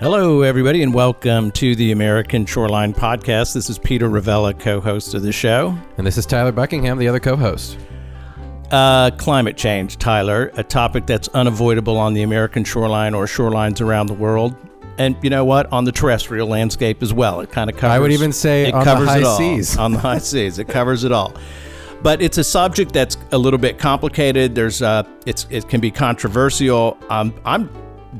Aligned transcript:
Hello, 0.00 0.40
everybody, 0.40 0.82
and 0.82 0.94
welcome 0.94 1.50
to 1.50 1.76
the 1.76 1.92
American 1.92 2.46
Shoreline 2.46 2.94
Podcast. 2.94 3.52
This 3.52 3.68
is 3.68 3.78
Peter 3.78 4.08
Ravella, 4.08 4.58
co 4.58 4.80
host 4.80 5.12
of 5.12 5.20
the 5.20 5.30
show. 5.30 5.76
And 5.98 6.06
this 6.06 6.16
is 6.16 6.24
Tyler 6.24 6.52
Buckingham, 6.52 6.96
the 6.96 7.06
other 7.06 7.20
co 7.20 7.36
host. 7.36 7.76
Uh, 8.70 9.10
climate 9.18 9.58
change, 9.58 9.98
Tyler, 9.98 10.52
a 10.54 10.64
topic 10.64 11.04
that's 11.04 11.28
unavoidable 11.28 11.98
on 11.98 12.14
the 12.14 12.22
American 12.22 12.64
shoreline 12.64 13.12
or 13.12 13.26
shorelines 13.26 13.82
around 13.82 14.06
the 14.06 14.14
world. 14.14 14.56
And 14.96 15.18
you 15.22 15.28
know 15.28 15.44
what? 15.44 15.70
On 15.70 15.84
the 15.84 15.92
terrestrial 15.92 16.48
landscape 16.48 17.02
as 17.02 17.12
well. 17.12 17.42
It 17.42 17.50
kind 17.50 17.68
of 17.68 17.76
covers. 17.76 17.94
I 17.94 17.98
would 17.98 18.12
even 18.12 18.32
say 18.32 18.68
it 18.68 18.74
on 18.74 18.82
covers 18.82 19.04
the 19.04 19.12
high 19.12 19.18
it 19.18 19.24
all. 19.24 19.36
seas. 19.36 19.76
on 19.76 19.92
the 19.92 19.98
high 19.98 20.16
seas, 20.16 20.58
it 20.58 20.66
covers 20.66 21.04
it 21.04 21.12
all. 21.12 21.36
But 22.02 22.22
it's 22.22 22.38
a 22.38 22.44
subject 22.44 22.94
that's 22.94 23.18
a 23.32 23.38
little 23.38 23.58
bit 23.58 23.78
complicated. 23.78 24.54
There's 24.54 24.80
uh, 24.80 25.02
it's 25.26 25.46
it 25.50 25.68
can 25.68 25.82
be 25.82 25.90
controversial. 25.90 26.96
Um, 27.10 27.34
I'm 27.44 27.68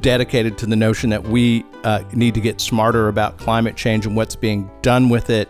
dedicated 0.00 0.56
to 0.58 0.66
the 0.66 0.76
notion 0.76 1.10
that 1.10 1.24
we 1.24 1.64
uh, 1.84 2.02
need 2.12 2.34
to 2.34 2.40
get 2.40 2.60
smarter 2.60 3.08
about 3.08 3.36
climate 3.38 3.76
change 3.76 4.06
and 4.06 4.14
what's 4.14 4.36
being 4.36 4.70
done 4.82 5.08
with 5.08 5.30
it. 5.30 5.48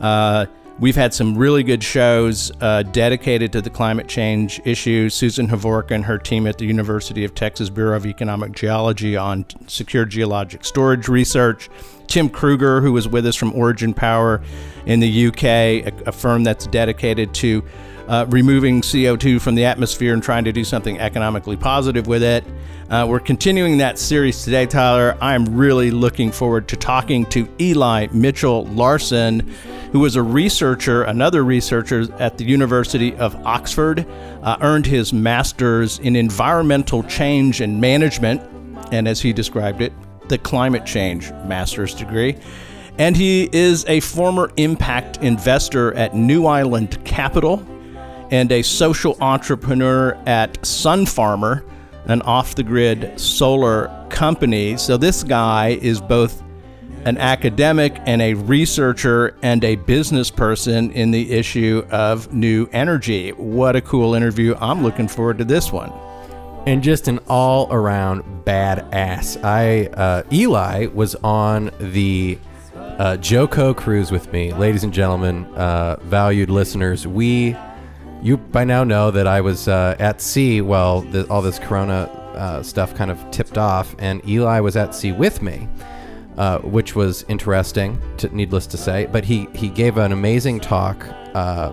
Uh, 0.00 0.46
we've 0.78 0.96
had 0.96 1.12
some 1.14 1.36
really 1.36 1.62
good 1.62 1.82
shows 1.82 2.50
uh, 2.60 2.82
dedicated 2.82 3.52
to 3.52 3.62
the 3.62 3.70
climate 3.70 4.08
change 4.08 4.60
issue. 4.64 5.08
Susan 5.08 5.46
Hovorka 5.46 5.92
and 5.92 6.04
her 6.04 6.18
team 6.18 6.46
at 6.46 6.58
the 6.58 6.64
University 6.64 7.24
of 7.24 7.34
Texas 7.34 7.70
Bureau 7.70 7.96
of 7.96 8.06
Economic 8.06 8.52
Geology 8.52 9.16
on 9.16 9.44
secure 9.66 10.04
geologic 10.04 10.64
storage 10.64 11.08
research. 11.08 11.68
Tim 12.06 12.28
Kruger, 12.28 12.80
who 12.80 12.92
was 12.92 13.06
with 13.06 13.24
us 13.26 13.36
from 13.36 13.52
Origen 13.54 13.94
Power 13.94 14.42
in 14.84 14.98
the 15.00 15.26
UK, 15.28 15.44
a, 15.44 15.92
a 16.06 16.12
firm 16.12 16.42
that's 16.42 16.66
dedicated 16.66 17.32
to 17.34 17.62
uh, 18.10 18.26
removing 18.28 18.80
CO2 18.80 19.40
from 19.40 19.54
the 19.54 19.64
atmosphere 19.64 20.12
and 20.12 20.22
trying 20.22 20.44
to 20.44 20.52
do 20.52 20.64
something 20.64 20.98
economically 20.98 21.56
positive 21.56 22.08
with 22.08 22.24
it. 22.24 22.44
Uh, 22.90 23.06
we're 23.08 23.20
continuing 23.20 23.78
that 23.78 24.00
series 24.00 24.42
today, 24.42 24.66
Tyler. 24.66 25.16
I'm 25.20 25.44
really 25.56 25.92
looking 25.92 26.32
forward 26.32 26.66
to 26.68 26.76
talking 26.76 27.24
to 27.26 27.48
Eli 27.60 28.08
Mitchell 28.10 28.64
Larson, 28.64 29.48
who 29.92 30.04
is 30.04 30.16
a 30.16 30.22
researcher, 30.22 31.04
another 31.04 31.44
researcher 31.44 32.12
at 32.18 32.36
the 32.36 32.44
University 32.44 33.14
of 33.14 33.36
Oxford, 33.46 34.04
uh, 34.42 34.56
earned 34.60 34.86
his 34.86 35.12
master's 35.12 36.00
in 36.00 36.16
environmental 36.16 37.04
change 37.04 37.60
and 37.60 37.80
management, 37.80 38.42
and 38.90 39.06
as 39.06 39.20
he 39.20 39.32
described 39.32 39.80
it, 39.80 39.92
the 40.28 40.36
climate 40.36 40.84
change 40.84 41.30
master's 41.44 41.94
degree. 41.94 42.36
And 42.98 43.16
he 43.16 43.48
is 43.52 43.84
a 43.86 44.00
former 44.00 44.50
impact 44.56 45.18
investor 45.18 45.94
at 45.94 46.16
New 46.16 46.46
Island 46.46 47.02
Capital 47.04 47.64
and 48.30 48.50
a 48.52 48.62
social 48.62 49.16
entrepreneur 49.20 50.12
at 50.26 50.64
Sun 50.64 51.06
Farmer, 51.06 51.64
an 52.06 52.22
off 52.22 52.54
the 52.54 52.62
grid 52.62 53.18
solar 53.18 54.06
company. 54.08 54.76
So 54.76 54.96
this 54.96 55.22
guy 55.22 55.78
is 55.80 56.00
both 56.00 56.42
an 57.04 57.16
academic 57.18 57.96
and 58.06 58.20
a 58.20 58.34
researcher 58.34 59.34
and 59.42 59.64
a 59.64 59.76
business 59.76 60.30
person 60.30 60.90
in 60.92 61.10
the 61.10 61.30
issue 61.32 61.84
of 61.90 62.32
new 62.32 62.68
energy. 62.72 63.30
What 63.30 63.74
a 63.74 63.80
cool 63.80 64.14
interview. 64.14 64.54
I'm 64.60 64.82
looking 64.82 65.08
forward 65.08 65.38
to 65.38 65.44
this 65.44 65.72
one. 65.72 65.92
And 66.66 66.82
just 66.82 67.08
an 67.08 67.18
all 67.26 67.72
around 67.72 68.22
badass. 68.44 69.42
I, 69.42 69.86
uh, 69.98 70.24
Eli 70.30 70.86
was 70.88 71.14
on 71.16 71.70
the 71.78 72.38
uh, 72.76 73.16
JoCo 73.18 73.74
cruise 73.74 74.10
with 74.12 74.30
me. 74.30 74.52
Ladies 74.52 74.84
and 74.84 74.92
gentlemen, 74.92 75.46
uh, 75.54 75.96
valued 76.02 76.50
listeners, 76.50 77.06
we, 77.06 77.56
you 78.22 78.36
by 78.36 78.64
now 78.64 78.84
know 78.84 79.10
that 79.10 79.26
I 79.26 79.40
was 79.40 79.68
uh, 79.68 79.96
at 79.98 80.20
sea 80.20 80.60
while 80.60 81.02
the, 81.02 81.28
all 81.28 81.42
this 81.42 81.58
corona 81.58 82.04
uh, 82.34 82.62
stuff 82.62 82.94
kind 82.94 83.10
of 83.10 83.30
tipped 83.30 83.58
off, 83.58 83.94
and 83.98 84.26
Eli 84.28 84.60
was 84.60 84.76
at 84.76 84.94
sea 84.94 85.12
with 85.12 85.42
me. 85.42 85.68
Uh, 86.38 86.58
which 86.60 86.94
was 86.94 87.22
interesting, 87.28 88.00
to, 88.16 88.34
needless 88.34 88.66
to 88.66 88.78
say. 88.78 89.04
But 89.04 89.24
he, 89.24 89.46
he 89.54 89.68
gave 89.68 89.98
an 89.98 90.10
amazing 90.10 90.60
talk 90.60 91.04
uh, 91.34 91.70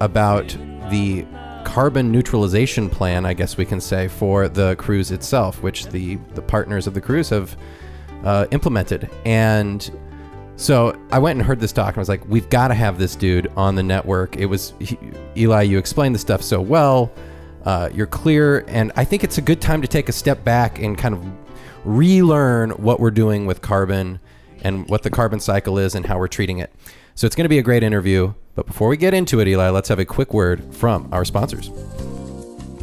about 0.00 0.48
the 0.90 1.24
carbon 1.64 2.10
neutralization 2.10 2.90
plan, 2.90 3.24
I 3.24 3.34
guess 3.34 3.56
we 3.56 3.64
can 3.64 3.80
say, 3.80 4.08
for 4.08 4.48
the 4.48 4.74
cruise 4.76 5.12
itself, 5.12 5.62
which 5.62 5.86
the, 5.86 6.16
the 6.34 6.42
partners 6.42 6.88
of 6.88 6.94
the 6.94 7.00
cruise 7.00 7.28
have 7.28 7.56
uh, 8.24 8.46
implemented. 8.50 9.08
And 9.24 9.88
so 10.56 10.98
I 11.10 11.18
went 11.18 11.38
and 11.38 11.46
heard 11.46 11.60
this 11.60 11.72
talk 11.72 11.88
and 11.88 11.98
I 11.98 12.00
was 12.00 12.08
like, 12.08 12.26
we've 12.28 12.48
got 12.48 12.68
to 12.68 12.74
have 12.74 12.98
this 12.98 13.14
dude 13.14 13.50
on 13.56 13.74
the 13.74 13.82
network. 13.82 14.36
It 14.36 14.46
was, 14.46 14.72
he, 14.80 14.98
Eli, 15.36 15.62
you 15.62 15.78
explained 15.78 16.14
the 16.14 16.18
stuff 16.18 16.42
so 16.42 16.60
well. 16.60 17.12
Uh, 17.64 17.90
you're 17.92 18.06
clear. 18.06 18.64
And 18.68 18.90
I 18.96 19.04
think 19.04 19.22
it's 19.22 19.38
a 19.38 19.42
good 19.42 19.60
time 19.60 19.82
to 19.82 19.88
take 19.88 20.08
a 20.08 20.12
step 20.12 20.44
back 20.44 20.78
and 20.78 20.96
kind 20.96 21.14
of 21.14 21.24
relearn 21.84 22.70
what 22.70 23.00
we're 23.00 23.10
doing 23.10 23.44
with 23.44 23.60
carbon 23.60 24.18
and 24.62 24.88
what 24.88 25.02
the 25.02 25.10
carbon 25.10 25.40
cycle 25.40 25.78
is 25.78 25.94
and 25.94 26.06
how 26.06 26.18
we're 26.18 26.28
treating 26.28 26.58
it. 26.58 26.72
So 27.14 27.26
it's 27.26 27.36
going 27.36 27.44
to 27.44 27.50
be 27.50 27.58
a 27.58 27.62
great 27.62 27.82
interview. 27.82 28.32
But 28.54 28.66
before 28.66 28.88
we 28.88 28.96
get 28.96 29.12
into 29.12 29.40
it, 29.40 29.48
Eli, 29.48 29.68
let's 29.68 29.88
have 29.90 29.98
a 29.98 30.04
quick 30.04 30.32
word 30.32 30.74
from 30.74 31.08
our 31.12 31.24
sponsors. 31.24 31.70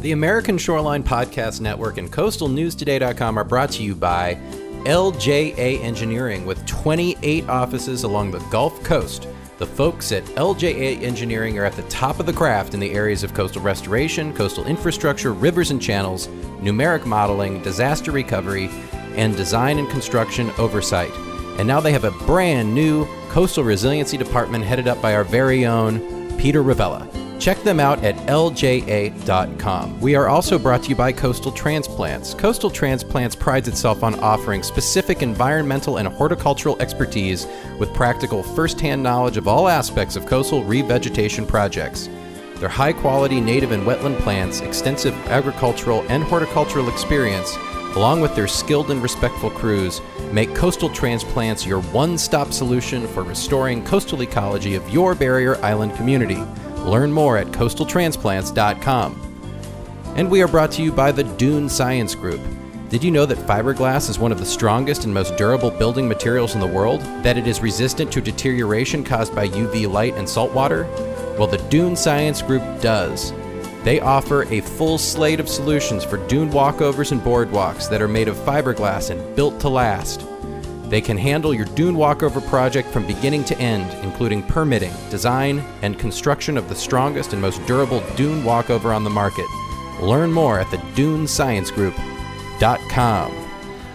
The 0.00 0.12
American 0.12 0.58
Shoreline 0.58 1.02
Podcast 1.02 1.60
Network 1.60 1.98
and 1.98 2.12
CoastalNewsToday.com 2.12 3.38
are 3.38 3.44
brought 3.44 3.70
to 3.72 3.82
you 3.82 3.94
by 3.94 4.38
LJA 4.84 5.82
Engineering 5.82 6.44
with 6.44 6.64
28 6.66 7.48
offices 7.48 8.02
along 8.02 8.30
the 8.30 8.38
Gulf 8.50 8.82
Coast. 8.84 9.26
The 9.56 9.66
folks 9.66 10.12
at 10.12 10.24
LJA 10.24 11.00
Engineering 11.00 11.58
are 11.58 11.64
at 11.64 11.72
the 11.72 11.82
top 11.84 12.20
of 12.20 12.26
the 12.26 12.34
craft 12.34 12.74
in 12.74 12.80
the 12.80 12.90
areas 12.90 13.22
of 13.22 13.32
coastal 13.32 13.62
restoration, 13.62 14.34
coastal 14.34 14.66
infrastructure, 14.66 15.32
rivers 15.32 15.70
and 15.70 15.80
channels, 15.80 16.28
numeric 16.60 17.06
modeling, 17.06 17.62
disaster 17.62 18.12
recovery, 18.12 18.68
and 19.14 19.34
design 19.36 19.78
and 19.78 19.88
construction 19.88 20.50
oversight. 20.58 21.12
And 21.58 21.66
now 21.66 21.80
they 21.80 21.92
have 21.92 22.04
a 22.04 22.10
brand 22.26 22.74
new 22.74 23.06
coastal 23.30 23.64
resiliency 23.64 24.18
department 24.18 24.64
headed 24.64 24.86
up 24.86 25.00
by 25.00 25.14
our 25.14 25.24
very 25.24 25.64
own 25.64 26.36
Peter 26.36 26.62
Ravella. 26.62 27.08
Check 27.44 27.62
them 27.62 27.78
out 27.78 28.02
at 28.02 28.16
lja.com. 28.26 30.00
We 30.00 30.14
are 30.14 30.28
also 30.28 30.58
brought 30.58 30.82
to 30.84 30.88
you 30.88 30.96
by 30.96 31.12
Coastal 31.12 31.52
Transplants. 31.52 32.32
Coastal 32.32 32.70
Transplants 32.70 33.34
prides 33.34 33.68
itself 33.68 34.02
on 34.02 34.18
offering 34.20 34.62
specific 34.62 35.20
environmental 35.20 35.98
and 35.98 36.08
horticultural 36.08 36.80
expertise 36.80 37.46
with 37.78 37.92
practical 37.92 38.42
first-hand 38.42 39.02
knowledge 39.02 39.36
of 39.36 39.46
all 39.46 39.68
aspects 39.68 40.16
of 40.16 40.24
coastal 40.24 40.62
revegetation 40.62 41.46
projects. 41.46 42.08
Their 42.60 42.70
high 42.70 42.94
quality 42.94 43.42
native 43.42 43.72
and 43.72 43.86
wetland 43.86 44.20
plants, 44.20 44.60
extensive 44.60 45.12
agricultural 45.28 46.02
and 46.08 46.24
horticultural 46.24 46.88
experience, 46.88 47.54
along 47.94 48.22
with 48.22 48.34
their 48.34 48.48
skilled 48.48 48.90
and 48.90 49.02
respectful 49.02 49.50
crews, 49.50 50.00
make 50.32 50.54
coastal 50.54 50.88
transplants 50.88 51.66
your 51.66 51.82
one 51.82 52.16
stop 52.16 52.54
solution 52.54 53.06
for 53.06 53.22
restoring 53.22 53.84
coastal 53.84 54.22
ecology 54.22 54.76
of 54.76 54.88
your 54.88 55.14
barrier 55.14 55.62
island 55.62 55.94
community. 55.94 56.42
Learn 56.84 57.12
more 57.12 57.36
at 57.36 57.48
coastaltransplants.com. 57.48 59.20
And 60.16 60.30
we 60.30 60.42
are 60.42 60.48
brought 60.48 60.70
to 60.72 60.82
you 60.82 60.92
by 60.92 61.10
the 61.10 61.24
Dune 61.24 61.68
Science 61.68 62.14
Group. 62.14 62.40
Did 62.88 63.02
you 63.02 63.10
know 63.10 63.26
that 63.26 63.38
fiberglass 63.38 64.08
is 64.08 64.18
one 64.18 64.30
of 64.30 64.38
the 64.38 64.46
strongest 64.46 65.04
and 65.04 65.12
most 65.12 65.36
durable 65.36 65.70
building 65.70 66.06
materials 66.06 66.54
in 66.54 66.60
the 66.60 66.66
world? 66.66 67.00
That 67.24 67.36
it 67.36 67.48
is 67.48 67.60
resistant 67.60 68.12
to 68.12 68.20
deterioration 68.20 69.02
caused 69.02 69.34
by 69.34 69.48
UV 69.48 69.90
light 69.90 70.14
and 70.14 70.28
salt 70.28 70.52
water? 70.52 70.84
Well, 71.38 71.48
the 71.48 71.58
Dune 71.70 71.96
Science 71.96 72.42
Group 72.42 72.62
does. 72.80 73.32
They 73.82 74.00
offer 74.00 74.44
a 74.44 74.60
full 74.60 74.98
slate 74.98 75.40
of 75.40 75.48
solutions 75.48 76.04
for 76.04 76.18
dune 76.28 76.50
walkovers 76.50 77.10
and 77.10 77.20
boardwalks 77.20 77.88
that 77.90 78.00
are 78.00 78.08
made 78.08 78.28
of 78.28 78.36
fiberglass 78.36 79.10
and 79.10 79.34
built 79.34 79.58
to 79.60 79.68
last. 79.68 80.24
They 80.94 81.00
can 81.00 81.18
handle 81.18 81.52
your 81.52 81.64
dune 81.64 81.96
walkover 81.96 82.40
project 82.40 82.88
from 82.90 83.04
beginning 83.04 83.42
to 83.46 83.58
end, 83.58 83.92
including 84.04 84.44
permitting, 84.44 84.92
design, 85.10 85.58
and 85.82 85.98
construction 85.98 86.56
of 86.56 86.68
the 86.68 86.76
strongest 86.76 87.32
and 87.32 87.42
most 87.42 87.60
durable 87.66 88.00
dune 88.14 88.44
walkover 88.44 88.92
on 88.92 89.02
the 89.02 89.10
market. 89.10 89.44
Learn 90.00 90.30
more 90.30 90.60
at 90.60 90.70
the 90.70 90.76
dunesciencegroup.com. 90.94 93.48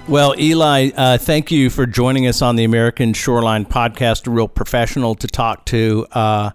Well, 0.10 0.38
Eli, 0.38 0.90
uh, 0.94 1.18
thank 1.18 1.51
you 1.51 1.69
for 1.69 1.86
joining 1.86 2.28
us 2.28 2.42
on 2.42 2.57
the 2.57 2.66
American 2.66 3.13
Shoreline 3.13 3.66
Podcast. 3.66 4.28
A 4.28 4.31
real 4.31 4.50
professional 4.50 5.16
to 5.16 5.28
talk 5.28 5.63
to. 5.68 6.06
Uh, 6.12 6.51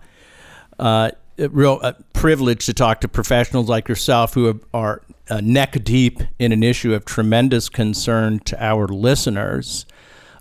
uh, 0.79 1.11
real 1.39 1.81
uh, 1.83 1.95
privilege 2.13 2.67
to 2.67 2.75
talk 2.75 3.01
to 3.01 3.09
professionals 3.09 3.71
like 3.71 3.89
yourself 3.89 4.35
who 4.35 4.61
are, 4.75 5.01
uh, 5.31 5.41
neck 5.41 5.83
deep 5.85 6.21
in 6.39 6.53
an 6.53 6.63
issue 6.63 6.93
of 6.93 7.07
tremendous 7.07 7.71
concern 7.71 8.41
to 8.41 8.63
our 8.63 8.87
listeners. 8.87 9.87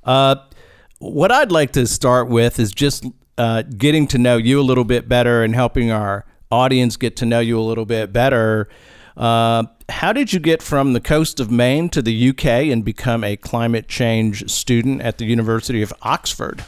Uh, 0.06 0.36
what 1.00 1.32
I'd 1.32 1.52
like 1.52 1.72
to 1.74 1.86
start 1.88 2.30
with 2.30 2.60
is 2.60 2.72
just 2.72 3.06
uh, 3.38 3.64
getting 3.64 4.08
to 4.08 4.18
know 4.18 4.38
you 4.38 4.60
a 4.60 4.64
little 4.64 4.84
bit 4.84 5.10
better 5.10 5.44
and 5.44 5.56
helping 5.56 5.92
our 5.92 6.26
audience 6.52 6.98
get 6.98 7.16
to 7.18 7.26
know 7.26 7.40
you 7.40 7.60
a 7.60 7.62
little 7.62 7.86
bit 7.86 8.14
better. 8.14 8.70
Uh, 9.18 9.64
how 9.90 10.14
did 10.14 10.34
you 10.34 10.40
get 10.40 10.62
from 10.62 10.94
the 10.94 11.02
coast 11.02 11.40
of 11.40 11.52
Maine 11.52 11.90
to 11.90 12.02
the 12.02 12.30
UK 12.30 12.46
and 12.46 12.84
become 12.84 13.24
a 13.24 13.36
climate 13.36 13.88
change 13.88 14.50
student 14.50 15.02
at 15.02 15.18
the 15.18 15.26
University 15.26 15.82
of 15.82 15.94
Oxford? 16.02 16.64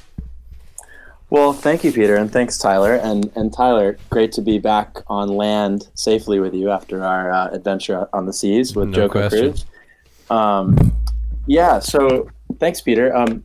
Well, 1.29 1.53
thank 1.53 1.83
you, 1.83 1.91
Peter, 1.91 2.15
and 2.15 2.31
thanks, 2.31 2.57
Tyler. 2.57 2.95
And 2.95 3.31
and 3.35 3.51
Tyler, 3.51 3.97
great 4.11 4.31
to 4.33 4.41
be 4.41 4.59
back 4.59 5.01
on 5.07 5.29
land 5.29 5.89
safely 5.95 6.39
with 6.39 6.53
you 6.53 6.69
after 6.69 7.03
our 7.03 7.31
uh, 7.31 7.47
adventure 7.47 8.07
on 8.13 8.27
the 8.27 8.33
seas 8.33 8.75
with 8.75 8.89
No 8.89 9.07
JoCo 9.07 9.11
question. 9.11 9.39
Cruise. 9.51 9.65
Um, 10.29 10.93
yeah, 11.47 11.79
so 11.79 12.29
thanks, 12.59 12.81
Peter. 12.81 13.15
Um, 13.15 13.43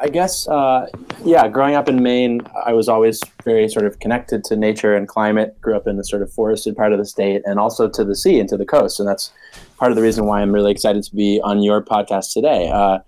I 0.00 0.08
guess, 0.08 0.46
uh, 0.46 0.86
yeah, 1.24 1.48
growing 1.48 1.74
up 1.74 1.88
in 1.88 2.02
Maine, 2.02 2.40
I 2.64 2.72
was 2.72 2.88
always 2.88 3.20
very 3.42 3.68
sort 3.68 3.84
of 3.84 3.98
connected 3.98 4.44
to 4.44 4.56
nature 4.56 4.94
and 4.94 5.08
climate. 5.08 5.60
Grew 5.60 5.76
up 5.76 5.88
in 5.88 5.96
the 5.96 6.04
sort 6.04 6.22
of 6.22 6.32
forested 6.32 6.76
part 6.76 6.92
of 6.92 6.98
the 6.98 7.04
state 7.04 7.42
and 7.44 7.58
also 7.58 7.88
to 7.88 8.04
the 8.04 8.14
sea 8.14 8.38
and 8.38 8.48
to 8.48 8.56
the 8.56 8.64
coast. 8.64 9.00
And 9.00 9.08
that's 9.08 9.32
part 9.76 9.90
of 9.90 9.96
the 9.96 10.02
reason 10.02 10.26
why 10.26 10.40
I'm 10.40 10.52
really 10.52 10.70
excited 10.70 11.02
to 11.02 11.16
be 11.16 11.40
on 11.42 11.62
your 11.62 11.82
podcast 11.82 12.32
today. 12.32 12.70
Uh, 12.70 12.98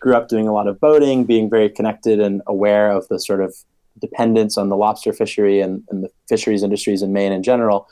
grew 0.00 0.16
up 0.16 0.28
doing 0.28 0.48
a 0.48 0.52
lot 0.52 0.66
of 0.66 0.80
boating, 0.80 1.24
being 1.24 1.48
very 1.48 1.70
connected 1.70 2.18
and 2.18 2.42
aware 2.48 2.90
of 2.90 3.06
the 3.08 3.20
sort 3.20 3.40
of 3.40 3.54
dependence 4.00 4.58
on 4.58 4.70
the 4.70 4.76
lobster 4.76 5.12
fishery 5.12 5.60
and, 5.60 5.84
and 5.88 6.02
the 6.02 6.10
fisheries 6.28 6.64
industries 6.64 7.00
in 7.00 7.12
Maine 7.12 7.32
in 7.32 7.44
general. 7.44 7.88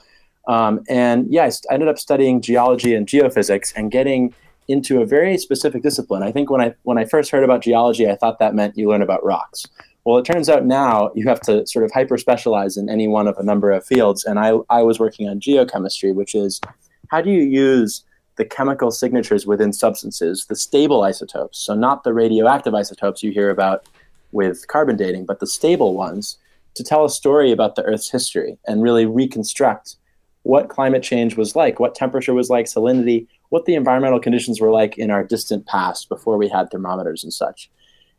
Um, 0.48 0.80
and 0.88 1.32
yeah, 1.32 1.48
I 1.70 1.74
ended 1.74 1.88
up 1.88 1.98
studying 1.98 2.40
geology 2.40 2.94
and 2.94 3.06
geophysics 3.06 3.72
and 3.76 3.90
getting 3.92 4.34
into 4.72 5.02
a 5.02 5.06
very 5.06 5.36
specific 5.36 5.82
discipline. 5.82 6.22
I 6.22 6.32
think 6.32 6.50
when 6.50 6.60
I 6.60 6.74
when 6.82 6.98
I 6.98 7.04
first 7.04 7.30
heard 7.30 7.44
about 7.44 7.62
geology, 7.62 8.08
I 8.08 8.16
thought 8.16 8.38
that 8.38 8.54
meant 8.54 8.76
you 8.76 8.88
learn 8.88 9.02
about 9.02 9.24
rocks. 9.24 9.66
Well, 10.04 10.18
it 10.18 10.24
turns 10.24 10.48
out 10.48 10.64
now 10.64 11.12
you 11.14 11.28
have 11.28 11.40
to 11.42 11.64
sort 11.66 11.84
of 11.84 11.92
hyper 11.92 12.18
specialize 12.18 12.76
in 12.76 12.88
any 12.88 13.06
one 13.06 13.28
of 13.28 13.36
a 13.38 13.42
number 13.42 13.70
of 13.70 13.86
fields. 13.86 14.24
And 14.24 14.38
I, 14.40 14.54
I 14.68 14.82
was 14.82 14.98
working 14.98 15.28
on 15.28 15.38
geochemistry, 15.38 16.12
which 16.12 16.34
is 16.34 16.60
how 17.08 17.20
do 17.20 17.30
you 17.30 17.42
use 17.42 18.04
the 18.36 18.44
chemical 18.44 18.90
signatures 18.90 19.46
within 19.46 19.72
substances, 19.72 20.46
the 20.46 20.56
stable 20.56 21.02
isotopes, 21.02 21.58
so 21.58 21.74
not 21.74 22.02
the 22.02 22.14
radioactive 22.14 22.74
isotopes 22.74 23.22
you 23.22 23.30
hear 23.30 23.50
about 23.50 23.86
with 24.32 24.66
carbon 24.68 24.96
dating, 24.96 25.26
but 25.26 25.38
the 25.38 25.46
stable 25.46 25.94
ones, 25.94 26.38
to 26.74 26.82
tell 26.82 27.04
a 27.04 27.10
story 27.10 27.52
about 27.52 27.76
the 27.76 27.82
Earth's 27.82 28.10
history 28.10 28.58
and 28.66 28.82
really 28.82 29.04
reconstruct 29.04 29.96
what 30.44 30.70
climate 30.70 31.02
change 31.02 31.36
was 31.36 31.54
like, 31.54 31.78
what 31.78 31.94
temperature 31.94 32.34
was 32.34 32.48
like, 32.48 32.64
salinity, 32.66 33.26
what 33.52 33.66
the 33.66 33.74
environmental 33.74 34.18
conditions 34.18 34.62
were 34.62 34.70
like 34.70 34.96
in 34.96 35.10
our 35.10 35.22
distant 35.22 35.66
past 35.66 36.08
before 36.08 36.38
we 36.38 36.48
had 36.48 36.70
thermometers 36.70 37.22
and 37.22 37.30
such. 37.30 37.70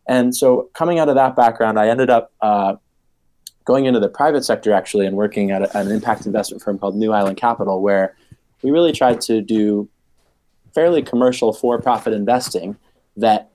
And 0.08 0.36
so, 0.36 0.70
coming 0.74 1.00
out 1.00 1.10
of 1.10 1.16
that 1.16 1.36
background, 1.36 1.80
I 1.80 1.88
ended 1.88 2.12
up 2.12 2.32
uh, 2.40 2.76
going 3.66 3.86
into 3.86 4.00
the 4.00 4.10
private 4.10 4.46
sector 4.46 4.74
actually 4.74 5.08
and 5.08 5.18
working 5.18 5.50
at, 5.50 5.64
a, 5.64 5.76
an 5.76 5.90
impact 5.90 6.28
investment 6.28 6.62
firm 6.62 6.78
called 6.78 6.96
New 6.96 7.14
Island 7.14 7.38
Capital, 7.38 7.82
where 7.82 8.16
we 8.62 8.70
really 8.70 8.92
tried 8.92 9.22
to 9.22 9.42
do 9.42 9.90
fairly 10.76 11.02
commercial 11.02 11.52
for 11.52 11.82
profit 11.82 12.14
investing 12.14 12.78
that 13.18 13.50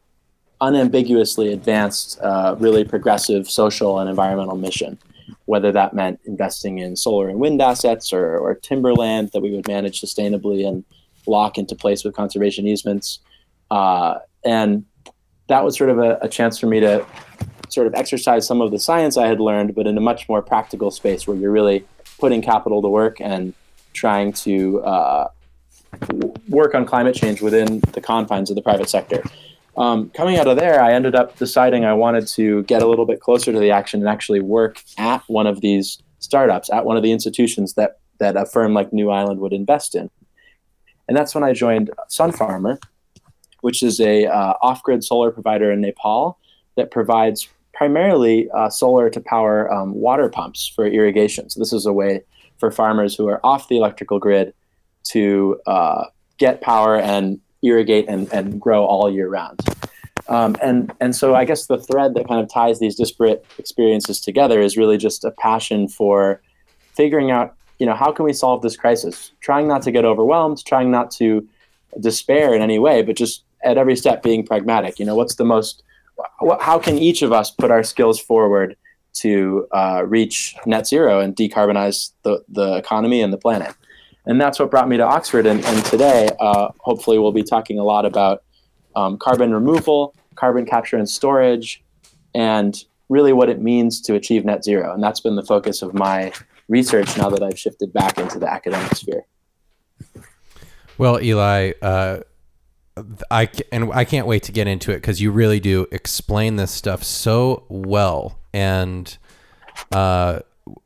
unambiguously 0.61 1.53
advanced 1.53 2.19
uh, 2.23 2.57
really 2.59 2.83
progressive 2.83 3.49
social 3.49 4.01
and 4.01 4.11
environmental 4.11 4.57
mission 4.57 4.99
whether 5.45 5.71
that 5.71 5.95
meant 5.95 6.19
investing 6.25 6.79
in 6.79 6.97
solar 6.97 7.29
and 7.29 7.39
wind 7.39 7.63
assets 7.63 8.13
or, 8.13 8.37
or 8.39 8.55
timberland 8.57 9.31
that 9.33 9.41
we 9.41 9.53
would 9.53 9.69
manage 9.69 10.01
sustainably 10.01 10.67
and 10.67 10.85
lock 11.29 11.59
into 11.59 11.75
place 11.75 12.05
with 12.05 12.15
conservation 12.15 12.67
easements. 12.67 13.21
Uh, 13.71 14.19
and 14.45 14.85
that 15.49 15.65
was 15.65 15.77
sort 15.77 15.91
of 15.91 15.99
a, 15.99 16.19
a, 16.23 16.29
chance 16.29 16.59
for 16.59 16.67
me 16.67 16.81
to 16.81 17.05
sort 17.69 17.87
of 17.87 17.95
exercise 17.95 18.47
some 18.47 18.61
of 18.61 18.71
the 18.71 18.79
science 18.79 19.17
I 19.17 19.27
had 19.27 19.41
learned, 19.41 19.75
but 19.75 19.87
in 19.87 19.97
a 19.99 20.01
much 20.01 20.29
more 20.29 20.43
practical 20.43 20.91
space 20.91 21.27
where 21.27 21.37
you're 21.37 21.53
really 21.53 21.85
putting 22.19 22.41
capital 22.43 22.81
to 22.83 22.89
work 22.89 23.21
and 23.21 23.53
trying 23.93 24.33
to 24.33 24.81
uh, 24.83 25.29
work 26.49 26.75
on 26.75 26.85
climate 26.87 27.15
change 27.15 27.41
within 27.41 27.81
the 27.93 28.01
confines 28.01 28.51
of 28.51 28.57
the 28.57 28.63
private 28.63 28.89
sector. 28.89 29.23
Um, 29.77 30.11
coming 30.11 30.37
out 30.37 30.49
of 30.49 30.57
there, 30.57 30.83
I 30.83 30.93
ended 30.93 31.15
up 31.15 31.37
deciding 31.37 31.85
I 31.85 31.93
wanted 31.93 32.27
to 32.29 32.65
get 32.65 32.83
a 32.83 32.87
little 32.87 33.07
bit 33.07 33.21
closer 33.21 33.53
to 33.53 33.59
the 33.59 33.71
action 33.71 34.01
and 34.01 34.09
actually 34.09 34.41
work 34.41 34.83
at 34.97 35.23
one 35.29 35.47
of 35.47 35.61
these 35.61 36.03
startups, 36.19 36.69
at 36.71 36.85
one 36.85 36.97
of 36.97 37.03
the 37.03 37.13
institutions 37.13 37.75
that 37.75 37.99
that 38.19 38.37
a 38.37 38.45
firm 38.45 38.75
like 38.75 38.93
New 38.93 39.11
Island 39.11 39.39
would 39.39 39.53
invest 39.53 39.95
in. 39.95 40.11
And 41.09 41.17
that's 41.17 41.35
when 41.35 41.43
I 41.43 41.53
joined 41.53 41.91
Sun 42.09 42.33
Farmer, 42.33 42.79
which 43.63 43.83
is 43.83 43.99
a 44.01 44.27
uh, 44.27 44.55
off-grid 44.63 45.03
solar 45.03 45.31
provider 45.31 45.73
in 45.73 45.81
Nepal 45.81 46.39
that 46.77 46.91
provides 46.91 47.49
primarily 47.73 48.51
uh, 48.51 48.69
solar 48.69 49.09
to 49.11 49.21
power 49.21 49.73
um, 49.73 49.95
water 49.95 50.29
pumps 50.29 50.71
for 50.75 50.87
irrigation. 50.87 51.49
So 51.49 51.61
this 51.61 51.73
is 51.73 51.87
a 51.87 51.93
way 51.93 52.23
for 52.59 52.71
farmers 52.71 53.15
who 53.17 53.29
are 53.29 53.41
off 53.45 53.69
the 53.69 53.77
electrical 53.77 54.19
grid 54.19 54.53
to 55.05 55.61
uh, 55.67 56.05
get 56.39 56.61
power 56.61 56.97
and 56.97 57.41
irrigate 57.63 58.07
and, 58.09 58.33
and 58.33 58.61
grow 58.61 58.85
all 58.85 59.11
year 59.11 59.29
round. 59.29 59.61
Um, 60.29 60.57
and 60.63 60.93
and 61.01 61.17
so 61.17 61.35
I 61.35 61.45
guess 61.45 61.67
the 61.67 61.79
thread 61.79 62.15
that 62.15 62.29
kind 62.29 62.41
of 62.41 62.53
ties 62.53 62.81
these 62.81 62.97
disparate 62.97 63.47
experiences 63.59 64.21
together 64.21 64.61
is 64.61 64.77
really 64.77 64.99
just 64.99 65.25
a 65.25 65.31
passion 65.31 65.89
for 65.89 66.43
figuring 66.95 67.31
out, 67.31 67.55
you 67.79 67.87
know, 67.87 67.95
how 67.95 68.13
can 68.13 68.25
we 68.25 68.33
solve 68.33 68.63
this 68.63 68.77
crisis? 68.77 69.33
Trying 69.41 69.69
not 69.69 69.83
to 69.83 69.91
get 69.91 70.05
overwhelmed, 70.05 70.65
trying 70.65 70.91
not 70.91 71.11
to 71.13 71.47
despair 72.01 72.55
in 72.55 72.63
any 72.63 72.79
way, 72.79 73.03
but 73.03 73.17
just 73.17 73.45
at 73.65 73.79
every 73.79 73.97
step 73.97 74.23
being 74.23 74.45
pragmatic. 74.45 74.99
You 74.99 75.07
know, 75.07 75.15
what's 75.15 75.37
the 75.37 75.45
most? 75.45 75.83
How 76.61 76.79
can 76.79 76.99
each 76.99 77.23
of 77.23 77.33
us 77.33 77.51
put 77.51 77.71
our 77.71 77.83
skills 77.83 78.19
forward 78.19 78.77
to 79.15 79.67
uh, 79.73 80.03
reach 80.07 80.55
net 80.67 80.87
zero 80.87 81.21
and 81.21 81.35
decarbonize 81.35 82.13
the 82.23 82.45
the 82.49 82.77
economy 82.77 83.21
and 83.23 83.33
the 83.33 83.39
planet? 83.39 83.75
and 84.29 84.39
that's 84.39 84.59
what 84.59 84.71
brought 84.71 84.89
me 84.89 84.99
to 84.99 85.03
Oxford. 85.03 85.47
And, 85.47 85.65
and 85.65 85.85
today, 85.87 86.29
uh, 86.39 86.69
hopefully, 86.81 87.19
we'll 87.19 87.33
be 87.33 87.43
talking 87.43 87.79
a 87.79 87.83
lot 87.83 88.05
about 88.05 88.45
um, 88.95 89.17
carbon 89.17 89.53
removal, 89.53 90.15
carbon 90.35 90.67
capture 90.67 90.99
and 90.99 91.09
storage, 91.09 91.83
and 92.35 92.85
really 93.09 93.33
what 93.33 93.49
it 93.49 93.61
means 93.61 94.03
to 94.03 94.15
achieve 94.15 94.45
net 94.45 94.63
zero. 94.63 94.93
And 94.93 95.03
that's 95.03 95.21
been 95.21 95.35
the 95.35 95.43
focus 95.43 95.81
of 95.81 95.95
my 95.95 96.33
research 96.69 97.17
now 97.17 97.31
that 97.31 97.43
I've 97.43 97.59
shifted 97.59 97.93
back 97.93 98.19
into 98.19 98.39
the 98.39 98.51
academic 98.51 98.95
sphere. 98.95 99.25
Well, 100.99 101.21
Eli, 101.23 101.73
uh, 101.81 102.21
I 103.31 103.49
and 103.71 103.93
I 103.93 104.05
can't 104.05 104.27
wait 104.27 104.43
to 104.45 104.53
get 104.53 104.67
into 104.67 104.91
it 104.91 104.97
because 104.97 105.21
you 105.21 105.31
really 105.31 105.61
do 105.61 105.87
explain 105.93 106.57
this 106.57 106.73
stuff 106.73 107.05
so 107.05 107.65
well, 107.69 108.39
and 108.53 109.17
uh, 109.93 110.41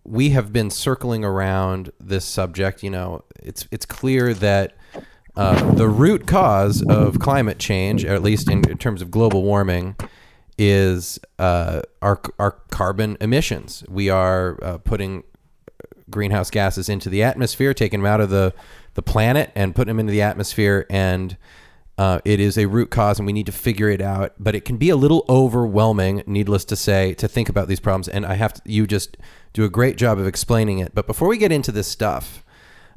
we 0.04 0.30
have 0.30 0.52
been 0.52 0.70
circling 0.70 1.24
around 1.24 1.92
this 1.98 2.24
subject. 2.24 2.82
You 2.82 2.90
know, 2.90 3.24
it's 3.42 3.66
it's 3.70 3.86
clear 3.86 4.34
that 4.34 4.76
uh, 5.34 5.72
the 5.72 5.88
root 5.88 6.26
cause 6.26 6.82
of 6.82 7.18
climate 7.18 7.58
change, 7.58 8.04
at 8.04 8.22
least 8.22 8.50
in, 8.50 8.68
in 8.68 8.76
terms 8.76 9.00
of 9.00 9.10
global 9.10 9.42
warming, 9.42 9.96
is 10.58 11.18
uh, 11.38 11.82
our 12.02 12.20
our 12.38 12.52
carbon 12.70 13.16
emissions. 13.20 13.82
We 13.88 14.10
are 14.10 14.58
uh, 14.62 14.78
putting 14.78 15.24
greenhouse 16.10 16.50
gases 16.50 16.88
into 16.88 17.08
the 17.08 17.22
atmosphere, 17.22 17.74
taking 17.74 18.00
them 18.00 18.06
out 18.06 18.20
of 18.20 18.30
the 18.30 18.54
the 18.94 19.02
planet, 19.02 19.50
and 19.54 19.74
putting 19.74 19.88
them 19.88 20.00
into 20.00 20.12
the 20.12 20.22
atmosphere, 20.22 20.86
and 20.90 21.36
uh, 21.98 22.20
it 22.24 22.40
is 22.40 22.56
a 22.58 22.66
root 22.66 22.90
cause, 22.90 23.18
and 23.18 23.26
we 23.26 23.32
need 23.32 23.46
to 23.46 23.52
figure 23.52 23.88
it 23.88 24.00
out. 24.00 24.34
But 24.38 24.54
it 24.54 24.64
can 24.64 24.76
be 24.76 24.90
a 24.90 24.96
little 24.96 25.24
overwhelming, 25.28 26.22
needless 26.26 26.64
to 26.66 26.76
say, 26.76 27.14
to 27.14 27.28
think 27.28 27.48
about 27.48 27.68
these 27.68 27.80
problems. 27.80 28.08
And 28.08 28.24
I 28.24 28.34
have 28.34 28.54
to, 28.54 28.62
you 28.64 28.86
just 28.86 29.16
do 29.52 29.64
a 29.64 29.68
great 29.68 29.96
job 29.96 30.18
of 30.18 30.26
explaining 30.26 30.78
it. 30.78 30.94
But 30.94 31.06
before 31.06 31.28
we 31.28 31.38
get 31.38 31.52
into 31.52 31.72
this 31.72 31.86
stuff 31.86 32.44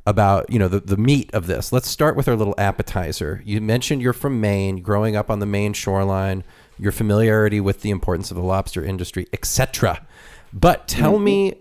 about 0.08 0.48
you 0.52 0.60
know 0.60 0.68
the, 0.68 0.80
the 0.80 0.98
meat 0.98 1.30
of 1.34 1.48
this, 1.48 1.72
let's 1.74 1.90
start 1.90 2.16
with 2.16 2.28
our 2.28 2.36
little 2.36 2.56
appetizer. 2.58 3.42
You 3.46 3.60
mentioned 3.60 4.02
you're 4.02 4.14
from 4.14 4.40
Maine, 4.40 4.82
growing 4.82 5.16
up 5.16 5.30
on 5.30 5.40
the 5.40 5.46
Maine 5.46 5.74
shoreline, 5.74 6.44
your 6.80 6.92
familiarity 6.92 7.60
with 7.60 7.82
the 7.82 7.90
importance 7.90 8.32
of 8.32 8.38
the 8.38 8.44
lobster 8.44 8.84
industry, 8.84 9.28
etc. 9.34 10.06
But 10.54 10.88
tell 10.88 11.20
me 11.20 11.56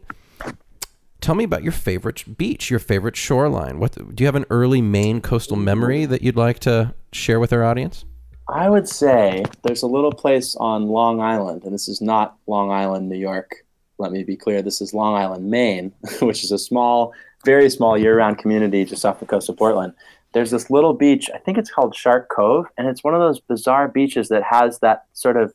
tell 1.25 1.35
me 1.35 1.45
about 1.45 1.63
your 1.63 1.73
favorite 1.73 2.37
beach, 2.37 2.69
your 2.69 2.79
favorite 2.79 3.17
shoreline. 3.17 3.79
What 3.79 3.93
do 4.15 4.23
you 4.23 4.27
have 4.27 4.35
an 4.35 4.45
early 4.51 4.83
Maine 4.83 5.23
coastal 5.23 5.57
memory 5.57 6.05
that 6.05 6.21
you'd 6.21 6.37
like 6.37 6.59
to 6.61 6.95
share 7.13 7.41
with 7.41 7.51
our 7.51 7.65
audience? 7.65 8.05
I 8.49 8.69
would 8.69 8.87
say 8.87 9.43
there's 9.63 9.83
a 9.83 9.87
little 9.87 10.13
place 10.13 10.55
on 10.57 10.89
Long 10.89 11.23
Island, 11.23 11.65
and 11.65 11.73
this 11.73 11.89
is 11.89 12.03
not 12.03 12.37
Long 12.47 12.71
Island, 12.71 13.09
New 13.09 13.17
York, 13.17 13.65
let 13.97 14.13
me 14.13 14.23
be 14.23 14.37
clear, 14.37 14.61
this 14.61 14.83
is 14.83 14.93
Long 14.93 15.15
Island, 15.15 15.51
Maine, 15.51 15.93
which 16.21 16.45
is 16.45 16.53
a 16.53 16.59
small, 16.59 17.15
very 17.45 17.71
small 17.71 17.97
year 17.97 18.19
round 18.19 18.37
community 18.37 18.85
just 18.85 19.07
off 19.07 19.21
the 19.21 19.27
coast 19.27 19.49
of 19.49 19.57
Portland. 19.57 19.95
There's 20.33 20.51
this 20.51 20.69
little 20.69 20.93
beach, 20.93 21.31
I 21.35 21.39
think 21.39 21.57
it's 21.57 21.71
called 21.71 21.95
Shark 21.95 22.29
Cove, 22.29 22.67
and 22.77 22.87
it's 22.87 23.03
one 23.03 23.15
of 23.15 23.21
those 23.21 23.41
bizarre 23.41 23.89
beaches 23.89 24.29
that 24.29 24.43
has 24.43 24.81
that 24.81 25.07
sort 25.15 25.39
of 25.39 25.55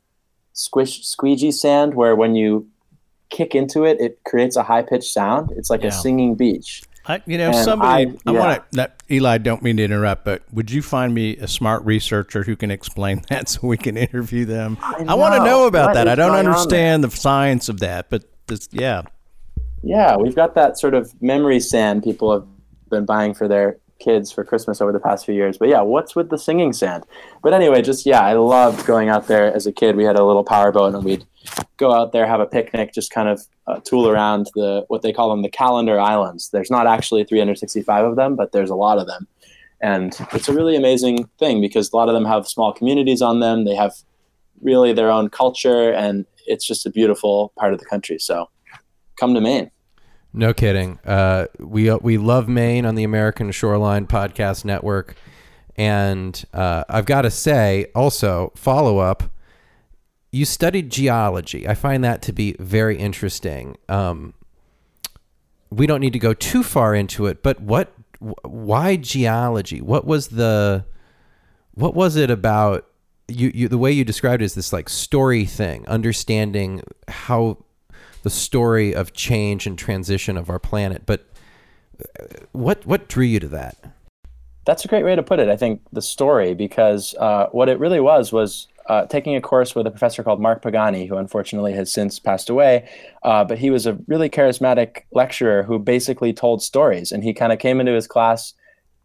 squish 0.54 1.06
squeegee 1.06 1.52
sand 1.52 1.94
where 1.94 2.16
when 2.16 2.34
you 2.34 2.68
kick 3.30 3.56
into 3.56 3.84
it, 3.84 4.00
it 4.00 4.20
creates 4.26 4.56
a 4.56 4.64
high 4.64 4.82
pitched 4.82 5.12
sound. 5.12 5.52
It's 5.56 5.70
like 5.70 5.82
yeah. 5.82 5.90
a 5.90 5.92
singing 5.92 6.36
beach. 6.36 6.84
I, 7.06 7.22
you 7.26 7.38
know, 7.38 7.48
and 7.48 7.56
somebody. 7.56 8.06
I, 8.26 8.30
I 8.30 8.34
yeah. 8.34 8.40
want 8.40 8.72
to. 8.74 8.92
Eli, 9.10 9.38
don't 9.40 9.64
mean 9.64 9.78
to 9.78 9.84
interrupt, 9.84 10.26
but 10.26 10.44
would 10.54 10.70
you 10.70 10.82
find 10.82 11.14
me 11.14 11.38
a 11.38 11.48
smart 11.48 11.84
researcher 11.84 12.44
who 12.44 12.56
can 12.56 12.70
explain 12.70 13.24
that 13.30 13.50
so 13.50 13.68
we 13.68 13.78
can 13.78 13.98
interview 13.98 14.46
them? 14.46 14.78
I, 14.82 15.06
I 15.10 15.14
want 15.16 15.36
to 15.36 15.44
know 15.44 15.66
about 15.66 15.88
what 15.88 15.94
that. 15.96 16.08
I 16.08 16.16
don't 16.16 16.36
understand 16.36 17.04
the 17.04 17.10
science 17.10 17.70
of 17.70 17.80
that, 17.80 18.10
but 18.10 18.26
this, 18.48 18.70
yeah. 18.72 19.04
Yeah, 19.82 20.18
we've 20.18 20.36
got 20.36 20.56
that 20.56 20.78
sort 20.78 20.94
of 20.94 21.20
memory 21.22 21.60
sand 21.60 22.04
people 22.04 22.34
have 22.34 22.46
been 22.90 23.06
buying 23.06 23.34
for 23.34 23.48
their 23.48 23.78
kids 24.00 24.32
for 24.32 24.44
Christmas 24.44 24.82
over 24.82 24.92
the 24.92 25.00
past 25.00 25.26
few 25.26 25.36
years. 25.36 25.58
But 25.58 25.70
yeah, 25.70 25.82
what's 25.82 26.16
with 26.16 26.30
the 26.30 26.38
singing 26.38 26.74
sand? 26.74 27.06
But 27.42 27.54
anyway, 27.54 27.82
just 27.82 28.06
yeah, 28.06 28.22
I 28.22 28.34
loved 28.34 28.86
going 28.86 29.10
out 29.10 29.28
there 29.28 29.54
as 29.54 29.68
a 29.68 29.72
kid. 29.72 29.96
We 29.96 30.04
had 30.04 30.18
a 30.18 30.24
little 30.24 30.44
powerboat 30.44 30.96
and 30.96 31.04
we'd 31.04 31.26
go 31.78 31.94
out 31.94 32.12
there, 32.12 32.28
have 32.28 32.40
a 32.40 32.46
picnic, 32.46 32.94
just 32.94 33.12
kind 33.12 33.30
of 33.30 33.42
uh, 33.68 33.80
tool 33.84 34.08
around 34.08 34.50
the 34.56 34.86
what 34.88 35.02
they 35.02 35.14
call 35.14 35.30
them 35.30 35.42
the 35.42 35.50
calendar 35.50 36.00
islands. 36.00 36.50
There's 36.50 36.72
not 36.72 36.88
actually 36.88 37.24
365 37.24 38.06
of 38.06 38.16
them, 38.16 38.36
but 38.36 38.52
there's 38.52 38.70
a 38.70 38.76
lot 38.76 38.98
of 38.98 39.08
them. 39.08 39.28
And 39.82 40.16
it's 40.34 40.50
a 40.50 40.54
really 40.54 40.76
amazing 40.76 41.30
thing 41.40 41.62
because 41.62 41.92
a 41.92 41.96
lot 41.96 42.10
of 42.10 42.14
them 42.14 42.26
have 42.26 42.48
small 42.48 42.74
communities 42.74 43.22
on 43.22 43.40
them. 43.40 43.64
They 43.64 43.76
have 43.76 43.94
really 44.62 44.92
their 44.92 45.10
own 45.10 45.30
culture, 45.30 45.94
and 45.94 46.26
it's 46.46 46.68
just 46.68 46.86
a 46.86 46.90
beautiful 46.90 47.54
part 47.58 47.74
of 47.74 47.80
the 47.80 47.86
country. 47.86 48.20
So 48.20 48.50
come 49.18 49.34
to 49.34 49.42
Maine. 49.42 49.72
No 50.34 50.54
kidding. 50.54 51.00
Uh, 51.06 51.46
we 51.60 51.92
we 51.96 52.18
love 52.18 52.48
Maine 52.48 52.86
on 52.86 52.96
the 52.96 53.04
American 53.04 53.52
Shoreline 53.52 54.06
Podcast 54.06 54.64
Network, 54.66 55.16
and 55.76 56.44
uh, 56.54 56.84
I've 56.88 57.06
got 57.06 57.24
to 57.24 57.32
say 57.32 57.88
also 57.96 58.52
follow 58.56 59.00
up. 59.00 59.24
You 60.32 60.46
studied 60.46 60.92
geology. 60.92 61.68
I 61.68 61.74
find 61.74 62.04
that 62.04 62.22
to 62.24 62.34
be 62.34 62.56
very 62.60 62.98
interesting. 62.98 63.78
Um, 63.88 64.34
we 65.72 65.88
don't 65.88 66.02
need 66.02 66.14
to 66.14 66.20
go 66.20 66.34
too 66.34 66.64
far 66.64 66.94
into 66.94 67.26
it, 67.26 67.42
but 67.42 67.60
what? 67.62 67.94
Why 68.44 68.96
geology? 68.96 69.82
What 69.82 70.06
was 70.06 70.28
the? 70.28 70.86
What 71.74 71.96
was 71.96 72.16
it 72.16 72.30
about? 72.30 72.86
You, 73.28 73.52
you 73.54 73.68
the 73.68 73.78
way 73.78 73.92
you 73.92 74.04
described 74.04 74.42
it 74.42 74.46
is 74.46 74.56
this 74.56 74.74
like 74.74 74.90
story 74.90 75.46
thing, 75.46 75.88
understanding 75.88 76.84
how 77.08 77.58
the 78.24 78.30
story 78.30 78.94
of 78.94 79.14
change 79.14 79.66
and 79.66 79.78
transition 79.78 80.38
of 80.38 80.50
our 80.50 80.60
planet. 80.60 81.04
But 81.06 81.26
uh, 82.02 82.26
what 82.52 82.86
what 82.86 83.08
drew 83.08 83.26
you 83.26 83.40
to 83.40 83.48
that? 83.50 83.78
That's 84.66 84.86
a 84.86 84.88
great 84.88 85.04
way 85.04 85.16
to 85.16 85.24
put 85.24 85.40
it. 85.40 85.50
I 85.50 85.56
think 85.56 85.82
the 85.92 86.02
story, 86.02 86.54
because 86.54 87.16
uh, 87.16 87.48
what 87.52 87.70
it 87.70 87.80
really 87.80 88.00
was 88.00 88.32
was 88.32 88.68
uh, 88.90 89.06
taking 89.06 89.36
a 89.36 89.42
course 89.42 89.76
with 89.76 89.86
a 89.86 89.92
professor 89.92 90.24
called 90.24 90.42
Mark 90.42 90.64
Pagani, 90.64 91.06
who 91.06 91.16
unfortunately 91.16 91.74
has 91.74 91.92
since 91.92 92.20
passed 92.20 92.50
away. 92.50 92.90
Uh, 93.24 93.44
but 93.46 93.60
he 93.60 93.70
was 93.70 93.86
a 93.86 93.98
really 94.08 94.30
charismatic 94.30 95.04
lecturer 95.12 95.62
who 95.64 95.78
basically 95.78 96.34
told 96.34 96.64
stories, 96.64 97.12
and 97.12 97.24
he 97.24 97.34
kind 97.34 97.54
of 97.54 97.60
came 97.60 97.80
into 97.80 97.94
his 97.94 98.08
class 98.08 98.54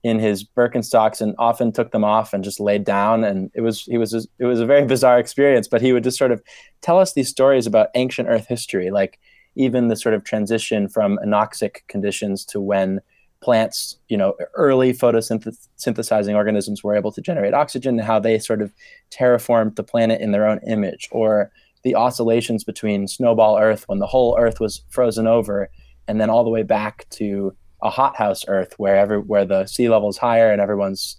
in 0.02 0.18
his 0.18 0.42
Birkenstocks 0.44 1.20
and 1.20 1.34
often 1.38 1.70
took 1.70 1.92
them 1.92 2.04
off 2.04 2.32
and 2.32 2.44
just 2.44 2.60
laid 2.60 2.84
down. 2.84 3.24
And 3.24 3.50
it 3.54 3.60
was 3.60 3.82
he 3.82 3.98
was 3.98 4.14
it 4.14 4.44
was 4.44 4.60
a 4.60 4.66
very 4.66 4.84
bizarre 4.94 5.18
experience. 5.18 5.68
But 5.68 5.82
he 5.82 5.92
would 5.92 6.04
just 6.04 6.18
sort 6.18 6.32
of 6.32 6.42
tell 6.80 6.98
us 6.98 7.12
these 7.12 7.28
stories 7.28 7.66
about 7.66 7.88
ancient 7.94 8.28
Earth 8.28 8.46
history, 8.46 8.90
like 8.90 9.18
even 9.54 9.88
the 9.88 9.96
sort 9.96 10.14
of 10.14 10.24
transition 10.24 10.88
from 10.88 11.18
anoxic 11.24 11.86
conditions 11.88 12.44
to 12.46 12.60
when 12.60 13.00
plants, 13.44 13.98
you 14.08 14.16
know, 14.16 14.34
early 14.54 14.92
photosynthesizing 14.92 16.34
organisms 16.34 16.82
were 16.82 16.96
able 16.96 17.12
to 17.12 17.20
generate 17.20 17.52
oxygen, 17.52 17.98
and 17.98 18.06
how 18.06 18.18
they 18.18 18.38
sort 18.38 18.62
of 18.62 18.72
terraformed 19.10 19.76
the 19.76 19.84
planet 19.84 20.20
in 20.20 20.32
their 20.32 20.48
own 20.48 20.60
image, 20.66 21.08
or 21.12 21.50
the 21.82 21.94
oscillations 21.94 22.64
between 22.64 23.06
snowball 23.06 23.58
Earth 23.58 23.84
when 23.86 23.98
the 23.98 24.06
whole 24.06 24.36
Earth 24.38 24.60
was 24.60 24.82
frozen 24.88 25.26
over, 25.26 25.68
and 26.08 26.18
then 26.20 26.30
all 26.30 26.44
the 26.44 26.50
way 26.50 26.62
back 26.62 27.06
to 27.10 27.54
a 27.82 27.90
hothouse 27.90 28.44
Earth 28.48 28.74
where 28.78 28.96
every 28.96 29.18
where 29.18 29.44
the 29.44 29.66
sea 29.66 29.90
level 29.90 30.08
is 30.08 30.16
higher 30.16 30.50
and 30.50 30.60
everyone's 30.62 31.18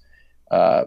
uh, 0.49 0.85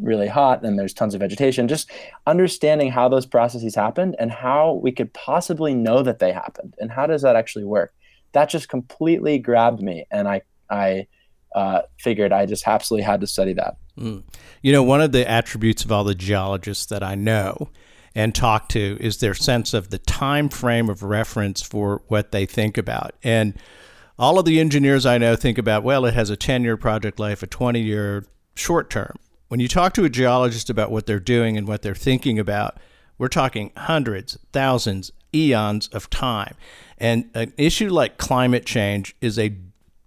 really 0.00 0.28
hot 0.28 0.64
and 0.64 0.76
there's 0.78 0.94
tons 0.94 1.14
of 1.14 1.20
vegetation. 1.20 1.68
Just 1.68 1.90
understanding 2.26 2.90
how 2.90 3.08
those 3.08 3.26
processes 3.26 3.74
happened 3.76 4.16
and 4.18 4.32
how 4.32 4.80
we 4.82 4.90
could 4.90 5.12
possibly 5.12 5.74
know 5.74 6.02
that 6.02 6.18
they 6.18 6.32
happened 6.32 6.74
and 6.80 6.90
how 6.90 7.06
does 7.06 7.22
that 7.22 7.36
actually 7.36 7.64
work. 7.64 7.92
That 8.32 8.48
just 8.48 8.68
completely 8.68 9.38
grabbed 9.38 9.82
me, 9.82 10.04
and 10.10 10.28
I 10.28 10.42
I 10.70 11.06
uh, 11.54 11.82
figured 11.98 12.32
I 12.32 12.46
just 12.46 12.66
absolutely 12.66 13.04
had 13.04 13.20
to 13.20 13.26
study 13.26 13.52
that. 13.54 13.76
Mm. 13.98 14.24
You 14.62 14.72
know, 14.72 14.82
one 14.82 15.00
of 15.00 15.12
the 15.12 15.28
attributes 15.28 15.84
of 15.84 15.92
all 15.92 16.04
the 16.04 16.14
geologists 16.14 16.86
that 16.86 17.02
I 17.02 17.14
know 17.14 17.68
and 18.14 18.34
talk 18.34 18.68
to 18.70 18.96
is 19.00 19.18
their 19.18 19.34
sense 19.34 19.74
of 19.74 19.90
the 19.90 19.98
time 19.98 20.48
frame 20.48 20.88
of 20.88 21.02
reference 21.02 21.62
for 21.62 22.02
what 22.08 22.32
they 22.32 22.46
think 22.46 22.78
about 22.78 23.14
and 23.22 23.58
all 24.18 24.38
of 24.38 24.44
the 24.44 24.60
engineers 24.60 25.06
I 25.06 25.18
know 25.18 25.34
think 25.34 25.58
about, 25.58 25.82
well, 25.82 26.04
it 26.04 26.14
has 26.14 26.30
a 26.30 26.36
10 26.36 26.62
year 26.62 26.76
project 26.76 27.18
life, 27.18 27.42
a 27.42 27.46
20 27.46 27.80
year 27.80 28.24
short 28.54 28.90
term. 28.90 29.16
When 29.48 29.60
you 29.60 29.68
talk 29.68 29.94
to 29.94 30.04
a 30.04 30.08
geologist 30.08 30.70
about 30.70 30.90
what 30.90 31.06
they're 31.06 31.20
doing 31.20 31.56
and 31.56 31.66
what 31.66 31.82
they're 31.82 31.94
thinking 31.94 32.38
about, 32.38 32.78
we're 33.22 33.28
talking 33.28 33.70
hundreds, 33.76 34.36
thousands, 34.52 35.12
eons 35.32 35.86
of 35.92 36.10
time. 36.10 36.56
And 36.98 37.30
an 37.34 37.52
issue 37.56 37.88
like 37.88 38.18
climate 38.18 38.66
change 38.66 39.14
is 39.20 39.38
a 39.38 39.56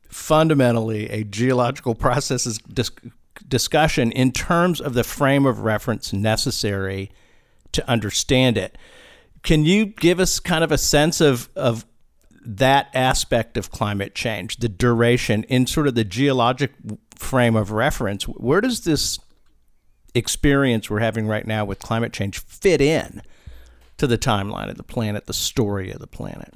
fundamentally 0.09 1.09
a 1.09 1.23
geological 1.23 1.95
processes 2.05 2.57
dis- 2.57 2.91
discussion 3.47 4.11
in 4.11 4.33
terms 4.33 4.81
of 4.81 4.95
the 4.95 5.03
frame 5.05 5.45
of 5.45 5.59
reference 5.59 6.11
necessary 6.11 7.09
to 7.71 7.89
understand 7.89 8.57
it. 8.57 8.77
Can 9.43 9.63
you 9.63 9.85
give 9.85 10.19
us 10.19 10.41
kind 10.41 10.65
of 10.65 10.73
a 10.73 10.77
sense 10.77 11.21
of, 11.21 11.47
of 11.55 11.85
that 12.45 12.89
aspect 12.93 13.55
of 13.55 13.71
climate 13.71 14.13
change, 14.13 14.57
the 14.57 14.67
duration 14.67 15.45
in 15.45 15.67
sort 15.67 15.87
of 15.87 15.95
the 15.95 16.03
geologic 16.03 16.73
frame 17.15 17.55
of 17.55 17.71
reference, 17.71 18.27
where 18.27 18.59
does 18.59 18.83
this 18.83 19.19
experience 20.15 20.89
we're 20.89 20.99
having 20.99 21.27
right 21.27 21.45
now 21.45 21.65
with 21.65 21.79
climate 21.79 22.13
change 22.13 22.39
fit 22.39 22.81
in 22.81 23.21
to 23.97 24.07
the 24.07 24.17
timeline 24.17 24.69
of 24.69 24.77
the 24.77 24.83
planet, 24.83 25.25
the 25.25 25.33
story 25.33 25.91
of 25.91 25.99
the 25.99 26.07
planet? 26.07 26.53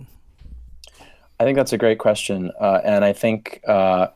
I 1.40 1.44
think 1.44 1.56
that's 1.56 1.74
a 1.74 1.78
great 1.78 2.00
question. 2.00 2.52
Uh, 2.60 2.82
and 2.84 3.06
I 3.06 3.14
think 3.14 3.62
uh, 3.68 4.08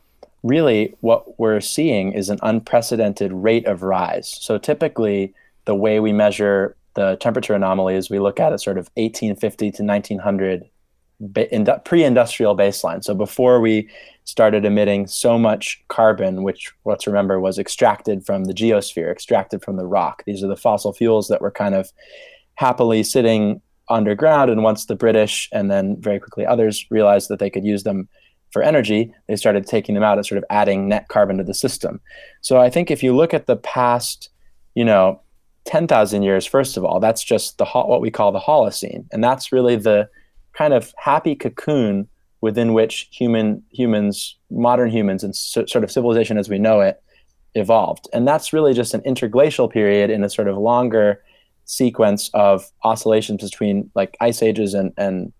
really 0.43 0.95
what 1.01 1.39
we're 1.39 1.61
seeing 1.61 2.11
is 2.11 2.29
an 2.29 2.39
unprecedented 2.41 3.31
rate 3.31 3.65
of 3.65 3.83
rise. 3.83 4.37
So 4.41 4.57
typically, 4.57 5.33
the 5.65 5.75
way 5.75 5.99
we 5.99 6.11
measure 6.11 6.75
the 6.95 7.15
temperature 7.15 7.53
anomaly 7.53 7.95
is 7.95 8.09
we 8.09 8.19
look 8.19 8.39
at 8.39 8.53
it 8.53 8.59
sort 8.59 8.77
of 8.77 8.89
1850 8.95 9.71
to 9.71 9.83
1900 9.83 10.69
pre-industrial 11.85 12.57
baseline. 12.57 13.03
So 13.03 13.13
before 13.13 13.59
we 13.59 13.89
started 14.25 14.65
emitting 14.65 15.07
so 15.07 15.37
much 15.37 15.83
carbon, 15.89 16.43
which 16.43 16.71
let's 16.85 17.07
remember 17.07 17.39
was 17.39 17.59
extracted 17.59 18.25
from 18.25 18.45
the 18.45 18.53
geosphere, 18.53 19.11
extracted 19.11 19.63
from 19.63 19.75
the 19.75 19.85
rock. 19.85 20.23
These 20.25 20.43
are 20.43 20.47
the 20.47 20.55
fossil 20.55 20.93
fuels 20.93 21.27
that 21.27 21.41
were 21.41 21.51
kind 21.51 21.75
of 21.75 21.91
happily 22.55 23.03
sitting 23.03 23.61
underground. 23.89 24.49
And 24.49 24.63
once 24.63 24.85
the 24.85 24.95
British 24.95 25.49
and 25.51 25.69
then 25.69 25.97
very 25.99 26.19
quickly 26.19 26.45
others 26.45 26.85
realized 26.89 27.29
that 27.29 27.39
they 27.39 27.49
could 27.49 27.65
use 27.65 27.83
them 27.83 28.07
for 28.51 28.61
energy, 28.61 29.13
they 29.27 29.35
started 29.35 29.65
taking 29.65 29.95
them 29.95 30.03
out 30.03 30.17
and 30.17 30.25
sort 30.25 30.37
of 30.37 30.45
adding 30.49 30.87
net 30.87 31.07
carbon 31.09 31.37
to 31.37 31.43
the 31.43 31.53
system. 31.53 31.99
So 32.41 32.59
I 32.59 32.69
think 32.69 32.91
if 32.91 33.03
you 33.03 33.15
look 33.15 33.33
at 33.33 33.47
the 33.47 33.57
past, 33.57 34.29
you 34.75 34.85
know, 34.85 35.19
10,000 35.65 36.23
years, 36.23 36.45
first 36.45 36.77
of 36.77 36.85
all, 36.85 36.99
that's 36.99 37.23
just 37.23 37.57
the 37.57 37.65
what 37.65 38.01
we 38.01 38.11
call 38.11 38.31
the 38.31 38.39
Holocene. 38.39 39.05
And 39.11 39.23
that's 39.23 39.51
really 39.51 39.75
the 39.75 40.09
kind 40.53 40.73
of 40.73 40.93
happy 40.97 41.35
cocoon 41.35 42.07
within 42.41 42.73
which 42.73 43.07
human 43.11 43.63
humans, 43.71 44.37
modern 44.51 44.89
humans, 44.89 45.23
and 45.23 45.35
so, 45.35 45.65
sort 45.65 45.83
of 45.83 45.91
civilization 45.91 46.37
as 46.37 46.49
we 46.49 46.59
know 46.59 46.81
it, 46.81 47.01
evolved. 47.55 48.07
And 48.13 48.27
that's 48.27 48.51
really 48.51 48.73
just 48.73 48.93
an 48.93 49.01
interglacial 49.05 49.69
period 49.69 50.09
in 50.09 50.23
a 50.23 50.29
sort 50.29 50.47
of 50.47 50.57
longer 50.57 51.23
sequence 51.65 52.29
of 52.33 52.69
oscillations 52.83 53.41
between 53.41 53.89
like 53.95 54.17
ice 54.19 54.41
ages 54.43 54.73
and 54.73 54.91
and 54.97 55.31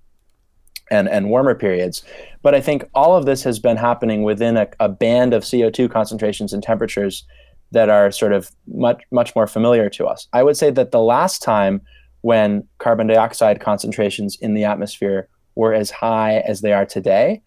and, 0.92 1.10
and 1.10 1.30
warmer 1.30 1.56
periods. 1.56 2.04
But 2.42 2.54
I 2.54 2.62
think 2.62 2.86
all 2.94 3.16
of 3.16 3.26
this 3.26 3.44
has 3.44 3.58
been 3.58 3.78
happening 3.78 4.24
within 4.24 4.58
a, 4.58 4.68
a 4.80 4.90
band 4.90 5.34
of 5.34 5.44
CO2 5.44 5.90
concentrations 5.90 6.54
and 6.54 6.62
temperatures 6.62 7.26
that 7.72 7.90
are 7.90 8.12
sort 8.12 8.34
of 8.34 8.52
much 8.68 9.02
much 9.12 9.36
more 9.36 9.48
familiar 9.48 9.90
to 9.90 10.06
us. 10.06 10.28
I 10.34 10.44
would 10.44 10.58
say 10.58 10.70
that 10.72 10.92
the 10.92 11.02
last 11.02 11.42
time 11.42 11.82
when 12.24 12.66
carbon 12.78 13.06
dioxide 13.08 13.60
concentrations 13.60 14.38
in 14.42 14.54
the 14.54 14.64
atmosphere 14.64 15.28
were 15.56 15.74
as 15.74 15.92
high 15.92 16.38
as 16.48 16.62
they 16.62 16.72
are 16.72 16.86
today 16.86 17.42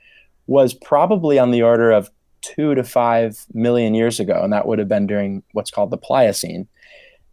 was 0.47 0.75
probably 0.75 1.39
on 1.39 1.51
the 1.51 1.63
order 1.63 1.91
of 1.91 2.11
two 2.43 2.75
to 2.75 2.85
five 2.85 3.47
million 3.55 3.95
years 3.95 4.21
ago, 4.21 4.39
and 4.43 4.53
that 4.53 4.67
would 4.67 4.79
have 4.79 4.87
been 4.87 5.07
during 5.07 5.43
what's 5.53 5.71
called 5.71 5.91
the 5.91 5.97
Pliocene. 5.97 6.69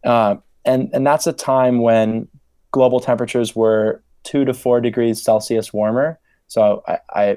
Uh, 0.04 0.36
and 0.64 0.88
and 0.94 1.06
that's 1.06 1.26
a 1.26 1.34
time 1.34 1.80
when 1.80 2.26
global 2.72 2.98
temperatures 2.98 3.54
were 3.54 4.02
two 4.22 4.46
to 4.46 4.54
four 4.54 4.80
degrees 4.80 5.22
Celsius 5.22 5.70
warmer. 5.70 6.18
So 6.48 6.82
I, 6.88 6.98
I, 7.10 7.36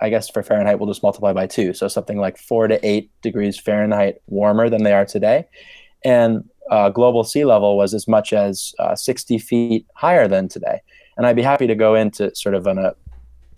I 0.00 0.08
guess 0.08 0.30
for 0.30 0.44
Fahrenheit 0.44 0.78
we'll 0.78 0.88
just 0.88 1.02
multiply 1.02 1.32
by 1.32 1.48
two. 1.48 1.74
So 1.74 1.88
something 1.88 2.18
like 2.18 2.38
four 2.38 2.68
to 2.68 2.84
eight 2.86 3.10
degrees 3.22 3.58
Fahrenheit 3.58 4.22
warmer 4.28 4.70
than 4.70 4.84
they 4.84 4.92
are 4.92 5.04
today. 5.04 5.46
And 6.04 6.48
uh, 6.70 6.88
global 6.90 7.24
sea 7.24 7.44
level 7.44 7.76
was 7.76 7.94
as 7.94 8.06
much 8.08 8.32
as 8.32 8.74
uh, 8.78 8.94
60 8.94 9.38
feet 9.38 9.86
higher 9.94 10.28
than 10.28 10.48
today. 10.48 10.80
And 11.16 11.26
I'd 11.26 11.36
be 11.36 11.42
happy 11.42 11.66
to 11.66 11.74
go 11.74 11.94
into 11.94 12.34
sort 12.34 12.54
of 12.54 12.66
on 12.66 12.78
a 12.78 12.94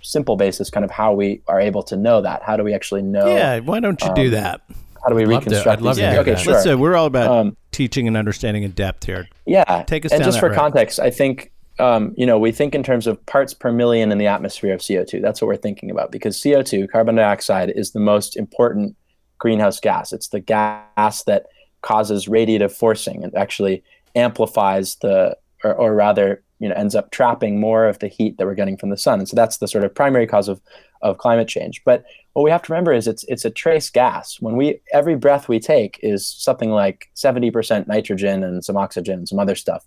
simple 0.02 0.36
basis, 0.36 0.70
kind 0.70 0.84
of 0.84 0.90
how 0.90 1.12
we 1.12 1.42
are 1.48 1.60
able 1.60 1.82
to 1.84 1.96
know 1.96 2.20
that. 2.20 2.42
How 2.42 2.56
do 2.56 2.64
we 2.64 2.74
actually 2.74 3.02
know? 3.02 3.26
Yeah, 3.26 3.60
why 3.60 3.80
don't 3.80 4.00
you 4.00 4.08
um, 4.08 4.14
do 4.14 4.30
that? 4.30 4.60
How 5.02 5.10
do 5.10 5.16
we 5.16 5.24
reconstruct? 5.24 5.64
To, 5.64 5.70
I'd 5.70 5.82
love 5.82 5.96
to. 5.96 6.02
Yeah, 6.02 6.20
okay, 6.20 6.36
sure. 6.36 6.54
Let's 6.54 6.64
say 6.64 6.74
we're 6.74 6.94
all 6.94 7.06
about 7.06 7.30
um, 7.30 7.56
teaching 7.72 8.08
and 8.08 8.16
understanding 8.16 8.62
in 8.62 8.70
depth 8.70 9.04
here. 9.04 9.28
Yeah, 9.46 9.82
take 9.86 10.06
us 10.06 10.12
and 10.12 10.20
down 10.20 10.28
just 10.28 10.40
for 10.40 10.48
road. 10.48 10.56
context, 10.56 10.98
I 10.98 11.10
think 11.10 11.52
um, 11.78 12.14
you 12.16 12.24
know 12.24 12.38
we 12.38 12.52
think 12.52 12.74
in 12.74 12.82
terms 12.82 13.06
of 13.06 13.24
parts 13.26 13.52
per 13.52 13.70
million 13.70 14.10
in 14.10 14.18
the 14.18 14.26
atmosphere 14.26 14.72
of 14.72 14.80
CO2. 14.80 15.20
That's 15.20 15.42
what 15.42 15.48
we're 15.48 15.56
thinking 15.56 15.90
about 15.90 16.10
because 16.10 16.40
CO2, 16.40 16.90
carbon 16.90 17.16
dioxide, 17.16 17.70
is 17.70 17.92
the 17.92 18.00
most 18.00 18.36
important 18.36 18.96
greenhouse 19.38 19.78
gas. 19.78 20.12
It's 20.12 20.28
the 20.28 20.40
gas 20.40 21.24
that 21.24 21.46
causes 21.84 22.26
radiative 22.26 22.72
forcing 22.72 23.22
and 23.22 23.34
actually 23.36 23.84
amplifies 24.16 24.96
the, 24.96 25.36
or, 25.62 25.74
or 25.74 25.94
rather, 25.94 26.42
you 26.58 26.68
know, 26.68 26.74
ends 26.74 26.94
up 26.94 27.10
trapping 27.10 27.60
more 27.60 27.86
of 27.86 27.98
the 27.98 28.08
heat 28.08 28.38
that 28.38 28.46
we're 28.46 28.54
getting 28.54 28.76
from 28.76 28.88
the 28.88 28.96
sun. 28.96 29.18
And 29.18 29.28
so 29.28 29.36
that's 29.36 29.58
the 29.58 29.68
sort 29.68 29.84
of 29.84 29.94
primary 29.94 30.26
cause 30.26 30.48
of, 30.48 30.60
of 31.02 31.18
climate 31.18 31.46
change. 31.46 31.82
But 31.84 32.04
what 32.32 32.42
we 32.42 32.50
have 32.50 32.62
to 32.62 32.72
remember 32.72 32.92
is 32.92 33.06
it's 33.06 33.24
it's 33.24 33.44
a 33.44 33.50
trace 33.50 33.90
gas. 33.90 34.40
When 34.40 34.56
we 34.56 34.80
every 34.92 35.14
breath 35.14 35.48
we 35.48 35.60
take 35.60 36.00
is 36.02 36.26
something 36.26 36.70
like 36.70 37.10
70% 37.14 37.86
nitrogen 37.86 38.42
and 38.42 38.64
some 38.64 38.76
oxygen 38.76 39.18
and 39.18 39.28
some 39.28 39.38
other 39.38 39.54
stuff. 39.54 39.84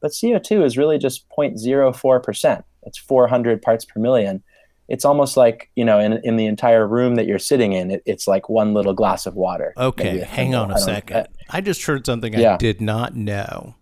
But 0.00 0.12
CO2 0.12 0.64
is 0.64 0.78
really 0.78 0.98
just 0.98 1.28
0.04%. 1.30 2.62
It's 2.84 2.98
400 2.98 3.62
parts 3.62 3.84
per 3.84 3.98
million. 3.98 4.42
It's 4.88 5.04
almost 5.04 5.36
like, 5.36 5.70
you 5.74 5.84
know, 5.84 5.98
in, 5.98 6.20
in 6.24 6.36
the 6.36 6.46
entire 6.46 6.86
room 6.86 7.16
that 7.16 7.26
you're 7.26 7.38
sitting 7.38 7.72
in, 7.72 7.90
it, 7.90 8.02
it's 8.06 8.26
like 8.28 8.48
one 8.48 8.74
little 8.74 8.94
glass 8.94 9.26
of 9.26 9.34
water. 9.34 9.74
Okay, 9.76 10.20
hang 10.20 10.54
on 10.54 10.70
a 10.70 10.78
second. 10.78 11.26
I 11.48 11.60
just 11.60 11.84
heard 11.84 12.06
something 12.06 12.34
I 12.34 12.56
did 12.56 12.80
not 12.80 13.14
know. 13.14 13.76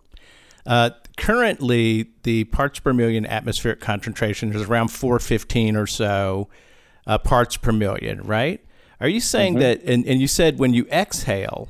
Uh, 0.65 0.91
currently, 1.17 2.09
the 2.23 2.43
parts 2.45 2.79
per 2.79 2.93
million 2.93 3.25
atmospheric 3.25 3.79
concentration 3.79 4.53
is 4.53 4.63
around 4.63 4.89
415 4.89 5.75
or 5.75 5.87
so 5.87 6.49
uh, 7.05 7.17
parts 7.17 7.57
per 7.57 7.71
million, 7.71 8.21
right? 8.21 8.63
Are 8.99 9.07
you 9.07 9.21
saying 9.21 9.53
mm-hmm. 9.53 9.61
that, 9.61 9.81
and, 9.83 10.05
and 10.05 10.19
you 10.19 10.27
said 10.27 10.59
when 10.59 10.73
you 10.73 10.85
exhale, 10.87 11.69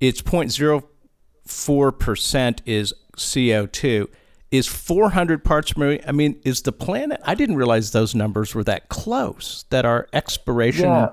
it's 0.00 0.22
0.04% 0.22 2.60
is 2.66 2.94
CO2 3.16 4.06
is 4.50 4.66
400 4.66 5.44
parts 5.44 5.72
per 5.72 5.80
million. 5.80 6.04
I 6.06 6.12
mean, 6.12 6.40
is 6.44 6.62
the 6.62 6.72
planet? 6.72 7.20
I 7.24 7.34
didn't 7.34 7.56
realize 7.56 7.92
those 7.92 8.14
numbers 8.14 8.54
were 8.54 8.64
that 8.64 8.88
close. 8.88 9.64
That 9.70 9.84
our 9.84 10.08
expiration. 10.12 10.86
Yeah. 10.86 11.10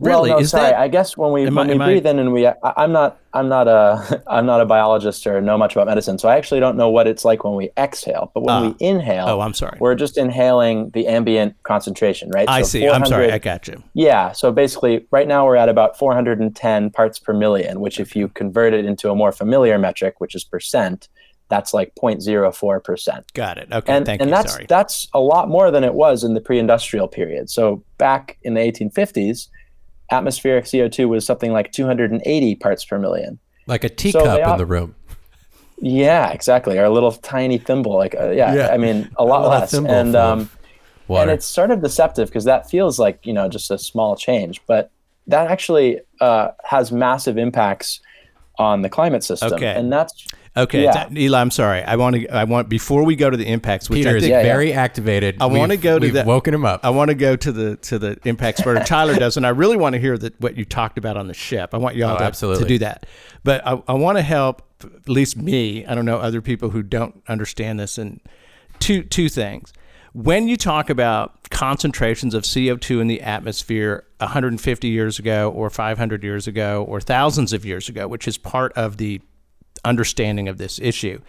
Really? 0.00 0.30
Well, 0.30 0.38
no, 0.38 0.42
is 0.42 0.50
sorry. 0.50 0.70
that? 0.70 0.80
I 0.80 0.88
guess 0.88 1.16
when 1.16 1.32
we 1.32 1.44
when 1.44 1.70
I, 1.70 1.72
we 1.72 1.78
breathe 1.78 2.06
I, 2.06 2.10
in 2.10 2.18
and 2.18 2.32
we, 2.32 2.46
I, 2.46 2.54
am 2.76 2.90
not 2.90 3.20
I'm 3.34 3.48
not 3.48 3.68
a 3.68 4.22
I'm 4.26 4.46
not 4.46 4.62
a 4.62 4.64
biologist 4.64 5.26
or 5.26 5.40
know 5.42 5.58
much 5.58 5.76
about 5.76 5.86
medicine, 5.86 6.18
so 6.18 6.28
I 6.28 6.36
actually 6.36 6.60
don't 6.60 6.76
know 6.76 6.88
what 6.88 7.06
it's 7.06 7.24
like 7.24 7.44
when 7.44 7.54
we 7.54 7.70
exhale. 7.76 8.30
But 8.32 8.44
when 8.44 8.54
uh, 8.54 8.68
we 8.70 8.76
inhale, 8.80 9.28
oh, 9.28 9.40
I'm 9.40 9.52
sorry, 9.52 9.76
we're 9.78 9.94
just 9.94 10.16
inhaling 10.16 10.90
the 10.90 11.06
ambient 11.06 11.54
concentration, 11.64 12.30
right? 12.30 12.48
I 12.48 12.62
so 12.62 12.68
see. 12.68 12.88
I'm 12.88 13.04
sorry. 13.04 13.30
I 13.30 13.38
got 13.38 13.68
you. 13.68 13.82
Yeah. 13.92 14.32
So 14.32 14.50
basically, 14.50 15.06
right 15.10 15.28
now 15.28 15.44
we're 15.44 15.56
at 15.56 15.68
about 15.68 15.98
410 15.98 16.90
parts 16.90 17.18
per 17.18 17.34
million, 17.34 17.80
which 17.80 18.00
if 18.00 18.16
you 18.16 18.28
convert 18.28 18.72
it 18.72 18.86
into 18.86 19.10
a 19.10 19.14
more 19.14 19.32
familiar 19.32 19.78
metric, 19.78 20.14
which 20.18 20.34
is 20.34 20.44
percent, 20.44 21.08
that's 21.50 21.74
like 21.74 21.94
0.04%. 21.96 23.24
Got 23.34 23.58
it. 23.58 23.68
Okay. 23.70 23.92
And, 23.92 24.06
Thank 24.06 24.22
and 24.22 24.30
you. 24.30 24.34
that's 24.34 24.52
Sorry. 24.52 24.66
that's 24.66 25.08
a 25.12 25.20
lot 25.20 25.50
more 25.50 25.70
than 25.70 25.84
it 25.84 25.92
was 25.92 26.24
in 26.24 26.32
the 26.32 26.40
pre-industrial 26.40 27.08
period. 27.08 27.50
So 27.50 27.84
back 27.98 28.38
in 28.42 28.54
the 28.54 28.60
1850s, 28.60 29.48
atmospheric 30.10 30.64
CO2 30.64 31.08
was 31.08 31.24
something 31.24 31.52
like 31.52 31.72
280 31.72 32.54
parts 32.56 32.84
per 32.84 32.98
million. 32.98 33.38
Like 33.66 33.84
a 33.84 33.88
teacup 33.88 34.22
so 34.22 34.52
in 34.52 34.58
the 34.58 34.66
room. 34.66 34.94
Yeah, 35.78 36.30
exactly. 36.30 36.78
Or 36.78 36.84
a 36.84 36.90
little 36.90 37.12
tiny 37.12 37.58
thimble. 37.58 37.94
Like 37.96 38.14
uh, 38.14 38.30
yeah, 38.30 38.54
yeah, 38.54 38.68
I 38.68 38.76
mean 38.76 39.10
a 39.16 39.24
lot 39.24 39.48
less. 39.48 39.72
And 39.72 40.14
um, 40.14 40.50
and 41.08 41.30
it's 41.30 41.46
sort 41.46 41.70
of 41.70 41.82
deceptive 41.82 42.28
because 42.28 42.44
that 42.44 42.68
feels 42.68 42.98
like 42.98 43.24
you 43.24 43.32
know 43.32 43.48
just 43.48 43.70
a 43.70 43.78
small 43.78 44.16
change, 44.16 44.60
but 44.66 44.90
that 45.26 45.50
actually 45.50 46.00
uh, 46.20 46.50
has 46.64 46.92
massive 46.92 47.38
impacts 47.38 48.00
on 48.58 48.82
the 48.82 48.88
climate 48.88 49.24
system. 49.24 49.54
Okay. 49.54 49.74
And 49.74 49.92
that's 49.92 50.26
Okay, 50.56 50.82
yeah. 50.82 51.08
Eli, 51.14 51.40
I'm 51.40 51.52
sorry. 51.52 51.82
I 51.82 51.94
want 51.94 52.16
to. 52.16 52.28
I 52.28 52.42
want 52.42 52.68
before 52.68 53.04
we 53.04 53.14
go 53.14 53.30
to 53.30 53.36
the 53.36 53.46
impacts, 53.46 53.88
which 53.88 53.98
Peter 53.98 54.10
I 54.10 54.14
is 54.14 54.22
think, 54.22 54.32
yeah, 54.32 54.42
very 54.42 54.70
yeah. 54.70 54.82
activated. 54.82 55.36
I 55.40 55.46
want 55.46 55.70
to 55.70 55.76
go 55.76 55.98
to 55.98 56.10
the. 56.10 56.24
Woken 56.24 56.52
him 56.52 56.64
up. 56.64 56.80
I 56.82 56.90
want 56.90 57.10
to 57.10 57.14
go 57.14 57.36
to 57.36 57.52
the 57.52 57.76
to 57.76 58.00
the 58.00 58.18
impacts 58.24 58.64
where 58.64 58.82
Tyler 58.82 59.14
does, 59.14 59.36
and 59.36 59.46
I 59.46 59.50
really 59.50 59.76
want 59.76 59.92
to 59.92 60.00
hear 60.00 60.18
that 60.18 60.40
what 60.40 60.56
you 60.56 60.64
talked 60.64 60.98
about 60.98 61.16
on 61.16 61.28
the 61.28 61.34
ship. 61.34 61.72
I 61.72 61.76
want 61.76 61.94
y'all 61.94 62.14
oh, 62.14 62.18
to, 62.18 62.24
absolutely. 62.24 62.64
to 62.64 62.68
do 62.68 62.78
that, 62.78 63.06
but 63.44 63.64
I, 63.64 63.80
I 63.86 63.92
want 63.92 64.18
to 64.18 64.22
help 64.22 64.62
at 64.84 65.08
least 65.08 65.36
me. 65.36 65.86
I 65.86 65.94
don't 65.94 66.04
know 66.04 66.18
other 66.18 66.42
people 66.42 66.70
who 66.70 66.82
don't 66.82 67.22
understand 67.28 67.78
this, 67.78 67.96
and 67.96 68.20
two 68.80 69.04
two 69.04 69.28
things. 69.28 69.72
When 70.12 70.48
you 70.48 70.56
talk 70.56 70.90
about 70.90 71.48
concentrations 71.50 72.34
of 72.34 72.42
CO2 72.42 73.00
in 73.00 73.06
the 73.06 73.20
atmosphere 73.20 74.04
150 74.18 74.88
years 74.88 75.20
ago, 75.20 75.52
or 75.54 75.70
500 75.70 76.24
years 76.24 76.48
ago, 76.48 76.84
or 76.88 77.00
thousands 77.00 77.52
of 77.52 77.64
years 77.64 77.88
ago, 77.88 78.08
which 78.08 78.26
is 78.26 78.36
part 78.36 78.72
of 78.72 78.96
the 78.96 79.20
understanding 79.84 80.48
of 80.48 80.58
this 80.58 80.78
issue. 80.78 81.20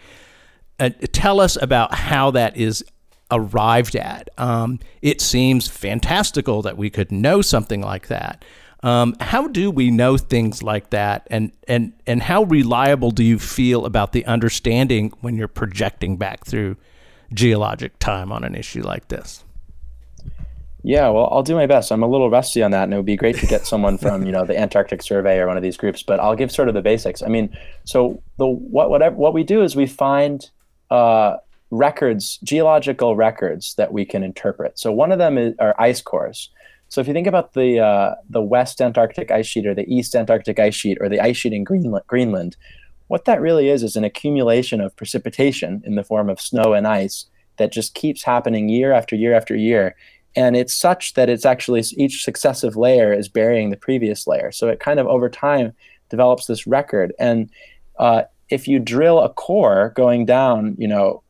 Uh, 0.78 0.90
tell 1.12 1.40
us 1.40 1.56
about 1.60 1.94
how 1.94 2.30
that 2.30 2.56
is 2.56 2.84
arrived 3.30 3.96
at. 3.96 4.28
Um, 4.38 4.78
it 5.00 5.20
seems 5.20 5.68
fantastical 5.68 6.62
that 6.62 6.76
we 6.76 6.90
could 6.90 7.10
know 7.10 7.42
something 7.42 7.80
like 7.80 8.08
that. 8.08 8.44
Um, 8.82 9.14
how 9.20 9.46
do 9.46 9.70
we 9.70 9.90
know 9.92 10.16
things 10.16 10.62
like 10.62 10.90
that, 10.90 11.26
and 11.30 11.52
and 11.68 11.92
and 12.04 12.20
how 12.20 12.42
reliable 12.42 13.12
do 13.12 13.22
you 13.22 13.38
feel 13.38 13.86
about 13.86 14.12
the 14.12 14.26
understanding 14.26 15.12
when 15.20 15.36
you're 15.36 15.46
projecting 15.46 16.16
back 16.16 16.44
through 16.44 16.76
geologic 17.32 17.98
time 18.00 18.32
on 18.32 18.42
an 18.42 18.56
issue 18.56 18.82
like 18.82 19.06
this? 19.06 19.44
Yeah, 20.84 21.08
well, 21.10 21.28
I'll 21.30 21.44
do 21.44 21.54
my 21.54 21.66
best. 21.66 21.92
I'm 21.92 22.02
a 22.02 22.08
little 22.08 22.28
rusty 22.28 22.62
on 22.62 22.72
that, 22.72 22.84
and 22.84 22.92
it 22.92 22.96
would 22.96 23.06
be 23.06 23.16
great 23.16 23.36
to 23.36 23.46
get 23.46 23.66
someone 23.66 23.98
from 23.98 24.24
you 24.26 24.32
know 24.32 24.44
the 24.44 24.58
Antarctic 24.60 25.02
Survey 25.02 25.38
or 25.38 25.46
one 25.46 25.56
of 25.56 25.62
these 25.62 25.76
groups. 25.76 26.02
But 26.02 26.18
I'll 26.18 26.34
give 26.34 26.50
sort 26.50 26.68
of 26.68 26.74
the 26.74 26.82
basics. 26.82 27.22
I 27.22 27.28
mean, 27.28 27.56
so 27.84 28.20
the 28.38 28.46
what 28.46 28.90
whatever 28.90 29.14
what 29.14 29.32
we 29.32 29.44
do 29.44 29.62
is 29.62 29.76
we 29.76 29.86
find 29.86 30.50
uh, 30.90 31.36
records, 31.70 32.38
geological 32.42 33.14
records 33.14 33.74
that 33.76 33.92
we 33.92 34.04
can 34.04 34.24
interpret. 34.24 34.78
So 34.78 34.90
one 34.90 35.12
of 35.12 35.18
them 35.18 35.38
is, 35.38 35.54
are 35.58 35.74
ice 35.80 36.02
cores. 36.02 36.50
So 36.88 37.00
if 37.00 37.06
you 37.06 37.14
think 37.14 37.28
about 37.28 37.54
the 37.54 37.78
uh, 37.78 38.14
the 38.28 38.42
West 38.42 38.80
Antarctic 38.80 39.30
ice 39.30 39.46
sheet 39.46 39.66
or 39.66 39.74
the 39.74 39.86
East 39.92 40.16
Antarctic 40.16 40.58
ice 40.58 40.74
sheet 40.74 40.98
or 41.00 41.08
the 41.08 41.20
ice 41.20 41.36
sheet 41.36 41.52
in 41.52 41.62
Greenland, 41.62 42.04
Greenland, 42.08 42.56
what 43.06 43.24
that 43.26 43.40
really 43.40 43.68
is 43.68 43.84
is 43.84 43.94
an 43.94 44.04
accumulation 44.04 44.80
of 44.80 44.96
precipitation 44.96 45.80
in 45.84 45.94
the 45.94 46.02
form 46.02 46.28
of 46.28 46.40
snow 46.40 46.72
and 46.72 46.88
ice 46.88 47.26
that 47.56 47.70
just 47.70 47.94
keeps 47.94 48.24
happening 48.24 48.68
year 48.68 48.92
after 48.92 49.14
year 49.14 49.32
after 49.32 49.54
year 49.54 49.94
and 50.34 50.56
it's 50.56 50.74
such 50.74 51.14
that 51.14 51.28
it's 51.28 51.44
actually 51.44 51.82
each 51.96 52.24
successive 52.24 52.76
layer 52.76 53.12
is 53.12 53.28
burying 53.28 53.70
the 53.70 53.76
previous 53.76 54.26
layer. 54.26 54.50
So 54.52 54.68
it 54.68 54.80
kind 54.80 54.98
of 54.98 55.06
over 55.06 55.28
time 55.28 55.72
develops 56.08 56.46
this 56.46 56.66
record. 56.66 57.12
And 57.18 57.50
uh, 57.98 58.22
if 58.52 58.68
you 58.68 58.78
drill 58.78 59.20
a 59.20 59.30
core 59.30 59.92
going 59.96 60.26
down 60.26 60.76
you 60.78 60.86
know 60.86 61.22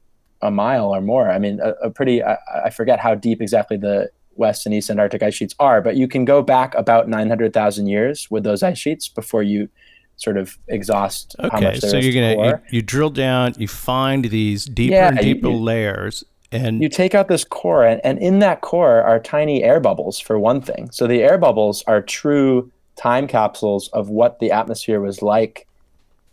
a 0.43 0.51
mile 0.51 0.95
or 0.95 1.01
more 1.01 1.31
i 1.31 1.39
mean 1.39 1.61
a, 1.61 1.71
a 1.87 1.91
pretty 1.91 2.23
I, 2.23 2.37
I, 2.65 2.71
forget 2.71 2.99
how 2.99 3.15
deep 3.15 3.41
exactly 3.41 3.77
the 3.77 4.11
west 4.35 4.67
and 4.67 4.75
east 4.75 4.91
antarctic 4.91 5.23
ice 5.23 5.35
sheets 5.35 5.55
are 5.61 5.81
but 5.81 5.95
you 5.95 6.09
can 6.09 6.25
go 6.25 6.43
back 6.43 6.75
about 6.75 7.09
900000 7.09 7.87
years 7.87 8.29
with 8.31 8.43
those 8.43 8.63
ice 8.63 8.79
sheets 8.79 9.09
before 9.09 9.43
you 9.43 9.69
sort 10.17 10.37
of 10.37 10.59
exhaust 10.69 11.37
okay 11.41 11.79
so 11.79 11.97
you're 11.97 12.13
gonna 12.13 12.49
you, 12.49 12.77
you, 12.79 12.83
drill 12.83 13.11
down 13.11 13.55
you 13.57 13.69
find 13.69 14.25
these 14.27 14.65
deeper 14.65 14.95
yeah, 14.95 15.09
and 15.09 15.19
deeper 15.19 15.49
you, 15.49 15.57
layers 15.57 16.25
and 16.53 16.83
you 16.83 16.89
take 16.89 17.15
out 17.15 17.29
this 17.29 17.45
core, 17.45 17.85
and, 17.85 18.01
and 18.05 18.19
in 18.19 18.39
that 18.41 18.61
core 18.61 19.03
are 19.03 19.19
tiny 19.19 19.63
air 19.63 19.81
bubbles, 19.81 20.19
for 20.19 20.39
one 20.39 20.61
thing. 20.61 20.91
So 20.93 21.07
the 21.07 21.23
air 21.23 21.39
bubbles 21.39 21.83
are 21.87 22.03
true 22.03 22.71
time 22.97 23.27
capsules 23.27 23.89
of 23.89 24.09
what 24.11 24.39
the 24.39 24.51
atmosphere 24.51 25.01
was 25.01 25.23
like 25.23 25.67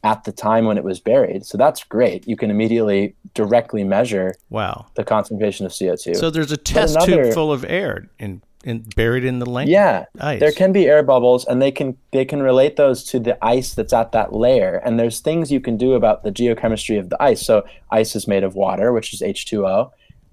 at 0.03 0.23
the 0.23 0.31
time 0.31 0.65
when 0.65 0.77
it 0.77 0.83
was 0.83 0.99
buried. 0.99 1.45
So 1.45 1.57
that's 1.57 1.83
great. 1.83 2.27
You 2.27 2.37
can 2.37 2.49
immediately 2.49 3.15
directly 3.33 3.83
measure 3.83 4.35
wow 4.49 4.87
the 4.95 5.03
concentration 5.03 5.65
of 5.65 5.71
CO2. 5.71 6.15
So 6.15 6.29
there's 6.29 6.51
a 6.51 6.57
test 6.57 6.95
another, 6.95 7.25
tube 7.25 7.33
full 7.33 7.51
of 7.51 7.65
air 7.65 8.09
in, 8.17 8.41
in 8.63 8.85
buried 8.95 9.25
in 9.25 9.39
the 9.39 9.49
land. 9.49 9.69
Yeah, 9.69 10.05
ice. 10.19 10.39
there 10.39 10.51
can 10.51 10.71
be 10.71 10.87
air 10.87 11.03
bubbles, 11.03 11.45
and 11.45 11.61
they 11.61 11.71
can 11.71 11.97
they 12.11 12.25
can 12.25 12.41
relate 12.41 12.75
those 12.77 13.03
to 13.05 13.19
the 13.19 13.43
ice 13.43 13.73
that's 13.73 13.93
at 13.93 14.11
that 14.13 14.33
layer. 14.33 14.81
And 14.85 14.97
there's 14.97 15.19
things 15.19 15.51
you 15.51 15.59
can 15.59 15.75
do 15.77 15.93
about 15.93 16.23
the 16.23 16.31
geochemistry 16.31 16.97
of 16.97 17.09
the 17.09 17.21
ice. 17.21 17.45
So 17.45 17.65
ice 17.91 18.15
is 18.15 18.27
made 18.27 18.43
of 18.43 18.55
water, 18.55 18.93
which 18.93 19.13
is 19.13 19.21
H2O, 19.21 19.91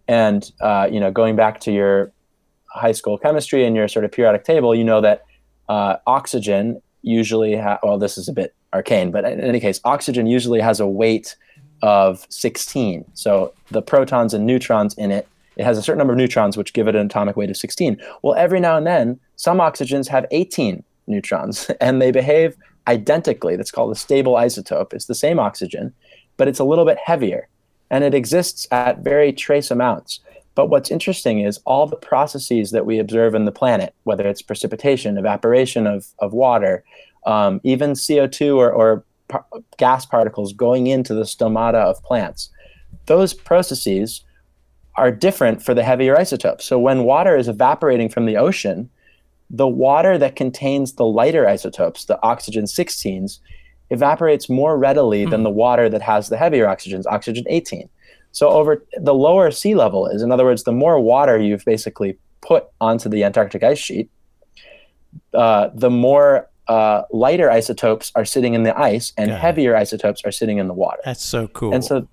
and 0.08 0.50
uh, 0.60 0.88
you 0.90 1.00
know, 1.00 1.10
going 1.10 1.36
back 1.36 1.60
to 1.60 1.72
your 1.72 2.12
high 2.68 2.92
school 2.92 3.18
chemistry 3.18 3.64
and 3.64 3.74
your 3.74 3.88
sort 3.88 4.04
of 4.04 4.12
periodic 4.12 4.44
table, 4.44 4.74
you 4.74 4.84
know 4.84 5.00
that 5.00 5.24
uh, 5.68 5.96
oxygen 6.06 6.80
usually 7.02 7.56
ha- 7.56 7.78
well, 7.82 7.98
this 7.98 8.18
is 8.18 8.28
a 8.28 8.32
bit 8.32 8.54
arcane, 8.72 9.10
but 9.10 9.24
in 9.24 9.40
any 9.40 9.60
case, 9.60 9.80
oxygen 9.84 10.26
usually 10.26 10.60
has 10.60 10.80
a 10.80 10.86
weight 10.86 11.36
of 11.82 12.26
16. 12.28 13.04
So 13.14 13.52
the 13.70 13.82
protons 13.82 14.34
and 14.34 14.46
neutrons 14.46 14.94
in 14.94 15.10
it, 15.10 15.26
it 15.56 15.64
has 15.64 15.78
a 15.78 15.82
certain 15.82 15.98
number 15.98 16.12
of 16.12 16.18
neutrons 16.18 16.56
which 16.56 16.72
give 16.72 16.88
it 16.88 16.94
an 16.94 17.06
atomic 17.06 17.36
weight 17.36 17.50
of 17.50 17.56
16. 17.56 18.00
Well, 18.22 18.34
every 18.34 18.60
now 18.60 18.76
and 18.76 18.86
then, 18.86 19.18
some 19.36 19.58
oxygens 19.58 20.08
have 20.08 20.26
18 20.30 20.82
neutrons 21.06 21.70
and 21.80 22.00
they 22.00 22.10
behave 22.10 22.56
identically. 22.88 23.56
That's 23.56 23.70
called 23.70 23.92
a 23.92 23.96
stable 23.96 24.34
isotope. 24.34 24.92
It's 24.92 25.06
the 25.06 25.14
same 25.14 25.38
oxygen, 25.38 25.92
but 26.36 26.48
it's 26.48 26.58
a 26.58 26.64
little 26.64 26.84
bit 26.84 26.98
heavier 27.02 27.48
and 27.90 28.04
it 28.04 28.14
exists 28.14 28.66
at 28.70 28.98
very 28.98 29.32
trace 29.32 29.70
amounts. 29.70 30.20
But 30.54 30.70
what's 30.70 30.90
interesting 30.90 31.40
is 31.40 31.60
all 31.66 31.86
the 31.86 31.96
processes 31.96 32.70
that 32.70 32.86
we 32.86 32.98
observe 32.98 33.34
in 33.34 33.44
the 33.44 33.52
planet, 33.52 33.94
whether 34.04 34.26
it's 34.26 34.42
precipitation, 34.42 35.18
evaporation 35.18 35.86
of, 35.86 36.06
of 36.18 36.32
water, 36.32 36.82
um, 37.26 37.60
even 37.62 37.92
CO2 37.92 38.56
or, 38.56 38.72
or 38.72 39.04
par- 39.28 39.44
gas 39.76 40.06
particles 40.06 40.52
going 40.52 40.86
into 40.86 41.14
the 41.14 41.24
stomata 41.24 41.74
of 41.74 42.02
plants, 42.02 42.50
those 43.04 43.34
processes 43.34 44.24
are 44.96 45.10
different 45.10 45.62
for 45.62 45.74
the 45.74 45.84
heavier 45.84 46.18
isotopes. 46.18 46.64
So 46.64 46.78
when 46.78 47.04
water 47.04 47.36
is 47.36 47.48
evaporating 47.48 48.08
from 48.08 48.24
the 48.24 48.38
ocean, 48.38 48.88
the 49.50 49.68
water 49.68 50.18
that 50.18 50.36
contains 50.36 50.94
the 50.94 51.04
lighter 51.04 51.46
isotopes, 51.46 52.06
the 52.06 52.20
oxygen 52.22 52.64
16s, 52.64 53.38
evaporates 53.90 54.48
more 54.48 54.76
readily 54.78 55.24
mm. 55.24 55.30
than 55.30 55.42
the 55.42 55.50
water 55.50 55.88
that 55.88 56.02
has 56.02 56.28
the 56.28 56.36
heavier 56.36 56.66
oxygens, 56.66 57.04
oxygen 57.06 57.44
18. 57.48 57.88
So 58.32 58.48
over 58.50 58.84
the 59.00 59.14
lower 59.14 59.50
sea 59.50 59.74
level 59.74 60.06
is, 60.06 60.22
in 60.22 60.30
other 60.30 60.44
words, 60.44 60.64
the 60.64 60.72
more 60.72 61.00
water 61.00 61.38
you've 61.38 61.64
basically 61.64 62.18
put 62.42 62.66
onto 62.80 63.08
the 63.08 63.24
Antarctic 63.24 63.62
ice 63.62 63.78
sheet, 63.78 64.10
uh, 65.32 65.70
the 65.74 65.90
more 65.90 66.48
uh, 66.68 67.02
lighter 67.10 67.50
isotopes 67.50 68.12
are 68.14 68.24
sitting 68.24 68.54
in 68.54 68.64
the 68.64 68.78
ice 68.78 69.12
and 69.16 69.30
Yeah. 69.30 69.38
heavier 69.38 69.76
isotopes 69.76 70.22
are 70.24 70.32
sitting 70.32 70.58
in 70.58 70.68
the 70.68 70.74
water. 70.74 71.00
That's 71.04 71.24
so 71.24 71.46
cool. 71.48 71.72
And 71.72 71.84
so 71.84 72.08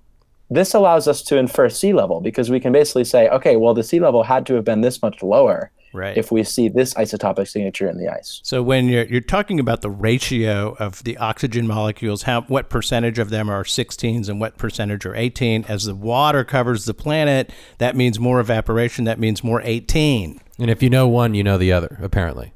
this 0.50 0.74
allows 0.74 1.08
us 1.08 1.24
to 1.24 1.38
infer 1.38 1.70
sea 1.70 1.94
level 1.94 2.22
because 2.22 2.50
we 2.52 2.60
can 2.60 2.72
basically 2.72 3.04
say, 3.04 3.28
okay, 3.30 3.56
well, 3.56 3.74
the 3.74 3.84
sea 3.84 4.00
level 4.00 4.24
had 4.24 4.46
to 4.46 4.54
have 4.54 4.64
been 4.64 4.82
this 4.82 5.02
much 5.02 5.24
lower 5.24 5.72
right. 5.94 6.18
if 6.18 6.32
we 6.32 6.44
see 6.44 6.68
this 6.68 6.94
isotopic 6.96 7.48
signature 7.48 7.88
in 7.88 7.98
the 7.98 8.10
ice. 8.10 8.42
So 8.44 8.62
when 8.62 8.88
you're 8.88 9.06
you're 9.06 9.22
talking 9.22 9.60
about 9.60 9.82
the 9.82 9.90
ratio 9.90 10.76
of 10.80 11.04
the 11.04 11.18
oxygen 11.18 11.68
molecules, 11.68 12.24
how 12.24 12.42
what 12.42 12.70
percentage 12.70 13.20
of 13.20 13.30
them 13.30 13.50
are 13.50 13.64
16s 13.64 14.28
and 14.28 14.40
what 14.40 14.58
percentage 14.58 15.06
are 15.06 15.16
18? 15.16 15.66
As 15.68 15.86
the 15.86 15.96
water 15.96 16.44
covers 16.44 16.86
the 16.86 16.94
planet, 16.94 17.52
that 17.78 17.96
means 17.96 18.20
more 18.20 18.40
evaporation. 18.40 19.06
That 19.06 19.20
means 19.20 19.44
more 19.44 19.62
18. 19.64 20.40
And 20.60 20.70
if 20.70 20.84
you 20.84 20.90
know 20.90 21.08
one, 21.08 21.34
you 21.34 21.44
know 21.44 21.58
the 21.58 21.72
other, 21.72 21.98
apparently. 22.02 22.54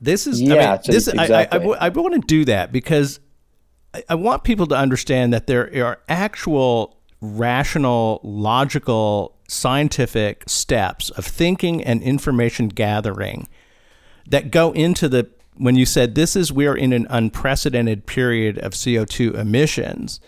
This 0.00 0.26
is 0.26 0.40
Yeah, 0.40 0.54
I 0.54 0.72
mean, 0.72 0.82
so 0.82 0.92
this 0.92 1.08
I, 1.08 1.12
I, 1.12 1.14
I, 1.14 1.22
exactly. 1.24 1.58
w- 1.58 1.78
I 1.80 1.88
want 1.90 2.14
to 2.14 2.20
do 2.26 2.44
that 2.46 2.72
because 2.72 3.20
I, 3.92 4.02
I 4.10 4.14
want 4.14 4.44
people 4.44 4.66
to 4.68 4.74
understand 4.74 5.32
that 5.32 5.46
there 5.46 5.84
are 5.84 6.00
actual 6.08 7.00
rational, 7.20 8.20
logical, 8.22 9.36
scientific 9.50 10.44
steps 10.46 11.10
of 11.10 11.26
thinking 11.26 11.82
and 11.82 12.02
information 12.02 12.68
gathering 12.68 13.48
that 14.28 14.50
go 14.50 14.70
into 14.72 15.08
the 15.08 15.28
when 15.56 15.74
you 15.76 15.84
said 15.84 16.14
this 16.14 16.36
is 16.36 16.52
we're 16.52 16.76
in 16.76 16.92
an 16.92 17.06
unprecedented 17.10 18.06
period 18.06 18.58
of 18.58 18.72
CO2 18.72 19.34
emissions. 19.34 20.20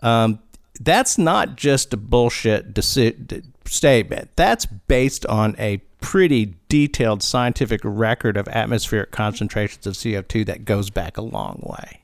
Um, 0.00 0.38
that's 0.80 1.18
not 1.18 1.56
just 1.56 1.92
a 1.92 1.96
bullshit 1.96 2.72
deci- 2.72 3.44
statement. 3.66 4.30
That's 4.36 4.64
based 4.64 5.26
on 5.26 5.56
a 5.58 5.78
pretty 6.00 6.54
detailed 6.68 7.22
scientific 7.22 7.80
record 7.82 8.36
of 8.36 8.46
atmospheric 8.48 9.10
concentrations 9.10 9.86
of 9.86 9.94
CO2 9.94 10.46
that 10.46 10.64
goes 10.64 10.88
back 10.88 11.16
a 11.16 11.22
long 11.22 11.60
way. 11.64 12.02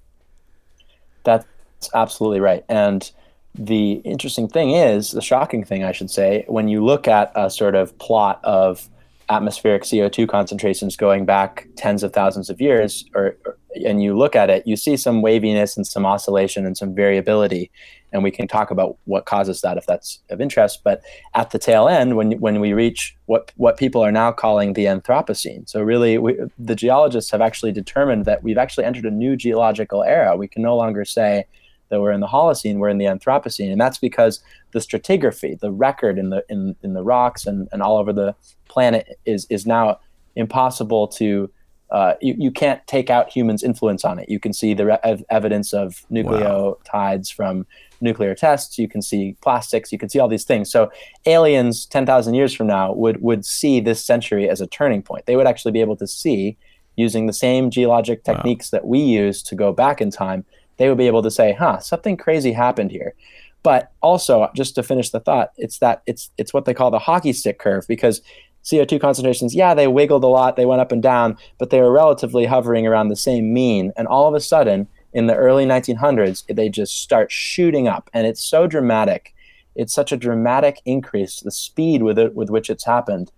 That's 1.23 1.47
absolutely 1.95 2.41
right. 2.41 2.65
And 2.69 3.11
the 3.55 3.93
interesting 4.05 4.49
thing 4.49 4.73
is, 4.73 5.13
the 5.13 5.21
shocking 5.23 5.65
thing, 5.65 5.85
I 5.85 5.93
should 5.93 6.11
say, 6.11 6.45
when 6.49 6.69
you 6.69 6.85
look 6.85 7.07
at 7.07 7.31
a 7.35 7.49
sort 7.51 7.75
of 7.75 7.97
plot 7.99 8.41
of 8.43 8.89
atmospheric 9.29 9.83
CO2 9.85 10.29
concentrations 10.29 10.97
going 10.97 11.25
back 11.25 11.67
tens 11.77 12.03
of 12.03 12.13
thousands 12.13 12.51
of 12.51 12.61
years, 12.61 13.05
or, 13.15 13.37
or- 13.45 13.57
and 13.85 14.03
you 14.03 14.17
look 14.17 14.37
at 14.37 14.51
it, 14.51 14.67
you 14.67 14.77
see 14.77 14.97
some 14.97 15.21
waviness 15.21 15.77
and 15.77 15.87
some 15.87 16.07
oscillation 16.07 16.65
and 16.65 16.77
some 16.77 16.95
variability. 16.95 17.71
And 18.13 18.23
we 18.23 18.31
can 18.31 18.47
talk 18.47 18.71
about 18.71 18.97
what 19.07 19.27
causes 19.27 19.61
that 19.63 19.77
if 19.77 19.87
that's 19.87 20.21
of 20.31 20.41
interest. 20.41 20.83
But 20.85 21.03
at 21.35 21.51
the 21.51 21.59
tail 21.59 21.89
end, 21.89 22.17
when 22.17 22.33
when 22.39 22.61
we 22.61 22.73
reach 22.73 23.17
what 23.27 23.51
what 23.57 23.77
people 23.77 24.01
are 24.01 24.13
now 24.13 24.31
calling 24.31 24.75
the 24.75 24.85
Anthropocene, 24.85 25.69
so 25.69 25.83
really 25.83 26.19
we, 26.19 26.39
the 26.57 26.77
geologists 26.77 27.33
have 27.33 27.41
actually 27.41 27.73
determined 27.73 28.25
that 28.27 28.45
we've 28.45 28.59
actually 28.59 28.85
entered 28.85 29.07
a 29.07 29.11
new 29.11 29.35
geological 29.35 30.05
era. 30.05 30.37
We 30.37 30.47
can 30.47 30.63
no 30.63 30.77
longer 30.77 31.05
say 31.05 31.47
that 31.95 32.01
we're 32.01 32.13
in 32.13 32.21
the 32.21 32.27
Holocene, 32.27 32.79
we're 32.79 32.89
in 32.89 32.99
the 32.99 33.05
Anthropocene, 33.05 33.71
and 33.71 33.81
that's 33.81 33.99
because 33.99 34.41
the 34.73 34.81
stratigraphy, 34.81 35.59
the 35.61 35.71
record 35.71 36.19
in 36.19 36.31
the 36.31 36.45
in, 36.49 36.75
in 36.83 36.93
the 36.93 37.05
rocks 37.05 37.47
and, 37.47 37.69
and 37.71 37.83
all 37.83 37.97
over 37.97 38.13
the 38.13 38.35
planet 38.69 39.19
is 39.25 39.47
is 39.49 39.65
now 39.67 39.99
impossible 40.37 41.09
to. 41.09 41.51
Uh, 41.91 42.15
you, 42.21 42.35
you 42.37 42.51
can't 42.51 42.85
take 42.89 43.09
out 43.09 43.31
humans' 43.31 43.63
influence 43.63 44.05
on 44.05 44.19
it. 44.19 44.29
You 44.29 44.41
can 44.41 44.53
see 44.53 44.75
the 44.75 44.87
re- 44.87 45.25
evidence 45.31 45.73
of 45.73 46.05
nucleotides 46.11 47.33
from 47.33 47.67
nuclear 48.01 48.35
tests. 48.35 48.79
You 48.79 48.89
can 48.89 49.01
see 49.01 49.37
plastics. 49.43 49.93
You 49.93 49.99
can 49.99 50.09
see 50.09 50.19
all 50.19 50.27
these 50.27 50.43
things. 50.45 50.73
So 50.73 50.91
aliens 51.27 51.87
10,000 51.87 52.35
years 52.35 52.53
from 52.53 52.67
now 52.67 52.93
would 52.95 53.23
would 53.23 53.47
see 53.47 53.79
this 53.79 54.05
century 54.05 54.49
as 54.49 54.61
a 54.61 54.67
turning 54.67 55.03
point. 55.03 55.27
They 55.27 55.37
would 55.37 55.47
actually 55.47 55.71
be 55.71 55.83
able 55.83 55.97
to 55.99 56.07
see 56.07 56.57
using 56.97 57.27
the 57.27 57.33
same 57.33 57.71
geologic 57.71 58.25
techniques 58.25 58.71
that 58.71 58.87
we 58.87 58.99
use 58.99 59.43
to 59.43 59.55
go 59.55 59.73
back 59.73 60.01
in 60.01 60.11
time. 60.11 60.45
They 60.77 60.89
would 60.89 60.99
be 60.99 61.07
able 61.07 61.23
to 61.23 61.31
say, 61.31 61.53
"Huh, 61.53 61.79
something 61.79 62.17
crazy 62.17 62.53
happened 62.53 62.91
here." 62.91 63.15
But 63.63 63.93
also, 64.03 64.49
just 64.55 64.75
to 64.75 64.83
finish 64.83 65.11
the 65.11 65.21
thought, 65.21 65.53
it's 65.57 65.79
that 65.79 66.03
it's 66.07 66.31
it's 66.37 66.53
what 66.53 66.65
they 66.65 66.75
call 66.75 66.91
the 66.91 66.99
hockey 66.99 67.33
stick 67.33 67.59
curve 67.59 67.87
because 67.89 68.21
CO2 68.65 69.01
concentrations, 69.01 69.55
yeah, 69.55 69.75
they 69.75 69.87
wiggled 69.87 70.25
a 70.25 70.29
lot, 70.29 70.57
they 70.57 70.67
went 70.67 70.81
up 70.81 70.91
and 70.91 71.03
down, 71.03 71.37
but 71.59 71.71
they 71.71 71.81
were 71.81 71.93
relatively 71.93 72.47
hovering 72.47 72.87
around 72.87 73.09
the 73.09 73.17
same 73.17 73.53
mean. 73.53 73.93
And 73.97 74.09
all 74.09 74.27
of 74.27 74.35
a 74.35 74.41
sudden, 74.41 74.89
in 75.13 75.27
the 75.27 75.37
early 75.37 75.67
1900s, 75.67 76.45
they 76.49 76.69
just 76.69 77.01
start 77.01 77.31
shooting 77.31 77.87
up, 77.89 78.11
and 78.13 78.27
it's 78.27 78.43
so 78.43 78.67
dramatic. 78.67 79.35
It's 79.77 79.93
such 79.93 80.13
a 80.13 80.17
dramatic 80.17 80.81
increase. 80.85 81.41
The 81.41 81.51
speed 81.51 82.03
with 82.03 82.19
it 82.19 82.35
with 82.35 82.49
which 82.49 82.71
it's 82.71 82.85
happened 82.85 83.31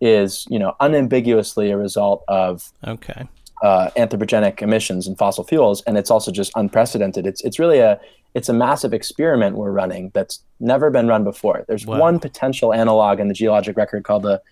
is, 0.00 0.46
you 0.50 0.58
know, 0.58 0.74
unambiguously 0.80 1.70
a 1.70 1.76
result 1.76 2.24
of 2.28 2.72
Okay. 2.86 3.28
Uh, 3.62 3.90
anthropogenic 3.96 4.62
emissions 4.62 5.06
and 5.06 5.16
fossil 5.16 5.44
fuels, 5.44 5.82
and 5.82 5.96
it's 5.96 6.10
also 6.10 6.30
just 6.30 6.52
unprecedented. 6.56 7.26
It's 7.26 7.40
it's 7.42 7.58
really 7.58 7.78
a 7.78 8.00
it's 8.34 8.48
a 8.48 8.52
massive 8.52 8.92
experiment 8.92 9.56
we're 9.56 9.70
running 9.70 10.10
that's 10.12 10.40
never 10.58 10.90
been 10.90 11.06
run 11.06 11.24
before. 11.24 11.64
There's 11.68 11.86
Wow. 11.86 12.00
one 12.00 12.18
potential 12.18 12.74
analog 12.74 13.20
in 13.20 13.28
the 13.28 13.34
geologic 13.34 13.76
record 13.76 14.04
called 14.04 14.24
the 14.24 14.42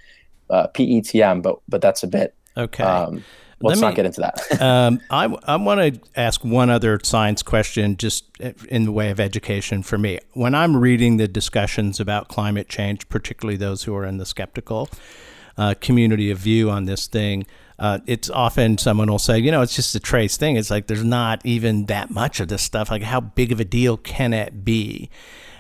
uh, 0.50 0.68
PETM, 0.68 1.42
but 1.42 1.58
but 1.68 1.80
that's 1.80 2.02
a 2.02 2.06
bit. 2.06 2.34
Okay. 2.56 2.84
Um, 2.84 3.24
let's 3.60 3.80
Let 3.80 3.88
not 3.88 3.94
get 3.96 4.06
into 4.06 4.20
that. 4.20 4.60
um, 4.60 5.00
I, 5.10 5.24
I 5.44 5.56
want 5.56 5.94
to 5.94 6.00
ask 6.20 6.44
one 6.44 6.70
other 6.70 7.00
science 7.02 7.42
question, 7.42 7.96
just 7.96 8.24
in 8.68 8.84
the 8.84 8.92
way 8.92 9.10
of 9.10 9.18
education 9.18 9.82
for 9.82 9.98
me. 9.98 10.18
When 10.32 10.54
I'm 10.54 10.76
reading 10.76 11.16
the 11.16 11.28
discussions 11.28 12.00
about 12.00 12.28
climate 12.28 12.68
change, 12.68 13.08
particularly 13.08 13.56
those 13.56 13.84
who 13.84 13.94
are 13.96 14.04
in 14.04 14.18
the 14.18 14.26
skeptical 14.26 14.90
uh, 15.56 15.74
community 15.80 16.30
of 16.30 16.38
view 16.38 16.70
on 16.70 16.84
this 16.84 17.06
thing, 17.06 17.46
uh, 17.78 17.98
it's 18.06 18.30
often 18.30 18.78
someone 18.78 19.11
will 19.11 19.18
say, 19.18 19.38
you 19.38 19.50
know, 19.50 19.62
it's 19.62 19.74
just 19.74 19.94
a 19.94 20.00
trace 20.00 20.37
thing. 20.37 20.56
It's 20.56 20.70
like 20.70 20.87
there's 20.87 21.04
not 21.04 21.40
even 21.44 21.87
that 21.87 22.11
much 22.11 22.40
of 22.40 22.48
this 22.48 22.62
stuff. 22.62 22.90
Like, 22.90 23.02
how 23.02 23.20
big 23.20 23.52
of 23.52 23.61
a 23.61 23.64
deal 23.64 23.96
can 23.96 24.32
it 24.32 24.64
be? 24.64 25.11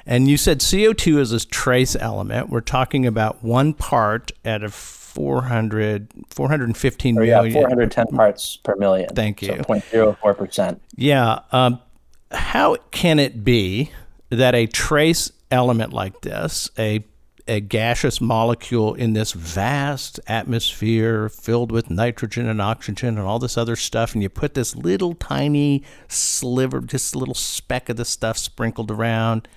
And 0.04 0.28
you 0.28 0.36
said 0.36 0.60
CO2 0.60 1.18
is 1.18 1.32
a 1.32 1.46
trace 1.46 1.94
element. 1.96 2.50
We're 2.50 2.60
talking 2.60 3.06
about 3.06 3.42
one 3.42 3.72
part 3.72 4.32
out 4.44 4.64
of 4.64 4.74
400, 4.74 6.08
415 6.28 7.18
Or, 7.18 7.24
yeah, 7.24 7.36
million. 7.36 7.52
410 7.52 8.06
parts 8.08 8.56
per 8.56 8.74
million. 8.76 9.08
Thank 9.14 9.40
So 9.40 9.46
you. 9.46 9.52
0.04 9.62 10.36
percent. 10.36 10.82
Yeah. 10.96 11.40
Um, 11.52 11.80
how 12.30 12.76
can 12.90 13.18
it 13.18 13.44
be 13.44 13.90
that 14.30 14.54
a 14.54 14.66
trace 14.66 15.30
element 15.50 15.92
like 15.92 16.22
this, 16.22 16.70
a 16.78 17.04
a 17.48 17.60
gaseous 17.60 18.20
molecule 18.20 18.94
in 18.94 19.12
this 19.12 19.32
vast 19.32 20.20
atmosphere 20.26 21.28
filled 21.28 21.72
with 21.72 21.90
nitrogen 21.90 22.48
and 22.48 22.60
oxygen 22.60 23.18
and 23.18 23.26
all 23.26 23.38
this 23.38 23.56
other 23.56 23.76
stuff, 23.76 24.14
and 24.14 24.22
you 24.22 24.28
put 24.28 24.54
this 24.54 24.76
little 24.76 25.14
tiny 25.14 25.82
sliver, 26.08 26.80
just 26.80 27.14
a 27.14 27.18
little 27.18 27.34
speck 27.34 27.88
of 27.88 27.96
the 27.96 28.04
stuff 28.04 28.38
sprinkled 28.38 28.90
around, 28.90 29.48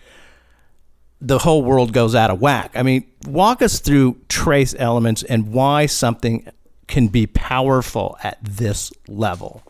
the 1.21 1.39
whole 1.39 1.63
world 1.63 1.93
goes 1.93 2.13
out 2.13 2.29
of 2.29 2.41
whack. 2.41 2.71
I 2.75 2.83
mean, 2.83 3.05
walk 3.25 3.61
us 3.61 3.79
through 3.79 4.17
trace 4.29 4.75
elements 4.77 5.23
and 5.23 5.51
why 5.51 5.85
something 5.85 6.47
can 6.87 7.07
be 7.07 7.25
powerful 7.27 8.17
at 8.23 8.37
this 8.43 8.91
level. 9.07 9.63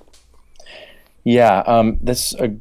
Yeah, 1.23 1.59
um, 1.65 1.97
this 2.01 2.33
is 2.33 2.39
a, 2.39 2.55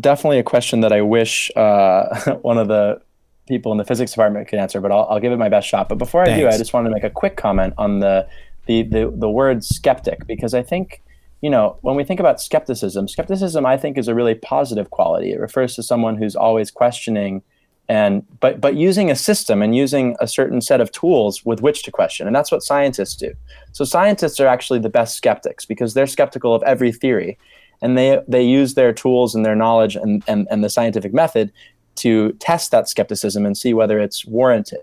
definitely 0.00 0.38
a 0.38 0.42
question 0.42 0.80
that 0.80 0.92
I 0.92 1.02
wish 1.02 1.50
uh, 1.56 2.34
one 2.42 2.58
of 2.58 2.68
the 2.68 3.00
people 3.48 3.72
in 3.72 3.78
the 3.78 3.84
physics 3.84 4.12
department 4.12 4.48
can 4.48 4.58
answer, 4.58 4.80
but 4.80 4.92
I'll, 4.92 5.06
I'll 5.10 5.20
give 5.20 5.32
it 5.32 5.38
my 5.38 5.48
best 5.48 5.66
shot. 5.68 5.88
But 5.88 5.98
before 5.98 6.22
I 6.22 6.36
do, 6.36 6.46
I 6.46 6.56
just 6.56 6.72
wanted 6.72 6.90
to 6.90 6.94
make 6.94 7.04
a 7.04 7.10
quick 7.10 7.36
comment 7.36 7.74
on 7.78 8.00
the, 8.00 8.28
the, 8.66 8.82
the, 8.82 9.12
the 9.14 9.30
word 9.30 9.64
skeptic, 9.64 10.26
because 10.26 10.54
I 10.54 10.62
think, 10.62 11.02
you 11.40 11.50
know, 11.50 11.78
when 11.80 11.96
we 11.96 12.04
think 12.04 12.20
about 12.20 12.40
skepticism, 12.40 13.08
skepticism, 13.08 13.64
I 13.66 13.76
think, 13.76 13.98
is 13.98 14.08
a 14.08 14.14
really 14.14 14.34
positive 14.34 14.90
quality. 14.90 15.32
It 15.32 15.40
refers 15.40 15.74
to 15.76 15.82
someone 15.82 16.16
who's 16.16 16.36
always 16.36 16.70
questioning 16.70 17.42
and 17.88 18.24
but 18.40 18.60
but 18.60 18.76
using 18.76 19.10
a 19.10 19.16
system 19.16 19.62
and 19.62 19.74
using 19.74 20.14
a 20.20 20.28
certain 20.28 20.60
set 20.60 20.80
of 20.80 20.92
tools 20.92 21.44
with 21.44 21.62
which 21.62 21.82
to 21.82 21.90
question 21.90 22.26
and 22.26 22.36
that's 22.36 22.52
what 22.52 22.62
scientists 22.62 23.16
do 23.16 23.34
so 23.72 23.84
scientists 23.84 24.38
are 24.40 24.46
actually 24.46 24.78
the 24.78 24.90
best 24.90 25.16
skeptics 25.16 25.64
because 25.64 25.94
they're 25.94 26.06
skeptical 26.06 26.54
of 26.54 26.62
every 26.64 26.92
theory 26.92 27.38
and 27.80 27.96
they 27.96 28.20
they 28.28 28.42
use 28.42 28.74
their 28.74 28.92
tools 28.92 29.34
and 29.34 29.44
their 29.44 29.56
knowledge 29.56 29.96
and 29.96 30.22
and, 30.28 30.46
and 30.50 30.62
the 30.62 30.68
scientific 30.68 31.14
method 31.14 31.50
to 31.98 32.32
test 32.34 32.70
that 32.70 32.88
skepticism 32.88 33.46
and 33.46 33.56
see 33.56 33.74
whether 33.74 33.98
it's 33.98 34.24
warranted. 34.24 34.80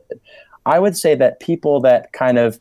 I 0.65 0.79
would 0.79 0.97
say 0.97 1.15
that 1.15 1.39
people 1.39 1.79
that 1.81 2.11
kind 2.13 2.37
of 2.37 2.59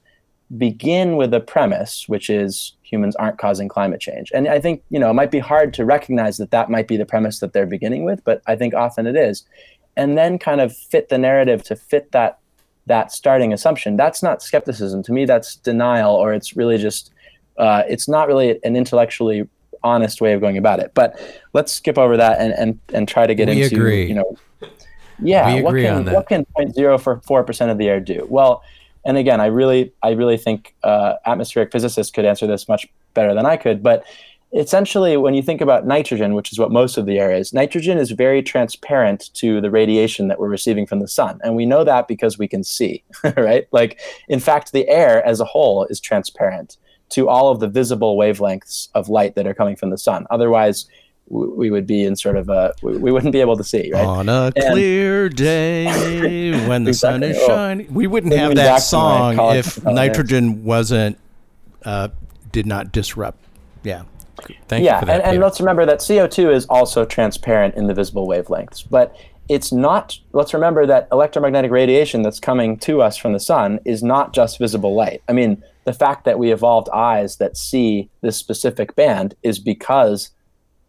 begin 0.59 1.17
with 1.17 1.33
a 1.33 1.40
premise 1.40 2.05
which 2.07 2.29
is 2.29 2.75
humans 2.83 3.17
aren't 3.17 3.38
causing 3.38 3.67
climate 3.67 3.99
change 3.99 4.31
and 4.35 4.47
i 4.47 4.61
think 4.61 4.83
you 4.90 4.99
know 5.01 5.09
it 5.09 5.14
might 5.14 5.31
be 5.31 5.38
hard 5.38 5.73
to 5.73 5.87
recognize 5.87 6.37
that 6.37 6.51
that 6.51 6.69
might 6.69 6.87
be 6.87 6.99
the 6.99 7.07
premise 7.07 7.40
that 7.40 7.55
they're 7.55 7.64
beginning 7.64 8.05
with 8.05 8.23
but 8.25 8.43
i 8.47 8.55
think 8.55 8.75
often 8.75 9.07
it 9.07 9.17
is 9.17 9.45
and 9.97 10.19
then 10.19 10.38
kind 10.38 10.61
of 10.61 10.77
fit 10.77 11.09
the 11.09 11.19
narrative 11.19 11.62
to 11.62 11.75
fit 11.75 12.12
that 12.12 12.38
that 12.87 13.12
starting 13.12 13.53
assumption. 13.53 13.97
That's 13.97 14.23
not 14.23 14.43
skepticism. 14.43 15.03
To 15.05 15.12
me 15.12 15.25
that's 15.25 15.57
denial 15.57 16.14
or 16.14 16.33
it's 16.33 16.57
really 16.57 16.79
just 16.79 17.12
uh, 17.57 17.85
it's 17.88 18.09
not 18.09 18.27
really 18.27 18.59
an 18.64 18.75
intellectually 18.75 19.49
honest 19.85 20.20
way 20.20 20.33
of 20.33 20.40
going 20.40 20.59
about 20.59 20.81
it 20.81 20.90
but 20.94 21.20
let's 21.53 21.73
skip 21.73 21.97
over 21.99 22.16
that 22.16 22.40
and 22.40 22.53
and, 22.55 22.79
and 22.92 23.07
try 23.07 23.27
to 23.27 23.35
get 23.35 23.49
We 23.49 23.62
into 23.62 23.77
agree. 23.77 24.07
you 24.07 24.14
know 24.14 24.37
yeah 25.23 25.55
We 25.55 25.62
what 25.62 25.70
agree 25.70 25.83
can 25.85 25.94
on 25.97 26.05
that. 26.07 26.14
what 26.14 26.29
can 26.29 26.44
0.04 26.57 27.47
percent 27.47 27.70
of 27.70 27.79
the 27.79 27.88
air 27.88 28.01
do 28.01 28.27
well 28.29 28.64
and 29.07 29.18
again, 29.18 29.40
I 29.40 29.47
really, 29.47 29.92
I 30.03 30.12
really 30.12 30.38
think 30.38 30.75
uh, 30.83 31.16
atmospheric 31.27 31.70
physicists 31.73 32.11
could 32.11 32.25
answer 32.25 32.47
this 32.47 32.68
much 32.68 32.87
better 33.12 33.35
than 33.35 33.44
I 33.44 33.57
could. 33.59 33.83
But 33.83 34.03
essentially, 34.55 35.16
when 35.18 35.35
you 35.35 35.42
think 35.42 35.61
about 35.61 35.87
nitrogen, 35.87 36.35
which 36.35 36.53
is 36.53 36.59
what 36.59 36.70
most 36.70 36.97
of 36.97 37.05
the 37.05 37.18
air 37.18 37.31
is, 37.31 37.53
nitrogen 37.53 37.99
is 37.99 38.12
very 38.12 38.42
transparent 38.42 39.29
to 39.35 39.61
the 39.61 39.70
radiation 39.70 40.29
that 40.29 40.38
we're 40.38 40.49
receiving 40.49 40.87
from 40.87 41.01
the 41.01 41.09
sun, 41.09 41.38
and 41.44 41.55
we 41.55 41.66
know 41.66 41.85
that 41.85 42.09
because 42.09 42.38
we 42.38 42.49
can 42.49 42.64
see, 42.64 43.03
right? 43.37 43.66
Like, 43.73 44.01
in 44.29 44.40
fact, 44.40 44.73
the 44.73 44.88
air 44.88 45.23
as 45.27 45.38
a 45.38 45.44
whole 45.44 45.85
is 45.85 46.01
transparent 46.01 46.79
to 47.11 47.29
all 47.29 47.51
of 47.51 47.61
the 47.61 47.69
visible 47.69 48.17
wavelengths 48.17 48.88
of 48.95 49.09
light 49.09 49.35
that 49.35 49.47
are 49.47 49.55
coming 49.55 49.77
from 49.77 49.90
the 49.90 49.99
sun. 49.99 50.27
Otherwise, 50.31 50.87
we 51.29 51.71
would 51.71 51.87
be 51.87 52.05
in 52.05 52.17
sort 52.17 52.37
of 52.37 52.49
a 52.49 52.75
we, 52.83 53.11
wouldn't 53.11 53.33
be 53.33 53.40
able 53.40 53.57
to 53.57 53.64
see 53.64 53.90
right 53.93 54.05
on 54.05 54.29
a 54.29 54.53
and, 54.55 54.73
clear 54.73 55.31
day 55.31 55.87
when 56.69 56.85
the 56.85 56.90
exactly. 56.90 56.95
sun 56.95 57.23
is 57.23 57.47
shining 57.47 57.95
we 57.95 58.07
wouldn't 58.07 58.35
have 58.35 58.55
that 58.55 58.77
song 58.83 59.38
if 59.57 59.83
nitrogen 59.85 60.62
wasn't 60.64 61.19
uh, 61.87 62.09
did 62.53 62.67
not 62.67 62.93
disrupt 62.93 63.43
yeah 63.85 64.03
Thank 64.69 64.85
yeah, 64.85 64.99
and, 65.01 65.23
and 65.23 65.40
let's 65.40 65.61
remember 65.61 65.87
that 65.87 66.01
CO2 66.01 66.53
is 66.53 66.67
also 66.67 67.05
transparent 67.05 67.77
in 67.77 67.87
the 67.87 67.95
visible 67.95 68.27
wavelengths, 68.27 68.85
but 68.88 69.17
it's 69.49 69.73
not. 69.73 70.19
Let's 70.33 70.55
remember 70.55 70.87
that 70.87 71.09
electromagnetic 71.12 71.71
radiation 71.71 72.23
that's 72.23 72.40
coming 72.40 72.77
to 72.79 73.01
us 73.01 73.17
from 73.17 73.33
the 73.33 73.40
sun 73.40 73.79
is 73.85 74.03
not 74.03 74.35
just 74.35 74.59
visible 74.59 74.95
light. 74.95 75.23
I 75.29 75.33
mean, 75.33 75.62
the 75.85 75.92
fact 75.92 76.25
that 76.25 76.38
we 76.38 76.53
evolved 76.53 76.88
eyes 76.90 77.37
that 77.37 77.57
see 77.57 78.09
this 78.23 78.37
specific 78.37 78.97
band 78.97 79.35
is 79.42 79.59
because 79.59 80.31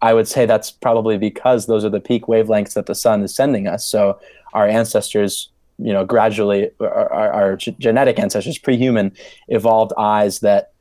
I 0.01 0.13
would 0.13 0.27
say 0.27 0.45
that's 0.45 0.71
probably 0.71 1.17
because 1.17 1.65
those 1.65 1.83
are 1.85 1.89
the 1.89 1.99
peak 1.99 2.23
wavelengths 2.23 2.73
that 2.73 2.85
the 2.85 2.95
sun 2.95 3.23
is 3.23 3.35
sending 3.35 3.67
us. 3.67 3.85
So 3.85 4.19
our 4.53 4.67
ancestors, 4.67 5.49
you 5.79 5.91
know, 5.91 6.05
gradually, 6.05 6.69
our, 6.79 7.33
our 7.33 7.55
genetic 7.55 8.19
ancestors, 8.19 8.57
pre-human, 8.57 9.11
evolved 9.47 9.93
eyes 9.97 10.39
that 10.39 10.71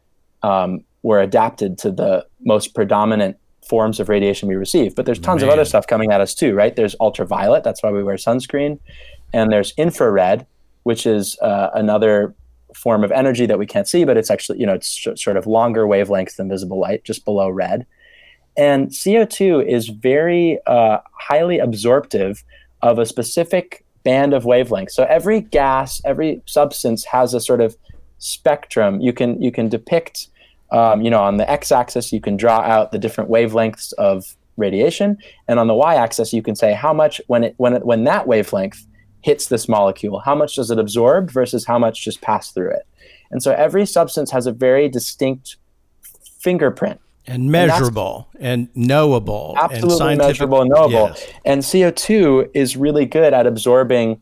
um, 0.42 0.84
were 1.02 1.20
adapted 1.20 1.78
to 1.78 1.90
the 1.90 2.26
most 2.44 2.74
predominant 2.74 3.36
forms 3.66 3.98
of 3.98 4.08
radiation 4.08 4.48
we 4.48 4.56
receive. 4.56 4.94
But 4.94 5.06
there's 5.06 5.18
tons 5.18 5.40
Man. 5.40 5.48
of 5.48 5.54
other 5.54 5.64
stuff 5.64 5.86
coming 5.86 6.12
at 6.12 6.20
us 6.20 6.34
too, 6.34 6.54
right? 6.54 6.76
There's 6.76 6.94
ultraviolet, 7.00 7.64
that's 7.64 7.82
why 7.82 7.90
we 7.90 8.02
wear 8.02 8.16
sunscreen, 8.16 8.78
and 9.32 9.50
there's 9.50 9.72
infrared, 9.76 10.46
which 10.82 11.06
is 11.06 11.38
uh, 11.40 11.70
another 11.74 12.34
form 12.74 13.04
of 13.04 13.12
energy 13.12 13.46
that 13.46 13.58
we 13.58 13.66
can't 13.66 13.88
see, 13.88 14.04
but 14.04 14.16
it's 14.16 14.30
actually, 14.30 14.58
you 14.58 14.66
know, 14.66 14.74
it's 14.74 14.88
sh- 14.88 15.08
sort 15.16 15.36
of 15.36 15.46
longer 15.46 15.86
wavelengths 15.86 16.36
than 16.36 16.48
visible 16.48 16.78
light, 16.78 17.04
just 17.04 17.24
below 17.24 17.48
red. 17.48 17.86
And 18.56 18.88
CO2 18.88 19.66
is 19.66 19.88
very 19.88 20.58
uh, 20.66 20.98
highly 21.12 21.58
absorptive 21.58 22.44
of 22.82 22.98
a 22.98 23.06
specific 23.06 23.84
band 24.04 24.34
of 24.34 24.44
wavelengths. 24.44 24.92
So 24.92 25.04
every 25.04 25.40
gas, 25.40 26.00
every 26.04 26.42
substance 26.46 27.04
has 27.06 27.34
a 27.34 27.40
sort 27.40 27.60
of 27.60 27.76
spectrum. 28.18 29.00
You 29.00 29.12
can 29.12 29.40
you 29.42 29.50
can 29.50 29.68
depict, 29.68 30.28
um, 30.70 31.02
you 31.02 31.10
know, 31.10 31.22
on 31.22 31.38
the 31.38 31.50
x-axis 31.50 32.12
you 32.12 32.20
can 32.20 32.36
draw 32.36 32.60
out 32.60 32.92
the 32.92 32.98
different 32.98 33.30
wavelengths 33.30 33.92
of 33.94 34.36
radiation, 34.56 35.18
and 35.48 35.58
on 35.58 35.66
the 35.66 35.74
y-axis 35.74 36.32
you 36.32 36.42
can 36.42 36.54
say 36.54 36.72
how 36.74 36.92
much 36.92 37.20
when 37.26 37.42
it 37.44 37.54
when 37.56 37.74
it 37.74 37.84
when 37.84 38.04
that 38.04 38.26
wavelength 38.26 38.86
hits 39.24 39.46
this 39.46 39.70
molecule, 39.70 40.18
how 40.18 40.34
much 40.34 40.56
does 40.56 40.70
it 40.70 40.78
absorb 40.78 41.30
versus 41.30 41.64
how 41.64 41.78
much 41.78 42.04
just 42.04 42.20
pass 42.20 42.50
through 42.50 42.70
it. 42.70 42.86
And 43.30 43.42
so 43.42 43.52
every 43.52 43.86
substance 43.86 44.30
has 44.30 44.46
a 44.46 44.52
very 44.52 44.86
distinct 44.86 45.56
fingerprint 46.40 47.00
and 47.26 47.50
measurable 47.50 48.28
and, 48.38 48.68
and 48.74 48.86
knowable 48.86 49.56
absolutely 49.58 50.10
and 50.10 50.18
measurable 50.18 50.60
and 50.60 50.68
knowable 50.68 51.08
yes. 51.08 51.26
and 51.46 51.62
co2 51.62 52.50
is 52.52 52.76
really 52.76 53.06
good 53.06 53.32
at 53.32 53.46
absorbing 53.46 54.20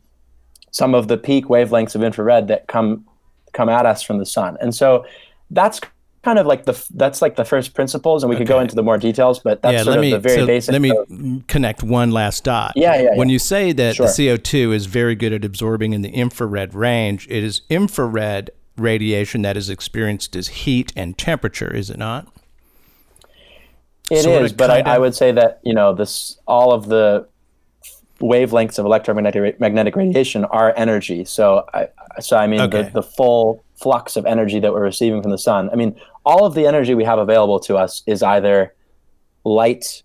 some 0.71 0.95
of 0.95 1.09
the 1.09 1.17
peak 1.17 1.47
wavelengths 1.47 1.95
of 1.95 2.01
infrared 2.01 2.47
that 2.47 2.65
come 2.67 3.05
come 3.51 3.67
at 3.67 3.85
us 3.85 4.01
from 4.01 4.19
the 4.19 4.25
sun 4.25 4.55
and 4.61 4.73
so 4.73 5.05
that's 5.51 5.81
kind 6.23 6.39
of 6.39 6.45
like 6.45 6.65
the 6.65 6.85
that's 6.95 7.21
like 7.21 7.35
the 7.35 7.45
first 7.45 7.73
principles 7.73 8.23
and 8.23 8.29
we 8.29 8.35
okay. 8.35 8.43
could 8.43 8.47
go 8.47 8.59
into 8.59 8.75
the 8.75 8.83
more 8.83 8.97
details 8.97 9.39
but 9.39 9.61
that's 9.61 9.73
yeah, 9.73 9.83
sort 9.83 9.97
of 9.97 10.01
me, 10.01 10.11
the 10.11 10.19
very 10.19 10.37
so 10.37 10.47
basic 10.47 10.71
let 10.71 10.81
me 10.81 10.91
of, 10.91 11.47
connect 11.47 11.83
one 11.83 12.11
last 12.11 12.43
dot 12.43 12.71
yeah, 12.75 12.95
yeah 12.95 13.09
when 13.15 13.29
yeah. 13.29 13.33
you 13.33 13.39
say 13.39 13.71
that 13.71 13.95
sure. 13.95 14.07
the 14.07 14.11
co2 14.11 14.73
is 14.73 14.85
very 14.85 15.15
good 15.15 15.33
at 15.33 15.43
absorbing 15.43 15.93
in 15.93 16.01
the 16.01 16.09
infrared 16.09 16.73
range 16.73 17.27
it 17.29 17.43
is 17.43 17.61
infrared 17.69 18.49
radiation 18.77 19.41
that 19.41 19.57
is 19.57 19.69
experienced 19.69 20.35
as 20.35 20.47
heat 20.47 20.93
and 20.95 21.17
temperature 21.17 21.73
is 21.73 21.89
it 21.89 21.97
not 21.97 22.27
it 24.09 24.25
is, 24.25 24.53
but 24.53 24.69
I, 24.69 24.81
I, 24.81 24.99
would 24.99 25.15
say 25.15 25.31
that 25.31 25.59
you 25.63 25.73
know 25.73 25.93
this 25.93 26.37
all 26.45 26.73
of 26.73 26.87
the 26.87 27.27
wavelengths 28.19 28.79
of 28.79 28.85
electromagnetic 28.85 29.95
radiation 29.95 30.45
are 30.45 30.73
energy. 30.77 31.25
So 31.25 31.65
I 31.73 31.87
so 32.19 32.37
I 32.37 32.47
mean 32.47 32.61
okay. 32.61 32.83
the, 32.83 32.89
the 32.89 33.03
full 33.03 33.63
flux 33.75 34.15
of 34.15 34.25
energy 34.25 34.59
that 34.59 34.71
we're 34.71 34.83
receiving 34.83 35.21
from 35.21 35.31
the 35.31 35.37
sun. 35.37 35.69
I 35.71 35.75
mean 35.75 35.99
all 36.25 36.45
of 36.45 36.53
the 36.53 36.65
energy 36.65 36.95
we 36.95 37.03
have 37.03 37.19
available 37.19 37.59
to 37.61 37.77
us 37.77 38.03
is 38.05 38.23
either 38.23 38.73
light 39.43 40.03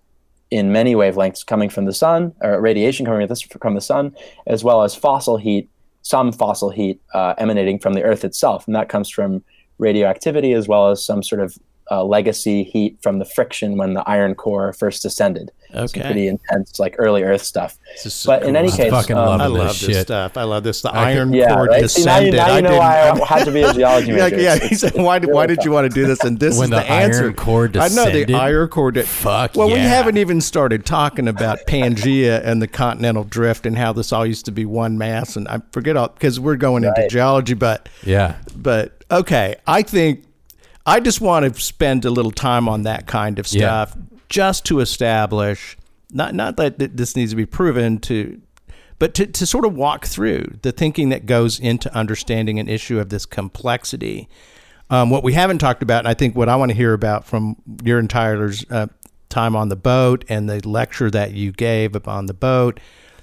in 0.50 0.72
many 0.72 0.94
wavelengths 0.94 1.44
coming 1.44 1.68
from 1.68 1.84
the 1.84 1.92
sun 1.92 2.34
or 2.40 2.60
radiation 2.60 3.04
coming 3.04 3.28
from 3.60 3.74
the 3.74 3.80
sun, 3.80 4.14
as 4.46 4.64
well 4.64 4.82
as 4.82 4.94
fossil 4.94 5.36
heat, 5.36 5.68
some 6.02 6.32
fossil 6.32 6.70
heat 6.70 7.00
uh, 7.14 7.34
emanating 7.38 7.78
from 7.78 7.92
the 7.92 8.02
Earth 8.02 8.24
itself, 8.24 8.66
and 8.66 8.74
that 8.74 8.88
comes 8.88 9.10
from 9.10 9.44
radioactivity 9.78 10.52
as 10.52 10.66
well 10.66 10.90
as 10.90 11.04
some 11.04 11.22
sort 11.22 11.40
of 11.40 11.56
uh, 11.90 12.04
legacy 12.04 12.64
heat 12.64 12.98
from 13.02 13.18
the 13.18 13.24
friction 13.24 13.76
when 13.76 13.94
the 13.94 14.08
iron 14.08 14.34
core 14.34 14.72
first 14.72 15.04
ascended. 15.04 15.50
Okay. 15.74 15.86
Some 15.86 16.02
pretty 16.02 16.28
intense, 16.28 16.78
like 16.78 16.94
early 16.98 17.22
Earth 17.22 17.42
stuff. 17.42 17.76
But 18.24 18.40
cool. 18.40 18.48
in 18.48 18.56
any 18.56 18.70
case, 18.70 18.90
I, 18.90 19.12
um, 19.12 19.40
I 19.40 19.46
love 19.46 19.68
this 19.68 19.76
shit. 19.78 20.06
stuff. 20.06 20.38
I 20.38 20.44
love 20.44 20.64
this. 20.64 20.80
The 20.80 20.90
I 20.90 21.10
iron 21.10 21.32
yeah, 21.32 21.54
core 21.54 21.66
right? 21.66 21.82
descended. 21.82 22.32
See, 22.32 22.36
now 22.36 22.46
you, 22.46 22.52
now 22.52 22.56
you 22.56 22.62
know 22.62 22.80
I 22.80 23.12
why 23.12 23.20
I 23.20 23.26
had 23.26 23.44
to 23.44 23.50
be 23.50 23.60
a 23.60 23.74
geology 23.74 24.12
major. 24.12 24.40
yeah, 24.40 24.54
yeah. 24.54 24.66
He 24.66 24.74
said, 24.74 24.94
"Why 24.94 25.18
did 25.18 25.30
Why 25.30 25.46
did 25.46 25.64
you 25.64 25.70
want 25.70 25.90
to 25.90 25.94
do 25.94 26.06
this?" 26.06 26.24
And 26.24 26.40
this 26.40 26.56
when 26.56 26.64
is 26.66 26.70
the, 26.70 26.76
the 26.76 26.90
answer. 26.90 27.24
iron 27.24 27.34
core 27.34 27.68
descended. 27.68 27.98
I 27.98 28.18
know 28.18 28.24
the 28.24 28.34
iron 28.34 28.68
core. 28.68 28.92
Did, 28.92 29.06
Fuck. 29.06 29.56
Well, 29.56 29.68
yeah. 29.68 29.74
we 29.74 29.80
haven't 29.80 30.16
even 30.16 30.40
started 30.40 30.86
talking 30.86 31.28
about 31.28 31.58
Pangea 31.66 32.40
and 32.42 32.62
the 32.62 32.68
continental 32.68 33.24
drift 33.24 33.66
and 33.66 33.76
how 33.76 33.92
this 33.92 34.10
all 34.10 34.24
used 34.24 34.46
to 34.46 34.52
be 34.52 34.64
one 34.64 34.96
mass. 34.96 35.36
And 35.36 35.46
I 35.48 35.60
forget 35.72 35.98
all 35.98 36.08
because 36.08 36.40
we're 36.40 36.56
going 36.56 36.84
right. 36.84 36.96
into 36.96 37.10
geology, 37.10 37.52
but 37.52 37.90
yeah, 38.04 38.36
but 38.56 39.04
okay. 39.10 39.56
I 39.66 39.82
think 39.82 40.24
I 40.88 41.00
just 41.00 41.20
want 41.20 41.54
to 41.54 41.60
spend 41.60 42.06
a 42.06 42.10
little 42.10 42.30
time 42.30 42.66
on 42.66 42.84
that 42.84 43.06
kind 43.06 43.38
of 43.38 43.46
stuff 43.46 43.94
yeah. 43.94 44.02
just 44.30 44.64
to 44.66 44.80
establish 44.80 45.76
not 46.10 46.34
not 46.34 46.56
that 46.56 46.78
this 46.78 47.14
needs 47.14 47.32
to 47.32 47.36
be 47.36 47.44
proven 47.44 47.98
to 47.98 48.40
but 48.98 49.14
to, 49.14 49.26
to 49.26 49.46
sort 49.46 49.66
of 49.66 49.74
walk 49.74 50.06
through 50.06 50.58
the 50.62 50.72
thinking 50.72 51.10
that 51.10 51.26
goes 51.26 51.60
into 51.60 51.94
understanding 51.94 52.58
an 52.58 52.68
issue 52.68 52.98
of 52.98 53.10
this 53.10 53.26
complexity. 53.26 54.28
Um, 54.90 55.10
what 55.10 55.22
we 55.22 55.34
haven't 55.34 55.58
talked 55.58 55.82
about, 55.82 56.00
and 56.00 56.08
I 56.08 56.14
think 56.14 56.34
what 56.34 56.48
I 56.48 56.56
want 56.56 56.70
to 56.70 56.76
hear 56.76 56.94
about 56.94 57.26
from 57.26 57.56
your 57.84 57.98
and 57.98 58.08
Tyler's 58.08 58.64
uh, 58.70 58.86
time 59.28 59.54
on 59.54 59.68
the 59.68 59.76
boat 59.76 60.24
and 60.28 60.48
the 60.48 60.66
lecture 60.66 61.10
that 61.10 61.32
you 61.32 61.52
gave 61.52 62.08
on 62.08 62.26
the 62.26 62.34
boat, 62.34 62.80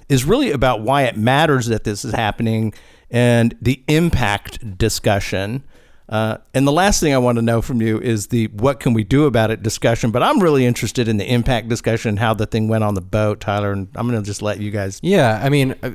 is 0.08 0.24
really 0.24 0.52
about 0.52 0.80
why 0.80 1.02
it 1.02 1.16
matters 1.16 1.66
that 1.66 1.84
this 1.84 2.04
is 2.04 2.14
happening 2.14 2.72
and 3.10 3.56
the 3.60 3.82
impact 3.88 4.78
discussion 4.78 5.64
uh, 6.08 6.38
and 6.54 6.66
the 6.66 6.72
last 6.72 7.00
thing 7.00 7.12
I 7.12 7.18
want 7.18 7.36
to 7.36 7.42
know 7.42 7.60
from 7.60 7.82
you 7.82 8.00
is 8.00 8.28
the 8.28 8.46
what 8.48 8.78
can 8.78 8.94
we 8.94 9.02
do 9.02 9.24
about 9.24 9.50
it 9.50 9.62
discussion. 9.62 10.12
But 10.12 10.22
I'm 10.22 10.40
really 10.40 10.64
interested 10.64 11.08
in 11.08 11.16
the 11.16 11.30
impact 11.30 11.68
discussion, 11.68 12.16
how 12.16 12.34
the 12.34 12.46
thing 12.46 12.68
went 12.68 12.84
on 12.84 12.94
the 12.94 13.00
boat, 13.00 13.40
Tyler. 13.40 13.72
And 13.72 13.88
I'm 13.96 14.08
going 14.08 14.20
to 14.20 14.26
just 14.26 14.40
let 14.40 14.60
you 14.60 14.70
guys. 14.70 15.00
Yeah, 15.02 15.40
I 15.42 15.48
mean, 15.48 15.74
uh, 15.82 15.92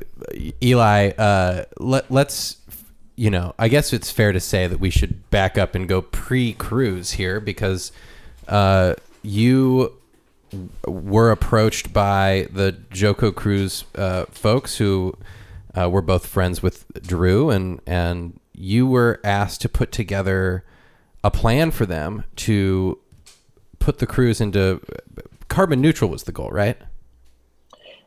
Eli, 0.62 1.10
uh, 1.10 1.64
let, 1.78 2.10
let's, 2.10 2.58
you 3.16 3.30
know, 3.30 3.54
I 3.58 3.68
guess 3.68 3.92
it's 3.92 4.10
fair 4.10 4.32
to 4.32 4.40
say 4.40 4.66
that 4.66 4.80
we 4.80 4.90
should 4.90 5.30
back 5.30 5.56
up 5.56 5.74
and 5.74 5.88
go 5.88 6.02
pre-cruise 6.02 7.12
here 7.12 7.40
because 7.40 7.90
uh, 8.48 8.94
you 9.22 9.96
were 10.86 11.30
approached 11.30 11.94
by 11.94 12.48
the 12.52 12.76
JoCo 12.90 13.34
Cruise 13.34 13.84
uh, 13.94 14.26
folks 14.26 14.76
who 14.76 15.16
uh, 15.74 15.88
were 15.88 16.02
both 16.02 16.26
friends 16.26 16.62
with 16.62 16.84
Drew 17.02 17.48
and 17.48 17.80
and 17.86 18.38
you 18.54 18.86
were 18.86 19.20
asked 19.24 19.60
to 19.62 19.68
put 19.68 19.92
together 19.92 20.64
a 21.24 21.30
plan 21.30 21.70
for 21.70 21.86
them 21.86 22.24
to 22.36 22.98
put 23.78 23.98
the 23.98 24.06
cruise 24.06 24.40
into 24.40 24.80
carbon 25.48 25.80
neutral 25.80 26.10
was 26.10 26.24
the 26.24 26.32
goal, 26.32 26.50
right? 26.50 26.78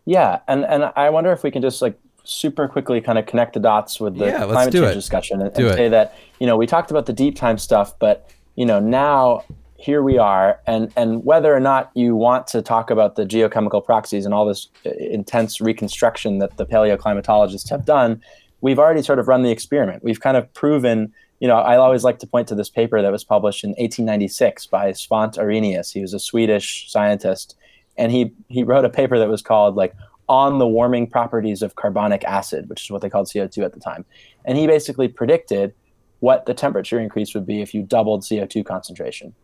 Yeah, 0.05 0.39
and 0.47 0.65
and 0.65 0.91
I 0.95 1.09
wonder 1.09 1.31
if 1.31 1.43
we 1.43 1.51
can 1.51 1.61
just 1.61 1.81
like 1.81 1.99
super 2.23 2.67
quickly 2.67 3.01
kind 3.01 3.17
of 3.17 3.25
connect 3.25 3.53
the 3.53 3.59
dots 3.59 3.99
with 3.99 4.17
the 4.17 4.25
yeah, 4.25 4.45
climate 4.45 4.73
change 4.73 4.85
it. 4.85 4.93
discussion 4.93 5.41
and, 5.41 5.57
and 5.57 5.75
say 5.75 5.89
that 5.89 6.15
you 6.39 6.47
know 6.47 6.57
we 6.57 6.67
talked 6.67 6.91
about 6.91 7.05
the 7.05 7.13
deep 7.13 7.35
time 7.35 7.57
stuff, 7.57 7.97
but 7.99 8.29
you 8.55 8.65
know 8.65 8.79
now 8.79 9.43
here 9.77 10.01
we 10.03 10.17
are, 10.17 10.59
and 10.67 10.91
and 10.95 11.25
whether 11.25 11.55
or 11.55 11.59
not 11.59 11.91
you 11.95 12.15
want 12.15 12.47
to 12.47 12.61
talk 12.61 12.89
about 12.89 13.15
the 13.15 13.25
geochemical 13.25 13.83
proxies 13.83 14.25
and 14.25 14.33
all 14.33 14.45
this 14.45 14.69
uh, 14.85 14.89
intense 14.99 15.59
reconstruction 15.59 16.39
that 16.39 16.57
the 16.57 16.65
paleoclimatologists 16.65 17.69
have 17.69 17.85
done, 17.85 18.21
we've 18.65 18.79
already 18.79 19.03
sort 19.03 19.19
of 19.19 19.27
run 19.27 19.43
the 19.43 19.51
experiment. 19.51 20.03
We've 20.03 20.19
kind 20.19 20.35
of 20.35 20.51
proven, 20.55 21.13
you 21.39 21.47
know, 21.47 21.57
I 21.57 21.77
always 21.77 22.03
like 22.03 22.17
to 22.17 22.25
point 22.25 22.47
to 22.47 22.55
this 22.55 22.67
paper 22.67 22.99
that 22.99 23.11
was 23.11 23.23
published 23.23 23.63
in 23.63 23.69
1896 23.69 24.65
by 24.65 24.89
Svante 24.89 25.37
Arrhenius. 25.37 25.91
He 25.91 26.01
was 26.01 26.15
a 26.15 26.19
Swedish 26.19 26.91
scientist, 26.91 27.55
and 27.95 28.11
he 28.11 28.33
he 28.47 28.63
wrote 28.63 28.83
a 28.83 28.89
paper 28.89 29.19
that 29.19 29.29
was 29.29 29.43
called 29.43 29.75
like 29.75 29.93
on 30.27 30.57
the 30.57 30.67
warming 30.67 31.05
properties 31.05 31.61
of 31.61 31.75
carbonic 31.75 32.23
acid, 32.23 32.67
which 32.67 32.81
is 32.85 32.89
what 32.89 33.03
they 33.03 33.09
called 33.09 33.27
CO2 33.27 33.63
at 33.63 33.73
the 33.73 33.79
time. 33.79 34.03
And 34.45 34.57
he 34.57 34.65
basically 34.65 35.09
predicted 35.09 35.75
what 36.21 36.47
the 36.47 36.55
temperature 36.55 36.99
increase 36.99 37.35
would 37.35 37.45
be 37.45 37.61
if 37.61 37.71
you 37.75 37.83
doubled 37.83 38.23
CO2 38.23 38.65
concentration. 38.65 39.35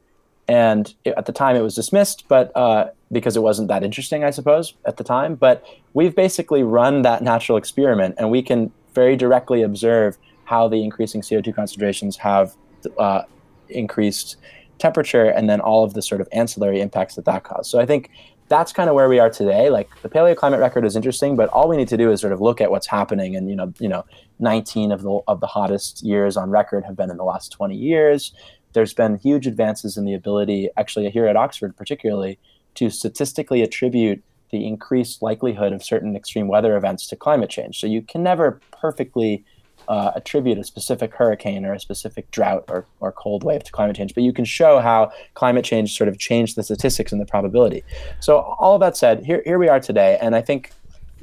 And 0.48 0.92
it, 1.06 1.14
at 1.16 1.28
the 1.28 1.32
time, 1.32 1.56
it 1.56 1.62
was 1.62 1.76
dismissed, 1.76 2.26
but 2.28 2.52
uh, 2.58 2.90
because 3.12 3.38
it 3.38 3.44
wasn't 3.44 3.68
that 3.68 3.84
interesting, 3.84 4.24
I 4.24 4.32
suppose, 4.32 4.74
at 4.86 4.98
the 4.98 5.04
time. 5.04 5.36
But 5.36 5.64
we've 5.94 6.16
basically 6.16 6.64
run 6.64 7.04
that 7.04 7.22
natural 7.22 7.60
experiment, 7.60 8.16
and 8.18 8.32
we 8.32 8.42
can 8.42 8.72
very 8.94 9.16
directly 9.16 9.62
observe 9.62 10.18
how 10.46 10.68
the 10.68 10.84
increasing 10.84 11.22
CO2 11.22 11.56
concentrations 11.56 12.18
have 12.18 12.56
uh, 12.98 13.24
increased 13.70 14.38
temperature, 14.80 15.26
and 15.26 15.50
then 15.50 15.62
all 15.62 15.84
of 15.84 15.94
the 15.94 16.02
sort 16.02 16.22
of 16.22 16.28
ancillary 16.32 16.82
impacts 16.82 17.16
that 17.16 17.26
that 17.26 17.44
caused. 17.44 17.70
So 17.70 17.80
I 17.80 17.86
think 17.86 18.10
that's 18.52 18.74
kind 18.74 18.90
of 18.90 18.96
where 18.96 19.08
we 19.08 19.18
are 19.18 19.30
today. 19.30 19.70
Like 19.70 19.90
the 20.02 20.10
paleoclimate 20.10 20.60
record 20.60 20.84
is 20.84 20.98
interesting, 20.98 21.38
but 21.38 21.48
all 21.50 21.70
we 21.70 21.78
need 21.78 21.88
to 21.88 21.98
do 21.98 22.12
is 22.12 22.20
sort 22.20 22.34
of 22.34 22.42
look 22.42 22.60
at 22.60 22.70
what's 22.70 22.88
happening. 22.88 23.36
And 23.36 23.50
you 23.50 23.56
know, 23.56 23.74
you 23.80 23.88
know, 23.88 24.04
19 24.40 24.92
of 24.92 25.04
the 25.04 25.20
of 25.28 25.40
the 25.40 25.48
hottest 25.48 26.04
years 26.04 26.36
on 26.36 26.50
record 26.50 26.84
have 26.84 26.98
been 26.98 27.10
in 27.10 27.18
the 27.18 27.24
last 27.24 27.54
20 27.54 27.76
years. 27.76 28.34
There's 28.74 28.94
been 28.94 29.18
huge 29.18 29.48
advances 29.48 29.98
in 29.98 30.04
the 30.04 30.14
ability, 30.14 30.70
actually 30.76 31.10
here 31.10 31.28
at 31.28 31.38
Oxford 31.38 31.78
particularly, 31.78 32.40
to 32.76 32.90
statistically 32.90 33.62
attribute 33.62 34.22
the 34.52 34.66
increased 34.68 35.22
likelihood 35.22 35.74
of 35.74 35.84
certain 35.84 36.16
extreme 36.16 36.48
weather 36.48 36.76
events 36.76 37.08
to 37.08 37.16
climate 37.16 37.50
change. 37.50 37.80
So 37.80 37.88
you 37.88 38.02
can 38.02 38.24
never 38.24 38.60
perfectly 38.72 39.44
uh, 39.88 40.12
attribute 40.16 40.58
a 40.58 40.64
specific 40.64 41.14
hurricane 41.14 41.66
or 41.66 41.74
a 41.74 41.80
specific 41.80 42.30
drought 42.32 42.66
or, 42.68 42.86
or 43.00 43.12
cold 43.12 43.44
wave 43.44 43.64
to 43.64 43.72
climate 43.72 43.96
change, 43.96 44.14
but 44.14 44.24
you 44.24 44.34
can 44.34 44.46
show 44.46 44.80
how 44.80 45.12
climate 45.34 45.66
change 45.66 45.98
sort 45.98 46.08
of 46.08 46.18
changed 46.18 46.56
the 46.56 46.64
statistics 46.64 47.12
and 47.12 47.20
the 47.20 47.26
probability. 47.26 47.84
So 48.20 48.40
all 48.40 48.76
of 48.76 48.82
that 48.82 48.96
said, 48.96 49.26
here, 49.26 49.42
here 49.44 49.58
we 49.58 49.70
are 49.70 49.80
today, 49.80 50.18
and 50.22 50.36
I 50.36 50.42
think 50.42 50.72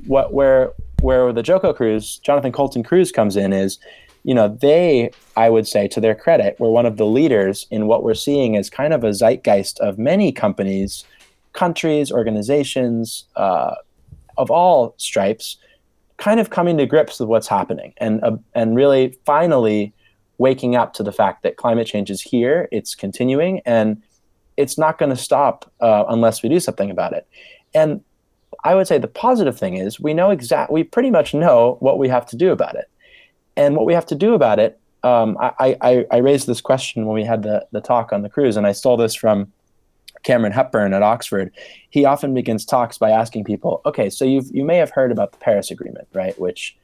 what 0.07 0.33
where 0.33 0.73
where 1.01 1.33
the 1.33 1.43
JoCo 1.43 1.75
Cruise, 1.77 2.19
Jonathan 2.19 2.53
Coulton 2.53 2.83
Cruise 2.83 3.13
comes 3.13 3.37
in 3.37 3.53
is, 3.53 3.79
you 4.25 4.35
know, 4.35 4.49
they, 4.49 5.11
I 5.37 5.49
would 5.49 5.67
say 5.67 5.87
to 5.89 6.01
their 6.01 6.15
credit, 6.15 6.59
were 6.59 6.71
one 6.71 6.87
of 6.87 6.97
the 6.97 7.07
leaders 7.07 7.67
in 7.71 7.87
what 7.87 8.03
we're 8.03 8.15
seeing 8.15 8.57
as 8.57 8.69
kind 8.69 8.93
of 8.93 9.05
a 9.05 9.13
zeitgeist 9.15 9.79
of 9.79 9.97
many 9.97 10.33
companies, 10.33 11.05
countries, 11.59 12.13
organizations 12.13 13.25
uh, 13.35 13.75
of 14.37 14.51
all 14.51 14.95
stripes 14.97 15.57
kind 16.19 16.41
of 16.41 16.51
coming 16.51 16.77
to 16.77 16.87
grips 16.87 17.19
with 17.19 17.29
what's 17.29 17.49
happening 17.49 17.95
and 17.99 18.23
uh, 18.23 18.37
and 18.55 18.77
really 18.77 19.19
finally 19.25 19.93
waking 20.39 20.77
up 20.77 20.93
to 20.95 21.03
the 21.03 21.13
fact 21.13 21.43
that 21.43 21.57
climate 21.57 21.87
change 21.87 22.11
is 22.11 22.23
here, 22.23 22.69
it's 22.71 22.95
continuing, 22.95 23.61
and 23.67 24.01
it's 24.57 24.79
not 24.79 24.99
going 24.99 25.11
to 25.11 25.17
stop 25.17 25.71
uh, 25.81 26.05
unless 26.09 26.43
we 26.43 26.49
do 26.49 26.61
something 26.61 26.91
about 26.91 27.13
it. 27.13 27.27
And 27.75 28.01
I 28.63 28.75
would 28.77 28.87
say 28.87 28.99
the 28.99 29.09
positive 29.09 29.59
thing 29.59 29.75
is 29.77 30.01
we 30.01 30.15
know 30.15 30.31
exact 30.31 30.71
we 30.71 30.85
pretty 30.85 31.11
much 31.11 31.35
know 31.35 31.77
what 31.81 31.99
we 31.99 32.09
have 32.09 32.27
to 32.27 32.37
do 32.37 32.53
about 32.53 32.75
it, 32.77 32.89
and 33.57 33.77
what 33.77 33.87
we 33.87 33.95
have 33.95 34.07
to 34.07 34.15
do 34.15 34.35
about 34.35 34.59
it. 34.59 34.79
Um, 35.05 35.37
I, 35.41 35.77
I, 35.81 36.07
I 36.11 36.17
raised 36.19 36.47
this 36.49 36.61
question 36.61 37.07
when 37.07 37.15
we 37.15 37.25
had 37.25 37.43
the 37.43 37.67
the 37.73 37.81
talk 37.81 38.13
on 38.13 38.23
the 38.23 38.31
cruise, 38.35 38.57
and 38.57 38.67
I 38.67 38.73
stole 38.73 38.97
this 38.97 39.15
from 39.15 39.53
Cameron 40.29 40.53
Hepburn 40.53 40.93
at 40.93 41.03
Oxford, 41.03 41.51
he 41.89 42.05
often 42.05 42.35
begins 42.35 42.67
talks 42.67 42.99
by 42.99 43.11
asking 43.11 43.45
people, 43.45 43.81
okay, 43.87 44.11
so 44.11 44.27
you 44.27 44.43
you 44.51 44.63
may 44.63 44.77
have 44.77 44.91
heard 44.91 45.11
about 45.11 45.33
the 45.33 45.39
Paris 45.39 45.71
Agreement, 45.71 46.07
right? 46.13 46.39
Which 46.39 46.77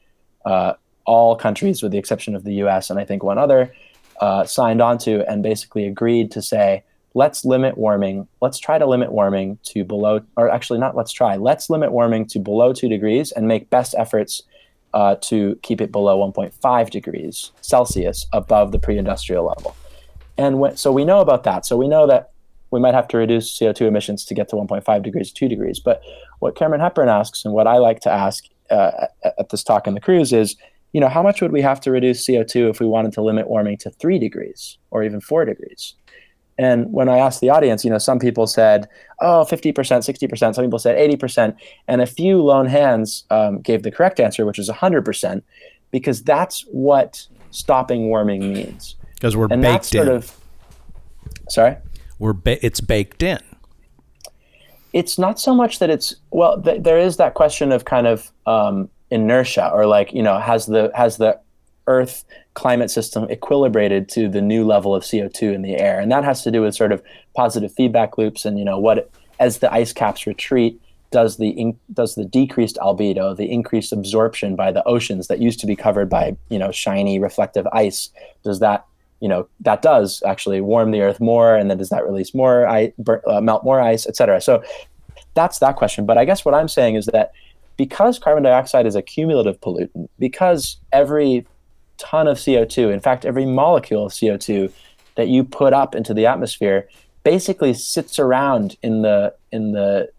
uh, 0.45 0.73
all 1.05 1.35
countries, 1.35 1.83
with 1.83 1.91
the 1.91 1.99
exception 1.99 2.35
of 2.35 2.43
the 2.43 2.55
U.S. 2.55 2.89
and 2.89 2.99
I 2.99 3.05
think 3.05 3.21
one 3.21 3.37
other, 3.37 3.71
uh, 4.19 4.45
signed 4.45 4.81
onto 4.81 5.19
and 5.29 5.43
basically 5.43 5.85
agreed 5.85 6.31
to 6.31 6.41
say, 6.41 6.83
let's 7.13 7.45
limit 7.45 7.77
warming. 7.77 8.27
Let's 8.41 8.57
try 8.57 8.79
to 8.79 8.87
limit 8.87 9.11
warming 9.11 9.59
to 9.65 9.83
below, 9.83 10.21
or 10.37 10.49
actually 10.49 10.79
not. 10.79 10.95
Let's 10.95 11.11
try. 11.11 11.35
Let's 11.35 11.69
limit 11.69 11.91
warming 11.91 12.25
to 12.29 12.39
below 12.39 12.73
two 12.73 12.89
degrees 12.89 13.31
and 13.31 13.47
make 13.47 13.69
best 13.69 13.93
efforts 13.95 14.41
uh, 14.95 15.17
to 15.21 15.59
keep 15.61 15.81
it 15.81 15.91
below 15.91 16.17
1.5 16.17 16.89
degrees 16.89 17.51
Celsius 17.61 18.25
above 18.33 18.71
the 18.71 18.79
pre-industrial 18.79 19.45
level. 19.45 19.75
And 20.35 20.59
when, 20.59 20.77
so 20.77 20.91
we 20.91 21.05
know 21.05 21.19
about 21.19 21.43
that. 21.43 21.67
So 21.67 21.77
we 21.77 21.87
know 21.87 22.07
that 22.07 22.31
we 22.75 22.81
might 22.81 22.93
have 22.93 23.07
to 23.07 23.17
reduce 23.17 23.57
CO2 23.57 23.87
emissions 23.87 24.25
to 24.25 24.33
get 24.33 24.49
to 24.49 24.57
1.5 24.57 25.01
degrees, 25.01 25.31
2 25.31 25.47
degrees. 25.47 25.79
But 25.79 26.01
what 26.39 26.55
Cameron 26.55 26.81
Hepburn 26.81 27.07
asks, 27.07 27.45
and 27.45 27.53
what 27.53 27.67
I 27.67 27.77
like 27.77 28.01
to 28.01 28.11
ask 28.11 28.43
uh, 28.69 29.07
at 29.23 29.49
this 29.49 29.63
talk 29.63 29.87
in 29.87 29.93
the 29.93 30.01
cruise 30.01 30.33
is, 30.33 30.57
you 30.91 30.99
know, 30.99 31.07
how 31.07 31.23
much 31.23 31.41
would 31.41 31.53
we 31.53 31.61
have 31.61 31.79
to 31.81 31.91
reduce 31.91 32.27
CO2 32.27 32.69
if 32.69 32.79
we 32.81 32.85
wanted 32.85 33.13
to 33.13 33.21
limit 33.21 33.47
warming 33.47 33.77
to 33.77 33.89
3 33.89 34.19
degrees 34.19 34.77
or 34.91 35.03
even 35.03 35.21
4 35.21 35.45
degrees? 35.45 35.95
And 36.57 36.91
when 36.91 37.07
I 37.09 37.17
asked 37.17 37.41
the 37.41 37.49
audience, 37.49 37.83
you 37.83 37.91
know, 37.91 37.97
some 37.97 38.19
people 38.19 38.45
said, 38.45 38.87
oh, 39.21 39.45
50%, 39.49 39.73
60%, 39.73 40.55
some 40.55 40.63
people 40.63 40.79
said 40.79 40.97
80%, 40.97 41.55
and 41.87 42.01
a 42.01 42.05
few 42.05 42.41
lone 42.41 42.67
hands 42.67 43.25
um, 43.29 43.61
gave 43.61 43.83
the 43.83 43.91
correct 43.91 44.19
answer, 44.19 44.45
which 44.45 44.59
is 44.59 44.69
100%, 44.69 45.41
because 45.91 46.23
that's 46.23 46.61
what 46.71 47.27
stopping 47.51 48.07
warming 48.07 48.53
means. 48.53 48.95
Because 49.15 49.35
we're 49.35 49.47
and 49.49 49.61
baked 49.61 49.93
in. 49.95 50.05
Sort 50.05 50.15
of, 50.15 50.37
sorry? 51.49 51.77
We're 52.19 52.33
ba- 52.33 52.63
it's 52.65 52.81
baked 52.81 53.23
in. 53.23 53.39
It's 54.93 55.19
not 55.19 55.39
so 55.39 55.53
much 55.53 55.79
that 55.79 55.89
it's 55.89 56.15
well. 56.31 56.61
Th- 56.61 56.81
there 56.81 56.97
is 56.97 57.17
that 57.17 57.33
question 57.33 57.71
of 57.71 57.85
kind 57.85 58.07
of 58.07 58.31
um, 58.45 58.89
inertia, 59.11 59.69
or 59.71 59.85
like 59.85 60.13
you 60.13 60.23
know, 60.23 60.39
has 60.39 60.67
the 60.67 60.91
has 60.95 61.17
the 61.17 61.39
Earth 61.87 62.23
climate 62.53 62.89
system 62.89 63.27
equilibrated 63.27 64.07
to 64.07 64.29
the 64.29 64.41
new 64.41 64.65
level 64.65 64.95
of 64.95 65.05
CO 65.09 65.27
two 65.27 65.51
in 65.51 65.61
the 65.61 65.77
air, 65.77 65.99
and 65.99 66.11
that 66.11 66.23
has 66.23 66.43
to 66.43 66.51
do 66.51 66.61
with 66.61 66.75
sort 66.75 66.91
of 66.91 67.03
positive 67.35 67.73
feedback 67.73 68.17
loops, 68.17 68.45
and 68.45 68.57
you 68.57 68.65
know 68.65 68.79
what 68.79 69.09
as 69.39 69.59
the 69.59 69.71
ice 69.73 69.91
caps 69.91 70.25
retreat, 70.25 70.79
does 71.11 71.37
the 71.37 71.49
in, 71.49 71.77
does 71.93 72.15
the 72.15 72.25
decreased 72.25 72.77
albedo, 72.77 73.35
the 73.35 73.51
increased 73.51 73.91
absorption 73.91 74.55
by 74.55 74.71
the 74.71 74.83
oceans 74.85 75.27
that 75.27 75.39
used 75.39 75.59
to 75.59 75.67
be 75.67 75.75
covered 75.75 76.09
by 76.09 76.37
you 76.49 76.57
know 76.57 76.71
shiny 76.71 77.19
reflective 77.19 77.67
ice, 77.73 78.09
does 78.43 78.59
that 78.59 78.85
you 79.19 79.29
know 79.29 79.47
that 79.61 79.81
does 79.81 80.21
actually 80.25 80.61
warm 80.61 80.91
the 80.91 81.01
earth 81.01 81.19
more 81.19 81.55
and 81.55 81.69
then 81.69 81.77
does 81.77 81.89
that 81.89 82.05
release 82.05 82.33
more 82.33 82.67
ice 82.67 82.91
uh, 83.27 83.41
melt 83.41 83.63
more 83.63 83.79
ice 83.79 84.05
etc 84.07 84.41
so 84.41 84.63
that's 85.33 85.59
that 85.59 85.75
question. 85.75 86.05
But 86.05 86.17
i 86.17 86.25
guess 86.25 86.45
what 86.45 86.53
i'm 86.53 86.67
saying 86.67 86.95
is 86.95 87.07
that 87.07 87.31
because 87.77 88.19
carbon 88.19 88.43
dioxide 88.43 88.85
is 88.85 88.95
a 88.95 89.01
cumulative 89.01 89.59
pollutant 89.61 90.07
because 90.19 90.77
every 90.91 91.45
ton 91.97 92.27
of 92.27 92.37
co2 92.37 92.93
in 92.93 92.99
fact 92.99 93.25
every 93.25 93.45
molecule 93.45 94.05
of 94.05 94.11
co2 94.11 94.71
that 95.15 95.27
you 95.29 95.43
put 95.43 95.73
up 95.73 95.95
into 95.95 96.13
the 96.13 96.25
atmosphere 96.25 96.87
basically 97.23 97.73
sits 97.73 98.19
around 98.19 98.77
in 98.81 99.01
the 99.01 99.33
in 99.51 99.71
the 99.71 100.09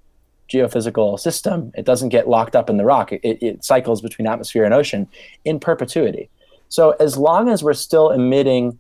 geophysical 0.49 1.19
system. 1.19 1.73
It 1.75 1.85
doesn't 1.85 2.11
get 2.11 2.29
locked 2.29 2.55
up 2.55 2.71
in 2.71 2.77
the 2.77 2.85
rock. 2.85 3.13
It, 3.13 3.21
it 3.25 3.65
cycles 3.65 4.01
between 4.01 4.27
atmosphere 4.27 4.65
and 4.65 4.73
ocean 4.73 5.09
in 5.45 5.59
perpetuity. 5.59 6.29
So 6.69 6.91
as 6.93 7.17
long 7.17 7.49
as 7.49 7.63
we're 7.63 7.75
still 7.75 8.11
emitting 8.11 8.79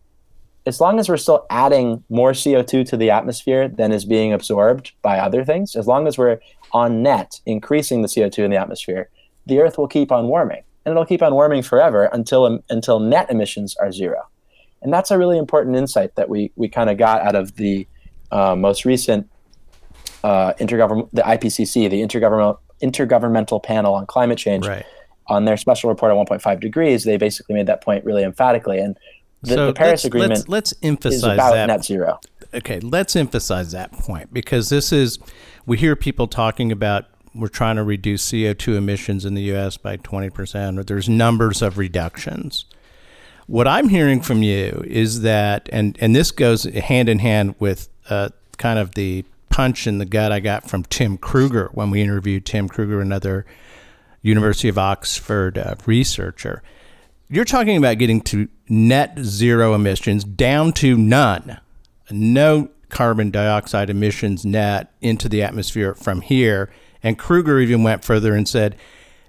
as 0.67 0.81
long 0.81 0.99
as 0.99 1.09
we're 1.09 1.17
still 1.17 1.47
adding 1.49 2.03
more 2.09 2.33
CO2 2.33 2.87
to 2.89 2.97
the 2.97 3.11
atmosphere 3.11 3.69
than 3.69 3.93
is 3.93 4.05
being 4.05 4.33
absorbed 4.33 4.93
by 5.01 5.19
other 5.19 5.45
things, 5.45 5.77
as 5.77 5.87
long 5.87 6.09
as 6.09 6.19
we're 6.19 6.41
on 6.73 7.03
net 7.03 7.41
increasing 7.47 8.03
the 8.03 8.09
CO2 8.09 8.41
in 8.41 8.51
the 8.51 8.57
atmosphere, 8.57 9.09
the 9.47 9.61
Earth 9.61 9.79
will 9.79 9.87
keep 9.87 10.11
on 10.11 10.27
warming. 10.27 10.63
And 10.85 10.93
it'll 10.93 11.07
keep 11.07 11.23
on 11.23 11.35
warming 11.35 11.63
forever 11.63 12.11
until, 12.13 12.61
until 12.69 13.01
net 13.01 13.31
emissions 13.31 13.77
are 13.77 13.93
zero. 13.93 14.23
And 14.83 14.93
that's 14.93 15.11
a 15.11 15.19
really 15.19 15.39
important 15.39 15.77
insight 15.77 16.17
that 16.17 16.29
we, 16.29 16.53
we 16.57 16.69
kind 16.69 16.91
of 16.91 16.99
got 16.99 17.23
out 17.23 17.37
of 17.37 17.57
the 17.57 17.87
uh, 18.33 18.57
most 18.57 18.85
recent 18.85 19.29
uh, 20.25 20.53
intergovernment, 20.55 21.09
the 21.13 21.23
IPCC, 21.23 21.89
the 21.89 22.03
intergovernmental, 22.03 22.59
intergovernmental 22.83 23.63
panel 23.63 23.95
on 23.95 24.07
climate 24.07 24.39
change. 24.39 24.67
Right. 24.67 24.85
On 25.29 25.45
their 25.45 25.57
special 25.57 25.91
report 25.91 26.13
on 26.13 26.25
1.5 26.25 26.61
degrees, 26.61 27.03
they 27.03 27.17
basically 27.17 27.55
made 27.57 27.67
that 27.67 27.83
point 27.83 28.05
really 28.05 28.23
emphatically. 28.23 28.79
And 28.79 28.97
the, 29.43 29.55
so 29.55 29.67
the 29.67 29.73
Paris 29.73 29.91
let's, 29.91 30.05
Agreement 30.05 30.31
let's, 30.31 30.49
let's 30.49 30.75
emphasize 30.83 31.15
is 31.15 31.25
about 31.25 31.53
that. 31.55 31.67
net 31.67 31.85
zero. 31.85 32.21
Okay, 32.55 32.81
let's 32.81 33.17
emphasize 33.17 33.73
that 33.73 33.93
point 33.93 34.33
because 34.33 34.69
this 34.69 34.93
is 34.93 35.19
we 35.67 35.77
hear 35.77 35.97
people 35.97 36.27
talking 36.27 36.73
about 36.73 37.07
we're 37.35 37.49
trying 37.49 37.77
to 37.77 37.85
reduce 37.85 38.31
CO2 38.31 38.77
emissions 38.77 39.25
in 39.27 39.35
the 39.35 39.43
US 39.55 39.77
by 39.77 39.99
20% 39.99 40.79
or 40.79 40.85
there's 40.85 41.09
numbers 41.09 41.61
of 41.61 41.77
reductions. 41.77 42.65
What 43.47 43.69
I'm 43.69 43.91
hearing 43.91 44.23
from 44.23 44.43
you 44.43 44.83
is 44.87 45.21
that 45.21 45.69
and 45.73 45.97
and 46.01 46.17
this 46.17 46.31
goes 46.31 46.65
hand 46.65 47.09
in 47.09 47.19
hand 47.19 47.55
with 47.59 47.89
uh, 48.09 48.31
kind 48.59 48.79
of 48.79 48.95
the 48.95 49.25
punch 49.51 49.87
in 49.87 49.99
the 49.99 50.07
gut 50.07 50.33
I 50.33 50.41
got 50.41 50.69
from 50.69 50.85
Tim 50.85 51.17
Kruger 51.19 51.71
when 51.73 51.91
we 51.91 52.03
interviewed 52.03 52.45
Tim 52.45 52.69
Kruger, 52.69 53.01
another 53.01 53.47
University 54.23 54.69
of 54.69 54.79
Oxford 54.79 55.57
uh, 55.57 55.77
researcher 55.87 56.63
you're 57.29 57.45
talking 57.45 57.77
about 57.77 57.99
getting 57.99 58.21
to 58.23 58.49
net 58.69 59.19
zero 59.21 59.75
emissions 59.75 60.25
down 60.25 60.73
to 60.75 60.97
none, 60.97 61.61
no 62.11 62.71
carbon 62.89 63.31
dioxide 63.31 63.91
emissions 63.91 64.45
net 64.45 64.93
into 65.01 65.29
the 65.29 65.43
atmosphere 65.43 65.95
from 65.95 66.21
here. 66.21 66.71
And 67.03 67.19
Kruger 67.19 67.59
even 67.59 67.83
went 67.83 68.05
further 68.05 68.35
and 68.35 68.49
said 68.49 68.77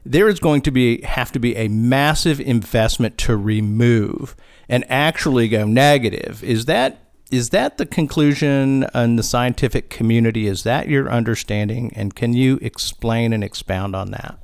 there 0.06 0.28
is 0.28 0.40
going 0.40 0.62
to 0.62 0.72
be 0.72 1.02
have 1.02 1.32
to 1.34 1.40
be 1.40 1.56
a 1.56 1.68
massive 1.68 2.40
investment 2.40 3.18
to 3.20 3.36
remove 3.36 4.36
and 4.70 4.86
actually 4.90 5.50
go 5.50 5.66
negative. 5.66 6.44
Is 6.44 6.66
that 6.66 7.00
is 7.30 7.50
that 7.50 7.78
the 7.78 7.86
conclusion 7.86 8.86
in 8.96 9.18
the 9.18 9.24
scientific 9.24 9.90
community? 9.90 10.48
Is 10.48 10.64
that 10.64 10.88
your 10.88 11.12
understanding? 11.12 11.92
And 11.94 12.16
can 12.16 12.34
you 12.34 12.58
explain 12.62 13.34
and 13.34 13.44
expound 13.44 13.98
on 13.98 14.12
that? 14.12 14.40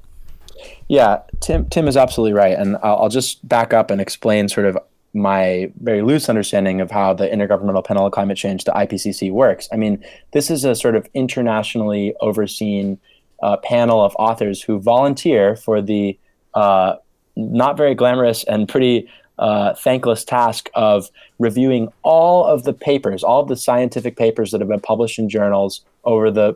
Yeah, 0.87 1.21
Tim 1.39 1.67
Tim 1.69 1.87
is 1.87 1.97
absolutely 1.97 2.33
right, 2.33 2.57
and 2.57 2.77
I'll, 2.83 3.03
I'll 3.03 3.09
just 3.09 3.47
back 3.47 3.73
up 3.73 3.91
and 3.91 3.99
explain 3.99 4.49
sort 4.49 4.65
of 4.65 4.77
my 5.13 5.71
very 5.81 6.01
loose 6.01 6.27
understanding 6.27 6.81
of 6.81 6.89
how 6.89 7.13
the 7.13 7.27
Intergovernmental 7.27 7.85
Panel 7.85 8.05
on 8.05 8.11
Climate 8.11 8.37
Change, 8.37 8.63
the 8.63 8.71
IPCC, 8.71 9.31
works. 9.31 9.69
I 9.71 9.75
mean, 9.75 10.03
this 10.31 10.49
is 10.49 10.65
a 10.65 10.75
sort 10.75 10.95
of 10.95 11.07
internationally 11.13 12.15
overseen 12.19 12.99
uh, 13.43 13.57
panel 13.57 14.03
of 14.03 14.15
authors 14.17 14.61
who 14.61 14.79
volunteer 14.79 15.55
for 15.55 15.81
the 15.81 16.17
uh, 16.55 16.95
not 17.35 17.77
very 17.77 17.95
glamorous 17.95 18.43
and 18.45 18.67
pretty 18.67 19.07
uh, 19.39 19.73
thankless 19.73 20.23
task 20.23 20.69
of 20.75 21.09
reviewing 21.39 21.91
all 22.03 22.45
of 22.45 22.63
the 22.63 22.73
papers, 22.73 23.23
all 23.23 23.41
of 23.41 23.47
the 23.47 23.55
scientific 23.55 24.15
papers 24.15 24.51
that 24.51 24.61
have 24.61 24.69
been 24.69 24.79
published 24.79 25.19
in 25.19 25.27
journals 25.27 25.81
over 26.03 26.29
the 26.29 26.55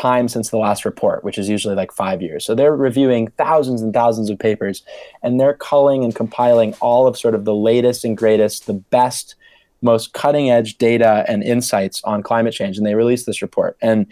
time 0.00 0.28
since 0.28 0.48
the 0.48 0.56
last 0.56 0.86
report, 0.86 1.22
which 1.24 1.36
is 1.36 1.48
usually 1.48 1.74
like 1.74 1.92
five 1.92 2.22
years. 2.22 2.46
So 2.46 2.54
they're 2.54 2.74
reviewing 2.74 3.28
thousands 3.36 3.82
and 3.82 3.92
thousands 3.92 4.30
of 4.30 4.38
papers 4.38 4.82
and 5.22 5.38
they're 5.38 5.54
culling 5.54 6.04
and 6.04 6.14
compiling 6.14 6.72
all 6.80 7.06
of 7.06 7.18
sort 7.18 7.34
of 7.34 7.44
the 7.44 7.54
latest 7.54 8.02
and 8.02 8.16
greatest, 8.16 8.66
the 8.66 8.72
best, 8.72 9.34
most 9.82 10.14
cutting 10.14 10.50
edge 10.50 10.78
data 10.78 11.24
and 11.28 11.42
insights 11.42 12.02
on 12.04 12.22
climate 12.22 12.54
change. 12.54 12.78
And 12.78 12.86
they 12.86 12.94
release 12.94 13.26
this 13.26 13.42
report. 13.42 13.76
And 13.82 14.06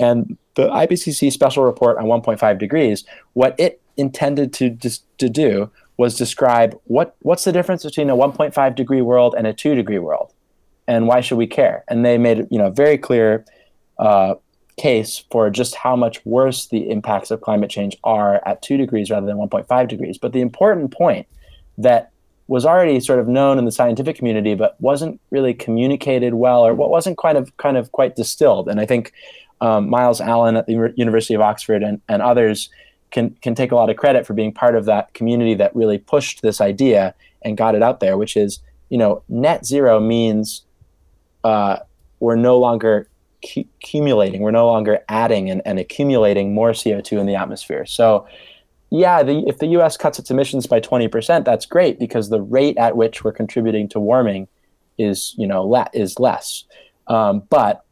and 0.00 0.36
the 0.54 0.68
IPCC 0.68 1.30
special 1.30 1.62
report 1.64 1.98
on 1.98 2.06
1.5 2.06 2.58
degrees, 2.58 3.04
what 3.34 3.54
it 3.60 3.80
intended 3.96 4.52
to 4.54 4.76
to 5.18 5.28
do 5.28 5.70
was 5.98 6.16
describe 6.16 6.78
what 6.84 7.16
what's 7.20 7.44
the 7.44 7.52
difference 7.52 7.84
between 7.84 8.08
a 8.10 8.16
1.5 8.16 8.74
degree 8.74 9.02
world 9.02 9.34
and 9.36 9.46
a 9.46 9.52
2 9.52 9.74
degree 9.74 9.98
world, 9.98 10.32
and 10.88 11.06
why 11.06 11.20
should 11.20 11.38
we 11.38 11.46
care? 11.46 11.84
And 11.86 12.04
they 12.04 12.18
made 12.18 12.46
you 12.50 12.58
know 12.58 12.70
very 12.70 12.98
clear 12.98 13.44
uh, 13.98 14.34
case 14.76 15.24
for 15.30 15.50
just 15.50 15.74
how 15.74 15.94
much 15.96 16.24
worse 16.24 16.66
the 16.66 16.90
impacts 16.90 17.30
of 17.30 17.40
climate 17.40 17.70
change 17.70 17.96
are 18.04 18.46
at 18.46 18.62
2 18.62 18.76
degrees 18.76 19.10
rather 19.10 19.26
than 19.26 19.36
1.5 19.36 19.88
degrees. 19.88 20.18
But 20.18 20.32
the 20.32 20.40
important 20.40 20.90
point 20.90 21.26
that 21.78 22.10
was 22.46 22.66
already 22.66 23.00
sort 23.00 23.18
of 23.18 23.28
known 23.28 23.58
in 23.58 23.64
the 23.64 23.72
scientific 23.72 24.16
community, 24.16 24.54
but 24.54 24.78
wasn't 24.80 25.20
really 25.30 25.54
communicated 25.54 26.34
well, 26.34 26.66
or 26.66 26.74
what 26.74 26.90
wasn't 26.90 27.16
kind 27.16 27.38
of 27.38 27.56
kind 27.56 27.76
of 27.76 27.92
quite 27.92 28.16
distilled. 28.16 28.68
And 28.68 28.80
I 28.80 28.86
think 28.86 29.12
um, 29.60 29.88
Myles 29.88 30.20
Allen 30.20 30.56
at 30.56 30.66
the 30.66 30.92
University 30.96 31.34
of 31.34 31.40
Oxford 31.40 31.82
and, 31.82 32.00
and 32.08 32.20
others 32.20 32.68
can 33.10 33.30
can 33.40 33.54
take 33.54 33.72
a 33.72 33.76
lot 33.76 33.88
of 33.88 33.96
credit 33.96 34.26
for 34.26 34.34
being 34.34 34.52
part 34.52 34.76
of 34.76 34.84
that 34.84 35.14
community 35.14 35.54
that 35.54 35.74
really 35.74 35.98
pushed 35.98 36.42
this 36.42 36.60
idea 36.60 37.14
and 37.42 37.56
got 37.56 37.74
it 37.74 37.82
out 37.82 38.00
there. 38.00 38.18
Which 38.18 38.36
is, 38.36 38.58
you 38.90 38.98
know, 38.98 39.22
net 39.28 39.64
zero 39.64 39.98
means 40.00 40.64
uh, 41.44 41.78
we're 42.20 42.36
no 42.36 42.58
longer 42.58 43.08
cu- 43.44 43.64
accumulating, 43.80 44.40
we're 44.40 44.50
no 44.50 44.66
longer 44.66 45.00
adding 45.08 45.50
and, 45.50 45.62
and 45.64 45.78
accumulating 45.78 46.54
more 46.54 46.72
CO 46.72 47.00
two 47.00 47.18
in 47.18 47.26
the 47.26 47.34
atmosphere. 47.34 47.86
So 47.86 48.26
yeah, 48.90 49.22
the, 49.22 49.42
if 49.46 49.58
the 49.58 49.66
U.S. 49.68 49.96
cuts 49.96 50.18
its 50.18 50.30
emissions 50.30 50.66
by 50.66 50.80
20%, 50.80 51.44
that's 51.44 51.66
great 51.66 51.98
because 51.98 52.28
the 52.28 52.40
rate 52.40 52.76
at 52.76 52.96
which 52.96 53.24
we're 53.24 53.32
contributing 53.32 53.88
to 53.88 54.00
warming 54.00 54.46
is, 54.98 55.34
you 55.36 55.46
know, 55.46 55.66
le- 55.66 55.90
is 55.92 56.18
less. 56.20 56.64
Um, 57.08 57.42
but 57.50 57.84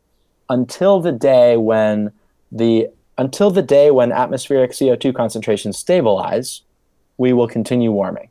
until 0.48 1.00
the 1.00 1.12
day 1.12 1.56
when 1.56 2.12
the 2.50 2.88
until 3.18 3.50
the 3.50 3.62
day 3.62 3.90
when 3.90 4.10
atmospheric 4.10 4.72
CO2 4.72 5.14
concentrations 5.14 5.76
stabilize, 5.76 6.62
we 7.18 7.32
will 7.32 7.48
continue 7.48 7.92
warming. 7.92 8.28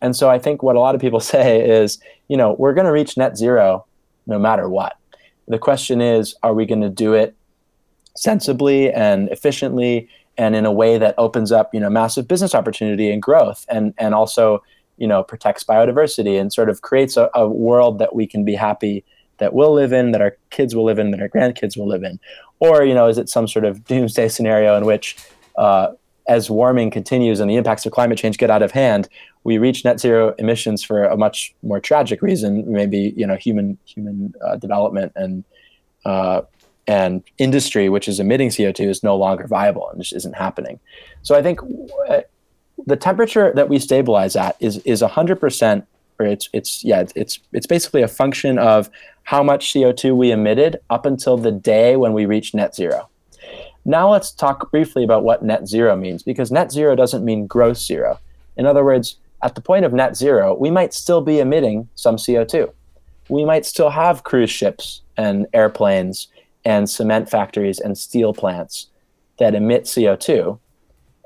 And 0.00 0.16
so 0.16 0.30
I 0.30 0.38
think 0.38 0.62
what 0.62 0.76
a 0.76 0.80
lot 0.80 0.94
of 0.94 1.00
people 1.00 1.20
say 1.34 1.68
is, 1.68 1.98
you 2.28 2.36
know, 2.36 2.54
we're 2.58 2.74
going 2.74 2.86
to 2.86 2.92
reach 2.92 3.16
net 3.16 3.36
zero 3.36 3.86
no 4.26 4.38
matter 4.38 4.68
what. 4.68 4.96
The 5.48 5.58
question 5.58 6.00
is, 6.00 6.34
are 6.42 6.54
we 6.54 6.66
going 6.66 6.82
to 6.82 6.90
do 6.90 7.14
it 7.14 7.34
sensibly 8.16 8.92
and 8.92 9.28
efficiently 9.30 10.08
and 10.38 10.54
in 10.56 10.64
a 10.64 10.72
way 10.72 10.98
that 10.98 11.14
opens 11.18 11.52
up, 11.52 11.74
you 11.74 11.80
know, 11.80 11.90
massive 11.90 12.26
business 12.28 12.54
opportunity 12.54 13.10
and 13.10 13.20
growth 13.22 13.66
and 13.68 13.94
and 13.98 14.14
also, 14.14 14.62
you 14.96 15.06
know, 15.06 15.22
protects 15.22 15.64
biodiversity 15.64 16.40
and 16.40 16.52
sort 16.52 16.70
of 16.70 16.82
creates 16.82 17.16
a, 17.16 17.30
a 17.34 17.48
world 17.48 17.98
that 17.98 18.14
we 18.14 18.26
can 18.26 18.44
be 18.44 18.54
happy 18.54 19.04
that 19.38 19.54
we'll 19.54 19.74
live 19.74 19.92
in, 19.92 20.12
that 20.12 20.20
our 20.20 20.36
kids 20.50 20.74
will 20.74 20.84
live 20.84 20.98
in, 20.98 21.10
that 21.10 21.20
our 21.20 21.28
grandkids 21.28 21.76
will 21.76 21.88
live 21.88 22.04
in? 22.04 22.20
Or, 22.60 22.84
you 22.84 22.94
know, 22.94 23.08
is 23.08 23.18
it 23.18 23.28
some 23.28 23.48
sort 23.48 23.64
of 23.64 23.84
doomsday 23.84 24.28
scenario 24.28 24.76
in 24.76 24.84
which, 24.84 25.16
uh, 25.56 25.88
as 26.26 26.50
warming 26.50 26.90
continues 26.90 27.40
and 27.40 27.50
the 27.50 27.56
impacts 27.56 27.84
of 27.86 27.92
climate 27.92 28.18
change 28.18 28.38
get 28.38 28.50
out 28.50 28.62
of 28.62 28.70
hand, 28.70 29.08
we 29.44 29.58
reach 29.58 29.84
net 29.84 30.00
zero 30.00 30.34
emissions 30.38 30.82
for 30.82 31.04
a 31.04 31.16
much 31.16 31.54
more 31.62 31.80
tragic 31.80 32.22
reason, 32.22 32.70
maybe 32.70 33.12
you 33.16 33.26
know 33.26 33.36
human 33.36 33.78
human 33.84 34.32
uh, 34.44 34.56
development 34.56 35.12
and 35.16 35.44
uh, 36.04 36.42
and 36.86 37.22
industry, 37.38 37.88
which 37.88 38.08
is 38.08 38.20
emitting 38.20 38.50
CO 38.50 38.72
two, 38.72 38.88
is 38.88 39.02
no 39.02 39.16
longer 39.16 39.46
viable 39.46 39.88
and 39.90 40.00
just 40.00 40.14
isn't 40.14 40.34
happening. 40.34 40.78
So 41.22 41.34
I 41.34 41.42
think 41.42 41.60
uh, 42.08 42.20
the 42.86 42.96
temperature 42.96 43.52
that 43.54 43.68
we 43.68 43.78
stabilize 43.78 44.36
at 44.36 44.56
is 44.60 44.78
is 44.78 45.00
hundred 45.00 45.40
percent 45.40 45.86
or 46.18 46.26
it's 46.26 46.48
it's 46.52 46.84
yeah 46.84 47.04
it's 47.16 47.40
it's 47.52 47.66
basically 47.66 48.02
a 48.02 48.08
function 48.08 48.58
of 48.58 48.90
how 49.24 49.42
much 49.42 49.72
CO2 49.72 50.16
we 50.16 50.30
emitted 50.30 50.78
up 50.90 51.06
until 51.06 51.36
the 51.36 51.52
day 51.52 51.96
when 51.96 52.12
we 52.12 52.26
reach 52.26 52.54
net 52.54 52.74
zero. 52.74 53.08
Now 53.84 54.10
let's 54.10 54.30
talk 54.30 54.70
briefly 54.70 55.02
about 55.02 55.24
what 55.24 55.42
net 55.42 55.66
zero 55.66 55.96
means 55.96 56.22
because 56.22 56.52
net 56.52 56.70
zero 56.70 56.94
doesn't 56.94 57.24
mean 57.24 57.46
gross 57.46 57.84
zero. 57.84 58.18
In 58.56 58.66
other 58.66 58.84
words, 58.84 59.16
at 59.42 59.54
the 59.54 59.60
point 59.60 59.84
of 59.84 59.92
net 59.92 60.16
zero, 60.16 60.54
we 60.54 60.70
might 60.70 60.94
still 60.94 61.20
be 61.20 61.40
emitting 61.40 61.88
some 61.94 62.16
CO2. 62.16 62.72
We 63.28 63.44
might 63.44 63.66
still 63.66 63.90
have 63.90 64.24
cruise 64.24 64.50
ships 64.50 65.02
and 65.16 65.46
airplanes 65.52 66.28
and 66.64 66.88
cement 66.88 67.28
factories 67.28 67.80
and 67.80 67.98
steel 67.98 68.32
plants 68.32 68.88
that 69.38 69.54
emit 69.54 69.84
CO2 69.84 70.58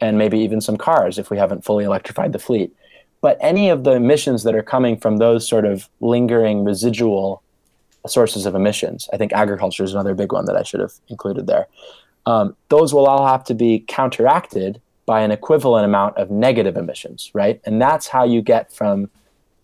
and 0.01 0.17
maybe 0.17 0.39
even 0.39 0.61
some 0.61 0.77
cars 0.77 1.19
if 1.19 1.31
we 1.31 1.39
haven't 1.39 1.65
fully 1.65 1.85
electrified 1.85 2.33
the 2.33 2.39
fleet. 2.39 2.75
But 3.21 3.39
any 3.41 3.69
of 3.69 3.85
the 3.85 3.93
emissions 3.93 4.45
that 4.45 4.55
are 4.55 4.63
coming 4.63 4.97
from 4.97 5.17
those 5.17 5.49
sort 5.49 5.65
of 5.65 5.89
lingering 6.01 6.65
residual 6.65 7.43
sources 8.07 8.47
of 8.47 8.55
emissions, 8.55 9.09
I 9.13 9.17
think 9.17 9.33
agriculture 9.33 9.85
is 9.85 9.93
another 9.93 10.15
big 10.15 10.33
one 10.33 10.45
that 10.47 10.57
I 10.57 10.63
should 10.63 10.81
have 10.81 10.93
included 11.09 11.47
there. 11.47 11.67
Um, 12.27 12.57
those 12.69 12.93
will 12.93 13.07
all 13.07 13.27
have 13.27 13.45
to 13.45 13.55
be 13.55 13.85
counteracted 13.87 14.81
by 15.07 15.21
an 15.21 15.31
equivalent 15.31 15.85
amount 15.85 16.17
of 16.19 16.31
negative 16.31 16.77
emissions, 16.77 17.31
right? 17.33 17.61
And 17.65 17.81
that's 17.81 18.09
how 18.09 18.25
you 18.25 18.43
get 18.43 18.73
from 18.73 19.09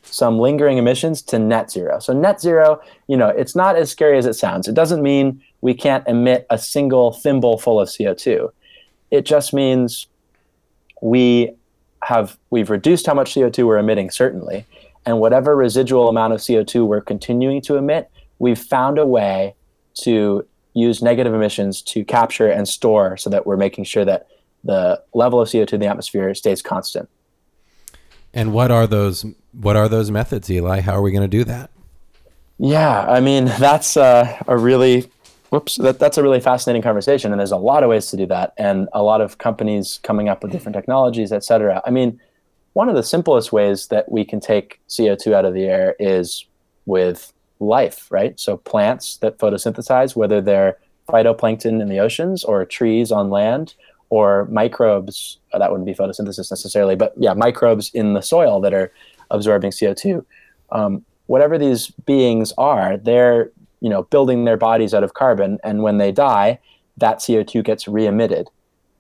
some 0.03 0.39
lingering 0.39 0.79
emissions 0.79 1.23
to 1.23 1.39
net 1.39 1.71
zero. 1.71 1.99
So 1.99 2.13
net 2.13 2.41
zero, 2.41 2.81
you 3.09 3.17
know, 3.17 3.29
it's 3.29 3.55
not 3.55 3.77
as 3.77 3.91
scary 3.91 4.19
as 4.19 4.27
it 4.27 4.35
sounds. 4.35 4.69
It 4.69 4.75
doesn't 4.75 5.03
mean 5.03 5.43
we 5.61 5.75
can't 5.75 6.07
emit 6.09 6.47
a 6.51 6.59
single 6.59 7.13
thimble 7.13 7.59
full 7.59 7.81
of 7.81 7.89
CO2. 7.89 8.51
It 9.11 9.27
just 9.27 9.53
means 9.53 10.07
we 11.01 11.53
have 12.05 12.37
we've 12.51 12.71
reduced 12.71 13.07
how 13.07 13.15
much 13.15 13.35
CO2 13.35 13.67
we're 13.67 13.79
emitting 13.79 14.11
certainly, 14.11 14.67
and 15.07 15.21
whatever 15.21 15.55
residual 15.55 16.09
amount 16.09 16.33
of 16.33 16.41
CO2 16.41 16.87
we're 16.87 17.01
continuing 17.01 17.61
to 17.63 17.77
emit, 17.77 18.11
we've 18.39 18.59
found 18.59 18.99
a 18.99 19.07
way 19.07 19.55
to 20.03 20.47
use 20.75 21.03
negative 21.03 21.35
emissions 21.35 21.83
to 21.83 22.05
capture 22.05 22.49
and 22.49 22.67
store 22.67 23.17
so 23.17 23.31
that 23.31 23.47
we're 23.47 23.57
making 23.57 23.85
sure 23.85 24.05
that 24.05 24.27
the 24.65 25.03
level 25.13 25.41
of 25.41 25.49
CO2 25.49 25.75
in 25.75 25.81
the 25.81 25.87
atmosphere 25.87 26.35
stays 26.35 26.63
constant. 26.63 27.09
And 28.33 28.53
what 28.53 28.71
are 28.71 28.87
those 28.87 29.27
what 29.53 29.77
are 29.77 29.89
those 29.89 30.11
methods, 30.11 30.51
Eli? 30.51 30.81
How 30.81 30.95
are 30.95 31.03
we 31.03 31.13
going 31.13 31.23
to 31.23 31.29
do 31.29 31.45
that? 31.45 31.71
Yeah, 32.59 33.07
I 33.07 33.21
mean, 33.21 33.45
that's 33.59 33.97
uh, 33.97 34.43
a 34.47 34.57
really 34.57 35.11
whoops 35.53 35.77
that, 35.77 35.99
that's 35.99 36.17
a 36.17 36.23
really 36.23 36.41
fascinating 36.41 36.83
conversation 36.83 37.31
and 37.31 37.39
there's 37.39 37.53
a 37.53 37.57
lot 37.59 37.83
of 37.83 37.91
ways 37.91 38.07
to 38.07 38.17
do 38.17 38.27
that 38.27 38.55
and 38.57 38.89
a 38.95 39.03
lot 39.03 39.21
of 39.21 39.37
companies 39.37 40.01
coming 40.03 40.29
up 40.29 40.43
with 40.43 40.51
different 40.51 40.75
technologies 40.75 41.31
et 41.31 41.45
cetera 41.45 41.83
i 41.85 41.91
mean 41.91 42.19
one 42.73 42.89
of 42.89 42.95
the 42.95 43.03
simplest 43.03 43.53
ways 43.53 43.89
that 43.89 44.11
we 44.11 44.25
can 44.25 44.41
take 44.41 44.81
co2 44.89 45.33
out 45.35 45.45
of 45.45 45.53
the 45.53 45.65
air 45.65 45.95
is 46.01 46.47
with 46.87 47.35
life 47.63 48.09
right? 48.11 48.39
So 48.39 48.57
plants 48.57 49.17
that 49.19 49.39
photosynthesize 49.39 50.17
whether 50.17 50.41
they're 50.41 50.79
phytoplankton 51.09 51.81
in 51.81 51.89
the 51.89 51.99
oceans 51.99 52.45
or 52.45 52.65
trees 52.65 53.11
on 53.11 53.31
land 53.31 53.75
or 54.11 54.47
microbes 54.47 55.39
uh, 55.53 55.59
that 55.59 55.71
wouldn't 55.71 55.87
be 55.87 55.95
photosynthesis 55.95 56.51
necessarily 56.51 56.95
but 56.95 57.13
yeah 57.17 57.35
microbes 57.35 57.91
in 57.93 58.13
the 58.13 58.21
soil 58.21 58.61
that 58.61 58.73
are 58.73 58.93
absorbing 59.33 59.73
co2 59.73 60.25
um, 60.71 61.05
whatever 61.27 61.59
these 61.59 61.89
beings 62.07 62.53
are 62.57 62.97
they're 62.99 63.51
you 63.81 63.91
know 63.91 64.05
building 64.05 64.45
their 64.45 64.57
bodies 64.57 64.95
out 64.95 65.03
of 65.03 65.15
carbon 65.15 65.59
and 65.65 65.83
when 65.83 65.99
they 65.99 66.13
die 66.13 66.59
that 66.97 67.19
co2 67.19 67.65
gets 67.65 67.89
re-emitted. 67.89 68.49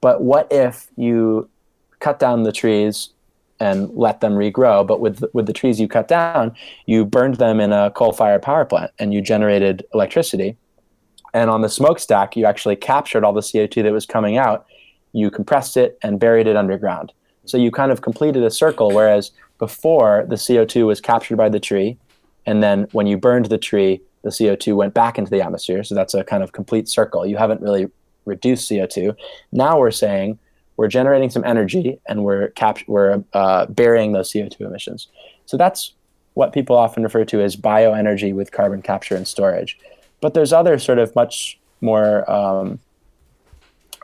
But 0.00 0.22
what 0.22 0.48
if 0.50 0.88
you 0.96 1.48
cut 2.00 2.18
down 2.18 2.42
the 2.42 2.52
trees 2.52 3.10
and 3.62 3.90
let 3.94 4.20
them 4.20 4.34
regrow 4.34 4.86
but 4.86 5.00
with 5.00 5.24
with 5.32 5.46
the 5.46 5.52
trees 5.52 5.80
you 5.80 5.88
cut 5.88 6.08
down 6.08 6.54
you 6.86 7.04
burned 7.04 7.36
them 7.36 7.60
in 7.60 7.72
a 7.72 7.90
coal-fired 7.92 8.42
power 8.42 8.64
plant 8.64 8.90
and 8.98 9.14
you 9.14 9.20
generated 9.20 9.84
electricity 9.94 10.56
and 11.34 11.48
on 11.48 11.60
the 11.62 11.68
smokestack 11.68 12.36
you 12.36 12.44
actually 12.44 12.76
captured 12.76 13.24
all 13.24 13.32
the 13.32 13.40
co2 13.40 13.82
that 13.82 13.92
was 13.92 14.06
coming 14.06 14.36
out 14.36 14.66
you 15.12 15.30
compressed 15.30 15.76
it 15.76 15.98
and 16.02 16.20
buried 16.20 16.46
it 16.46 16.56
underground 16.56 17.12
so 17.44 17.56
you 17.56 17.70
kind 17.70 17.92
of 17.92 18.02
completed 18.02 18.42
a 18.42 18.50
circle 18.50 18.90
whereas 18.92 19.30
before 19.58 20.24
the 20.28 20.36
co2 20.36 20.86
was 20.86 21.00
captured 21.00 21.36
by 21.36 21.48
the 21.48 21.60
tree 21.60 21.96
and 22.46 22.62
then 22.62 22.88
when 22.92 23.06
you 23.06 23.16
burned 23.16 23.46
the 23.46 23.58
tree 23.58 24.00
the 24.22 24.30
CO2 24.30 24.74
went 24.76 24.94
back 24.94 25.18
into 25.18 25.30
the 25.30 25.42
atmosphere. 25.42 25.84
So 25.84 25.94
that's 25.94 26.14
a 26.14 26.24
kind 26.24 26.42
of 26.42 26.52
complete 26.52 26.88
circle. 26.88 27.26
You 27.26 27.36
haven't 27.36 27.60
really 27.60 27.90
reduced 28.24 28.70
CO2. 28.70 29.14
Now 29.50 29.78
we're 29.78 29.90
saying 29.90 30.38
we're 30.82 30.88
generating 30.88 31.30
some 31.30 31.44
energy 31.44 32.00
and 32.06 32.24
we're 32.24 32.48
cap- 32.48 32.88
we're 32.88 33.22
uh, 33.34 33.66
burying 33.66 34.10
those 34.10 34.32
CO2 34.32 34.62
emissions. 34.62 35.06
So 35.46 35.56
that's 35.56 35.92
what 36.34 36.52
people 36.52 36.76
often 36.76 37.04
refer 37.04 37.24
to 37.24 37.40
as 37.40 37.54
bioenergy 37.54 38.34
with 38.34 38.50
carbon 38.50 38.82
capture 38.82 39.14
and 39.14 39.28
storage. 39.28 39.78
But 40.20 40.34
there's 40.34 40.52
other 40.52 40.80
sort 40.80 40.98
of 40.98 41.14
much 41.14 41.56
more 41.82 42.28
um, 42.28 42.80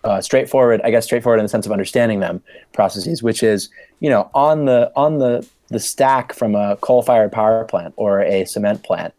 uh, 0.05 0.21
straightforward, 0.21 0.81
I 0.85 0.93
guess, 0.93 1.05
straightforward 1.05 1.41
in 1.41 1.47
the 1.47 1.49
sense 1.49 1.67
of 1.67 1.73
understanding 1.73 2.21
them 2.21 2.45
processes, 2.73 3.25
which 3.25 3.43
is 3.43 3.71
you 3.99 4.09
know 4.09 4.31
on 4.33 4.67
the 4.67 4.93
on 4.95 5.19
the 5.19 5.45
the 5.71 5.81
stack 5.81 6.33
from 6.33 6.55
a 6.55 6.77
coal-fired 6.77 7.33
power 7.33 7.65
plant 7.65 7.93
or 7.97 8.21
a 8.21 8.45
cement 8.45 8.85
plant, 8.85 9.13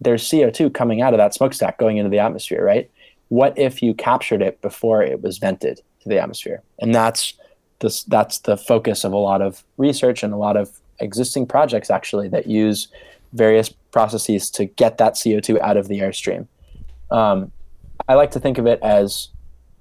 there's 0.00 0.28
CO2 0.28 0.74
coming 0.74 1.00
out 1.00 1.14
of 1.14 1.18
that 1.18 1.32
smokestack 1.32 1.78
going 1.78 1.98
into 1.98 2.10
the 2.10 2.18
atmosphere, 2.18 2.64
right? 2.64 2.90
What 3.28 3.56
if 3.56 3.84
you 3.84 3.94
captured 3.94 4.42
it 4.42 4.60
before 4.62 5.00
it 5.00 5.22
was 5.22 5.38
vented 5.38 5.80
to 6.02 6.08
the 6.08 6.20
atmosphere? 6.20 6.62
And 6.78 6.94
that's 6.94 7.34
that's 8.06 8.38
the 8.38 8.56
focus 8.56 9.02
of 9.02 9.12
a 9.12 9.16
lot 9.16 9.42
of 9.42 9.64
research 9.76 10.22
and 10.22 10.32
a 10.32 10.36
lot 10.36 10.56
of 10.56 10.70
existing 11.00 11.46
projects 11.46 11.90
actually 11.90 12.28
that 12.28 12.46
use 12.46 12.86
various 13.32 13.70
processes 13.90 14.50
to 14.50 14.66
get 14.66 14.98
that 14.98 15.14
CO2 15.14 15.60
out 15.60 15.76
of 15.76 15.88
the 15.88 15.98
airstream. 15.98 16.46
Um, 17.10 17.50
I 18.08 18.14
like 18.14 18.30
to 18.32 18.40
think 18.40 18.58
of 18.58 18.66
it 18.66 18.78
as, 18.82 19.28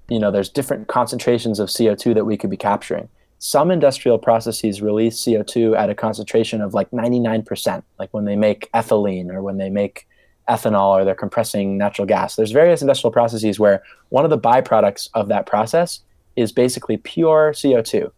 you 0.09 0.19
know, 0.19 0.32
there's 0.32 0.49
different 0.49 0.88
concentrations 0.88 1.59
of 1.59 1.69
CO2 1.69 2.13
that 2.15 2.26
we 2.26 2.38
could 2.38 2.49
be 2.49 2.57
capturing. 2.57 3.07
Some 3.39 3.72
industrial 3.72 4.19
processes 4.19 4.82
release 4.82 5.19
CO2 5.24 5.78
at 5.78 5.89
a 5.89 5.95
concentration 5.95 6.61
of 6.61 6.74
like 6.74 6.91
99%, 6.91 7.84
like 7.97 8.13
when 8.13 8.26
they 8.26 8.36
make 8.36 8.72
ethylene 8.74 9.32
or 9.32 9.41
when 9.41 9.57
they 9.57 9.69
make 9.69 10.07
ethanol 10.47 10.89
or 10.89 11.05
they're 11.05 11.15
compressing 11.15 11.78
natural 11.78 12.05
gas. 12.05 12.36
There's 12.36 12.51
various 12.51 12.82
industrial 12.82 13.11
processes 13.11 13.59
where 13.59 13.82
one 14.09 14.26
of 14.26 14.30
the 14.30 14.38
byproducts 14.38 15.09
of 15.13 15.28
that 15.30 15.45
process 15.45 16.01
is 16.36 16.51
basically 16.51 16.97
pure 16.97 17.51
CO2. 17.53 18.11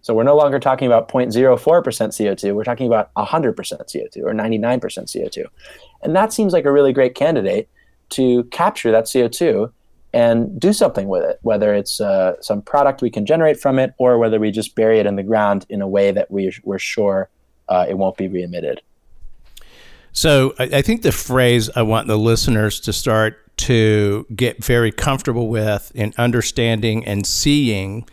So 0.00 0.14
we're 0.14 0.22
no 0.22 0.36
longer 0.36 0.58
talking 0.58 0.86
about 0.86 1.08
0.04% 1.08 1.58
CO2, 1.58 2.54
we're 2.54 2.64
talking 2.64 2.86
about 2.86 3.12
100% 3.14 3.54
CO2 3.54 4.22
or 4.22 4.32
99% 4.32 4.80
CO2. 4.80 5.44
And 6.02 6.14
that 6.14 6.32
seems 6.32 6.52
like 6.52 6.64
a 6.64 6.72
really 6.72 6.92
great 6.92 7.14
candidate 7.14 7.68
to 8.10 8.44
capture 8.44 8.90
that 8.90 9.04
CO2 9.04 9.70
and 10.14 10.58
do 10.58 10.72
something 10.72 11.08
with 11.08 11.24
it, 11.24 11.38
whether 11.42 11.74
it's 11.74 12.00
uh, 12.00 12.40
some 12.40 12.62
product 12.62 13.02
we 13.02 13.10
can 13.10 13.26
generate 13.26 13.60
from 13.60 13.78
it 13.78 13.92
or 13.98 14.18
whether 14.18 14.38
we 14.40 14.50
just 14.50 14.74
bury 14.74 14.98
it 14.98 15.06
in 15.06 15.16
the 15.16 15.22
ground 15.22 15.66
in 15.68 15.82
a 15.82 15.88
way 15.88 16.10
that 16.10 16.30
we, 16.30 16.52
we're 16.64 16.78
sure 16.78 17.28
uh, 17.68 17.84
it 17.88 17.98
won't 17.98 18.16
be 18.16 18.28
re-emitted. 18.28 18.80
So 20.12 20.54
I, 20.58 20.64
I 20.64 20.82
think 20.82 21.02
the 21.02 21.12
phrase 21.12 21.70
I 21.74 21.82
want 21.82 22.08
the 22.08 22.16
listeners 22.16 22.80
to 22.80 22.92
start 22.92 23.44
to 23.58 24.26
get 24.34 24.64
very 24.64 24.92
comfortable 24.92 25.48
with 25.48 25.90
in 25.94 26.14
understanding 26.16 27.04
and 27.04 27.26
seeing 27.26 28.08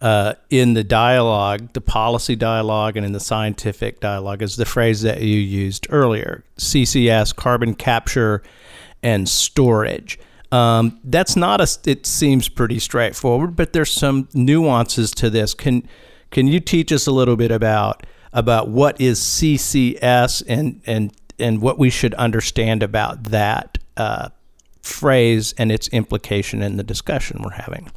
uh, 0.00 0.34
in 0.50 0.74
the 0.74 0.84
dialogue, 0.84 1.72
the 1.72 1.80
policy 1.80 2.36
dialogue, 2.36 2.96
and 2.96 3.06
in 3.06 3.12
the 3.12 3.20
scientific 3.20 4.00
dialogue 4.00 4.42
is 4.42 4.56
the 4.56 4.66
phrase 4.66 5.02
that 5.02 5.22
you 5.22 5.38
used 5.38 5.86
earlier 5.90 6.44
CCS, 6.58 7.34
carbon 7.34 7.74
capture 7.74 8.42
and 9.02 9.28
storage. 9.28 10.18
Um, 10.52 11.00
that's 11.04 11.36
not 11.36 11.60
a. 11.60 11.78
It 11.86 12.06
seems 12.06 12.48
pretty 12.48 12.78
straightforward, 12.78 13.56
but 13.56 13.72
there's 13.72 13.92
some 13.92 14.28
nuances 14.34 15.10
to 15.12 15.30
this. 15.30 15.54
Can 15.54 15.88
can 16.30 16.48
you 16.48 16.60
teach 16.60 16.92
us 16.92 17.06
a 17.06 17.10
little 17.10 17.36
bit 17.36 17.50
about 17.50 18.04
about 18.32 18.68
what 18.68 19.00
is 19.00 19.20
CCS 19.20 20.42
and 20.46 20.82
and 20.86 21.12
and 21.38 21.60
what 21.60 21.78
we 21.78 21.90
should 21.90 22.14
understand 22.14 22.82
about 22.82 23.24
that 23.24 23.78
uh, 23.96 24.28
phrase 24.82 25.54
and 25.58 25.72
its 25.72 25.88
implication 25.88 26.62
in 26.62 26.76
the 26.76 26.82
discussion 26.82 27.40
we're 27.42 27.50
having? 27.50 27.90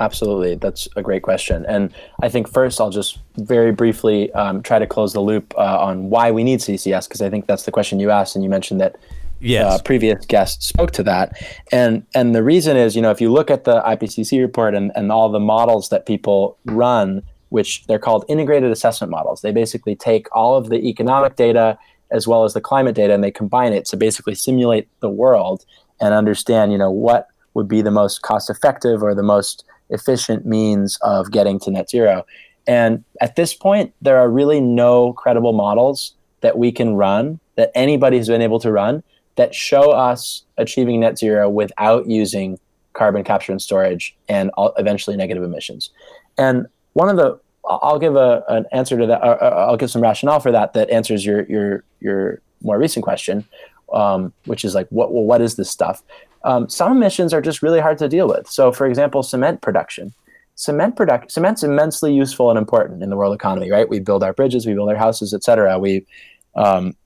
Absolutely. 0.00 0.54
That's 0.54 0.88
a 0.96 1.02
great 1.02 1.22
question. 1.22 1.66
And 1.66 1.92
I 2.22 2.30
think 2.30 2.48
first 2.48 2.80
I'll 2.80 2.90
just 2.90 3.18
very 3.36 3.70
briefly 3.70 4.32
um, 4.32 4.62
try 4.62 4.78
to 4.78 4.86
close 4.86 5.12
the 5.12 5.20
loop 5.20 5.54
uh, 5.58 5.78
on 5.78 6.08
why 6.08 6.30
we 6.30 6.42
need 6.42 6.60
CCS, 6.60 7.06
because 7.06 7.20
I 7.20 7.28
think 7.28 7.46
that's 7.46 7.64
the 7.64 7.70
question 7.70 8.00
you 8.00 8.10
asked, 8.10 8.34
and 8.34 8.42
you 8.42 8.48
mentioned 8.48 8.80
that 8.80 8.96
yes. 9.40 9.64
uh, 9.66 9.82
previous 9.82 10.24
guests 10.24 10.66
spoke 10.66 10.92
to 10.92 11.02
that. 11.02 11.34
And, 11.70 12.06
and 12.14 12.34
the 12.34 12.42
reason 12.42 12.78
is, 12.78 12.96
you 12.96 13.02
know, 13.02 13.10
if 13.10 13.20
you 13.20 13.30
look 13.30 13.50
at 13.50 13.64
the 13.64 13.82
IPCC 13.82 14.40
report 14.40 14.74
and, 14.74 14.90
and 14.96 15.12
all 15.12 15.28
the 15.28 15.40
models 15.40 15.90
that 15.90 16.06
people 16.06 16.56
run, 16.64 17.22
which 17.50 17.84
they're 17.86 17.98
called 17.98 18.24
integrated 18.26 18.72
assessment 18.72 19.10
models, 19.10 19.42
they 19.42 19.52
basically 19.52 19.94
take 19.94 20.34
all 20.34 20.56
of 20.56 20.70
the 20.70 20.76
economic 20.88 21.36
data 21.36 21.78
as 22.10 22.26
well 22.26 22.44
as 22.44 22.54
the 22.54 22.60
climate 22.60 22.94
data 22.94 23.14
and 23.14 23.22
they 23.22 23.30
combine 23.30 23.72
it 23.72 23.84
to 23.86 23.96
basically 23.96 24.34
simulate 24.34 24.88
the 25.00 25.10
world 25.10 25.64
and 26.00 26.14
understand, 26.14 26.72
you 26.72 26.78
know, 26.78 26.90
what 26.90 27.28
would 27.54 27.68
be 27.68 27.82
the 27.82 27.90
most 27.90 28.22
cost 28.22 28.50
effective 28.50 29.02
or 29.02 29.14
the 29.14 29.22
most 29.22 29.64
efficient 29.90 30.46
means 30.46 30.98
of 31.02 31.30
getting 31.30 31.58
to 31.60 31.70
net 31.70 31.90
zero. 31.90 32.24
And 32.66 33.04
at 33.20 33.36
this 33.36 33.54
point, 33.54 33.92
there 34.00 34.18
are 34.18 34.30
really 34.30 34.60
no 34.60 35.12
credible 35.14 35.52
models 35.52 36.14
that 36.40 36.56
we 36.56 36.72
can 36.72 36.94
run, 36.94 37.40
that 37.56 37.70
anybody 37.74 38.16
has 38.16 38.28
been 38.28 38.42
able 38.42 38.60
to 38.60 38.70
run, 38.70 39.02
that 39.36 39.54
show 39.54 39.90
us 39.90 40.44
achieving 40.56 41.00
net 41.00 41.18
zero 41.18 41.48
without 41.48 42.06
using 42.06 42.58
carbon 42.92 43.24
capture 43.24 43.52
and 43.52 43.62
storage 43.62 44.16
and 44.28 44.50
eventually 44.78 45.16
negative 45.16 45.42
emissions. 45.42 45.90
And 46.38 46.66
one 46.92 47.08
of 47.08 47.16
the 47.16 47.38
I'll 47.64 47.98
give 47.98 48.16
a, 48.16 48.42
an 48.48 48.66
answer 48.72 48.98
to 48.98 49.06
that. 49.06 49.22
I'll 49.22 49.76
give 49.76 49.90
some 49.90 50.02
rationale 50.02 50.40
for 50.40 50.52
that 50.52 50.72
that 50.74 50.90
answers 50.90 51.24
your 51.24 51.44
your 51.44 51.84
your 52.00 52.40
more 52.62 52.78
recent 52.78 53.04
question, 53.04 53.44
um, 53.92 54.32
which 54.46 54.64
is 54.64 54.74
like 54.74 54.88
what 54.90 55.12
well, 55.12 55.24
what 55.24 55.40
is 55.40 55.56
this 55.56 55.70
stuff? 55.70 56.02
Um, 56.44 56.68
some 56.68 56.92
emissions 56.92 57.34
are 57.34 57.42
just 57.42 57.62
really 57.62 57.80
hard 57.80 57.98
to 57.98 58.08
deal 58.08 58.28
with. 58.28 58.48
So, 58.48 58.72
for 58.72 58.86
example, 58.86 59.22
cement 59.22 59.60
production. 59.60 60.14
Cement 60.54 60.96
product 60.96 61.32
cement's 61.32 61.62
immensely 61.62 62.14
useful 62.14 62.50
and 62.50 62.58
important 62.58 63.02
in 63.02 63.10
the 63.10 63.16
world 63.16 63.34
economy, 63.34 63.70
right? 63.70 63.88
We 63.88 63.98
build 63.98 64.22
our 64.22 64.32
bridges, 64.32 64.66
we 64.66 64.74
build 64.74 64.90
our 64.90 64.96
houses, 64.96 65.32
etc. 65.32 65.78
We 65.78 66.06
um, 66.54 66.96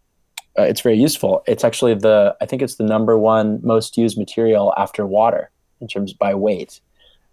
uh, 0.58 0.62
it's 0.62 0.80
very 0.80 0.96
useful. 0.96 1.42
It's 1.46 1.64
actually 1.64 1.94
the 1.94 2.36
I 2.40 2.46
think 2.46 2.62
it's 2.62 2.76
the 2.76 2.84
number 2.84 3.18
one 3.18 3.60
most 3.62 3.96
used 3.96 4.18
material 4.18 4.74
after 4.76 5.06
water 5.06 5.50
in 5.80 5.88
terms 5.88 6.12
by 6.12 6.34
weight. 6.34 6.80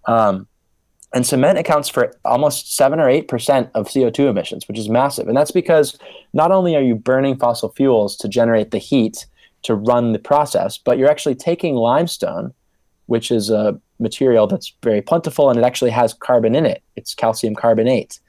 Um, 0.06 0.48
and 1.14 1.26
cement 1.26 1.58
accounts 1.58 1.90
for 1.90 2.14
almost 2.24 2.76
seven 2.76 3.00
or 3.00 3.10
eight 3.10 3.28
percent 3.28 3.70
of 3.74 3.88
CO2 3.88 4.30
emissions, 4.30 4.68
which 4.68 4.80
is 4.80 4.90
massive. 4.90 5.28
And 5.28 5.36
that's 5.36 5.52
because 5.52 5.98
not 6.34 6.52
only 6.52 6.76
are 6.76 6.82
you 6.82 6.96
burning 6.96 7.38
fossil 7.38 7.70
fuels 7.70 8.16
to 8.18 8.28
generate 8.28 8.72
the 8.72 8.78
heat 8.78 9.26
to 9.64 9.76
run 9.76 10.14
the 10.14 10.20
process, 10.20 10.78
but 10.78 10.98
you're 10.98 11.10
actually 11.10 11.36
taking 11.36 11.76
limestone, 11.76 12.54
which 13.08 13.30
is 13.30 13.50
a 13.50 13.80
material 14.00 14.48
that's 14.48 14.74
very 14.82 15.02
plentiful 15.02 15.50
and 15.50 15.60
it 15.60 15.64
actually 15.64 15.92
has 15.92 16.14
carbon 16.14 16.56
in 16.56 16.66
it. 16.66 16.82
It's 16.96 17.14
calcium 17.14 17.56
carbonate. 17.56 18.20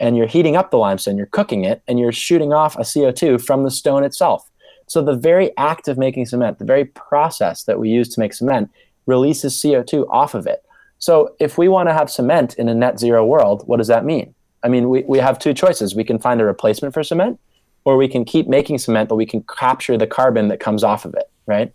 And 0.00 0.16
you're 0.16 0.28
heating 0.28 0.56
up 0.56 0.70
the 0.70 0.78
limestone, 0.78 1.16
you're 1.16 1.26
cooking 1.26 1.64
it, 1.64 1.82
and 1.88 1.98
you're 1.98 2.12
shooting 2.12 2.52
off 2.52 2.76
a 2.76 2.82
CO2 2.82 3.44
from 3.44 3.64
the 3.64 3.70
stone 3.70 4.04
itself. 4.04 4.48
So 4.86 5.02
the 5.02 5.16
very 5.16 5.54
act 5.58 5.88
of 5.88 5.98
making 5.98 6.26
cement, 6.26 6.58
the 6.58 6.64
very 6.64 6.84
process 6.84 7.64
that 7.64 7.80
we 7.80 7.90
use 7.90 8.08
to 8.10 8.20
make 8.20 8.32
cement, 8.32 8.70
releases 9.06 9.54
CO2 9.54 10.08
off 10.08 10.34
of 10.34 10.46
it. 10.46 10.64
So 10.98 11.34
if 11.38 11.58
we 11.58 11.68
want 11.68 11.88
to 11.88 11.92
have 11.92 12.10
cement 12.10 12.54
in 12.54 12.68
a 12.68 12.74
net 12.74 12.98
zero 12.98 13.24
world, 13.24 13.62
what 13.66 13.76
does 13.76 13.86
that 13.88 14.04
mean? 14.04 14.34
I 14.62 14.68
mean, 14.68 14.88
we, 14.88 15.04
we 15.04 15.18
have 15.18 15.38
two 15.38 15.54
choices. 15.54 15.94
We 15.94 16.04
can 16.04 16.18
find 16.18 16.40
a 16.40 16.44
replacement 16.44 16.92
for 16.92 17.02
cement, 17.02 17.38
or 17.84 17.96
we 17.96 18.08
can 18.08 18.24
keep 18.24 18.48
making 18.48 18.78
cement, 18.78 19.08
but 19.08 19.16
we 19.16 19.26
can 19.26 19.42
capture 19.42 19.96
the 19.96 20.06
carbon 20.06 20.48
that 20.48 20.58
comes 20.58 20.82
off 20.82 21.04
of 21.04 21.14
it, 21.14 21.30
right? 21.46 21.72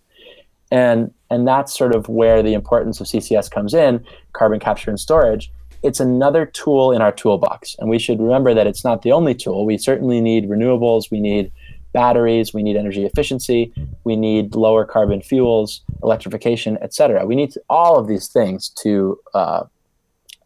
And 0.71 1.13
and 1.29 1.47
that's 1.47 1.75
sort 1.75 1.95
of 1.95 2.09
where 2.09 2.43
the 2.43 2.53
importance 2.53 2.99
of 2.99 3.07
CCS 3.07 3.49
comes 3.49 3.73
in, 3.73 4.05
carbon 4.33 4.59
capture 4.59 4.89
and 4.91 4.99
storage. 4.99 5.51
It's 5.81 5.99
another 5.99 6.45
tool 6.45 6.91
in 6.91 7.01
our 7.01 7.11
toolbox, 7.11 7.75
and 7.79 7.89
we 7.89 7.99
should 7.99 8.19
remember 8.19 8.53
that 8.53 8.67
it's 8.67 8.83
not 8.83 9.01
the 9.01 9.11
only 9.11 9.35
tool. 9.35 9.65
We 9.65 9.77
certainly 9.77 10.21
need 10.21 10.49
renewables, 10.49 11.11
we 11.11 11.19
need 11.19 11.51
batteries, 11.93 12.53
we 12.53 12.63
need 12.63 12.75
energy 12.75 13.05
efficiency, 13.05 13.71
we 14.03 14.15
need 14.15 14.55
lower 14.55 14.85
carbon 14.85 15.21
fuels, 15.21 15.81
electrification, 16.01 16.77
etc. 16.81 17.25
We 17.25 17.35
need 17.35 17.53
all 17.69 17.97
of 17.97 18.07
these 18.07 18.27
things 18.27 18.69
to 18.81 19.19
uh, 19.33 19.63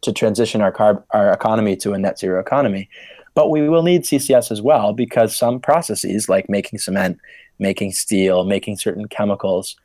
to 0.02 0.14
transition 0.14 0.62
our 0.62 0.72
carb 0.72 1.04
our 1.12 1.32
economy 1.32 1.76
to 1.78 1.94
a 1.94 1.98
net 1.98 2.20
zero 2.20 2.40
economy. 2.40 2.90
But 3.34 3.50
we 3.50 3.70
will 3.70 3.84
need 3.84 4.04
CCS 4.04 4.52
as 4.52 4.62
well 4.62 4.94
because 4.94 5.36
some 5.36 5.60
processes, 5.60 6.28
like 6.28 6.50
making 6.50 6.80
cement, 6.80 7.20
making 7.60 7.92
steel, 7.92 8.46
making 8.46 8.78
certain 8.78 9.08
chemicals, 9.08 9.76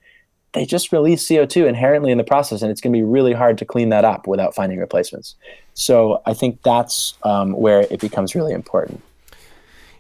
they 0.53 0.67
just 0.67 0.93
release 0.93 1.27
CO2 1.27 1.67
inherently 1.67 2.13
in 2.13 2.19
the 2.19 2.25
process, 2.25 2.63
and 2.63 2.71
it's 2.71 2.81
going 2.81 2.93
to 2.93 2.99
be 2.99 3.03
really 3.03 3.33
hard 3.33 3.59
to 3.59 3.65
clean 3.65 3.89
that 3.89 4.05
up 4.05 4.27
without 4.27 4.55
finding 4.55 4.79
replacements. 4.79 5.35
So 5.75 6.21
I 6.27 6.35
think 6.35 6.63
that's 6.63 7.15
um, 7.23 7.53
where 7.53 7.81
it 7.91 8.01
becomes 8.01 8.35
really 8.35 8.53
important. 8.53 9.03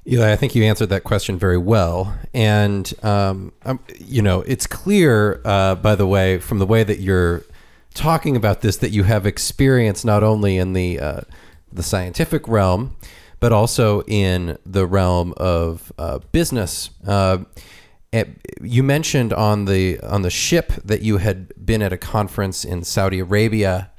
Eli, 0.06 0.32
I 0.32 0.36
think 0.36 0.54
you 0.54 0.64
answered 0.64 0.88
that 0.88 1.04
question 1.04 1.38
very 1.38 1.58
well. 1.58 2.18
And, 2.34 2.92
um, 3.04 3.52
um, 3.64 3.78
you 3.98 4.20
know, 4.20 4.40
it's 4.42 4.66
clear, 4.66 5.40
uh, 5.44 5.76
by 5.76 5.94
the 5.94 6.06
way, 6.06 6.38
from 6.38 6.58
the 6.58 6.66
way 6.66 6.82
that 6.82 6.98
you're 6.98 7.44
talking 7.94 8.36
about 8.36 8.62
this, 8.62 8.76
that 8.78 8.90
you 8.90 9.04
have 9.04 9.26
experience 9.26 10.04
not 10.04 10.24
only 10.24 10.56
in 10.56 10.72
the, 10.72 10.98
uh, 10.98 11.20
the 11.72 11.84
scientific 11.84 12.48
realm, 12.48 12.96
but 13.38 13.52
also 13.52 14.02
in 14.02 14.58
the 14.66 14.86
realm 14.86 15.34
of 15.36 15.92
uh, 15.98 16.18
business. 16.32 16.90
Uh, 17.06 17.38
you 18.60 18.82
mentioned 18.82 19.32
on 19.32 19.64
the 19.64 19.98
on 20.00 20.22
the 20.22 20.30
ship 20.30 20.72
that 20.84 21.02
you 21.02 21.16
had 21.16 21.52
been 21.64 21.80
at 21.80 21.92
a 21.92 21.96
conference 21.96 22.64
in 22.64 22.84
Saudi 22.84 23.18
Arabia, 23.20 23.90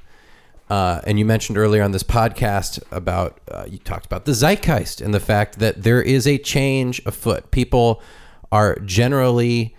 uh, 0.70 1.00
and 1.06 1.18
you 1.18 1.24
mentioned 1.24 1.58
earlier 1.58 1.82
on 1.82 1.92
this 1.92 2.02
podcast 2.02 2.82
about 2.90 3.40
uh, 3.50 3.66
you 3.68 3.78
talked 3.78 4.06
about 4.06 4.24
the 4.24 4.32
zeitgeist 4.32 5.00
and 5.00 5.12
the 5.12 5.20
fact 5.20 5.58
that 5.58 5.82
there 5.82 6.00
is 6.00 6.26
a 6.26 6.38
change 6.38 7.02
afoot. 7.04 7.50
People 7.50 8.02
are 8.50 8.78
generally, 8.80 9.76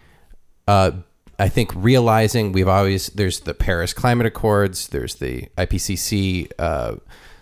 uh, 0.67 0.91
I 1.39 1.49
think, 1.49 1.71
realizing 1.75 2.51
we've 2.51 2.67
always 2.67 3.07
there's 3.07 3.41
the 3.41 3.53
Paris 3.53 3.93
Climate 3.93 4.27
Accords, 4.27 4.89
there's 4.89 5.15
the 5.15 5.47
IPCC 5.57 6.51
uh, 6.59 6.95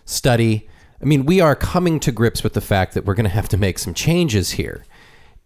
study. 0.06 0.70
I 1.02 1.06
mean, 1.06 1.26
we 1.26 1.42
are 1.42 1.56
coming 1.56 2.00
to 2.02 2.14
grips 2.14 2.44
with 2.44 2.54
the 2.54 2.62
fact 2.62 2.94
that 2.94 3.04
we're 3.04 3.16
going 3.16 3.26
to 3.26 3.30
have 3.30 3.50
to 3.50 3.58
make 3.58 3.78
some 3.78 3.94
changes 3.94 4.52
here, 4.52 4.86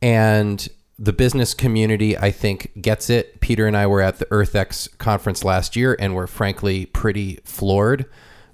and 0.03 0.67
the 0.99 1.13
business 1.13 1.53
community, 1.53 2.17
I 2.17 2.31
think, 2.31 2.71
gets 2.81 3.09
it. 3.09 3.39
Peter 3.39 3.67
and 3.67 3.77
I 3.77 3.85
were 3.85 4.01
at 4.01 4.17
the 4.17 4.25
EarthX 4.25 4.97
conference 4.97 5.43
last 5.43 5.75
year, 5.75 5.95
and 5.99 6.15
we're 6.15 6.27
frankly 6.27 6.87
pretty 6.87 7.39
floored 7.43 8.05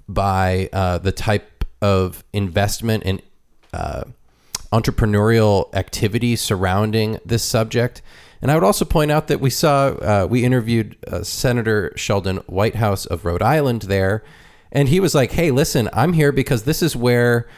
by 0.06 0.68
uh, 0.72 0.98
the 0.98 1.12
type 1.12 1.64
of 1.80 2.22
investment 2.32 3.02
and 3.06 3.22
uh, 3.72 4.04
entrepreneurial 4.72 5.74
activity 5.74 6.36
surrounding 6.36 7.18
this 7.24 7.42
subject. 7.42 8.02
And 8.42 8.50
I 8.50 8.54
would 8.54 8.64
also 8.64 8.84
point 8.84 9.10
out 9.10 9.28
that 9.28 9.40
we 9.40 9.48
saw, 9.48 9.88
uh, 9.88 10.26
we 10.28 10.44
interviewed 10.44 10.98
uh, 11.06 11.22
Senator 11.22 11.92
Sheldon 11.96 12.38
Whitehouse 12.46 13.06
of 13.06 13.24
Rhode 13.24 13.42
Island 13.42 13.82
there, 13.82 14.22
and 14.70 14.88
he 14.90 15.00
was 15.00 15.14
like, 15.14 15.32
hey, 15.32 15.50
listen, 15.50 15.88
I'm 15.94 16.12
here 16.12 16.32
because 16.32 16.64
this 16.64 16.82
is 16.82 16.94
where 16.94 17.48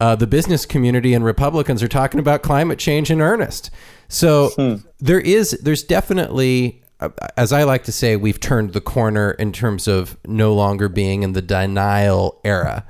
uh, 0.00 0.14
the 0.14 0.26
business 0.26 0.66
community 0.66 1.14
and 1.14 1.24
Republicans 1.24 1.82
are 1.82 1.88
talking 1.88 2.20
about 2.20 2.42
climate 2.42 2.78
change 2.78 3.10
in 3.10 3.20
earnest. 3.20 3.70
So 4.08 4.50
hmm. 4.50 4.74
there 4.98 5.20
is, 5.20 5.52
there's 5.62 5.82
definitely, 5.82 6.82
uh, 7.00 7.10
as 7.36 7.52
I 7.52 7.64
like 7.64 7.84
to 7.84 7.92
say, 7.92 8.16
we've 8.16 8.40
turned 8.40 8.72
the 8.72 8.80
corner 8.80 9.32
in 9.32 9.52
terms 9.52 9.88
of 9.88 10.16
no 10.26 10.54
longer 10.54 10.88
being 10.88 11.22
in 11.22 11.32
the 11.32 11.42
denial 11.42 12.40
era. 12.44 12.86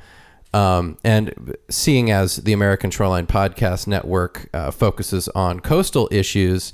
Um, 0.53 0.97
and 1.05 1.57
seeing 1.69 2.11
as 2.11 2.37
the 2.37 2.53
American 2.53 2.91
Shoreline 2.91 3.27
Podcast 3.27 3.87
Network 3.87 4.49
uh, 4.55 4.71
focuses 4.71 5.29
on 5.29 5.61
coastal 5.61 6.09
issues, 6.11 6.73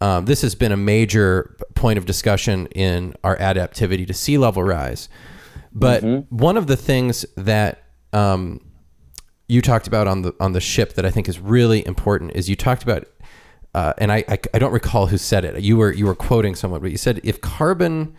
um, 0.00 0.26
this 0.26 0.42
has 0.42 0.54
been 0.54 0.72
a 0.72 0.76
major 0.76 1.56
point 1.74 1.96
of 1.96 2.04
discussion 2.04 2.66
in 2.66 3.14
our 3.24 3.36
adaptivity 3.38 4.06
to 4.06 4.12
sea 4.12 4.36
level 4.36 4.62
rise. 4.62 5.08
But 5.72 6.02
mm-hmm. 6.02 6.36
one 6.36 6.56
of 6.56 6.66
the 6.66 6.76
things 6.76 7.24
that 7.36 7.84
um, 8.12 8.60
you 9.48 9.60
talked 9.60 9.86
about 9.86 10.06
on 10.06 10.22
the 10.22 10.34
on 10.40 10.52
the 10.52 10.60
ship 10.60 10.94
that 10.94 11.04
I 11.04 11.10
think 11.10 11.28
is 11.28 11.38
really 11.38 11.86
important 11.86 12.32
is 12.34 12.48
you 12.48 12.56
talked 12.56 12.82
about 12.82 13.06
uh, 13.74 13.92
and 13.98 14.12
I, 14.12 14.24
I, 14.28 14.38
I 14.54 14.58
don't 14.58 14.72
recall 14.72 15.08
who 15.08 15.18
said 15.18 15.44
it. 15.44 15.60
You 15.62 15.76
were 15.76 15.92
you 15.92 16.06
were 16.06 16.14
quoting 16.14 16.54
someone, 16.54 16.80
but 16.80 16.90
you 16.90 16.96
said 16.96 17.20
if 17.24 17.40
carbon, 17.40 18.14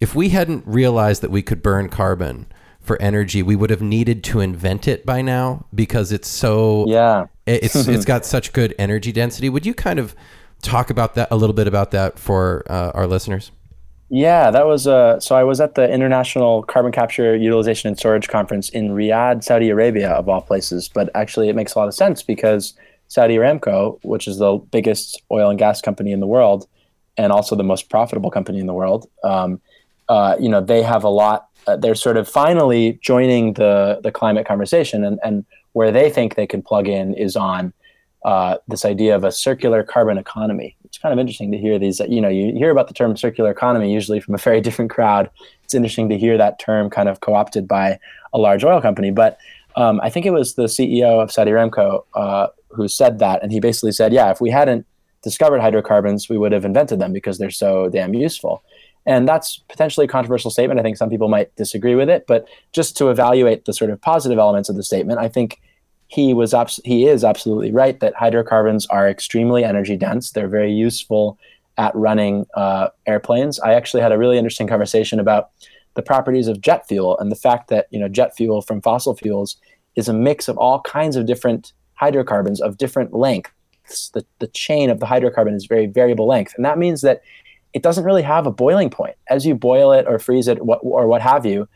if 0.00 0.14
we 0.14 0.28
hadn't 0.28 0.64
realized 0.66 1.20
that 1.22 1.30
we 1.30 1.42
could 1.42 1.62
burn 1.62 1.88
carbon 1.88 2.46
for 2.80 3.00
energy, 3.02 3.42
we 3.42 3.56
would 3.56 3.70
have 3.70 3.82
needed 3.82 4.22
to 4.24 4.40
invent 4.40 4.86
it 4.86 5.04
by 5.04 5.20
now 5.20 5.66
because 5.74 6.12
it's 6.12 6.28
so 6.28 6.84
yeah 6.86 7.26
it's 7.44 7.74
it's 7.88 8.04
got 8.04 8.24
such 8.24 8.52
good 8.52 8.74
energy 8.78 9.10
density. 9.10 9.48
Would 9.48 9.66
you 9.66 9.74
kind 9.74 9.98
of 9.98 10.14
talk 10.62 10.90
about 10.90 11.14
that 11.16 11.28
a 11.30 11.36
little 11.36 11.54
bit 11.54 11.66
about 11.66 11.90
that 11.90 12.18
for 12.18 12.64
uh, 12.70 12.92
our 12.94 13.06
listeners? 13.06 13.50
Yeah, 14.10 14.50
that 14.50 14.66
was 14.66 14.86
uh, 14.86 15.18
so. 15.18 15.34
I 15.34 15.44
was 15.44 15.60
at 15.60 15.74
the 15.74 15.90
International 15.90 16.62
Carbon 16.62 16.92
Capture 16.92 17.34
Utilization 17.34 17.88
and 17.88 17.98
Storage 17.98 18.28
Conference 18.28 18.68
in 18.68 18.90
Riyadh, 18.90 19.42
Saudi 19.42 19.70
Arabia, 19.70 20.10
of 20.10 20.28
all 20.28 20.42
places. 20.42 20.88
But 20.88 21.10
actually, 21.14 21.48
it 21.48 21.56
makes 21.56 21.74
a 21.74 21.78
lot 21.78 21.88
of 21.88 21.94
sense 21.94 22.22
because 22.22 22.74
Saudi 23.08 23.36
Aramco, 23.36 23.98
which 24.02 24.28
is 24.28 24.38
the 24.38 24.56
biggest 24.70 25.22
oil 25.32 25.48
and 25.48 25.58
gas 25.58 25.80
company 25.80 26.12
in 26.12 26.20
the 26.20 26.26
world, 26.26 26.68
and 27.16 27.32
also 27.32 27.56
the 27.56 27.64
most 27.64 27.88
profitable 27.88 28.30
company 28.30 28.60
in 28.60 28.66
the 28.66 28.74
world, 28.74 29.08
um, 29.24 29.60
uh, 30.08 30.36
you 30.38 30.48
know, 30.48 30.60
they 30.60 30.82
have 30.82 31.02
a 31.02 31.08
lot. 31.08 31.48
Uh, 31.66 31.76
they're 31.76 31.94
sort 31.94 32.18
of 32.18 32.28
finally 32.28 32.98
joining 33.02 33.54
the 33.54 34.00
the 34.02 34.12
climate 34.12 34.46
conversation, 34.46 35.02
and 35.02 35.18
and 35.24 35.46
where 35.72 35.90
they 35.90 36.10
think 36.10 36.34
they 36.34 36.46
can 36.46 36.60
plug 36.60 36.88
in 36.88 37.14
is 37.14 37.36
on 37.36 37.72
uh, 38.24 38.56
this 38.68 38.84
idea 38.84 39.14
of 39.14 39.24
a 39.24 39.30
circular 39.30 39.82
carbon 39.82 40.16
economy. 40.16 40.76
It's 40.84 40.98
kind 40.98 41.12
of 41.12 41.18
interesting 41.18 41.52
to 41.52 41.58
hear 41.58 41.78
these. 41.78 42.00
You 42.00 42.20
know, 42.20 42.28
you 42.28 42.52
hear 42.54 42.70
about 42.70 42.88
the 42.88 42.94
term 42.94 43.16
circular 43.16 43.50
economy 43.50 43.92
usually 43.92 44.20
from 44.20 44.34
a 44.34 44.38
very 44.38 44.60
different 44.66 44.90
crowd. 44.90 45.30
It's 45.64 45.74
interesting 45.74 46.08
to 46.08 46.18
hear 46.18 46.38
that 46.38 46.58
term 46.58 46.90
kind 46.90 47.08
of 47.08 47.20
co-opted 47.20 47.68
by 47.68 47.98
a 48.32 48.38
large 48.38 48.64
oil 48.64 48.80
company, 48.80 49.10
but 49.10 49.38
um, 49.76 50.00
I 50.02 50.10
think 50.10 50.24
it 50.24 50.30
was 50.30 50.54
the 50.54 50.64
CEO 50.64 51.22
of 51.22 51.32
Saudi 51.32 51.50
Aramco 51.50 52.04
uh, 52.14 52.48
who 52.70 52.88
said 52.88 53.18
that, 53.18 53.42
and 53.42 53.52
he 53.52 53.60
basically 53.60 53.92
said, 53.92 54.12
"Yeah, 54.12 54.30
if 54.30 54.40
we 54.40 54.50
hadn't 54.50 54.86
discovered 55.22 55.60
hydrocarbons, 55.60 56.28
we 56.28 56.38
would 56.38 56.52
have 56.52 56.64
invented 56.64 57.00
them 57.00 57.12
because 57.12 57.38
they're 57.38 57.50
so 57.50 57.88
damn 57.88 58.14
useful." 58.14 58.62
And 59.06 59.28
that's 59.28 59.58
potentially 59.68 60.04
a 60.04 60.08
controversial 60.08 60.50
statement. 60.50 60.80
I 60.80 60.82
think 60.82 60.96
some 60.96 61.10
people 61.10 61.28
might 61.28 61.54
disagree 61.56 61.94
with 61.94 62.08
it, 62.08 62.26
but 62.26 62.46
just 62.72 62.96
to 62.98 63.10
evaluate 63.10 63.66
the 63.66 63.74
sort 63.74 63.90
of 63.90 64.00
positive 64.00 64.38
elements 64.38 64.68
of 64.68 64.76
the 64.76 64.82
statement, 64.82 65.18
I 65.18 65.28
think 65.28 65.60
he 66.14 66.32
was 66.32 66.54
abs- 66.54 66.80
he 66.84 67.06
is 67.06 67.24
absolutely 67.24 67.72
right 67.72 67.98
that 67.98 68.14
hydrocarbons 68.14 68.86
are 68.86 69.08
extremely 69.08 69.64
energy 69.64 69.96
dense. 69.96 70.30
They're 70.30 70.46
very 70.46 70.72
useful 70.72 71.36
at 71.76 71.92
running 71.96 72.46
uh, 72.54 72.88
airplanes. 73.06 73.58
I 73.58 73.74
actually 73.74 74.02
had 74.02 74.12
a 74.12 74.18
really 74.18 74.38
interesting 74.38 74.68
conversation 74.68 75.18
about 75.18 75.50
the 75.94 76.02
properties 76.02 76.46
of 76.46 76.60
jet 76.60 76.86
fuel 76.86 77.18
and 77.18 77.32
the 77.32 77.36
fact 77.36 77.68
that 77.70 77.88
you 77.90 77.98
know 77.98 78.06
jet 78.08 78.36
fuel 78.36 78.62
from 78.62 78.80
fossil 78.80 79.16
fuels 79.16 79.56
is 79.96 80.08
a 80.08 80.12
mix 80.12 80.46
of 80.46 80.56
all 80.56 80.80
kinds 80.82 81.16
of 81.16 81.26
different 81.26 81.72
hydrocarbons 81.94 82.60
of 82.60 82.76
different 82.76 83.12
lengths. 83.12 84.10
The, 84.10 84.24
the 84.38 84.48
chain 84.48 84.90
of 84.90 85.00
the 85.00 85.06
hydrocarbon 85.06 85.54
is 85.54 85.66
very 85.66 85.86
variable 85.86 86.28
length. 86.28 86.52
And 86.56 86.64
that 86.64 86.78
means 86.78 87.00
that 87.02 87.22
it 87.72 87.82
doesn't 87.82 88.04
really 88.04 88.22
have 88.22 88.46
a 88.46 88.52
boiling 88.52 88.88
point. 88.88 89.16
As 89.28 89.44
you 89.44 89.54
boil 89.56 89.92
it 89.92 90.06
or 90.06 90.18
freeze 90.20 90.46
it 90.46 90.64
what, 90.64 90.80
or 90.82 91.06
what 91.06 91.22
have 91.22 91.44
you, 91.44 91.68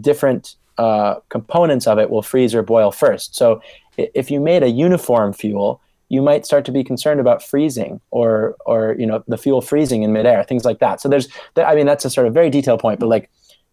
different 0.00 0.56
uh, 0.78 1.16
components 1.28 1.86
of 1.86 1.98
it 1.98 2.10
will 2.10 2.22
freeze 2.22 2.54
or 2.54 2.62
boil 2.62 2.90
first. 2.90 3.36
So 3.36 3.60
if 3.96 4.30
you 4.30 4.40
made 4.40 4.62
a 4.62 4.70
uniform 4.70 5.32
fuel, 5.32 5.80
you 6.08 6.22
might 6.22 6.44
start 6.44 6.64
to 6.66 6.72
be 6.72 6.84
concerned 6.84 7.20
about 7.20 7.42
freezing 7.42 8.00
or 8.10 8.56
or 8.66 8.94
you 8.98 9.06
know 9.06 9.22
the 9.26 9.38
fuel 9.38 9.60
freezing 9.60 10.02
in 10.02 10.12
midair, 10.12 10.44
things 10.44 10.64
like 10.64 10.78
that. 10.80 11.00
So 11.00 11.08
there's, 11.08 11.28
I 11.56 11.74
mean, 11.74 11.86
that's 11.86 12.04
a 12.04 12.10
sort 12.10 12.26
of 12.26 12.34
very 12.34 12.50
detailed 12.50 12.80
point, 12.80 13.00
but 13.00 13.08
like 13.08 13.30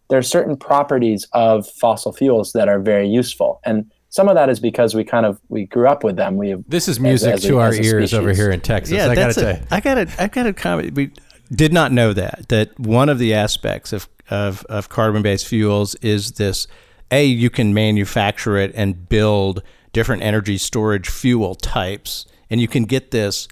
there 0.10 0.18
are 0.18 0.24
certain 0.24 0.58
properties 0.58 1.28
of 1.34 1.68
fossil 1.68 2.12
fuels 2.12 2.54
that 2.54 2.68
are 2.68 2.80
very 2.80 3.08
useful, 3.08 3.60
and 3.64 3.92
some 4.10 4.28
of 4.28 4.36
that 4.36 4.50
is 4.50 4.60
because 4.60 4.94
we 4.94 5.04
kind 5.04 5.26
of 5.26 5.40
we 5.50 5.66
grew 5.66 5.88
up 5.88 6.04
with 6.04 6.18
them. 6.18 6.38
We 6.38 6.56
this 6.68 6.88
is 6.88 7.00
music 7.00 7.34
as, 7.34 7.44
as 7.44 7.50
to 7.50 7.58
a, 7.58 7.62
our 7.62 7.74
ears 7.74 8.14
over 8.14 8.34
here 8.34 8.52
in 8.52 8.62
Texas. 8.62 8.96
Yeah, 8.96 9.08
I 9.08 9.16
gotta 9.16 9.34
tell. 9.34 9.60
I 9.72 9.80
gotta 9.80 10.10
I 10.20 10.28
gotta 10.28 10.54
comment. 10.54 10.94
We 10.94 11.12
did 11.52 11.74
not 11.74 11.92
know 11.92 12.14
that 12.14 12.46
that 12.50 12.80
one 12.80 13.10
of 13.10 13.20
the 13.20 13.34
aspects 13.34 13.94
of 13.94 14.08
of, 14.30 14.66
of 14.66 14.90
carbon 14.90 15.22
based 15.22 15.48
fuels 15.48 15.96
is 15.96 16.34
this. 16.34 16.68
A, 17.12 17.26
you 17.26 17.50
can 17.50 17.74
manufacture 17.74 18.58
it 18.58 18.72
and 18.76 19.08
build 19.10 19.62
different 19.94 20.24
energy 20.24 20.58
storage 20.58 21.10
fuel 21.10 21.56
types, 21.56 22.26
and 22.50 22.62
you 22.62 22.68
can 22.68 22.86
get 22.86 23.12
this 23.12 23.48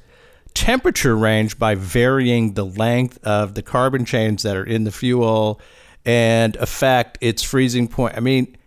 temperature 0.53 1.16
range 1.16 1.60
by 1.60 1.76
varying 1.76 2.53
the 2.53 2.66
length 2.66 3.20
of 3.24 3.53
the 3.53 3.62
carbon 3.62 4.05
chains 4.05 4.43
that 4.43 4.55
are 4.55 4.64
in 4.64 4.84
the 4.84 4.91
fuel 4.91 5.60
and 6.05 6.55
affect 6.55 7.18
its 7.22 7.43
freezing 7.43 7.88
point. 7.88 8.16
I 8.18 8.20
mean, 8.20 8.57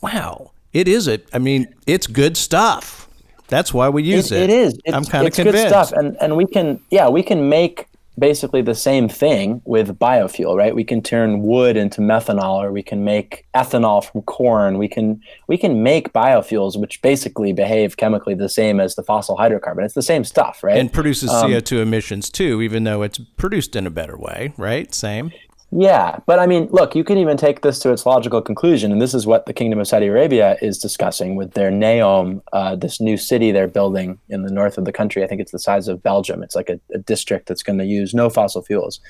wow 0.00 0.52
it 0.72 0.88
is 0.88 1.08
it. 1.08 1.28
I 1.32 1.38
mean, 1.38 1.74
it's 1.86 2.06
good 2.06 2.36
stuff. 2.36 3.08
That's 3.48 3.72
why 3.72 3.88
we 3.88 4.02
use 4.02 4.30
it. 4.30 4.42
It, 4.42 4.50
it 4.50 4.52
is. 4.52 4.80
It's, 4.84 4.94
I'm 4.94 5.04
kind 5.04 5.26
of 5.26 5.32
convinced. 5.32 5.62
good 5.62 5.68
stuff, 5.68 5.92
and 5.92 6.16
and 6.20 6.36
we 6.36 6.46
can 6.46 6.80
yeah 6.90 7.08
we 7.08 7.22
can 7.22 7.48
make 7.48 7.87
basically 8.18 8.62
the 8.62 8.74
same 8.74 9.08
thing 9.08 9.62
with 9.64 9.98
biofuel, 9.98 10.56
right? 10.56 10.74
We 10.74 10.84
can 10.84 11.02
turn 11.02 11.42
wood 11.42 11.76
into 11.76 12.00
methanol, 12.00 12.62
or 12.62 12.72
we 12.72 12.82
can 12.82 13.04
make 13.04 13.46
ethanol 13.54 14.04
from 14.04 14.22
corn. 14.22 14.78
We 14.78 14.88
can 14.88 15.22
we 15.46 15.56
can 15.56 15.82
make 15.82 16.12
biofuels, 16.12 16.78
which 16.78 17.00
basically 17.02 17.52
behave 17.52 17.96
chemically 17.96 18.34
the 18.34 18.48
same 18.48 18.80
as 18.80 18.94
the 18.94 19.02
fossil 19.02 19.36
hydrocarbon. 19.36 19.84
It's 19.84 19.94
the 19.94 20.02
same 20.02 20.24
stuff, 20.24 20.62
right? 20.62 20.78
And 20.78 20.92
produces 20.92 21.30
um, 21.30 21.50
CO2 21.50 21.80
emissions 21.82 22.30
too, 22.30 22.62
even 22.62 22.84
though 22.84 23.02
it's 23.02 23.18
produced 23.18 23.76
in 23.76 23.86
a 23.86 23.90
better 23.90 24.16
way, 24.16 24.52
right? 24.56 24.94
Same. 24.94 25.32
Yeah, 25.70 26.20
but 26.24 26.38
I 26.38 26.46
mean, 26.46 26.68
look, 26.70 26.94
you 26.94 27.04
can 27.04 27.18
even 27.18 27.36
take 27.36 27.60
this 27.60 27.78
to 27.80 27.92
its 27.92 28.06
logical 28.06 28.40
conclusion, 28.40 28.90
and 28.90 29.02
this 29.02 29.12
is 29.12 29.26
what 29.26 29.44
the 29.44 29.52
Kingdom 29.52 29.78
of 29.78 29.86
Saudi 29.86 30.06
Arabia 30.06 30.56
is 30.62 30.78
discussing 30.78 31.36
with 31.36 31.52
their 31.52 31.70
Neom, 31.70 32.40
uh, 32.54 32.74
this 32.74 33.02
new 33.02 33.18
city 33.18 33.52
they're 33.52 33.68
building 33.68 34.18
in 34.30 34.44
the 34.44 34.50
north 34.50 34.78
of 34.78 34.86
the 34.86 34.92
country. 34.92 35.22
I 35.22 35.26
think 35.26 35.42
it's 35.42 35.52
the 35.52 35.58
size 35.58 35.86
of 35.86 36.02
Belgium. 36.02 36.42
It's 36.42 36.54
like 36.54 36.70
a, 36.70 36.80
a 36.94 36.98
district 36.98 37.48
that's 37.48 37.62
going 37.62 37.78
to 37.78 37.84
use 37.84 38.14
no 38.14 38.30
fossil 38.30 38.62
fuels, 38.62 39.00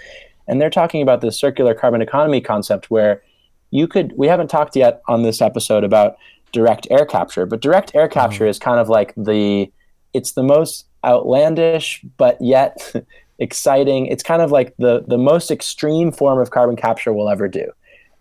and 0.48 0.60
they're 0.60 0.68
talking 0.68 1.00
about 1.00 1.20
this 1.20 1.38
circular 1.38 1.74
carbon 1.74 2.02
economy 2.02 2.40
concept 2.40 2.90
where 2.90 3.22
you 3.70 3.86
could. 3.86 4.12
We 4.16 4.26
haven't 4.26 4.48
talked 4.48 4.74
yet 4.74 5.00
on 5.06 5.22
this 5.22 5.40
episode 5.40 5.84
about 5.84 6.16
direct 6.50 6.88
air 6.90 7.06
capture, 7.06 7.46
but 7.46 7.60
direct 7.60 7.94
air 7.94 8.08
capture 8.08 8.44
mm-hmm. 8.44 8.50
is 8.50 8.58
kind 8.58 8.80
of 8.80 8.88
like 8.88 9.14
the. 9.16 9.70
It's 10.12 10.32
the 10.32 10.42
most 10.42 10.86
outlandish, 11.04 12.02
but 12.16 12.40
yet 12.40 12.92
exciting. 13.38 14.06
It's 14.06 14.22
kind 14.22 14.42
of 14.42 14.50
like 14.50 14.76
the 14.78 15.04
the 15.06 15.18
most 15.18 15.50
extreme 15.50 16.12
form 16.12 16.38
of 16.38 16.50
carbon 16.50 16.76
capture 16.76 17.12
we'll 17.12 17.30
ever 17.30 17.48
do. 17.48 17.70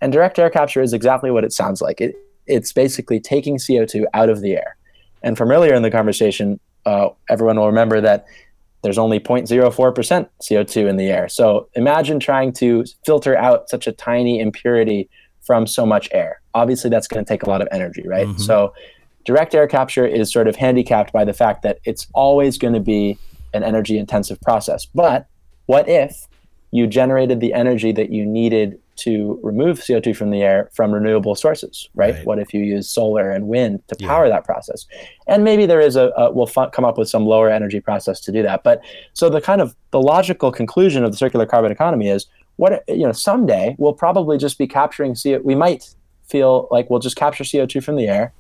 And 0.01 0.13
direct 0.13 0.37
air 0.37 0.49
capture 0.49 0.81
is 0.81 0.93
exactly 0.93 1.31
what 1.31 1.43
it 1.43 1.51
sounds 1.51 1.81
like. 1.81 1.99
It, 2.01 2.15
it's 2.45 2.71
basically 2.71 3.19
taking 3.19 3.57
CO2 3.57 4.05
out 4.13 4.29
of 4.29 4.41
the 4.41 4.53
air. 4.53 4.77
And 5.23 5.37
from 5.37 5.51
earlier 5.51 5.73
in 5.73 5.81
the 5.81 5.91
conversation, 5.91 6.59
uh, 6.85 7.09
everyone 7.29 7.57
will 7.57 7.67
remember 7.67 7.99
that 8.01 8.25
there's 8.83 8.97
only 8.97 9.19
0.04% 9.19 10.29
CO2 10.41 10.87
in 10.87 10.97
the 10.97 11.07
air. 11.07 11.27
So 11.27 11.67
imagine 11.73 12.19
trying 12.19 12.53
to 12.53 12.85
filter 13.05 13.35
out 13.35 13.69
such 13.69 13.87
a 13.87 13.91
tiny 13.91 14.39
impurity 14.39 15.09
from 15.41 15.65
so 15.65 15.85
much 15.85 16.07
air. 16.11 16.41
Obviously, 16.53 16.89
that's 16.89 17.07
going 17.07 17.23
to 17.23 17.27
take 17.27 17.43
a 17.43 17.49
lot 17.49 17.61
of 17.61 17.67
energy, 17.71 18.07
right? 18.07 18.27
Mm-hmm. 18.27 18.41
So 18.41 18.73
direct 19.25 19.55
air 19.55 19.67
capture 19.67 20.05
is 20.05 20.31
sort 20.31 20.47
of 20.47 20.55
handicapped 20.55 21.11
by 21.11 21.25
the 21.25 21.33
fact 21.33 21.63
that 21.63 21.79
it's 21.85 22.07
always 22.13 22.57
going 22.57 22.73
to 22.73 22.79
be 22.79 23.17
an 23.53 23.63
energy 23.63 23.97
intensive 23.97 24.39
process. 24.41 24.85
But 24.85 25.27
what 25.65 25.87
if 25.87 26.27
you 26.71 26.87
generated 26.87 27.39
the 27.39 27.53
energy 27.53 27.91
that 27.93 28.11
you 28.11 28.25
needed 28.25 28.79
to 28.97 29.39
remove 29.43 29.79
CO2 29.79 30.15
from 30.15 30.31
the 30.31 30.41
air 30.41 30.69
from 30.73 30.91
renewable 30.91 31.35
sources, 31.35 31.87
right? 31.93 32.15
right. 32.15 32.25
What 32.25 32.39
if 32.39 32.53
you 32.53 32.61
use 32.61 32.89
solar 32.89 33.29
and 33.29 33.47
wind 33.47 33.87
to 33.87 33.95
power 33.95 34.25
yeah. 34.25 34.31
that 34.31 34.43
process? 34.43 34.85
And 35.27 35.43
maybe 35.43 35.65
there 35.65 35.79
is 35.79 35.95
a, 35.95 36.11
a 36.17 36.31
we'll 36.31 36.49
f- 36.55 36.71
come 36.71 36.83
up 36.83 36.97
with 36.97 37.07
some 37.07 37.25
lower 37.25 37.49
energy 37.49 37.79
process 37.79 38.19
to 38.21 38.31
do 38.31 38.41
that. 38.43 38.63
But 38.63 38.81
so 39.13 39.29
the 39.29 39.39
kind 39.39 39.61
of 39.61 39.75
the 39.91 40.01
logical 40.01 40.51
conclusion 40.51 41.03
of 41.03 41.11
the 41.11 41.17
circular 41.17 41.45
carbon 41.45 41.71
economy 41.71 42.09
is 42.09 42.25
what 42.55 42.83
you 42.87 43.05
know 43.05 43.11
someday 43.11 43.75
we'll 43.77 43.93
probably 43.93 44.37
just 44.37 44.57
be 44.57 44.67
capturing 44.67 45.15
CO. 45.15 45.39
We 45.43 45.55
might 45.55 45.93
feel 46.27 46.67
like 46.71 46.89
we'll 46.89 46.99
just 46.99 47.15
capture 47.15 47.43
CO2 47.43 47.83
from 47.83 47.95
the 47.95 48.07
air 48.07 48.33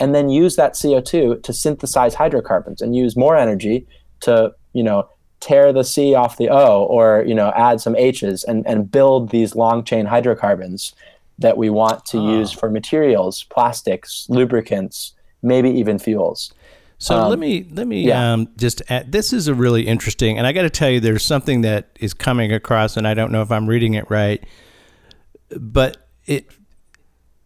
and 0.00 0.14
then 0.14 0.28
use 0.28 0.56
that 0.56 0.74
CO2 0.74 1.42
to 1.42 1.52
synthesize 1.52 2.14
hydrocarbons 2.14 2.80
and 2.80 2.96
use 2.96 3.16
more 3.16 3.36
energy 3.36 3.86
to 4.20 4.54
you 4.72 4.82
know 4.82 5.08
tear 5.40 5.72
the 5.72 5.84
C 5.84 6.14
off 6.14 6.36
the 6.36 6.48
O 6.48 6.84
or 6.84 7.24
you 7.26 7.34
know 7.34 7.52
add 7.54 7.80
some 7.80 7.96
H's 7.96 8.44
and, 8.44 8.66
and 8.66 8.90
build 8.90 9.30
these 9.30 9.54
long 9.54 9.84
chain 9.84 10.06
hydrocarbons 10.06 10.94
that 11.38 11.56
we 11.56 11.68
want 11.68 12.04
to 12.06 12.18
oh. 12.18 12.38
use 12.38 12.52
for 12.52 12.70
materials, 12.70 13.44
plastics, 13.44 14.26
lubricants, 14.28 15.12
maybe 15.42 15.68
even 15.70 15.98
fuels. 15.98 16.52
So 16.98 17.16
um, 17.16 17.28
let 17.28 17.38
me 17.38 17.68
let 17.72 17.86
me 17.86 18.06
yeah. 18.06 18.32
um, 18.32 18.48
just 18.56 18.80
add, 18.88 19.12
this 19.12 19.32
is 19.32 19.48
a 19.48 19.54
really 19.54 19.86
interesting, 19.86 20.38
and 20.38 20.46
I 20.46 20.52
got 20.52 20.62
to 20.62 20.70
tell 20.70 20.90
you, 20.90 21.00
there's 21.00 21.24
something 21.24 21.62
that 21.62 21.90
is 22.00 22.14
coming 22.14 22.52
across, 22.52 22.96
and 22.96 23.06
I 23.06 23.14
don't 23.14 23.32
know 23.32 23.42
if 23.42 23.50
I'm 23.50 23.68
reading 23.68 23.94
it 23.94 24.08
right, 24.08 24.42
but 25.58 26.08
it 26.24 26.50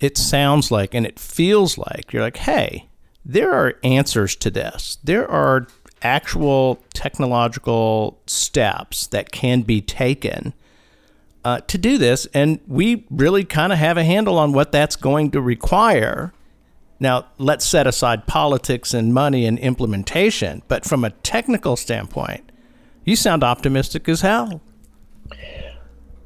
it 0.00 0.16
sounds 0.16 0.70
like 0.70 0.94
and 0.94 1.04
it 1.04 1.18
feels 1.18 1.76
like 1.76 2.12
you're 2.12 2.22
like, 2.22 2.36
hey, 2.36 2.88
there 3.24 3.52
are 3.52 3.74
answers 3.82 4.36
to 4.36 4.50
this. 4.50 4.98
There 5.02 5.28
are 5.28 5.66
actual 6.03 6.82
technological 6.94 8.20
steps 8.26 9.07
that 9.09 9.32
can 9.32 9.62
be 9.62 9.80
taken 9.80 10.53
uh, 11.44 11.61
to 11.61 11.78
do 11.78 11.99
this. 11.99 12.26
And 12.34 12.61
we 12.66 13.07
really 13.11 13.44
kind 13.44 13.72
of 13.72 13.78
have 13.78 13.96
a 13.96 14.05
handle 14.05 14.38
on 14.38 14.53
what 14.53 14.72
that's 14.72 14.96
going 14.96 15.30
to 15.32 15.40
require. 15.40 16.32
Now, 17.01 17.26
let's 17.38 17.64
set 17.64 17.86
aside 17.86 18.26
politics 18.26 18.92
and 18.92 19.14
money 19.14 19.46
and 19.46 19.59
implementation. 19.59 20.62
But 20.68 20.84
from 20.84 21.05
a 21.05 21.11
technical 21.11 21.76
standpoint, 21.76 22.51
you 23.05 23.16
sound 23.16 23.42
optimistic 23.44 24.09
as 24.09 24.20
hell. 24.20 24.61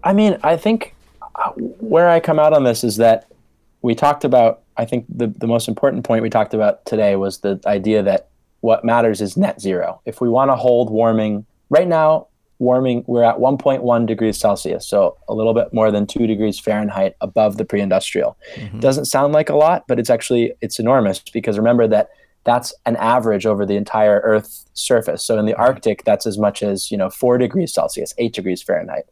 I 0.03 0.13
mean, 0.13 0.39
I 0.43 0.57
think 0.57 0.95
uh, 1.37 1.51
where 1.53 2.09
I 2.09 2.21
come 2.21 2.39
out 2.39 2.53
on 2.53 2.65
this 2.65 2.83
is 2.83 2.97
that 2.97 3.31
we 3.83 3.95
talked 3.95 4.25
about, 4.25 4.63
I 4.77 4.85
think 4.85 5.07
the, 5.09 5.29
the 5.29 5.47
most 5.47 5.69
important 5.69 6.05
point 6.05 6.23
we 6.23 6.31
talked 6.31 6.55
about 6.55 6.85
today 6.87 7.17
was 7.17 7.39
the 7.39 7.61
idea 7.67 8.03
that 8.03 8.31
what 8.63 8.85
matters 8.85 9.21
is 9.21 9.37
net 9.37 9.61
zero. 9.61 10.01
If 10.07 10.21
we 10.21 10.29
want 10.29 10.51
to 10.51 10.57
hold 10.57 10.91
warming, 10.91 11.45
right 11.69 11.87
now, 11.87 12.29
warming, 12.59 13.05
we're 13.09 13.25
at 13.25 13.37
1.1 13.37 14.07
degrees 14.07 14.39
Celsius, 14.39 14.87
so 14.87 15.19
a 15.29 15.35
little 15.35 15.53
bit 15.53 15.73
more 15.75 15.91
than 15.91 16.07
two 16.07 16.27
degrees 16.27 16.59
Fahrenheit 16.59 17.17
above 17.21 17.57
the 17.57 17.65
pre-industrial. 17.65 18.39
Mm-hmm. 18.55 18.79
Doesn't 18.79 19.07
sound 19.07 19.33
like 19.33 19.49
a 19.49 19.57
lot, 19.57 19.85
but 19.89 19.99
it's 19.99 20.11
actually 20.11 20.55
it's 20.61 20.79
enormous 20.79 21.19
because 21.19 21.59
remember 21.59 21.89
that 21.89 22.11
that's 22.45 22.73
an 22.87 22.97
average 22.97 23.47
over 23.47 23.67
the 23.67 23.77
entire 23.77 24.21
Earth's 24.21 24.65
surface. 24.75 25.25
So 25.25 25.39
in 25.39 25.47
the 25.47 25.55
Arctic, 25.55 26.05
that's 26.05 26.27
as 26.27 26.39
much 26.39 26.63
as 26.63 26.91
you 26.91 26.97
know 26.97 27.11
four 27.11 27.39
degrees 27.39 27.75
Celsius, 27.75 28.15
eight 28.19 28.33
degrees 28.33 28.63
Fahrenheit. 28.63 29.05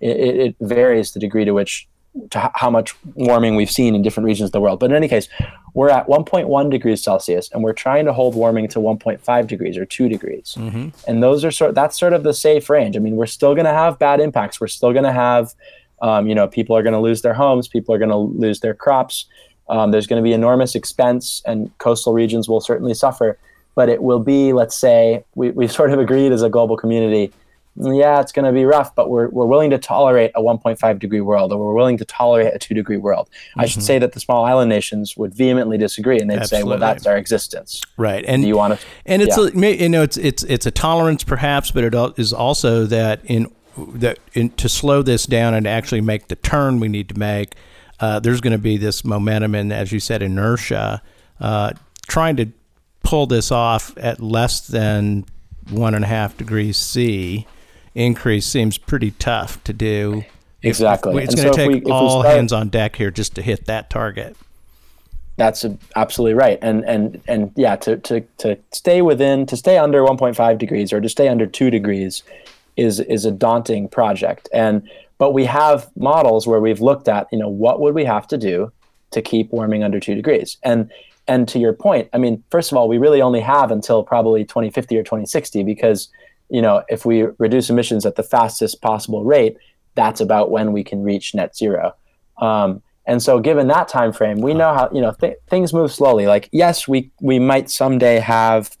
It, 0.00 0.16
it 0.18 0.56
varies 0.60 1.12
the 1.12 1.20
degree 1.20 1.46
to 1.46 1.52
which 1.52 1.88
to 2.30 2.50
how 2.54 2.70
much 2.70 2.94
warming 3.14 3.56
we've 3.56 3.70
seen 3.70 3.94
in 3.94 4.02
different 4.02 4.26
regions 4.26 4.48
of 4.48 4.52
the 4.52 4.60
world. 4.60 4.80
But 4.80 4.90
in 4.90 4.96
any 4.96 5.08
case, 5.08 5.28
we're 5.74 5.90
at 5.90 6.06
1.1 6.06 6.70
degrees 6.70 7.02
Celsius, 7.02 7.50
and 7.52 7.62
we're 7.62 7.72
trying 7.72 8.04
to 8.06 8.12
hold 8.12 8.34
warming 8.34 8.68
to 8.68 8.78
1.5 8.78 9.46
degrees 9.46 9.76
or 9.76 9.84
two 9.84 10.08
degrees. 10.08 10.56
Mm-hmm. 10.58 10.88
And 11.06 11.22
those 11.22 11.44
are 11.44 11.50
sort. 11.50 11.74
That's 11.74 11.98
sort 11.98 12.12
of 12.12 12.22
the 12.22 12.34
safe 12.34 12.68
range. 12.68 12.96
I 12.96 13.00
mean, 13.00 13.16
we're 13.16 13.26
still 13.26 13.54
going 13.54 13.66
to 13.66 13.72
have 13.72 13.98
bad 13.98 14.20
impacts. 14.20 14.60
We're 14.60 14.68
still 14.68 14.92
going 14.92 15.04
to 15.04 15.12
have, 15.12 15.54
um, 16.02 16.26
you 16.26 16.34
know, 16.34 16.48
people 16.48 16.76
are 16.76 16.82
going 16.82 16.94
to 16.94 17.00
lose 17.00 17.22
their 17.22 17.34
homes. 17.34 17.68
People 17.68 17.94
are 17.94 17.98
going 17.98 18.10
to 18.10 18.16
lose 18.16 18.60
their 18.60 18.74
crops. 18.74 19.26
Um, 19.68 19.90
there's 19.90 20.06
going 20.06 20.22
to 20.22 20.24
be 20.24 20.32
enormous 20.32 20.74
expense, 20.74 21.42
and 21.44 21.76
coastal 21.78 22.12
regions 22.12 22.48
will 22.48 22.60
certainly 22.60 22.94
suffer. 22.94 23.38
But 23.74 23.88
it 23.88 24.02
will 24.02 24.18
be, 24.18 24.52
let's 24.52 24.76
say, 24.76 25.24
we, 25.34 25.50
we've 25.50 25.70
sort 25.70 25.92
of 25.92 26.00
agreed 26.00 26.32
as 26.32 26.42
a 26.42 26.48
global 26.48 26.76
community 26.76 27.32
yeah, 27.80 28.20
it's 28.20 28.32
going 28.32 28.44
to 28.44 28.52
be 28.52 28.64
rough, 28.64 28.94
but 28.94 29.08
we're, 29.08 29.28
we're 29.28 29.46
willing 29.46 29.70
to 29.70 29.78
tolerate 29.78 30.32
a 30.34 30.42
1.5 30.42 30.98
degree 30.98 31.20
world, 31.20 31.52
or 31.52 31.58
we're 31.58 31.74
willing 31.74 31.96
to 31.98 32.04
tolerate 32.04 32.54
a 32.54 32.58
two 32.58 32.74
degree 32.74 32.96
world. 32.96 33.28
Mm-hmm. 33.30 33.60
I 33.60 33.66
should 33.66 33.80
mm-hmm. 33.80 33.86
say 33.86 33.98
that 33.98 34.12
the 34.12 34.20
small 34.20 34.44
island 34.44 34.68
nations 34.68 35.16
would 35.16 35.34
vehemently 35.34 35.78
disagree, 35.78 36.18
and 36.18 36.30
they'd 36.30 36.38
Absolutely. 36.38 36.64
say, 36.64 36.68
"Well, 36.68 36.78
that's 36.78 37.06
our 37.06 37.16
existence." 37.16 37.82
Right, 37.96 38.24
and 38.26 38.42
Do 38.42 38.48
you 38.48 38.56
want 38.56 38.78
to, 38.78 38.86
and 39.06 39.22
it's 39.22 39.36
yeah. 39.36 39.48
a, 39.54 39.76
you 39.76 39.88
know 39.88 40.02
it's 40.02 40.16
it's 40.16 40.42
it's 40.44 40.66
a 40.66 40.70
tolerance 40.70 41.24
perhaps, 41.24 41.70
but 41.70 41.84
it 41.84 41.94
is 42.18 42.32
also 42.32 42.84
that 42.86 43.20
in 43.24 43.52
that 43.76 44.18
in, 44.34 44.50
to 44.50 44.68
slow 44.68 45.02
this 45.02 45.26
down 45.26 45.54
and 45.54 45.66
actually 45.66 46.00
make 46.00 46.28
the 46.28 46.36
turn 46.36 46.80
we 46.80 46.88
need 46.88 47.08
to 47.10 47.18
make, 47.18 47.54
uh, 48.00 48.18
there's 48.18 48.40
going 48.40 48.52
to 48.52 48.58
be 48.58 48.76
this 48.76 49.04
momentum 49.04 49.54
and, 49.54 49.72
as 49.72 49.92
you 49.92 50.00
said, 50.00 50.22
inertia, 50.22 51.00
uh, 51.40 51.72
trying 52.08 52.36
to 52.36 52.46
pull 53.04 53.26
this 53.26 53.52
off 53.52 53.96
at 53.96 54.20
less 54.20 54.66
than 54.66 55.24
one 55.70 55.94
and 55.94 56.04
a 56.04 56.08
half 56.08 56.36
degrees 56.36 56.76
C 56.76 57.46
increase 57.98 58.46
seems 58.46 58.78
pretty 58.78 59.10
tough 59.12 59.62
to 59.64 59.72
do. 59.72 60.24
Exactly. 60.62 61.16
If, 61.16 61.18
if, 61.18 61.24
it's 61.24 61.34
going 61.34 61.48
to 61.48 61.54
so 61.54 61.56
take 61.56 61.84
we, 61.84 61.90
all 61.90 62.20
start, 62.22 62.34
hands 62.34 62.52
on 62.52 62.68
deck 62.68 62.96
here 62.96 63.10
just 63.10 63.34
to 63.34 63.42
hit 63.42 63.66
that 63.66 63.90
target. 63.90 64.36
That's 65.36 65.64
absolutely 65.94 66.34
right. 66.34 66.58
And 66.62 66.84
and 66.84 67.20
and 67.28 67.52
yeah, 67.54 67.76
to 67.76 67.96
to 67.98 68.20
to 68.38 68.58
stay 68.72 69.02
within 69.02 69.46
to 69.46 69.56
stay 69.56 69.78
under 69.78 70.02
1.5 70.02 70.58
degrees 70.58 70.92
or 70.92 71.00
to 71.00 71.08
stay 71.08 71.28
under 71.28 71.46
2 71.46 71.70
degrees 71.70 72.24
is 72.76 72.98
is 73.00 73.24
a 73.24 73.30
daunting 73.30 73.88
project. 73.88 74.48
And 74.52 74.88
but 75.18 75.32
we 75.32 75.44
have 75.44 75.90
models 75.96 76.46
where 76.46 76.60
we've 76.60 76.80
looked 76.80 77.08
at, 77.08 77.28
you 77.30 77.38
know, 77.38 77.48
what 77.48 77.80
would 77.80 77.94
we 77.94 78.04
have 78.04 78.26
to 78.28 78.38
do 78.38 78.72
to 79.10 79.22
keep 79.22 79.50
warming 79.52 79.84
under 79.84 80.00
2 80.00 80.14
degrees? 80.16 80.56
And 80.64 80.90
and 81.28 81.46
to 81.48 81.58
your 81.58 81.72
point, 81.74 82.08
I 82.12 82.18
mean, 82.18 82.42
first 82.50 82.72
of 82.72 82.78
all, 82.78 82.88
we 82.88 82.98
really 82.98 83.22
only 83.22 83.40
have 83.40 83.70
until 83.70 84.02
probably 84.02 84.44
2050 84.44 84.96
or 84.96 85.02
2060 85.02 85.62
because 85.62 86.08
you 86.50 86.62
know, 86.62 86.82
if 86.88 87.04
we 87.04 87.24
reduce 87.38 87.70
emissions 87.70 88.06
at 88.06 88.16
the 88.16 88.22
fastest 88.22 88.80
possible 88.80 89.24
rate, 89.24 89.56
that's 89.94 90.20
about 90.20 90.50
when 90.50 90.72
we 90.72 90.84
can 90.84 91.02
reach 91.02 91.34
net 91.34 91.56
zero. 91.56 91.94
Um, 92.38 92.82
and 93.06 93.22
so, 93.22 93.40
given 93.40 93.68
that 93.68 93.88
time 93.88 94.12
frame, 94.12 94.40
we 94.40 94.54
know 94.54 94.74
how 94.74 94.90
you 94.92 95.00
know 95.00 95.12
th- 95.12 95.38
things 95.48 95.72
move 95.72 95.92
slowly. 95.92 96.26
Like, 96.26 96.48
yes, 96.52 96.86
we 96.86 97.10
we 97.20 97.38
might 97.38 97.70
someday 97.70 98.18
have 98.18 98.76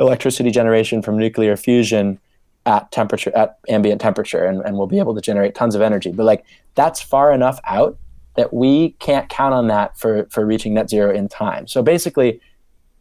electricity 0.00 0.50
generation 0.50 1.02
from 1.02 1.18
nuclear 1.18 1.56
fusion 1.56 2.18
at 2.64 2.90
temperature 2.90 3.30
at 3.36 3.58
ambient 3.68 4.00
temperature, 4.00 4.44
and, 4.44 4.62
and 4.64 4.76
we'll 4.76 4.86
be 4.86 4.98
able 4.98 5.14
to 5.14 5.20
generate 5.20 5.54
tons 5.54 5.74
of 5.74 5.82
energy. 5.82 6.10
But 6.10 6.24
like, 6.24 6.44
that's 6.74 7.00
far 7.00 7.30
enough 7.32 7.60
out 7.64 7.98
that 8.36 8.52
we 8.52 8.90
can't 8.98 9.28
count 9.28 9.54
on 9.54 9.68
that 9.68 9.98
for 9.98 10.26
for 10.30 10.46
reaching 10.46 10.74
net 10.74 10.88
zero 10.88 11.14
in 11.14 11.28
time. 11.28 11.66
So 11.66 11.82
basically, 11.82 12.40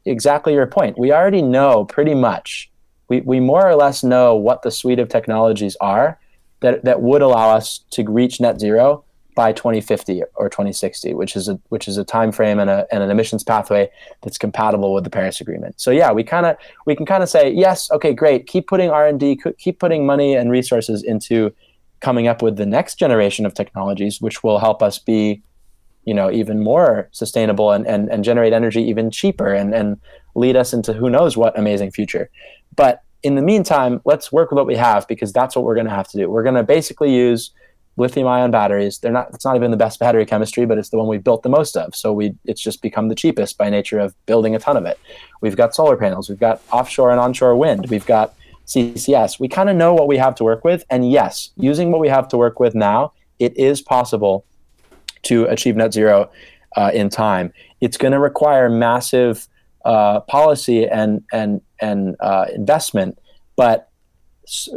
exactly 0.06 0.54
your 0.54 0.68
point. 0.68 0.98
We 0.98 1.12
already 1.12 1.42
know 1.42 1.86
pretty 1.86 2.14
much 2.14 2.70
we, 3.08 3.22
we 3.22 3.40
more 3.40 3.68
or 3.68 3.76
less 3.76 4.04
know 4.04 4.36
what 4.36 4.62
the 4.62 4.72
suite 4.72 5.00
of 5.00 5.10
technologies 5.10 5.76
are 5.80 6.20
that, 6.62 6.84
that 6.86 7.02
would 7.02 7.22
allow 7.22 7.56
us 7.56 7.80
to 7.92 8.04
reach 8.04 8.40
net 8.40 8.60
zero 8.60 9.04
by 9.36 9.52
2050 9.52 10.24
or 10.36 10.50
2060, 10.50 11.14
which 11.14 11.36
is 11.36 11.50
a 11.50 11.60
which 11.68 11.88
is 11.88 11.98
a 11.98 12.06
time 12.06 12.32
frame 12.32 12.58
and, 12.58 12.70
a, 12.70 12.88
and 12.92 13.04
an 13.04 13.12
emissions 13.12 13.44
pathway 13.44 13.90
that's 14.22 14.38
compatible 14.38 14.94
with 14.94 15.04
the 15.04 15.10
Paris 15.10 15.42
Agreement. 15.42 15.80
So 15.80 15.92
yeah, 15.92 16.12
we 16.12 16.24
kind 16.24 16.46
of 16.46 16.56
we 16.86 16.96
can 16.96 17.06
kind 17.06 17.22
of 17.22 17.30
say 17.30 17.52
yes, 17.52 17.92
okay, 17.92 18.14
great, 18.14 18.48
keep 18.48 18.68
putting 18.68 18.90
R 18.90 19.06
and 19.06 19.20
D, 19.20 19.40
keep 19.60 19.80
putting 19.80 20.06
money 20.06 20.36
and 20.36 20.50
resources 20.50 21.04
into 21.04 21.54
coming 22.00 22.28
up 22.28 22.42
with 22.42 22.56
the 22.56 22.66
next 22.66 22.96
generation 22.96 23.46
of 23.46 23.54
technologies, 23.54 24.22
which 24.22 24.42
will 24.42 24.60
help 24.60 24.82
us 24.82 25.00
be, 25.00 25.44
you 26.06 26.14
know, 26.14 26.32
even 26.32 26.64
more 26.64 27.10
sustainable 27.12 27.72
and 27.72 27.86
and, 27.86 28.10
and 28.10 28.24
generate 28.24 28.54
energy 28.54 28.82
even 28.84 29.12
cheaper 29.12 29.54
and 29.54 29.76
and 29.76 30.00
lead 30.36 30.56
us 30.56 30.74
into 30.74 30.94
who 30.94 31.10
knows 31.10 31.36
what 31.36 31.58
amazing 31.60 31.92
future. 31.92 32.30
But 32.76 33.02
in 33.24 33.36
the 33.36 33.42
meantime, 33.42 34.02
let's 34.06 34.32
work 34.32 34.52
with 34.52 34.58
what 34.58 34.68
we 34.68 34.76
have 34.76 35.08
because 35.08 35.34
that's 35.34 35.56
what 35.56 35.66
we're 35.66 35.76
going 35.76 35.88
to 35.88 35.94
have 35.94 36.08
to 36.10 36.18
do. 36.18 36.30
We're 36.30 36.44
going 36.44 36.56
to 36.56 36.64
basically 36.64 37.14
use 37.14 37.52
lithium 37.98 38.28
ion 38.28 38.52
batteries. 38.52 39.00
They're 39.00 39.12
not 39.12 39.30
it's 39.34 39.46
not 39.46 39.56
even 39.56 39.72
the 39.72 39.78
best 39.78 40.00
battery 40.00 40.26
chemistry, 40.26 40.66
but 40.66 40.78
it's 40.78 40.90
the 40.90 40.98
one 40.98 41.08
we've 41.08 41.24
built 41.24 41.44
the 41.44 41.50
most 41.50 41.78
of. 41.78 41.96
So 41.96 42.12
we 42.14 42.36
it's 42.46 42.62
just 42.62 42.82
become 42.82 43.08
the 43.08 43.16
cheapest 43.16 43.58
by 43.58 43.70
nature 43.70 44.00
of 44.00 44.14
building 44.26 44.56
a 44.56 44.60
ton 44.60 44.78
of 44.78 44.86
it. 44.86 45.00
We've 45.42 45.56
got 45.56 45.74
solar 45.74 45.98
panels, 45.98 46.30
we've 46.30 46.40
got 46.40 46.62
offshore 46.72 47.12
and 47.12 47.20
onshore 47.20 47.56
wind, 47.56 47.88
we've 47.90 48.06
got 48.06 48.36
CCS. 48.66 49.40
We 49.40 49.48
kind 49.48 49.70
of 49.70 49.76
know 49.76 49.94
what 49.94 50.08
we 50.08 50.18
have 50.18 50.36
to 50.36 50.44
work 50.44 50.64
with. 50.64 50.84
And 50.90 51.10
yes, 51.10 51.52
using 51.56 51.92
what 51.92 52.02
we 52.02 52.10
have 52.10 52.28
to 52.30 52.38
work 52.38 52.60
with 52.60 52.76
now, 52.76 53.14
it 53.40 53.56
is 53.58 53.82
possible 53.82 54.46
to 55.24 55.46
achieve 55.46 55.76
net 55.76 55.94
zero 55.94 56.30
uh, 56.76 56.92
in 56.94 57.10
time. 57.10 57.54
It's 57.82 57.98
going 57.98 58.12
to 58.12 58.20
require 58.20 58.70
massive 58.70 59.48
uh, 59.86 60.20
policy 60.22 60.88
and 60.88 61.24
and 61.32 61.62
and 61.82 62.16
uh, 62.20 62.46
investment. 62.54 63.18
But 63.56 63.90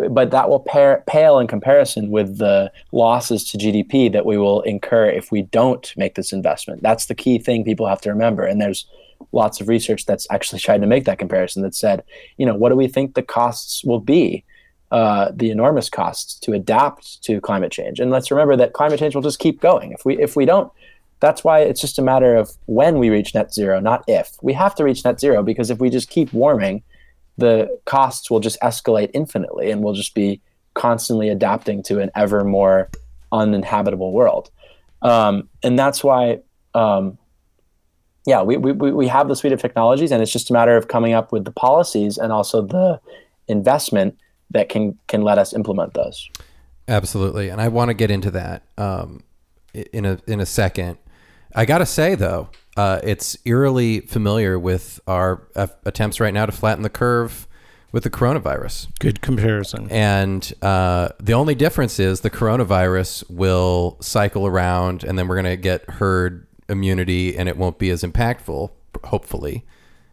but 0.08 0.30
that 0.30 0.48
will 0.48 0.60
pair, 0.60 1.04
pale 1.06 1.38
in 1.38 1.46
comparison 1.46 2.10
with 2.10 2.38
the 2.38 2.72
losses 2.92 3.44
to 3.50 3.58
GDP 3.58 4.10
that 4.12 4.24
we 4.24 4.38
will 4.38 4.62
incur 4.62 5.06
if 5.10 5.30
we 5.30 5.42
don't 5.42 5.92
make 5.96 6.14
this 6.14 6.32
investment. 6.32 6.82
That's 6.82 7.06
the 7.06 7.14
key 7.14 7.38
thing 7.38 7.64
people 7.64 7.86
have 7.86 8.00
to 8.02 8.10
remember. 8.10 8.44
And 8.44 8.60
there's 8.60 8.86
lots 9.32 9.60
of 9.60 9.68
research 9.68 10.06
that's 10.06 10.26
actually 10.30 10.60
tried 10.60 10.80
to 10.80 10.86
make 10.86 11.04
that 11.04 11.18
comparison 11.18 11.62
that 11.62 11.74
said, 11.74 12.02
you 12.36 12.46
know, 12.46 12.54
what 12.54 12.70
do 12.70 12.76
we 12.76 12.88
think 12.88 13.14
the 13.14 13.22
costs 13.22 13.84
will 13.84 14.00
be? 14.00 14.44
Uh, 14.90 15.30
the 15.34 15.50
enormous 15.50 15.90
costs 15.90 16.38
to 16.40 16.54
adapt 16.54 17.22
to 17.22 17.42
climate 17.42 17.70
change. 17.70 18.00
And 18.00 18.10
let's 18.10 18.30
remember 18.30 18.56
that 18.56 18.72
climate 18.72 18.98
change 18.98 19.14
will 19.14 19.20
just 19.20 19.38
keep 19.38 19.60
going. 19.60 19.92
If 19.92 20.06
we 20.06 20.16
if 20.16 20.34
we 20.34 20.46
don't, 20.46 20.72
that's 21.20 21.42
why 21.42 21.60
it's 21.60 21.80
just 21.80 21.98
a 21.98 22.02
matter 22.02 22.36
of 22.36 22.50
when 22.66 22.98
we 22.98 23.10
reach 23.10 23.34
net 23.34 23.52
zero, 23.52 23.80
not 23.80 24.04
if. 24.06 24.36
We 24.42 24.52
have 24.52 24.74
to 24.76 24.84
reach 24.84 25.04
net 25.04 25.18
zero 25.18 25.42
because 25.42 25.70
if 25.70 25.78
we 25.78 25.90
just 25.90 26.08
keep 26.08 26.32
warming, 26.32 26.82
the 27.36 27.80
costs 27.84 28.30
will 28.30 28.40
just 28.40 28.60
escalate 28.60 29.10
infinitely, 29.14 29.70
and 29.70 29.82
we'll 29.82 29.94
just 29.94 30.14
be 30.14 30.40
constantly 30.74 31.28
adapting 31.28 31.82
to 31.84 32.00
an 32.00 32.10
ever 32.14 32.44
more 32.44 32.90
uninhabitable 33.32 34.12
world. 34.12 34.50
Um, 35.02 35.48
and 35.62 35.78
that's 35.78 36.02
why. 36.02 36.40
Um, 36.74 37.18
yeah, 38.26 38.42
we, 38.42 38.58
we, 38.58 38.72
we 38.72 39.08
have 39.08 39.26
the 39.28 39.34
suite 39.34 39.54
of 39.54 39.60
technologies, 39.60 40.12
and 40.12 40.20
it's 40.20 40.30
just 40.30 40.50
a 40.50 40.52
matter 40.52 40.76
of 40.76 40.88
coming 40.88 41.14
up 41.14 41.32
with 41.32 41.46
the 41.46 41.50
policies 41.50 42.18
and 42.18 42.30
also 42.30 42.60
the 42.60 43.00
investment 43.46 44.18
that 44.50 44.68
can 44.68 44.98
can 45.06 45.22
let 45.22 45.38
us 45.38 45.54
implement 45.54 45.94
those. 45.94 46.28
Absolutely, 46.86 47.48
and 47.48 47.60
I 47.60 47.68
want 47.68 47.88
to 47.88 47.94
get 47.94 48.10
into 48.10 48.30
that 48.32 48.64
um, 48.76 49.22
in 49.72 50.04
a 50.04 50.18
in 50.26 50.40
a 50.40 50.46
second. 50.46 50.98
I 51.54 51.64
gotta 51.64 51.86
say 51.86 52.14
though, 52.14 52.48
uh, 52.76 53.00
it's 53.02 53.36
eerily 53.44 54.00
familiar 54.00 54.58
with 54.58 55.00
our 55.06 55.48
uh, 55.56 55.68
attempts 55.84 56.20
right 56.20 56.32
now 56.32 56.46
to 56.46 56.52
flatten 56.52 56.82
the 56.82 56.90
curve 56.90 57.46
with 57.90 58.04
the 58.04 58.10
coronavirus. 58.10 58.88
Good 58.98 59.20
comparison. 59.20 59.88
And 59.90 60.52
uh, 60.62 61.10
the 61.18 61.32
only 61.32 61.54
difference 61.54 61.98
is 61.98 62.20
the 62.20 62.30
coronavirus 62.30 63.30
will 63.30 63.96
cycle 64.00 64.46
around, 64.46 65.04
and 65.04 65.18
then 65.18 65.26
we're 65.26 65.36
gonna 65.36 65.56
get 65.56 65.88
herd 65.88 66.46
immunity, 66.68 67.36
and 67.36 67.48
it 67.48 67.56
won't 67.56 67.78
be 67.78 67.90
as 67.90 68.02
impactful, 68.02 68.70
hopefully, 69.04 69.64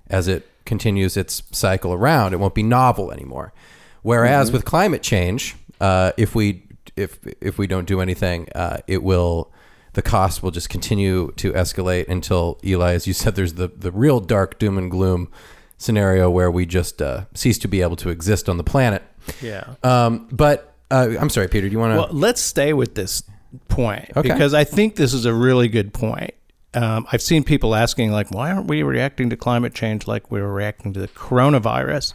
as 0.08 0.28
it 0.28 0.50
continues 0.66 1.18
its 1.18 1.44
cycle 1.52 1.94
around. 1.94 2.34
It 2.34 2.40
won't 2.40 2.56
be 2.56 2.64
novel 2.64 3.12
anymore. 3.12 3.54
Whereas 4.02 4.48
mm-hmm. 4.48 4.58
with 4.58 4.66
climate 4.66 5.04
change, 5.04 5.56
uh, 5.82 6.14
if 6.18 6.34
we 6.34 6.64
if 6.96 7.20
if 7.42 7.58
we 7.58 7.68
don't 7.68 7.86
do 7.86 8.02
anything, 8.02 8.48
uh, 8.56 8.78
it 8.88 9.04
will 9.04 9.52
the 9.96 10.02
cost 10.02 10.44
will 10.44 10.52
just 10.52 10.70
continue 10.70 11.32
to 11.38 11.52
escalate 11.54 12.08
until 12.08 12.60
Eli, 12.64 12.94
as 12.94 13.08
you 13.08 13.14
said, 13.14 13.36
there's 13.36 13.54
the 13.54 13.68
the 13.68 13.92
real 13.92 14.20
dark 14.20 14.60
doom 14.60 14.78
and 14.78 14.92
gloom 14.92 15.32
scenario 15.78 16.30
where 16.30 16.52
we 16.52 16.66
just 16.66 17.02
uh, 17.02 17.26
cease 17.34 17.58
to 17.60 17.68
be 17.68 17.82
able 17.82 17.96
to 17.96 18.10
exist 18.10 18.48
on 18.48 18.58
the 18.58 18.64
planet. 18.64 19.04
Yeah. 19.42 19.76
Um, 19.84 20.28
but 20.32 20.74
uh, 20.92 21.16
I'm 21.20 21.30
sorry, 21.30 21.48
Peter. 21.48 21.68
Do 21.68 21.72
you 21.72 21.80
want 21.80 21.94
to? 21.94 21.98
Well, 21.98 22.10
let's 22.12 22.42
stay 22.42 22.74
with 22.74 22.96
this 22.96 23.24
point 23.70 24.12
okay. 24.16 24.30
because 24.30 24.54
I 24.54 24.66
think 24.66 24.98
this 24.98 25.14
is 25.14 25.26
a 25.26 25.34
really 25.34 25.68
good 25.68 25.94
point. 25.94 26.34
Um, 26.74 27.08
I've 27.10 27.22
seen 27.22 27.46
people 27.46 27.74
asking, 27.74 28.12
like, 28.12 28.32
why 28.32 28.52
aren't 28.52 28.68
we 28.68 28.84
reacting 28.84 29.30
to 29.30 29.38
climate 29.38 29.74
change 29.74 30.08
like 30.08 30.30
we 30.30 30.42
were 30.42 30.54
reacting 30.54 30.92
to 30.94 31.00
the 31.00 31.08
coronavirus? 31.08 32.14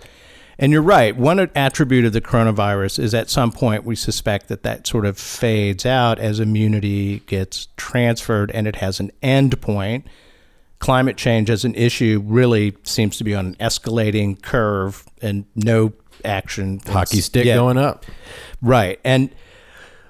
And 0.61 0.73
you're 0.73 0.83
right. 0.83 1.17
One 1.17 1.41
attribute 1.55 2.05
of 2.05 2.13
the 2.13 2.21
coronavirus 2.21 2.99
is 2.99 3.15
at 3.15 3.31
some 3.31 3.51
point 3.51 3.85
we 3.85 3.97
suspect 3.97 4.49
that 4.49 4.63
that 4.63 4.87
sort 4.87 5.07
of 5.07 5.19
fades 5.19 5.87
out 5.87 6.19
as 6.19 6.39
immunity 6.39 7.21
gets 7.21 7.69
transferred 7.79 8.51
and 8.51 8.67
it 8.67 8.77
has 8.77 9.01
an 9.01 9.11
end 9.23 9.59
point. 9.63 10.07
Climate 10.79 11.17
change 11.17 11.49
as 11.49 11.65
an 11.65 11.75
issue 11.75 12.23
really 12.27 12.77
seems 12.83 13.17
to 13.17 13.25
be 13.25 13.35
on 13.35 13.47
an 13.47 13.55
escalating 13.55 14.41
curve 14.43 15.07
and 15.23 15.47
no 15.55 15.95
action. 16.27 16.81
Hockey 16.87 17.23
stick 17.23 17.47
yeah. 17.47 17.55
going 17.55 17.79
up. 17.79 18.05
Right. 18.61 19.01
And 19.03 19.35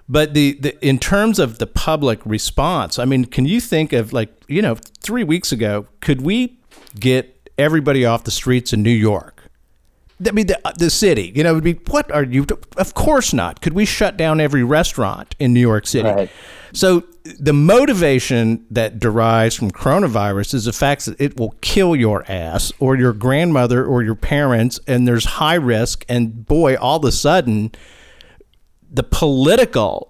but 0.08 0.34
the, 0.34 0.54
the 0.54 0.84
in 0.84 0.98
terms 0.98 1.38
of 1.38 1.60
the 1.60 1.66
public 1.68 2.18
response, 2.24 2.98
I 2.98 3.04
mean, 3.04 3.26
can 3.26 3.46
you 3.46 3.60
think 3.60 3.92
of 3.92 4.12
like, 4.12 4.32
you 4.48 4.62
know, 4.62 4.74
3 4.98 5.22
weeks 5.22 5.52
ago, 5.52 5.86
could 6.00 6.22
we 6.22 6.58
get 6.98 7.48
everybody 7.56 8.04
off 8.04 8.24
the 8.24 8.32
streets 8.32 8.72
in 8.72 8.82
New 8.82 8.90
York? 8.90 9.39
I 10.26 10.32
mean, 10.32 10.48
the, 10.48 10.60
uh, 10.66 10.72
the 10.76 10.90
city, 10.90 11.32
you 11.34 11.42
know, 11.42 11.54
would 11.54 11.64
be, 11.64 11.74
what 11.88 12.10
are 12.10 12.24
you? 12.24 12.46
Of 12.76 12.94
course 12.94 13.32
not. 13.32 13.62
Could 13.62 13.72
we 13.72 13.84
shut 13.84 14.16
down 14.16 14.40
every 14.40 14.62
restaurant 14.62 15.34
in 15.38 15.54
New 15.54 15.60
York 15.60 15.86
City? 15.86 16.08
Right. 16.08 16.30
So 16.72 17.04
the 17.38 17.52
motivation 17.52 18.66
that 18.70 18.98
derives 18.98 19.54
from 19.54 19.70
coronavirus 19.70 20.54
is 20.54 20.64
the 20.66 20.72
fact 20.72 21.06
that 21.06 21.20
it 21.20 21.38
will 21.38 21.54
kill 21.60 21.96
your 21.96 22.24
ass 22.30 22.72
or 22.78 22.96
your 22.96 23.12
grandmother 23.12 23.84
or 23.84 24.02
your 24.02 24.14
parents, 24.14 24.78
and 24.86 25.08
there's 25.08 25.24
high 25.24 25.54
risk. 25.54 26.04
And 26.08 26.46
boy, 26.46 26.76
all 26.76 26.98
of 26.98 27.04
a 27.04 27.12
sudden, 27.12 27.72
the 28.90 29.02
political 29.02 30.09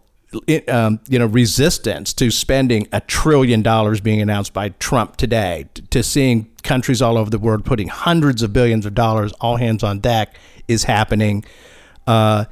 um, 0.68 1.00
you 1.08 1.18
know 1.18 1.26
resistance 1.26 2.12
to 2.14 2.30
spending 2.30 2.86
a 2.92 3.00
trillion 3.00 3.62
dollars 3.62 4.00
being 4.00 4.20
announced 4.20 4.52
by 4.52 4.70
Trump 4.70 5.16
today, 5.16 5.66
to 5.90 6.02
seeing 6.02 6.50
countries 6.62 7.02
all 7.02 7.18
over 7.18 7.30
the 7.30 7.38
world 7.38 7.64
putting 7.64 7.88
hundreds 7.88 8.42
of 8.42 8.52
billions 8.52 8.86
of 8.86 8.94
dollars, 8.94 9.32
all 9.40 9.56
hands 9.56 9.82
on 9.82 9.98
deck, 9.98 10.36
is 10.68 10.84
happening. 10.84 11.44
Uh, 12.06 12.44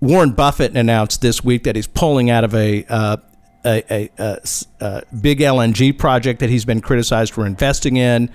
Warren 0.00 0.32
Buffett 0.32 0.76
announced 0.76 1.20
this 1.20 1.44
week 1.44 1.64
that 1.64 1.76
he's 1.76 1.86
pulling 1.86 2.30
out 2.30 2.42
of 2.42 2.54
a, 2.54 2.86
uh, 2.86 3.18
a, 3.66 3.84
a, 3.90 4.10
a, 4.18 4.38
a 4.80 5.02
big 5.20 5.40
LNG 5.40 5.98
project 5.98 6.40
that 6.40 6.48
he's 6.48 6.64
been 6.64 6.80
criticized 6.80 7.34
for 7.34 7.46
investing 7.46 7.98
in 7.98 8.30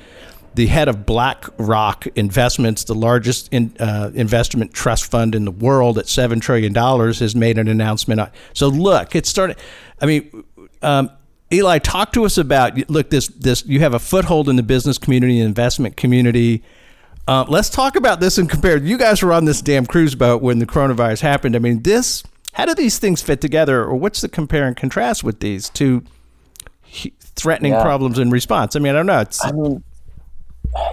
the 0.56 0.68
head 0.68 0.88
of 0.88 1.06
BlackRock 1.06 2.08
Investments, 2.16 2.86
the 2.86 2.96
largest 2.96 3.50
in, 3.52 3.76
uh, 3.80 4.12
investment 4.14 4.74
trust 4.74 5.12
fund 5.12 5.36
in 5.36 5.46
the 5.46 5.52
world 5.52 5.98
at 5.98 6.06
$7 6.06 6.42
trillion, 6.42 6.74
has 6.74 7.36
made 7.36 7.58
an 7.58 7.68
announcement. 7.68 8.32
So, 8.54 8.70
look, 8.70 9.16
it 9.16 9.26
started. 9.26 9.58
I 10.02 10.06
mean, 10.06 10.44
um, 10.82 11.12
Eli, 11.52 11.80
talk 11.80 12.14
to 12.14 12.26
us 12.26 12.38
about 12.38 12.90
look 12.90 13.10
this 13.12 13.28
this 13.28 13.66
you 13.66 13.80
have 13.80 13.94
a 13.94 14.00
foothold 14.00 14.50
in 14.50 14.56
the 14.56 14.64
business 14.64 14.98
community, 14.98 15.40
investment 15.40 15.96
community. 15.96 16.64
Uh, 17.28 17.46
let's 17.48 17.70
talk 17.70 17.96
about 17.96 18.20
this 18.20 18.38
and 18.38 18.50
compare. 18.50 18.78
You 18.78 18.98
guys 18.98 19.22
were 19.22 19.34
on 19.34 19.46
this 19.46 19.62
damn 19.62 19.86
cruise 19.86 20.16
boat 20.16 20.42
when 20.42 20.60
the 20.60 20.66
coronavirus 20.66 21.22
happened. 21.22 21.56
I 21.56 21.60
mean, 21.60 21.84
this. 21.84 22.24
How 22.54 22.66
do 22.66 22.74
these 22.74 23.00
things 23.00 23.22
fit 23.22 23.42
together, 23.42 23.84
or 23.84 23.96
what's 23.96 24.22
the 24.22 24.30
compare 24.30 24.66
and 24.66 24.78
contrast 24.78 25.24
with 25.24 25.42
these 25.42 25.70
two 25.70 26.04
threatening 27.20 27.74
yeah. 27.74 27.84
problems 27.84 28.18
in 28.18 28.30
response? 28.30 28.76
I 28.76 28.80
mean, 28.80 28.94
I 28.94 28.98
don't 28.98 29.06
know. 29.06 29.20
It's, 29.20 29.44
I 29.44 29.52
mean, 29.52 29.84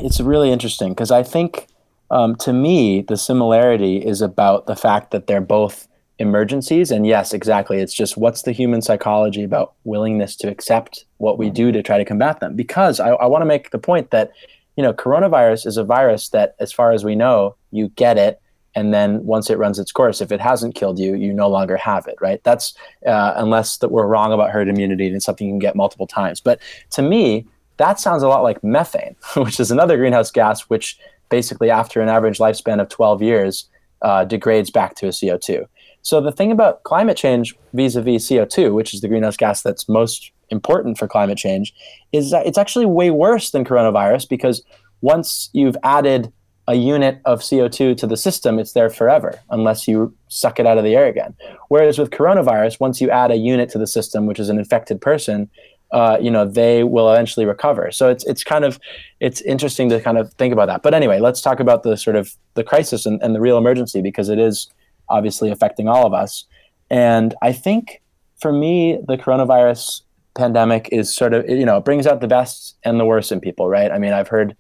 it's 0.00 0.20
really 0.20 0.50
interesting 0.50 0.90
because 0.90 1.10
I 1.10 1.22
think 1.22 1.68
um, 2.10 2.36
to 2.36 2.52
me 2.52 3.02
the 3.02 3.16
similarity 3.16 3.96
is 3.98 4.20
about 4.20 4.66
the 4.66 4.76
fact 4.76 5.10
that 5.10 5.26
they're 5.26 5.40
both 5.40 5.88
emergencies 6.18 6.90
and 6.90 7.06
yes 7.06 7.32
exactly 7.32 7.78
it's 7.78 7.94
just 7.94 8.16
what's 8.16 8.42
the 8.42 8.52
human 8.52 8.80
psychology 8.80 9.42
about 9.42 9.72
willingness 9.84 10.36
to 10.36 10.48
accept 10.48 11.04
what 11.16 11.36
we 11.38 11.50
do 11.50 11.72
to 11.72 11.82
try 11.82 11.98
to 11.98 12.04
combat 12.04 12.38
them? 12.40 12.54
Because 12.54 13.00
i, 13.00 13.08
I 13.08 13.26
want 13.26 13.42
to 13.42 13.46
make 13.46 13.70
the 13.70 13.78
point 13.78 14.10
that 14.10 14.30
you 14.76 14.82
know 14.82 14.92
coronavirus 14.92 15.66
is 15.66 15.76
a 15.76 15.84
virus 15.84 16.28
that 16.28 16.54
as 16.60 16.72
far 16.72 16.92
as 16.92 17.04
we 17.04 17.14
know 17.14 17.56
you 17.70 17.88
get 17.96 18.18
it 18.18 18.40
and 18.74 18.94
then 18.94 19.24
once 19.24 19.50
it 19.50 19.58
runs 19.58 19.78
its 19.78 19.90
course 19.90 20.20
if 20.20 20.30
it 20.30 20.40
hasn't 20.40 20.74
killed 20.74 20.98
you 20.98 21.14
you 21.14 21.32
no 21.32 21.48
longer 21.48 21.76
have 21.76 22.06
it 22.06 22.16
right? 22.20 22.42
That's 22.44 22.74
uh, 23.06 23.32
unless 23.36 23.78
that 23.78 23.90
we're 23.90 24.06
wrong 24.06 24.32
about 24.32 24.50
herd 24.50 24.68
immunity 24.68 25.06
and 25.06 25.16
it's 25.16 25.24
something 25.24 25.46
you 25.46 25.52
can 25.52 25.58
get 25.58 25.74
multiple 25.74 26.06
times. 26.06 26.40
But 26.40 26.60
to 26.90 27.02
me 27.02 27.46
that 27.82 27.98
sounds 27.98 28.22
a 28.22 28.28
lot 28.28 28.42
like 28.42 28.62
methane, 28.62 29.16
which 29.36 29.58
is 29.58 29.70
another 29.70 29.96
greenhouse 29.96 30.30
gas, 30.30 30.62
which 30.62 30.98
basically, 31.28 31.70
after 31.70 32.00
an 32.00 32.08
average 32.08 32.38
lifespan 32.38 32.80
of 32.80 32.88
12 32.88 33.22
years, 33.22 33.68
uh, 34.02 34.24
degrades 34.24 34.70
back 34.70 34.94
to 34.96 35.06
a 35.06 35.10
CO2. 35.10 35.66
So, 36.02 36.20
the 36.20 36.32
thing 36.32 36.52
about 36.52 36.82
climate 36.84 37.16
change 37.16 37.54
vis 37.72 37.96
a 37.96 38.02
vis 38.02 38.28
CO2, 38.28 38.72
which 38.72 38.94
is 38.94 39.00
the 39.00 39.08
greenhouse 39.08 39.36
gas 39.36 39.62
that's 39.62 39.88
most 39.88 40.30
important 40.50 40.98
for 40.98 41.08
climate 41.08 41.38
change, 41.38 41.74
is 42.12 42.30
that 42.30 42.46
it's 42.46 42.58
actually 42.58 42.86
way 42.86 43.10
worse 43.10 43.50
than 43.50 43.64
coronavirus 43.64 44.28
because 44.28 44.62
once 45.00 45.50
you've 45.52 45.76
added 45.82 46.32
a 46.68 46.74
unit 46.74 47.20
of 47.24 47.40
CO2 47.40 47.96
to 47.96 48.06
the 48.06 48.16
system, 48.16 48.58
it's 48.58 48.72
there 48.72 48.88
forever 48.88 49.40
unless 49.50 49.88
you 49.88 50.14
suck 50.28 50.60
it 50.60 50.66
out 50.66 50.78
of 50.78 50.84
the 50.84 50.94
air 50.94 51.06
again. 51.06 51.34
Whereas 51.68 51.98
with 51.98 52.10
coronavirus, 52.10 52.78
once 52.78 53.00
you 53.00 53.10
add 53.10 53.32
a 53.32 53.36
unit 53.36 53.68
to 53.70 53.78
the 53.78 53.86
system, 53.86 54.26
which 54.26 54.38
is 54.38 54.48
an 54.48 54.58
infected 54.58 55.00
person, 55.00 55.50
uh, 55.92 56.16
you 56.20 56.30
know 56.30 56.44
they 56.46 56.82
will 56.82 57.10
eventually 57.12 57.46
recover. 57.46 57.90
So 57.92 58.08
it's 58.08 58.24
it's 58.24 58.42
kind 58.42 58.64
of 58.64 58.80
it's 59.20 59.40
interesting 59.42 59.88
to 59.90 60.00
kind 60.00 60.18
of 60.18 60.32
think 60.34 60.52
about 60.52 60.66
that. 60.66 60.82
But 60.82 60.94
anyway, 60.94 61.20
let's 61.20 61.40
talk 61.40 61.60
about 61.60 61.82
the 61.82 61.96
sort 61.96 62.16
of 62.16 62.34
the 62.54 62.64
crisis 62.64 63.06
and, 63.06 63.22
and 63.22 63.34
the 63.34 63.40
real 63.40 63.58
emergency 63.58 64.00
because 64.00 64.28
it 64.28 64.38
is 64.38 64.68
obviously 65.08 65.50
affecting 65.50 65.88
all 65.88 66.06
of 66.06 66.14
us. 66.14 66.44
And 66.90 67.34
I 67.42 67.52
think 67.52 68.02
for 68.40 68.52
me, 68.52 68.98
the 69.06 69.16
coronavirus 69.16 70.02
pandemic 70.34 70.88
is 70.90 71.14
sort 71.14 71.34
of 71.34 71.48
you 71.48 71.66
know 71.66 71.76
it 71.76 71.84
brings 71.84 72.06
out 72.06 72.20
the 72.20 72.28
best 72.28 72.76
and 72.84 72.98
the 72.98 73.04
worst 73.04 73.30
in 73.30 73.40
people, 73.40 73.68
right? 73.68 73.92
I 73.92 73.98
mean, 73.98 74.12
I've 74.12 74.28
heard 74.28 74.56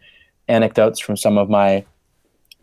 anecdotes 0.48 1.00
from 1.00 1.16
some 1.16 1.38
of 1.38 1.48
my 1.48 1.84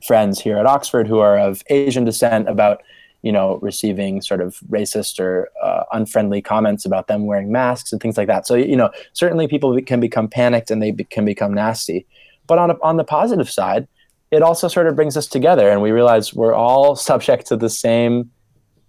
friends 0.06 0.40
here 0.40 0.58
at 0.58 0.66
Oxford 0.66 1.08
who 1.08 1.20
are 1.20 1.38
of 1.38 1.64
Asian 1.70 2.06
descent 2.06 2.48
about 2.48 2.82
you 3.22 3.32
know, 3.32 3.60
receiving 3.62 4.22
sort 4.22 4.42
of 4.42 4.60
racist 4.70 5.20
or 5.20 5.50
uh, 5.62 5.84
unfriendly 5.92 6.42
comments 6.42 6.86
about 6.86 7.08
them 7.08 7.26
wearing 7.26 7.52
masks 7.52 7.92
and 7.92 8.02
things 8.02 8.18
like 8.18 8.28
that. 8.28 8.48
So, 8.48 8.56
you 8.56 8.76
know, 8.76 8.90
certainly 9.14 9.48
people 9.48 9.80
can 9.82 10.00
become 10.00 10.28
panicked 10.28 10.72
and 10.72 10.82
they 10.82 10.92
be- 10.92 11.04
can 11.04 11.26
become 11.26 11.54
nasty. 11.54 12.06
But 12.48 12.60
on, 12.60 12.72
a, 12.72 12.76
on 12.82 12.98
the 12.98 13.04
positive 13.04 13.50
side, 13.50 13.88
it 14.32 14.42
also 14.42 14.68
sort 14.68 14.88
of 14.88 14.96
brings 14.96 15.18
us 15.18 15.28
together, 15.28 15.70
and 15.70 15.82
we 15.82 15.92
realize 15.92 16.34
we're 16.34 16.54
all 16.54 16.96
subject 17.10 17.48
to 17.48 17.58
the 17.58 17.70
same 17.70 18.32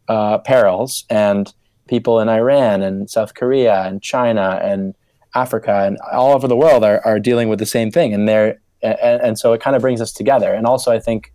uh, 0.09 0.39
perils, 0.39 1.05
and 1.09 1.53
people 1.89 2.20
in 2.20 2.28
Iran 2.28 2.83
and 2.83 3.11
South 3.11 3.35
Korea 3.35 3.83
and 3.83 4.03
China 4.03 4.61
and 4.62 4.95
Africa 5.35 5.85
and 5.87 5.99
all 6.12 6.35
over 6.35 6.47
the 6.49 6.57
world 6.57 6.85
are, 6.85 7.01
are 7.05 7.18
dealing 7.18 7.49
with 7.49 7.59
the 7.59 7.66
same 7.66 7.91
thing, 7.91 8.12
and 8.12 8.28
they're 8.28 8.61
and, 8.83 9.20
and 9.22 9.39
so 9.39 9.53
it 9.53 9.61
kind 9.61 9.76
of 9.76 9.83
brings 9.83 10.01
us 10.01 10.12
together. 10.12 10.53
And 10.53 10.66
also, 10.66 10.91
I 10.91 10.99
think, 10.99 11.33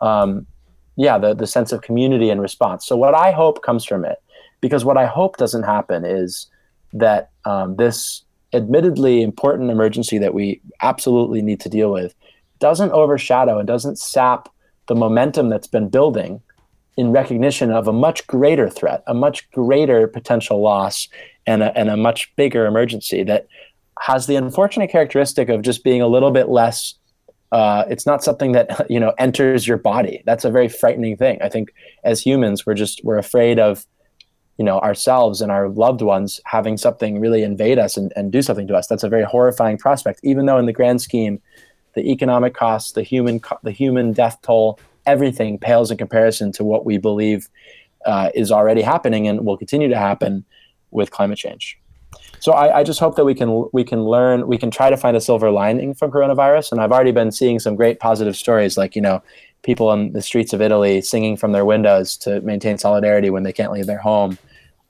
um, 0.00 0.46
yeah, 0.96 1.18
the 1.18 1.34
the 1.34 1.46
sense 1.46 1.72
of 1.72 1.82
community 1.82 2.30
and 2.30 2.40
response. 2.40 2.86
So 2.86 2.96
what 2.96 3.14
I 3.14 3.32
hope 3.32 3.62
comes 3.62 3.84
from 3.84 4.04
it, 4.04 4.18
because 4.60 4.84
what 4.84 4.96
I 4.96 5.06
hope 5.06 5.36
doesn't 5.36 5.64
happen 5.64 6.04
is 6.04 6.46
that 6.92 7.30
um, 7.44 7.76
this 7.76 8.22
admittedly 8.52 9.22
important 9.22 9.70
emergency 9.70 10.18
that 10.18 10.32
we 10.32 10.60
absolutely 10.80 11.42
need 11.42 11.60
to 11.60 11.68
deal 11.68 11.92
with 11.92 12.14
doesn't 12.60 12.92
overshadow 12.92 13.58
and 13.58 13.66
doesn't 13.66 13.98
sap 13.98 14.48
the 14.86 14.94
momentum 14.94 15.48
that's 15.48 15.66
been 15.66 15.88
building 15.88 16.40
in 16.96 17.10
recognition 17.10 17.72
of 17.72 17.88
a 17.88 17.92
much 17.92 18.26
greater 18.28 18.70
threat, 18.70 19.02
a 19.06 19.14
much 19.14 19.50
greater 19.50 20.06
potential 20.06 20.62
loss, 20.62 21.08
and 21.46 21.62
a, 21.62 21.76
and 21.76 21.90
a 21.90 21.96
much 21.96 22.34
bigger 22.36 22.66
emergency 22.66 23.24
that 23.24 23.48
has 24.00 24.26
the 24.26 24.36
unfortunate 24.36 24.90
characteristic 24.90 25.48
of 25.48 25.62
just 25.62 25.82
being 25.82 26.00
a 26.00 26.06
little 26.06 26.30
bit 26.30 26.48
less. 26.48 26.94
Uh, 27.54 27.84
it's 27.88 28.04
not 28.04 28.24
something 28.24 28.50
that 28.50 28.84
you 28.90 28.98
know 28.98 29.14
enters 29.16 29.66
your 29.66 29.78
body. 29.78 30.22
That's 30.26 30.44
a 30.44 30.50
very 30.50 30.68
frightening 30.68 31.16
thing. 31.16 31.38
I 31.40 31.48
think 31.48 31.72
as 32.02 32.20
humans, 32.20 32.66
we're 32.66 32.74
just 32.74 33.00
we're 33.04 33.16
afraid 33.16 33.60
of 33.60 33.86
you 34.58 34.64
know 34.64 34.80
ourselves 34.80 35.40
and 35.40 35.52
our 35.52 35.68
loved 35.68 36.02
ones 36.02 36.40
having 36.46 36.76
something 36.76 37.20
really 37.20 37.44
invade 37.44 37.78
us 37.78 37.96
and, 37.96 38.12
and 38.16 38.32
do 38.32 38.42
something 38.42 38.66
to 38.66 38.74
us. 38.74 38.88
That's 38.88 39.04
a 39.04 39.08
very 39.08 39.22
horrifying 39.22 39.78
prospect. 39.78 40.18
Even 40.24 40.46
though 40.46 40.58
in 40.58 40.66
the 40.66 40.72
grand 40.72 41.00
scheme, 41.00 41.40
the 41.94 42.10
economic 42.10 42.54
costs, 42.54 42.90
the 42.92 43.04
human 43.04 43.40
the 43.62 43.70
human 43.70 44.12
death 44.12 44.36
toll, 44.42 44.80
everything 45.06 45.56
pales 45.56 45.92
in 45.92 45.96
comparison 45.96 46.50
to 46.52 46.64
what 46.64 46.84
we 46.84 46.98
believe 46.98 47.48
uh, 48.04 48.30
is 48.34 48.50
already 48.50 48.82
happening 48.82 49.28
and 49.28 49.46
will 49.46 49.56
continue 49.56 49.88
to 49.88 49.96
happen 49.96 50.44
with 50.90 51.12
climate 51.12 51.38
change. 51.38 51.78
So 52.44 52.52
I, 52.52 52.80
I, 52.80 52.82
just 52.84 53.00
hope 53.00 53.16
that 53.16 53.24
we 53.24 53.34
can 53.34 53.70
we 53.72 53.84
can 53.84 54.04
learn 54.04 54.46
we 54.46 54.58
can 54.58 54.70
try 54.70 54.90
to 54.90 54.98
find 54.98 55.16
a 55.16 55.20
silver 55.22 55.50
lining 55.50 55.94
from 55.94 56.10
coronavirus. 56.10 56.72
And 56.72 56.80
I've 56.82 56.92
already 56.92 57.10
been 57.10 57.32
seeing 57.32 57.58
some 57.58 57.74
great 57.74 58.00
positive 58.00 58.36
stories, 58.36 58.76
like 58.76 58.94
you 58.94 59.00
know 59.00 59.22
people 59.62 59.90
in 59.94 60.12
the 60.12 60.20
streets 60.20 60.52
of 60.52 60.60
Italy 60.60 61.00
singing 61.00 61.38
from 61.38 61.52
their 61.52 61.64
windows 61.64 62.18
to 62.18 62.42
maintain 62.42 62.76
solidarity 62.76 63.30
when 63.30 63.44
they 63.44 63.52
can't 63.54 63.72
leave 63.72 63.86
their 63.86 63.96
home, 63.96 64.36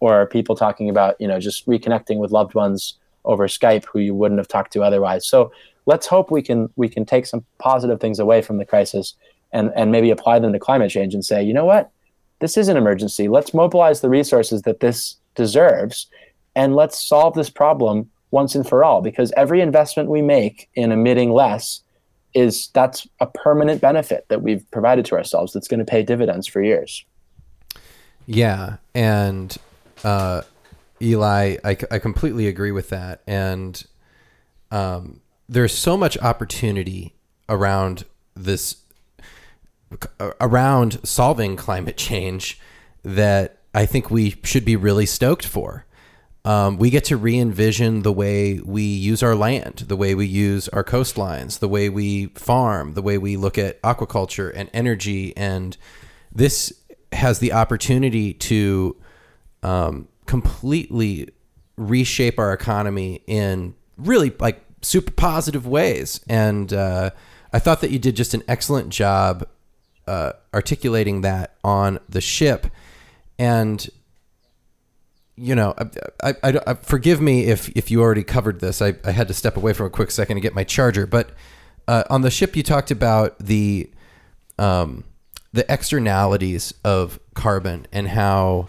or 0.00 0.26
people 0.26 0.56
talking 0.56 0.90
about 0.90 1.14
you 1.20 1.28
know 1.28 1.38
just 1.38 1.64
reconnecting 1.68 2.18
with 2.18 2.32
loved 2.32 2.56
ones 2.56 2.98
over 3.24 3.46
Skype 3.46 3.84
who 3.84 4.00
you 4.00 4.16
wouldn't 4.16 4.40
have 4.40 4.48
talked 4.48 4.72
to 4.72 4.82
otherwise. 4.82 5.24
So 5.24 5.52
let's 5.86 6.08
hope 6.08 6.32
we 6.32 6.42
can 6.42 6.70
we 6.74 6.88
can 6.88 7.06
take 7.06 7.24
some 7.24 7.44
positive 7.58 8.00
things 8.00 8.18
away 8.18 8.42
from 8.42 8.56
the 8.56 8.66
crisis 8.66 9.14
and 9.52 9.70
and 9.76 9.92
maybe 9.92 10.10
apply 10.10 10.40
them 10.40 10.52
to 10.54 10.58
climate 10.58 10.90
change 10.90 11.14
and 11.14 11.24
say, 11.24 11.44
you 11.44 11.54
know 11.54 11.66
what, 11.66 11.92
this 12.40 12.56
is 12.56 12.66
an 12.66 12.76
emergency. 12.76 13.28
Let's 13.28 13.54
mobilize 13.54 14.00
the 14.00 14.10
resources 14.10 14.62
that 14.62 14.80
this 14.80 15.18
deserves, 15.36 16.08
and 16.54 16.74
let's 16.74 17.06
solve 17.06 17.34
this 17.34 17.50
problem 17.50 18.10
once 18.30 18.54
and 18.54 18.66
for 18.66 18.84
all. 18.84 19.00
Because 19.00 19.32
every 19.36 19.60
investment 19.60 20.08
we 20.08 20.22
make 20.22 20.68
in 20.74 20.92
emitting 20.92 21.32
less 21.32 21.80
is 22.34 22.68
that's 22.74 23.06
a 23.20 23.26
permanent 23.26 23.80
benefit 23.80 24.26
that 24.28 24.42
we've 24.42 24.68
provided 24.70 25.04
to 25.06 25.14
ourselves 25.14 25.52
that's 25.52 25.68
going 25.68 25.78
to 25.78 25.84
pay 25.84 26.02
dividends 26.02 26.46
for 26.46 26.62
years. 26.62 27.04
Yeah, 28.26 28.76
and 28.94 29.56
uh, 30.02 30.42
Eli, 31.00 31.56
I, 31.64 31.76
I 31.90 31.98
completely 31.98 32.48
agree 32.48 32.72
with 32.72 32.88
that, 32.88 33.22
and 33.26 33.84
um, 34.70 35.20
there's 35.48 35.76
so 35.76 35.96
much 35.96 36.16
opportunity 36.18 37.14
around 37.48 38.04
this 38.34 38.76
around 40.40 40.98
solving 41.06 41.54
climate 41.54 41.96
change 41.96 42.58
that 43.04 43.58
I 43.74 43.86
think 43.86 44.10
we 44.10 44.36
should 44.42 44.64
be 44.64 44.74
really 44.74 45.06
stoked 45.06 45.46
for. 45.46 45.84
Um, 46.46 46.76
we 46.76 46.90
get 46.90 47.04
to 47.04 47.16
re 47.16 47.38
envision 47.38 48.02
the 48.02 48.12
way 48.12 48.60
we 48.60 48.82
use 48.82 49.22
our 49.22 49.34
land, 49.34 49.84
the 49.88 49.96
way 49.96 50.14
we 50.14 50.26
use 50.26 50.68
our 50.68 50.84
coastlines, 50.84 51.58
the 51.58 51.68
way 51.68 51.88
we 51.88 52.26
farm, 52.26 52.94
the 52.94 53.02
way 53.02 53.16
we 53.16 53.36
look 53.36 53.56
at 53.56 53.80
aquaculture 53.82 54.52
and 54.54 54.68
energy. 54.74 55.34
And 55.36 55.76
this 56.30 56.72
has 57.12 57.38
the 57.38 57.52
opportunity 57.52 58.34
to 58.34 58.96
um, 59.62 60.08
completely 60.26 61.30
reshape 61.76 62.38
our 62.38 62.52
economy 62.52 63.22
in 63.26 63.74
really 63.96 64.32
like 64.38 64.62
super 64.82 65.12
positive 65.12 65.66
ways. 65.66 66.20
And 66.28 66.72
uh, 66.72 67.10
I 67.52 67.58
thought 67.58 67.80
that 67.80 67.90
you 67.90 67.98
did 67.98 68.16
just 68.16 68.34
an 68.34 68.42
excellent 68.46 68.90
job 68.90 69.48
uh, 70.06 70.32
articulating 70.52 71.22
that 71.22 71.54
on 71.64 71.98
the 72.08 72.20
ship, 72.20 72.66
and 73.38 73.88
you 75.36 75.54
know, 75.54 75.74
I, 76.22 76.34
I, 76.42 76.60
I, 76.66 76.74
forgive 76.74 77.20
me 77.20 77.46
if 77.46 77.68
if 77.70 77.90
you 77.90 78.00
already 78.00 78.22
covered 78.22 78.60
this. 78.60 78.80
I, 78.80 78.94
I 79.04 79.10
had 79.10 79.28
to 79.28 79.34
step 79.34 79.56
away 79.56 79.72
for 79.72 79.84
a 79.84 79.90
quick 79.90 80.10
second 80.10 80.36
to 80.36 80.40
get 80.40 80.54
my 80.54 80.64
charger, 80.64 81.06
but 81.06 81.30
uh, 81.88 82.04
on 82.08 82.22
the 82.22 82.30
ship 82.30 82.56
you 82.56 82.62
talked 82.62 82.90
about 82.90 83.38
the 83.38 83.90
um, 84.58 85.04
the 85.52 85.70
externalities 85.72 86.72
of 86.84 87.18
carbon 87.34 87.86
and 87.92 88.08
how 88.08 88.68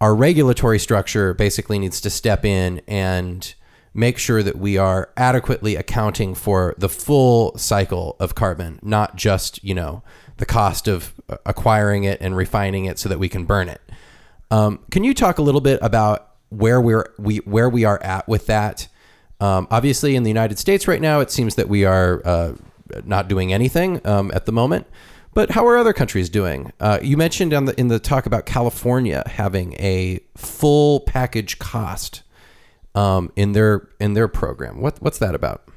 our 0.00 0.14
regulatory 0.14 0.78
structure 0.78 1.34
basically 1.34 1.78
needs 1.78 2.00
to 2.00 2.10
step 2.10 2.44
in 2.44 2.80
and 2.86 3.54
make 3.94 4.18
sure 4.18 4.42
that 4.42 4.56
we 4.56 4.76
are 4.76 5.10
adequately 5.16 5.74
accounting 5.74 6.34
for 6.34 6.74
the 6.78 6.88
full 6.88 7.56
cycle 7.58 8.16
of 8.20 8.34
carbon, 8.34 8.78
not 8.82 9.16
just, 9.16 9.62
you 9.64 9.74
know, 9.74 10.02
the 10.36 10.46
cost 10.46 10.86
of 10.86 11.14
acquiring 11.44 12.04
it 12.04 12.20
and 12.20 12.36
refining 12.36 12.84
it 12.84 12.98
so 12.98 13.08
that 13.08 13.18
we 13.18 13.28
can 13.28 13.44
burn 13.44 13.68
it. 13.68 13.80
Um, 14.50 14.80
can 14.90 15.04
you 15.04 15.14
talk 15.14 15.38
a 15.38 15.42
little 15.42 15.60
bit 15.60 15.78
about 15.82 16.30
where 16.50 16.80
we're 16.80 17.12
we 17.18 17.38
where 17.38 17.68
we 17.68 17.84
are 17.84 18.02
at 18.02 18.28
with 18.28 18.46
that? 18.46 18.88
Um, 19.40 19.68
obviously, 19.70 20.16
in 20.16 20.22
the 20.22 20.30
United 20.30 20.58
States 20.58 20.88
right 20.88 21.00
now, 21.00 21.20
it 21.20 21.30
seems 21.30 21.54
that 21.54 21.68
we 21.68 21.84
are 21.84 22.22
uh, 22.24 22.54
not 23.04 23.28
doing 23.28 23.52
anything 23.52 24.04
um, 24.06 24.30
at 24.34 24.46
the 24.46 24.52
moment. 24.52 24.86
But 25.34 25.50
how 25.50 25.66
are 25.66 25.76
other 25.76 25.92
countries 25.92 26.28
doing? 26.28 26.72
Uh, 26.80 26.98
you 27.02 27.16
mentioned 27.16 27.52
the, 27.52 27.78
in 27.78 27.88
the 27.88 28.00
talk 28.00 28.26
about 28.26 28.46
California 28.46 29.22
having 29.26 29.74
a 29.74 30.20
full 30.36 31.00
package 31.00 31.58
cost 31.58 32.22
um, 32.94 33.30
in 33.36 33.52
their 33.52 33.88
in 34.00 34.14
their 34.14 34.28
program. 34.28 34.80
What 34.80 35.00
what's 35.00 35.18
that 35.18 35.34
about? 35.34 35.68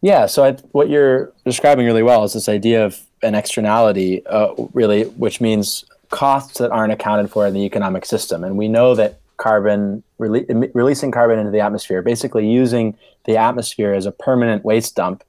Yeah, 0.00 0.26
so 0.26 0.44
I, 0.44 0.52
what 0.72 0.88
you're 0.88 1.32
describing 1.44 1.86
really 1.86 2.02
well 2.02 2.24
is 2.24 2.32
this 2.32 2.48
idea 2.48 2.84
of 2.84 3.00
an 3.22 3.34
externality, 3.34 4.26
uh, 4.26 4.52
really, 4.72 5.04
which 5.04 5.40
means 5.40 5.84
costs 6.12 6.58
that 6.58 6.70
aren't 6.70 6.92
accounted 6.92 7.30
for 7.30 7.46
in 7.46 7.54
the 7.54 7.64
economic 7.64 8.04
system. 8.04 8.44
And 8.44 8.56
we 8.56 8.68
know 8.68 8.94
that 8.94 9.18
carbon 9.38 10.04
rele- 10.20 10.70
releasing 10.74 11.10
carbon 11.10 11.38
into 11.38 11.50
the 11.50 11.58
atmosphere, 11.58 12.02
basically 12.02 12.46
using 12.46 12.96
the 13.24 13.36
atmosphere 13.38 13.94
as 13.94 14.06
a 14.06 14.12
permanent 14.12 14.64
waste 14.64 14.94
dump, 14.94 15.24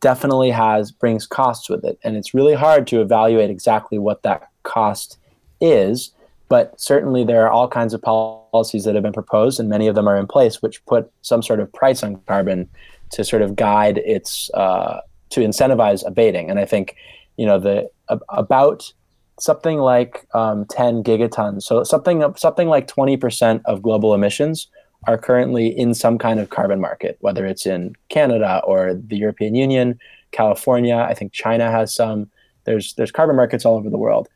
definitely 0.00 0.50
has 0.50 0.92
brings 0.92 1.26
costs 1.26 1.68
with 1.68 1.82
it. 1.82 1.98
And 2.04 2.14
it's 2.16 2.34
really 2.34 2.54
hard 2.54 2.86
to 2.88 3.00
evaluate 3.00 3.50
exactly 3.50 3.98
what 3.98 4.22
that 4.22 4.48
cost 4.62 5.18
is. 5.60 6.12
But 6.48 6.78
certainly, 6.80 7.24
there 7.24 7.44
are 7.44 7.50
all 7.50 7.68
kinds 7.68 7.92
of 7.92 8.00
policies 8.02 8.84
that 8.84 8.94
have 8.94 9.02
been 9.02 9.12
proposed, 9.12 9.60
and 9.60 9.68
many 9.68 9.86
of 9.86 9.94
them 9.94 10.08
are 10.08 10.16
in 10.16 10.26
place, 10.26 10.62
which 10.62 10.84
put 10.86 11.10
some 11.20 11.42
sort 11.42 11.60
of 11.60 11.70
price 11.72 12.02
on 12.02 12.16
carbon 12.26 12.68
to 13.10 13.24
sort 13.24 13.42
of 13.42 13.54
guide 13.54 13.98
its 13.98 14.50
uh, 14.54 15.00
to 15.30 15.40
incentivize 15.40 16.06
abating. 16.06 16.48
And 16.48 16.58
I 16.58 16.64
think, 16.64 16.96
you 17.36 17.44
know, 17.44 17.58
the 17.58 17.90
about 18.30 18.92
something 19.40 19.78
like 19.78 20.26
um, 20.34 20.64
10 20.66 21.02
gigatons, 21.02 21.62
so 21.62 21.84
something 21.84 22.22
something 22.36 22.68
like 22.68 22.86
20% 22.86 23.62
of 23.64 23.82
global 23.82 24.14
emissions 24.14 24.68
are 25.06 25.18
currently 25.18 25.68
in 25.68 25.94
some 25.94 26.18
kind 26.18 26.40
of 26.40 26.50
carbon 26.50 26.80
market, 26.80 27.16
whether 27.20 27.46
it's 27.46 27.66
in 27.66 27.94
Canada 28.08 28.60
or 28.64 28.94
the 28.94 29.16
European 29.16 29.54
Union, 29.54 29.98
California. 30.32 30.96
I 30.96 31.14
think 31.14 31.32
China 31.32 31.70
has 31.70 31.94
some. 31.94 32.30
There's 32.64 32.94
there's 32.94 33.12
carbon 33.12 33.36
markets 33.36 33.64
all 33.64 33.76
over 33.76 33.88
the 33.88 33.98
world, 33.98 34.28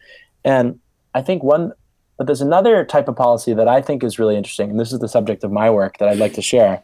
and 0.44 0.78
I 1.14 1.22
think 1.22 1.42
one 1.42 1.72
but 2.22 2.26
there's 2.26 2.40
another 2.40 2.84
type 2.84 3.08
of 3.08 3.16
policy 3.16 3.52
that 3.54 3.66
I 3.66 3.82
think 3.82 4.04
is 4.04 4.18
really 4.18 4.36
interesting, 4.36 4.70
and 4.70 4.78
this 4.78 4.92
is 4.92 5.00
the 5.00 5.08
subject 5.08 5.42
of 5.42 5.50
my 5.50 5.70
work 5.70 5.98
that 5.98 6.08
I'd 6.08 6.18
like 6.18 6.34
to 6.34 6.42
share, 6.42 6.80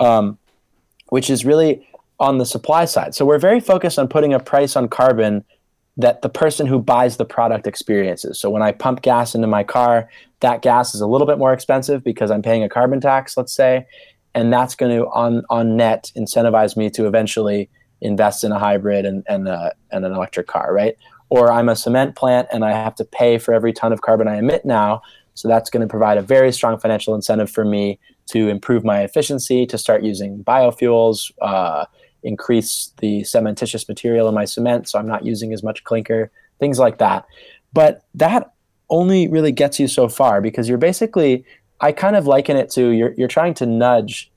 um, 0.00 0.38
which 1.10 1.30
is 1.30 1.44
really 1.44 1.86
on 2.18 2.38
the 2.38 2.46
supply 2.46 2.84
side. 2.84 3.14
So 3.14 3.24
we're 3.24 3.38
very 3.38 3.60
focused 3.60 3.98
on 3.98 4.08
putting 4.08 4.32
a 4.32 4.40
price 4.40 4.74
on 4.74 4.88
carbon 4.88 5.44
that 5.96 6.22
the 6.22 6.28
person 6.28 6.66
who 6.66 6.78
buys 6.78 7.16
the 7.16 7.24
product 7.24 7.66
experiences. 7.66 8.40
So 8.40 8.48
when 8.48 8.62
I 8.62 8.72
pump 8.72 9.02
gas 9.02 9.34
into 9.34 9.46
my 9.46 9.62
car, 9.62 10.08
that 10.40 10.62
gas 10.62 10.94
is 10.94 11.00
a 11.00 11.06
little 11.06 11.26
bit 11.26 11.38
more 11.38 11.52
expensive 11.52 12.02
because 12.02 12.30
I'm 12.30 12.42
paying 12.42 12.62
a 12.62 12.68
carbon 12.68 13.00
tax, 13.00 13.36
let's 13.36 13.54
say, 13.54 13.86
and 14.34 14.52
that's 14.52 14.74
going 14.74 14.96
to 14.96 15.06
on 15.08 15.42
on 15.50 15.76
net 15.76 16.10
incentivize 16.16 16.76
me 16.76 16.88
to 16.90 17.06
eventually 17.06 17.68
invest 18.00 18.42
in 18.42 18.52
a 18.52 18.58
hybrid 18.58 19.04
and 19.04 19.22
and, 19.28 19.48
uh, 19.48 19.70
and 19.90 20.04
an 20.04 20.12
electric 20.12 20.46
car, 20.46 20.72
right? 20.72 20.96
or 21.32 21.50
I'm 21.50 21.70
a 21.70 21.74
cement 21.74 22.14
plant 22.14 22.46
and 22.52 22.62
I 22.62 22.72
have 22.72 22.94
to 22.96 23.06
pay 23.06 23.38
for 23.38 23.54
every 23.54 23.72
ton 23.72 23.90
of 23.90 24.02
carbon 24.02 24.28
I 24.28 24.36
emit 24.36 24.66
now. 24.66 25.00
So 25.32 25.48
that's 25.48 25.70
going 25.70 25.80
to 25.80 25.86
provide 25.86 26.18
a 26.18 26.22
very 26.22 26.52
strong 26.52 26.78
financial 26.78 27.14
incentive 27.14 27.50
for 27.50 27.64
me 27.64 27.98
to 28.32 28.48
improve 28.50 28.84
my 28.84 29.00
efficiency, 29.00 29.64
to 29.64 29.78
start 29.78 30.02
using 30.02 30.44
biofuels, 30.44 31.32
uh, 31.40 31.86
increase 32.22 32.92
the 32.98 33.22
cementitious 33.22 33.88
material 33.88 34.28
in 34.28 34.34
my 34.34 34.44
cement 34.44 34.88
so 34.88 34.98
I'm 34.98 35.08
not 35.08 35.24
using 35.24 35.52
as 35.52 35.62
much 35.62 35.84
clinker, 35.84 36.30
things 36.58 36.78
like 36.78 36.98
that. 36.98 37.26
But 37.72 38.04
that 38.14 38.52
only 38.90 39.26
really 39.28 39.52
gets 39.52 39.80
you 39.80 39.88
so 39.88 40.08
far 40.08 40.40
because 40.40 40.68
you're 40.68 40.78
basically 40.78 41.44
I 41.80 41.90
kind 41.90 42.14
of 42.14 42.26
liken 42.26 42.56
it 42.56 42.70
to 42.70 42.90
you're 42.90 43.12
you're 43.14 43.28
trying 43.28 43.54
to 43.54 43.66
nudge, 43.66 44.30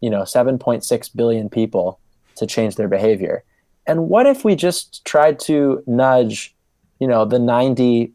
you 0.00 0.10
know, 0.10 0.22
7.6 0.22 1.16
billion 1.16 1.48
people 1.48 1.98
to 2.36 2.46
change 2.46 2.76
their 2.76 2.88
behavior. 2.88 3.42
And 3.86 4.08
what 4.08 4.26
if 4.26 4.44
we 4.44 4.54
just 4.54 5.04
tried 5.04 5.38
to 5.40 5.82
nudge, 5.86 6.54
you 7.00 7.06
know, 7.06 7.24
the 7.24 7.38
90 7.38 8.12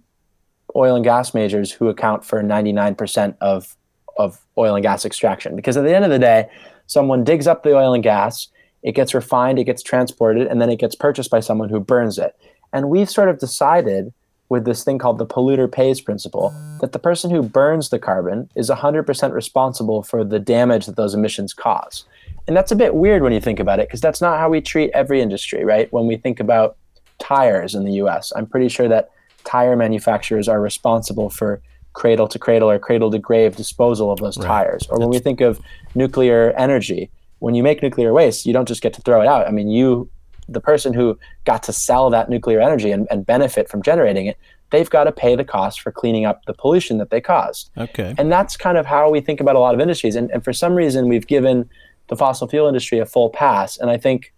oil 0.76 0.96
and 0.96 1.04
gas 1.04 1.34
majors 1.34 1.72
who 1.72 1.90
account 1.90 2.24
for 2.24 2.42
99% 2.42 3.36
of 3.42 3.76
of 4.18 4.40
oil 4.58 4.76
and 4.76 4.84
gas 4.84 5.06
extraction? 5.06 5.56
Because 5.56 5.76
at 5.76 5.84
the 5.84 5.96
end 5.96 6.06
of 6.06 6.12
the 6.12 6.20
day, 6.20 6.50
someone 6.88 7.24
digs 7.24 7.48
up 7.48 7.64
the 7.64 7.76
oil 7.76 7.94
and 7.94 8.04
gas, 8.04 8.48
it 8.84 8.94
gets 8.94 9.14
refined, 9.14 9.60
it 9.60 9.66
gets 9.66 9.84
transported, 9.84 10.48
and 10.48 10.62
then 10.62 10.70
it 10.70 10.80
gets 10.80 10.96
purchased 10.96 11.30
by 11.30 11.40
someone 11.40 11.70
who 11.70 11.80
burns 11.80 12.18
it. 12.18 12.36
And 12.72 12.90
we've 12.90 13.10
sort 13.10 13.30
of 13.30 13.40
decided 13.40 14.14
with 14.50 14.66
this 14.66 14.84
thing 14.84 14.98
called 14.98 15.20
the 15.20 15.26
polluter 15.26 15.72
pays 15.72 16.02
principle 16.02 16.54
that 16.82 16.92
the 16.92 17.00
person 17.00 17.30
who 17.30 17.44
burns 17.44 17.90
the 17.90 18.00
carbon 18.00 18.50
is 18.56 18.70
100% 18.70 19.32
responsible 19.32 20.02
for 20.02 20.24
the 20.24 20.40
damage 20.40 20.88
that 20.88 20.96
those 20.96 21.14
emissions 21.14 21.54
cause. 21.54 22.06
And 22.48 22.58
that's 22.58 22.72
a 22.72 22.76
bit 22.76 22.96
weird 22.96 23.22
when 23.22 23.32
you 23.32 23.40
think 23.40 23.60
about 23.60 23.80
it 23.80 23.88
because 23.88 24.02
that's 24.02 24.22
not 24.22 24.40
how 24.40 24.50
we 24.50 24.60
treat 24.60 24.90
every 24.96 25.22
industry, 25.22 25.64
right? 25.64 25.92
When 25.94 26.08
we 26.08 26.18
think 26.18 26.40
about 26.40 26.78
tires 27.20 27.76
in 27.76 27.86
the 27.86 27.94
US, 28.04 28.34
I'm 28.36 28.48
pretty 28.48 28.70
sure 28.70 28.88
that 28.88 29.12
tire 29.44 29.76
manufacturers 29.76 30.48
are 30.48 30.60
responsible 30.60 31.30
for 31.30 31.62
cradle 31.94 32.28
to 32.28 32.40
cradle 32.40 32.70
or 32.72 32.80
cradle 32.80 33.12
to 33.12 33.20
grave 33.20 33.56
disposal 33.56 34.12
of 34.12 34.20
those 34.20 34.38
right. 34.38 34.48
tires. 34.48 34.88
Or 34.90 35.00
when 35.00 35.10
we 35.10 35.20
think 35.20 35.42
of 35.42 35.60
nuclear 35.94 36.54
energy, 36.58 37.12
when 37.40 37.56
you 37.56 37.64
make 37.64 37.82
nuclear 37.82 38.14
waste, 38.14 38.46
you 38.46 38.54
don't 38.54 38.68
just 38.68 38.82
get 38.82 38.94
to 38.94 39.02
throw 39.02 39.22
it 39.22 39.28
out. 39.28 39.48
I 39.48 39.52
mean, 39.52 39.70
you 39.70 40.10
the 40.48 40.62
person 40.62 40.94
who 40.94 41.18
got 41.46 41.64
to 41.64 41.74
sell 41.74 42.10
that 42.10 42.30
nuclear 42.30 42.60
energy 42.60 42.92
and, 42.92 43.08
and 43.12 43.26
benefit 43.26 43.70
from 43.70 43.82
generating 43.82 44.26
it, 44.26 44.38
they've 44.72 44.90
got 44.90 45.06
to 45.06 45.12
pay 45.12 45.36
the 45.36 45.44
cost 45.44 45.82
for 45.82 45.92
cleaning 45.92 46.26
up 46.26 46.46
the 46.46 46.54
pollution 46.54 46.98
that 46.98 47.10
they 47.10 47.22
caused. 47.22 47.72
Okay. 47.78 48.14
And 48.18 48.32
that's 48.32 48.58
kind 48.58 48.78
of 48.78 48.86
how 48.86 49.10
we 49.10 49.22
think 49.22 49.40
about 49.40 49.56
a 49.56 49.60
lot 49.60 49.74
of 49.74 49.82
industries. 49.82 50.16
And, 50.16 50.30
and 50.32 50.44
for 50.44 50.54
some 50.54 50.76
reason, 50.76 51.08
we've 51.08 51.28
given 51.28 51.70
the 52.08 52.16
fossil 52.16 52.48
fuel 52.48 52.68
industry 52.68 53.00
a 53.00 53.06
full 53.06 53.30
pass. 53.30 53.78
And 53.78 53.90
I 53.90 53.98
think 53.98 54.34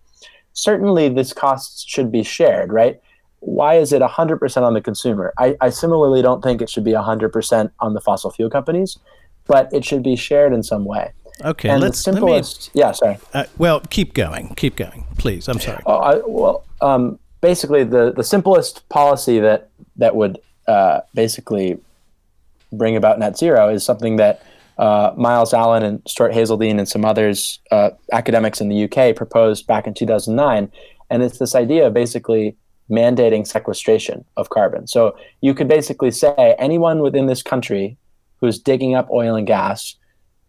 certainly 0.53 1.09
this 1.09 1.33
cost 1.33 1.87
should 1.89 2.11
be 2.11 2.23
shared, 2.23 2.71
right? 2.71 2.99
Why 3.39 3.75
is 3.75 3.91
it 3.91 4.01
100% 4.01 4.61
on 4.61 4.73
the 4.73 4.81
consumer? 4.81 5.33
I, 5.37 5.55
I 5.61 5.69
similarly 5.69 6.21
don't 6.21 6.43
think 6.43 6.61
it 6.61 6.69
should 6.69 6.83
be 6.83 6.91
100% 6.91 7.71
on 7.79 7.93
the 7.93 8.01
fossil 8.01 8.31
fuel 8.31 8.49
companies, 8.49 8.99
but 9.47 9.73
it 9.73 9.83
should 9.83 10.03
be 10.03 10.15
shared 10.15 10.53
in 10.53 10.61
some 10.61 10.85
way. 10.85 11.11
Okay, 11.43 11.69
and 11.69 11.81
let's 11.81 12.03
the 12.03 12.13
simplest, 12.13 12.69
let 12.69 12.75
me, 12.75 12.81
yeah, 12.81 12.91
sorry. 12.91 13.17
Uh, 13.33 13.45
well, 13.57 13.79
keep 13.89 14.13
going, 14.13 14.53
keep 14.55 14.75
going, 14.75 15.05
please. 15.17 15.47
I'm 15.47 15.59
sorry. 15.59 15.81
Oh, 15.85 15.97
I, 15.97 16.21
well, 16.25 16.65
um, 16.81 17.19
basically, 17.41 17.83
the 17.83 18.11
the 18.11 18.23
simplest 18.23 18.87
policy 18.89 19.39
that 19.39 19.69
that 19.97 20.15
would 20.15 20.39
uh, 20.67 21.01
basically 21.13 21.79
bring 22.71 22.95
about 22.95 23.19
net 23.19 23.37
zero 23.37 23.69
is 23.69 23.83
something 23.83 24.15
that 24.17 24.43
uh, 24.77 25.13
Myles 25.15 25.53
Allen 25.53 25.83
and 25.83 26.01
Stuart 26.07 26.33
Hazeldine 26.33 26.79
and 26.79 26.87
some 26.87 27.05
others 27.05 27.59
uh, 27.71 27.91
academics 28.11 28.61
in 28.61 28.69
the 28.69 28.85
UK 28.85 29.15
proposed 29.15 29.67
back 29.67 29.87
in 29.87 29.93
2009, 29.93 30.71
and 31.09 31.23
it's 31.23 31.37
this 31.37 31.55
idea 31.55 31.87
of 31.87 31.93
basically 31.93 32.55
mandating 32.89 33.47
sequestration 33.47 34.25
of 34.37 34.49
carbon. 34.49 34.87
So 34.87 35.15
you 35.39 35.53
could 35.53 35.67
basically 35.67 36.11
say 36.11 36.55
anyone 36.59 36.99
within 36.99 37.25
this 37.25 37.41
country 37.41 37.97
who's 38.41 38.59
digging 38.59 38.95
up 38.95 39.09
oil 39.09 39.35
and 39.35 39.47
gas 39.47 39.95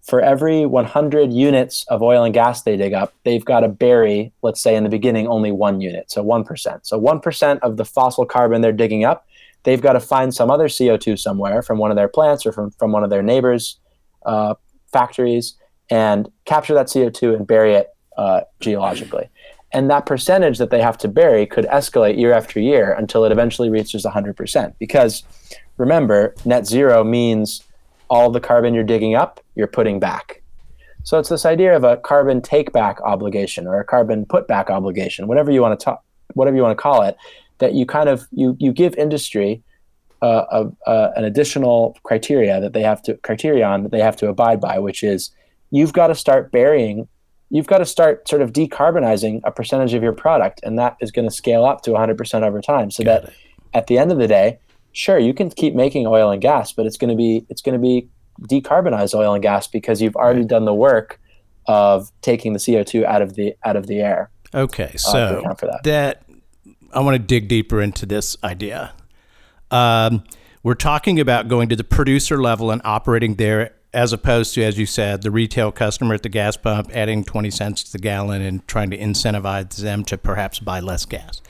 for 0.03 0.21
every 0.21 0.67
100 0.67 1.33
units 1.33 1.85
of 1.89 2.03
oil 2.03 2.25
and 2.25 2.35
gas 2.35 2.63
they 2.63 2.77
dig 2.77 2.93
up, 2.93 3.15
they've 3.25 3.45
got 3.45 3.61
to 3.61 3.69
bury, 3.69 4.33
let's 4.43 4.61
say 4.61 4.75
in 4.75 4.83
the 4.83 4.91
beginning, 4.91 5.29
only 5.29 5.53
one 5.53 5.81
unit, 5.81 6.11
so 6.11 6.25
1%. 6.25 6.81
So 6.83 7.01
1% 7.01 7.59
of 7.61 7.77
the 7.77 7.85
fossil 7.85 8.27
carbon 8.27 8.63
they're 8.63 8.73
digging 8.73 9.05
up, 9.05 9.27
they've 9.63 9.81
got 9.81 9.93
to 9.93 10.01
find 10.01 10.35
some 10.35 10.51
other 10.51 10.67
CO2 10.67 11.19
somewhere 11.19 11.63
from 11.63 11.79
one 11.79 11.91
of 11.93 11.97
their 11.97 12.09
plants 12.09 12.45
or 12.45 12.53
from, 12.53 12.73
from 12.73 12.91
one 12.91 13.05
of 13.05 13.11
their 13.11 13.23
neighbors' 13.23 13.79
uh, 14.27 14.55
factories 14.93 15.55
and 15.89 16.31
capture 16.47 16.75
that 16.75 16.87
CO2 16.87 17.37
and 17.37 17.47
bury 17.47 17.75
it 17.75 17.89
uh, 18.17 18.41
geologically. 18.59 19.29
And 19.73 19.89
that 19.89 20.05
percentage 20.05 20.59
that 20.59 20.71
they 20.71 20.83
have 20.83 20.99
to 20.99 21.09
bury 21.09 21.47
could 21.47 21.65
escalate 21.67 22.19
year 22.19 22.33
after 22.33 22.61
year 22.61 22.93
until 22.93 23.25
it 23.25 23.33
eventually 23.33 23.71
reaches 23.71 24.05
100%. 24.05 24.75
Because 24.79 25.23
remember, 25.79 26.35
net 26.45 26.67
zero 26.67 27.05
means 27.05 27.63
all 28.13 28.31
the 28.31 28.41
carbon 28.41 28.75
you're 28.75 28.85
digging 28.85 29.15
up, 29.15 29.41
you're 29.55 29.67
putting 29.67 29.99
back. 29.99 30.43
So 31.03 31.19
it's 31.19 31.31
this 31.31 31.47
idea 31.47 31.75
of 31.75 31.83
a 31.83 31.97
carbon 31.97 32.43
take 32.43 32.71
back 32.71 33.01
obligation 33.01 33.67
or 33.67 33.81
a 33.81 33.85
carbon 33.85 34.27
put 34.27 34.47
back 34.47 34.69
obligation, 34.69 35.29
whatever 35.29 35.51
you 35.51 35.63
want 35.63 35.81
to 35.81 35.83
talk, 35.83 36.05
whatever 36.35 36.55
you 36.55 36.63
want 36.63 36.77
to 36.77 36.83
call 36.83 37.01
it, 37.03 37.17
that 37.57 37.73
you 37.73 37.87
kind 37.87 38.11
of 38.11 38.29
you 38.31 38.55
you 38.61 38.71
give 38.71 38.95
industry 38.97 39.63
uh, 40.21 40.45
a, 40.53 40.91
a, 40.91 41.13
an 41.17 41.25
additional 41.25 41.97
criteria 42.03 42.61
that 42.61 42.75
they 42.75 42.83
have 42.83 43.01
to 43.05 43.17
criterion 43.29 43.83
that 43.83 43.93
they 43.93 44.01
have 44.01 44.17
to 44.17 44.29
abide 44.29 44.61
by, 44.61 44.79
which 44.79 45.03
is 45.03 45.31
you've 45.71 45.95
got 45.95 46.09
to 46.09 46.15
start 46.15 46.53
burying, 46.53 47.09
you've 47.49 47.67
got 47.67 47.79
to 47.79 47.87
start 47.87 48.29
sort 48.29 48.43
of 48.43 48.53
decarbonizing 48.53 49.41
a 49.45 49.51
percentage 49.51 49.95
of 49.95 50.03
your 50.03 50.13
product, 50.13 50.61
and 50.65 50.79
that 50.79 50.99
is 51.01 51.11
going 51.11 51.27
to 51.27 51.35
scale 51.35 51.65
up 51.65 51.81
to 51.81 51.93
100% 51.93 52.43
over 52.43 52.61
time, 52.61 52.91
so 52.91 53.03
got 53.03 53.23
that 53.23 53.31
it. 53.31 53.35
at 53.73 53.87
the 53.87 53.97
end 53.97 54.13
of 54.13 54.19
the 54.19 54.29
day, 54.29 54.59
sure 54.93 55.19
you 55.19 55.35
can 55.35 55.51
keep 55.51 55.75
making 55.75 56.07
oil 56.07 56.31
and 56.31 56.43
gas 56.43 56.73
but 56.73 56.87
it's 56.87 56.97
going 56.97 57.11
to 57.11 57.17
be 57.17 57.45
it's 57.49 57.63
going 57.63 57.73
to 57.73 57.79
be 57.79 58.09
decarbonized 58.43 59.15
oil 59.15 59.35
and 59.35 59.43
gas 59.43 59.67
because 59.67 60.01
you've 60.01 60.17
already 60.17 60.45
done 60.45 60.65
the 60.65 60.75
work 60.75 61.21
of 61.67 62.11
taking 62.23 62.53
the 62.53 62.59
CO2 62.59 63.05
out 63.05 63.23
of 63.23 63.35
the 63.35 63.55
out 63.65 63.77
of 63.77 63.87
the 63.87 64.01
air. 64.01 64.31
Okay, 64.55 64.93
uh, 64.95 64.99
so 64.99 65.43
uh, 65.47 65.55
that. 65.55 65.81
that. 65.85 66.23
I 66.93 67.01
want 67.01 67.15
to 67.15 67.19
dig 67.19 67.49
deeper 67.49 67.81
into 67.81 68.05
this 68.05 68.37
idea. 68.45 68.93
Um, 69.71 70.25
we're 70.63 70.75
talking 70.75 71.19
about 71.19 71.49
going 71.49 71.71
to 71.71 71.77
the 71.77 71.85
producer 71.85 72.41
level 72.41 72.71
and 72.71 72.83
operating 72.85 73.37
there, 73.37 73.75
as 73.95 74.13
opposed 74.13 74.53
to, 74.55 74.63
as 74.63 74.79
you 74.79 74.85
said, 74.85 75.23
the 75.23 75.31
retail 75.31 75.73
customer 75.73 76.15
at 76.15 76.23
the 76.23 76.29
gas 76.29 76.59
pump 76.59 76.91
adding 76.93 77.25
20 77.25 77.51
cents 77.51 77.83
to 77.85 77.93
the 77.93 77.99
gallon 77.99 78.43
and 78.43 78.67
trying 78.69 78.91
to 78.91 78.99
incentivize 78.99 79.77
them 79.77 80.05
to 80.05 80.19
perhaps 80.19 80.59
buy 80.59 80.81
less 80.81 81.07
gas. 81.07 81.41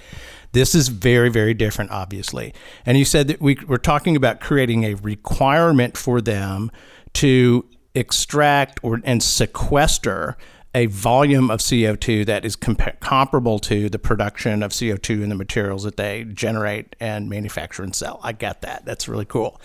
This 0.53 0.75
is 0.75 0.89
very, 0.89 1.31
very 1.31 1.55
different, 1.55 1.91
obviously. 1.91 2.55
And 2.87 2.99
you 2.99 3.05
said 3.05 3.29
that 3.29 3.41
we, 3.41 3.59
we're 3.67 3.79
talking 3.79 4.17
about 4.17 4.41
creating 4.41 4.85
a 4.85 4.95
requirement 4.95 5.97
for 5.97 6.21
them 6.21 6.71
to 7.15 7.65
extract 7.95 8.81
or 8.83 9.01
and 9.05 9.23
sequester 9.23 10.37
a 10.75 10.87
volume 10.87 11.51
of 11.51 11.61
CO2 11.61 12.25
that 12.25 12.45
is 12.45 12.57
compa- 12.57 12.99
comparable 13.01 13.59
to 13.59 13.91
the 13.91 13.99
production 13.99 14.63
of 14.63 14.71
CO2 14.71 15.23
in 15.23 15.29
the 15.29 15.35
materials 15.35 15.83
that 15.85 15.99
they 15.99 16.25
generate 16.25 16.97
and 16.99 17.29
manufacture 17.29 17.83
and 17.83 17.95
sell. 17.95 18.21
I 18.23 18.33
get 18.33 18.63
that. 18.63 18.85
That's 18.87 19.07
really 19.07 19.27
cool. 19.27 19.61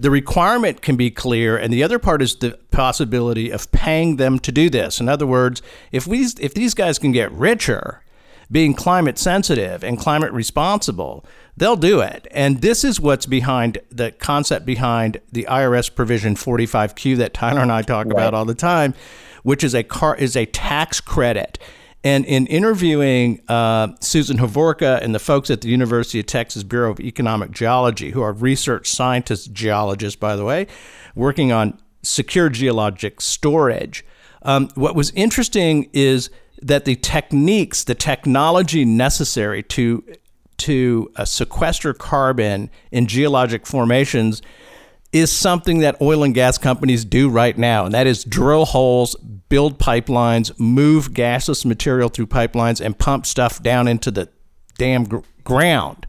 The 0.00 0.10
requirement 0.10 0.82
can 0.82 0.96
be 0.96 1.12
clear, 1.12 1.56
and 1.56 1.72
the 1.72 1.84
other 1.84 2.00
part 2.00 2.22
is 2.22 2.34
the 2.36 2.58
possibility 2.72 3.50
of 3.50 3.70
paying 3.70 4.16
them 4.16 4.40
to 4.40 4.50
do 4.50 4.68
this. 4.68 5.00
In 5.00 5.08
other 5.08 5.26
words, 5.26 5.62
if 5.92 6.08
we 6.08 6.26
if 6.40 6.54
these 6.54 6.74
guys 6.74 6.98
can 6.98 7.12
get 7.12 7.30
richer 7.30 8.02
being 8.50 8.74
climate 8.74 9.18
sensitive 9.18 9.84
and 9.84 9.98
climate 9.98 10.32
responsible, 10.32 11.24
they'll 11.56 11.76
do 11.76 12.00
it. 12.00 12.26
And 12.30 12.60
this 12.60 12.84
is 12.84 13.00
what's 13.00 13.26
behind 13.26 13.78
the 13.90 14.12
concept 14.12 14.64
behind 14.64 15.20
the 15.30 15.46
IRS 15.48 15.94
provision 15.94 16.34
45Q 16.34 17.16
that 17.18 17.34
Tyler 17.34 17.60
and 17.60 17.72
I 17.72 17.82
talk 17.82 18.06
right. 18.06 18.12
about 18.12 18.34
all 18.34 18.44
the 18.44 18.54
time, 18.54 18.94
which 19.42 19.62
is 19.62 19.74
a 19.74 19.82
car 19.82 20.16
is 20.16 20.36
a 20.36 20.46
tax 20.46 21.00
credit. 21.00 21.58
And 22.04 22.24
in 22.26 22.46
interviewing 22.46 23.42
uh, 23.48 23.88
Susan 24.00 24.38
Hovorka 24.38 25.02
and 25.02 25.14
the 25.14 25.18
folks 25.18 25.50
at 25.50 25.62
the 25.62 25.68
University 25.68 26.20
of 26.20 26.26
Texas 26.26 26.62
Bureau 26.62 26.92
of 26.92 27.00
Economic 27.00 27.50
Geology, 27.50 28.12
who 28.12 28.22
are 28.22 28.32
research 28.32 28.88
scientists, 28.88 29.46
geologists, 29.48 30.16
by 30.16 30.36
the 30.36 30.44
way, 30.44 30.68
working 31.16 31.50
on 31.50 31.78
secure 32.02 32.48
geologic 32.48 33.20
storage, 33.20 34.04
um, 34.42 34.68
what 34.76 34.94
was 34.94 35.10
interesting 35.10 35.90
is 35.92 36.30
that 36.62 36.84
the 36.84 36.96
techniques, 36.96 37.84
the 37.84 37.94
technology 37.94 38.84
necessary 38.84 39.62
to 39.64 40.04
to 40.58 41.08
uh, 41.14 41.24
sequester 41.24 41.94
carbon 41.94 42.68
in 42.90 43.06
geologic 43.06 43.64
formations 43.64 44.42
is 45.12 45.32
something 45.32 45.78
that 45.78 46.00
oil 46.02 46.22
and 46.22 46.34
gas 46.34 46.58
companies 46.58 47.04
do 47.04 47.30
right 47.30 47.56
now, 47.56 47.84
and 47.84 47.94
that 47.94 48.06
is 48.06 48.24
drill 48.24 48.66
holes, 48.66 49.14
build 49.48 49.78
pipelines, 49.78 50.58
move 50.58 51.14
gaseous 51.14 51.64
material 51.64 52.08
through 52.08 52.26
pipelines, 52.26 52.84
and 52.84 52.98
pump 52.98 53.24
stuff 53.24 53.62
down 53.62 53.88
into 53.88 54.10
the 54.10 54.28
damn 54.76 55.04
gr- 55.04 55.18
ground. 55.44 56.06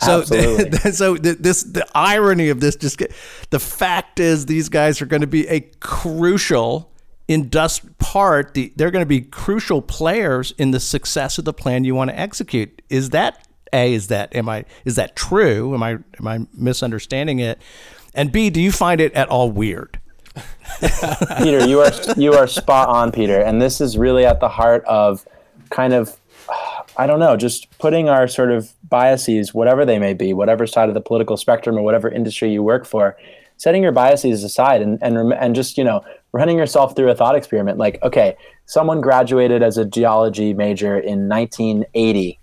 So, 0.00 0.22
so 0.92 1.16
this 1.16 1.64
the 1.64 1.86
irony 1.94 2.48
of 2.48 2.60
this 2.60 2.76
just 2.76 2.96
get, 2.96 3.12
the 3.50 3.60
fact 3.60 4.18
is 4.20 4.46
these 4.46 4.70
guys 4.70 5.02
are 5.02 5.06
going 5.06 5.20
to 5.20 5.26
be 5.26 5.46
a 5.48 5.60
crucial 5.80 6.90
in 7.30 7.48
dust 7.48 7.96
part, 7.98 8.54
the, 8.54 8.72
they're 8.74 8.90
going 8.90 9.04
to 9.04 9.06
be 9.06 9.20
crucial 9.20 9.80
players 9.80 10.52
in 10.58 10.72
the 10.72 10.80
success 10.80 11.38
of 11.38 11.44
the 11.44 11.52
plan 11.52 11.84
you 11.84 11.94
want 11.94 12.10
to 12.10 12.18
execute. 12.18 12.82
Is 12.90 13.10
that 13.10 13.46
a? 13.72 13.94
Is 13.94 14.08
that 14.08 14.34
am 14.34 14.48
I? 14.48 14.64
Is 14.84 14.96
that 14.96 15.14
true? 15.14 15.72
Am 15.72 15.80
I 15.80 15.90
am 15.90 16.26
I 16.26 16.40
misunderstanding 16.52 17.38
it? 17.38 17.62
And 18.14 18.32
B, 18.32 18.50
do 18.50 18.60
you 18.60 18.72
find 18.72 19.00
it 19.00 19.12
at 19.12 19.28
all 19.28 19.48
weird? 19.48 20.00
Peter, 21.38 21.64
you 21.68 21.78
are 21.78 21.92
you 22.16 22.32
are 22.32 22.48
spot 22.48 22.88
on, 22.88 23.12
Peter, 23.12 23.40
and 23.40 23.62
this 23.62 23.80
is 23.80 23.96
really 23.96 24.26
at 24.26 24.40
the 24.40 24.48
heart 24.48 24.84
of 24.86 25.24
kind 25.70 25.92
of 25.92 26.18
I 26.96 27.06
don't 27.06 27.20
know, 27.20 27.36
just 27.36 27.78
putting 27.78 28.08
our 28.08 28.26
sort 28.26 28.50
of 28.50 28.72
biases, 28.88 29.54
whatever 29.54 29.84
they 29.84 30.00
may 30.00 30.14
be, 30.14 30.34
whatever 30.34 30.66
side 30.66 30.88
of 30.88 30.94
the 30.94 31.00
political 31.00 31.36
spectrum 31.36 31.78
or 31.78 31.82
whatever 31.82 32.08
industry 32.08 32.50
you 32.50 32.64
work 32.64 32.84
for, 32.86 33.16
setting 33.60 33.82
your 33.82 33.92
biases 33.92 34.42
aside 34.42 34.80
and 34.80 34.98
and 35.02 35.32
and 35.34 35.54
just 35.54 35.76
you 35.76 35.84
know 35.84 36.00
running 36.32 36.56
yourself 36.56 36.96
through 36.96 37.10
a 37.10 37.14
thought 37.14 37.36
experiment. 37.36 37.76
Like, 37.76 38.02
okay, 38.02 38.36
someone 38.66 39.00
graduated 39.00 39.62
as 39.62 39.76
a 39.76 39.84
geology 39.84 40.54
major 40.54 40.98
in 40.98 41.28
1980, 41.28 42.38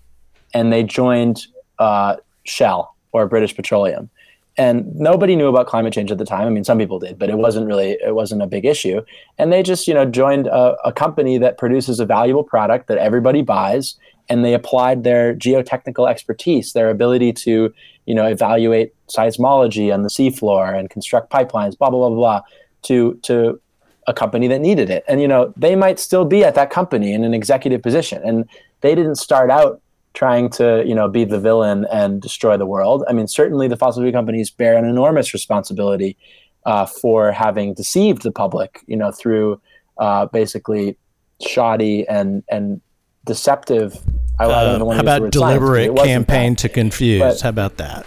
and 0.54 0.72
they 0.72 0.82
joined 0.82 1.46
uh, 1.78 2.16
Shell 2.44 2.94
or 3.12 3.26
British 3.26 3.56
Petroleum 3.56 4.10
and 4.58 4.92
nobody 4.96 5.36
knew 5.36 5.46
about 5.46 5.68
climate 5.68 5.92
change 5.92 6.10
at 6.10 6.18
the 6.18 6.24
time. 6.24 6.46
I 6.46 6.50
mean, 6.50 6.64
some 6.64 6.78
people 6.78 6.98
did, 6.98 7.16
but 7.16 7.30
it 7.30 7.38
wasn't 7.38 7.66
really 7.68 7.96
it 8.04 8.14
wasn't 8.14 8.42
a 8.42 8.46
big 8.46 8.64
issue. 8.64 9.00
And 9.38 9.52
they 9.52 9.62
just 9.62 9.86
you 9.86 9.94
know 9.94 10.04
joined 10.04 10.48
a, 10.48 10.76
a, 10.84 10.92
company 10.92 11.38
that 11.38 11.58
produces 11.58 12.00
a 12.00 12.04
valuable 12.04 12.42
product 12.42 12.88
that 12.88 12.98
everybody 12.98 13.40
buys, 13.40 13.96
and 14.28 14.44
they 14.44 14.54
applied 14.54 15.04
their 15.04 15.34
geotechnical 15.34 16.08
expertise, 16.08 16.72
their 16.72 16.90
ability 16.90 17.32
to 17.32 17.72
you 18.06 18.14
know 18.14 18.26
evaluate 18.26 18.94
seismology 19.08 19.92
on 19.92 20.02
the 20.02 20.08
seafloor 20.08 20.76
and 20.76 20.90
construct 20.90 21.30
pipelines, 21.30 21.76
blah 21.76 21.90
blah 21.90 22.08
blah 22.08 22.16
blah, 22.16 22.40
to 22.82 23.14
to 23.22 23.60
a 24.06 24.14
company 24.14 24.48
that 24.48 24.60
needed 24.60 24.90
it. 24.90 25.04
And 25.08 25.20
you 25.20 25.28
know 25.28 25.52
they 25.56 25.76
might 25.76 25.98
still 25.98 26.24
be 26.24 26.44
at 26.44 26.54
that 26.54 26.70
company 26.70 27.12
in 27.12 27.24
an 27.24 27.34
executive 27.34 27.82
position, 27.82 28.22
and 28.24 28.48
they 28.80 28.94
didn't 28.94 29.16
start 29.16 29.50
out 29.50 29.80
trying 30.14 30.50
to 30.50 30.82
you 30.86 30.94
know 30.94 31.08
be 31.08 31.24
the 31.24 31.40
villain 31.40 31.86
and 31.92 32.20
destroy 32.20 32.56
the 32.56 32.66
world. 32.66 33.04
I 33.08 33.12
mean, 33.12 33.28
certainly 33.28 33.68
the 33.68 33.76
fossil 33.76 34.02
fuel 34.02 34.12
companies 34.12 34.50
bear 34.50 34.76
an 34.76 34.84
enormous 34.84 35.32
responsibility 35.32 36.16
uh, 36.66 36.86
for 36.86 37.32
having 37.32 37.74
deceived 37.74 38.22
the 38.22 38.32
public, 38.32 38.82
you 38.86 38.96
know, 38.96 39.10
through 39.10 39.60
uh, 39.98 40.26
basically 40.26 40.96
shoddy 41.40 42.06
and 42.08 42.42
and 42.50 42.80
deceptive. 43.28 43.96
I, 44.40 44.46
uh, 44.46 44.84
I 44.84 44.94
how 44.94 45.00
about 45.00 45.30
deliberate 45.30 45.94
campaign 45.96 46.56
to 46.56 46.68
confuse? 46.68 47.20
But, 47.20 47.40
how 47.40 47.50
about 47.50 47.76
that? 47.76 48.06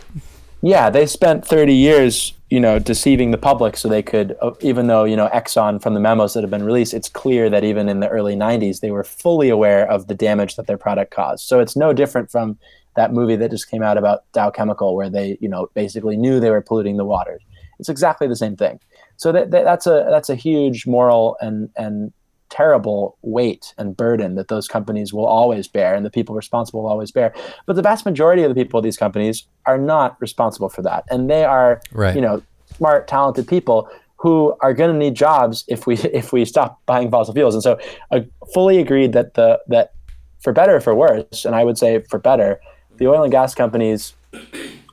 Yeah, 0.62 0.90
they 0.90 1.06
spent 1.06 1.48
30 1.48 1.74
years 1.74 2.34
you 2.52 2.60
know, 2.60 2.80
deceiving 2.80 3.32
the 3.32 3.38
public 3.38 3.78
so 3.78 3.88
they 3.88 4.04
could, 4.04 4.36
uh, 4.42 4.52
even 4.60 4.88
though, 4.88 5.06
you 5.06 5.16
know, 5.16 5.30
Exxon 5.30 5.82
from 5.82 5.94
the 5.94 6.02
memos 6.02 6.34
that 6.34 6.42
have 6.42 6.52
been 6.52 6.66
released, 6.66 6.94
it's 6.94 7.08
clear 7.08 7.50
that 7.50 7.64
even 7.64 7.88
in 7.88 8.02
the 8.02 8.10
early 8.10 8.36
90s, 8.36 8.82
they 8.82 8.92
were 8.92 9.06
fully 9.06 9.48
aware 9.48 9.90
of 9.90 10.08
the 10.08 10.14
damage 10.14 10.58
that 10.58 10.68
their 10.68 10.78
product 10.78 11.14
caused. 11.14 11.48
So 11.48 11.62
it's 11.62 11.78
no 11.78 11.94
different 11.94 12.30
from 12.30 12.60
that 12.98 13.14
movie 13.14 13.38
that 13.38 13.52
just 13.52 13.72
came 13.72 13.82
out 13.82 13.98
about 13.98 14.30
Dow 14.34 14.50
Chemical, 14.50 14.98
where 14.98 15.10
they, 15.10 15.38
you 15.40 15.48
know, 15.48 15.70
basically 15.74 16.18
knew 16.18 16.42
they 16.42 16.50
were 16.50 16.62
polluting 16.62 16.98
the 16.98 17.06
waters. 17.06 17.42
It's 17.80 17.88
exactly 17.88 18.28
the 18.28 18.36
same 18.36 18.58
thing. 18.58 18.82
So 19.16 19.32
that, 19.32 19.52
that 19.52 19.64
that's 19.64 19.88
a 19.88 20.06
that's 20.10 20.30
a 20.30 20.36
huge 20.36 20.86
moral 20.86 21.38
and 21.40 21.70
and 21.78 22.12
terrible 22.52 23.18
weight 23.24 23.74
and 23.78 23.98
burden 23.98 24.36
that 24.36 24.50
those 24.50 24.68
companies 24.68 25.14
will 25.14 25.26
always 25.26 25.68
bear 25.68 25.96
and 25.96 26.06
the 26.06 26.12
people 26.12 26.36
responsible 26.36 26.84
will 26.84 26.90
always 26.90 27.12
bear. 27.12 27.34
But 27.66 27.76
the 27.76 27.82
vast 27.82 28.06
majority 28.06 28.44
of 28.44 28.50
the 28.50 28.56
people 28.56 28.78
of 28.78 28.84
these 28.84 28.98
companies 28.98 29.48
are 29.66 29.78
not 29.78 30.22
responsible 30.22 30.70
for 30.70 30.84
that. 30.84 31.06
And 31.10 31.30
they 31.30 31.44
are, 31.44 31.82
right. 31.92 32.14
you 32.14 32.22
know, 32.22 32.44
smart, 32.76 33.08
talented 33.08 33.48
people 33.48 33.90
who 34.18 34.56
are 34.62 34.74
going 34.74 34.92
to 34.92 34.98
need 34.98 35.16
jobs 35.16 35.66
if 35.68 35.88
we 35.88 35.96
if 36.14 36.32
we 36.32 36.46
stop 36.46 36.80
buying 36.86 37.10
fossil 37.10 37.34
fuels. 37.34 37.56
And 37.56 37.64
so 37.64 37.80
I 38.12 38.28
fully 38.54 38.78
agreed 38.78 39.14
that 39.14 39.34
the 39.34 39.60
that 39.68 39.94
for 40.42 40.54
better 40.54 40.76
or 40.76 40.82
for 40.82 40.94
worse, 40.94 41.46
and 41.46 41.56
I 41.56 41.64
would 41.64 41.78
say 41.78 42.02
for 42.10 42.20
better, 42.20 42.60
the 42.98 43.08
oil 43.08 43.24
and 43.24 43.32
gas 43.32 43.56
companies 43.56 44.14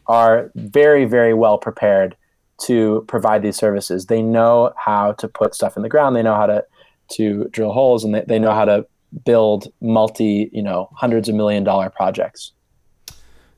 are 0.07 0.51
very, 0.55 1.05
very 1.05 1.35
well 1.35 1.59
prepared 1.59 2.17
to 2.63 3.05
provide 3.07 3.43
these 3.43 3.57
services. 3.57 4.07
They 4.07 4.23
know 4.23 4.73
how 4.77 5.13
to 5.13 5.29
put 5.29 5.55
stuff 5.55 5.77
in 5.77 5.83
the 5.83 5.89
ground. 5.89 6.17
They 6.17 6.23
know 6.23 6.35
how 6.35 6.47
to 6.47 6.65
to 7.13 7.49
drill 7.51 7.73
holes 7.73 8.05
and 8.05 8.15
they, 8.15 8.25
they 8.27 8.39
know 8.39 8.53
how 8.53 8.65
to 8.65 8.87
build 9.25 9.73
multi, 9.81 10.51
you 10.53 10.63
know, 10.63 10.91
hundreds 10.95 11.29
of 11.29 11.35
million 11.35 11.65
dollar 11.65 11.91
projects. 11.91 12.53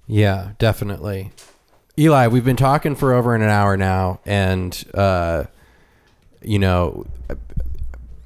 Yeah, 0.06 0.52
definitely. 0.58 1.32
Eli, 1.98 2.28
we've 2.28 2.44
been 2.44 2.56
talking 2.56 2.94
for 2.94 3.12
over 3.12 3.34
an 3.34 3.42
hour 3.42 3.76
now, 3.76 4.20
and 4.24 4.84
uh, 4.94 5.44
you 6.40 6.58
know, 6.58 7.06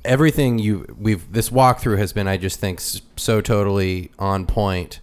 everything 0.05 0.59
you 0.59 0.87
we've 0.99 1.31
this 1.33 1.51
walkthrough 1.51 1.99
has 1.99 2.13
been, 2.13 2.29
I 2.29 2.37
just 2.37 2.61
think, 2.61 2.81
so 3.17 3.41
totally 3.41 4.11
on 4.19 4.47
point. 4.47 5.01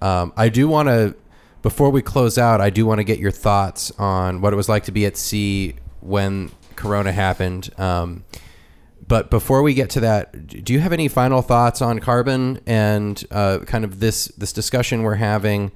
Um, 0.00 0.32
I 0.36 0.48
do 0.48 0.68
want 0.68 0.88
to, 0.88 1.16
before 1.62 1.90
we 1.90 2.02
close 2.02 2.38
out, 2.38 2.60
I 2.60 2.70
do 2.70 2.86
want 2.86 2.98
to 2.98 3.04
get 3.04 3.18
your 3.18 3.30
thoughts 3.30 3.90
on 3.98 4.40
what 4.40 4.52
it 4.52 4.56
was 4.56 4.68
like 4.68 4.84
to 4.84 4.92
be 4.92 5.06
at 5.06 5.16
sea 5.16 5.74
when 6.00 6.52
Corona 6.76 7.12
happened. 7.12 7.70
Um, 7.78 8.24
but 9.08 9.30
before 9.30 9.62
we 9.62 9.74
get 9.74 9.90
to 9.90 10.00
that, 10.00 10.46
do 10.64 10.72
you 10.72 10.80
have 10.80 10.92
any 10.92 11.08
final 11.08 11.42
thoughts 11.42 11.80
on 11.80 11.98
carbon 12.00 12.60
and 12.66 13.24
uh, 13.30 13.60
kind 13.60 13.84
of 13.84 14.00
this 14.00 14.26
this 14.36 14.52
discussion 14.52 15.02
we're 15.02 15.16
having? 15.16 15.72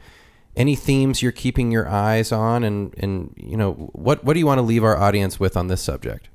Any 0.56 0.74
themes 0.74 1.22
you're 1.22 1.30
keeping 1.32 1.70
your 1.70 1.88
eyes 1.88 2.32
on, 2.32 2.64
and 2.64 2.94
and 2.98 3.32
you 3.36 3.56
know 3.56 3.72
what 3.92 4.24
what 4.24 4.34
do 4.34 4.40
you 4.40 4.46
want 4.46 4.58
to 4.58 4.62
leave 4.62 4.82
our 4.82 4.96
audience 4.96 5.38
with 5.38 5.56
on 5.56 5.68
this 5.68 5.80
subject? 5.80 6.28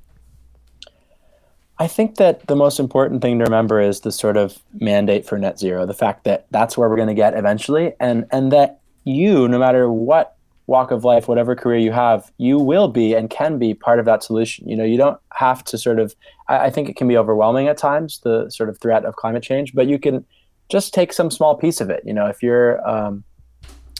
I 1.78 1.86
think 1.86 2.16
that 2.16 2.46
the 2.46 2.56
most 2.56 2.80
important 2.80 3.20
thing 3.20 3.38
to 3.38 3.44
remember 3.44 3.80
is 3.80 4.00
the 4.00 4.10
sort 4.10 4.38
of 4.38 4.58
mandate 4.80 5.26
for 5.26 5.36
net 5.36 5.58
zero, 5.58 5.84
the 5.84 5.92
fact 5.92 6.24
that 6.24 6.46
that's 6.50 6.78
where 6.78 6.88
we're 6.88 6.96
going 6.96 7.08
to 7.08 7.14
get 7.14 7.34
eventually, 7.34 7.92
and 8.00 8.26
and 8.32 8.50
that 8.52 8.80
you, 9.04 9.46
no 9.48 9.58
matter 9.58 9.90
what 9.90 10.36
walk 10.66 10.90
of 10.90 11.04
life, 11.04 11.28
whatever 11.28 11.54
career 11.54 11.78
you 11.78 11.92
have, 11.92 12.32
you 12.38 12.58
will 12.58 12.88
be 12.88 13.14
and 13.14 13.30
can 13.30 13.58
be 13.58 13.74
part 13.74 13.98
of 13.98 14.04
that 14.04 14.22
solution. 14.22 14.68
You 14.68 14.76
know, 14.76 14.84
you 14.84 14.96
don't 14.96 15.18
have 15.34 15.62
to 15.64 15.78
sort 15.78 16.00
of, 16.00 16.14
I, 16.48 16.66
I, 16.66 16.70
think 16.70 16.88
it 16.88 16.96
can 16.96 17.08
be 17.08 17.16
overwhelming 17.16 17.68
at 17.68 17.78
times, 17.78 18.20
the 18.20 18.50
sort 18.50 18.68
of 18.68 18.78
threat 18.78 19.04
of 19.04 19.16
climate 19.16 19.42
change, 19.42 19.74
but 19.74 19.86
you 19.86 19.98
can 19.98 20.24
just 20.68 20.92
take 20.92 21.12
some 21.12 21.30
small 21.30 21.54
piece 21.56 21.80
of 21.80 21.90
it. 21.90 22.02
You 22.04 22.12
know, 22.12 22.26
if 22.26 22.42
you're, 22.42 22.86
um, 22.88 23.24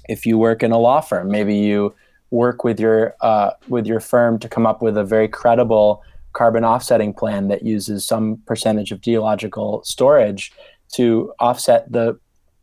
if 0.08 0.26
you 0.26 0.38
work 0.38 0.62
in 0.62 0.72
a 0.72 0.78
law 0.78 1.00
firm, 1.00 1.28
maybe 1.30 1.56
you 1.56 1.94
work 2.30 2.64
with 2.64 2.80
your, 2.80 3.14
uh, 3.20 3.50
with 3.68 3.86
your 3.86 4.00
firm 4.00 4.38
to 4.40 4.48
come 4.48 4.66
up 4.66 4.82
with 4.82 4.96
a 4.96 5.04
very 5.04 5.28
credible 5.28 6.02
carbon 6.32 6.64
offsetting 6.64 7.14
plan 7.14 7.48
that 7.48 7.62
uses 7.62 8.04
some 8.04 8.36
percentage 8.46 8.92
of 8.92 9.00
geological 9.00 9.82
storage 9.84 10.52
to 10.92 11.32
offset 11.40 11.90
the 11.90 12.18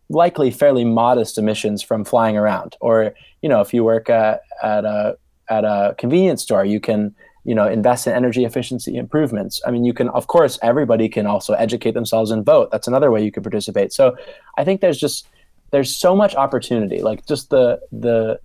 likely 0.09 0.51
fairly 0.51 0.85
modest 0.85 1.37
emissions 1.37 1.81
from 1.81 2.05
flying 2.05 2.37
around. 2.37 2.75
Or 2.81 3.13
you 3.41 3.49
know, 3.49 3.61
if 3.61 3.73
you 3.73 3.83
work 3.83 4.09
at, 4.09 4.41
at 4.61 4.85
a 4.85 5.17
at 5.49 5.65
a 5.65 5.95
convenience 5.97 6.41
store, 6.41 6.63
you 6.63 6.79
can 6.79 7.15
you 7.43 7.55
know 7.55 7.67
invest 7.67 8.07
in 8.07 8.13
energy 8.13 8.45
efficiency 8.45 8.95
improvements. 8.95 9.61
I 9.65 9.71
mean, 9.71 9.83
you 9.83 9.93
can 9.93 10.09
of 10.09 10.27
course 10.27 10.59
everybody 10.61 11.09
can 11.09 11.25
also 11.25 11.53
educate 11.53 11.91
themselves 11.91 12.31
and 12.31 12.45
vote. 12.45 12.69
That's 12.71 12.87
another 12.87 13.11
way 13.11 13.23
you 13.23 13.31
could 13.31 13.43
participate. 13.43 13.93
So 13.93 14.15
I 14.57 14.63
think 14.63 14.81
there's 14.81 14.99
just 14.99 15.27
there's 15.71 15.95
so 15.95 16.15
much 16.15 16.35
opportunity. 16.35 17.01
Like 17.01 17.25
just 17.25 17.49
the 17.49 17.79
the 17.91 18.39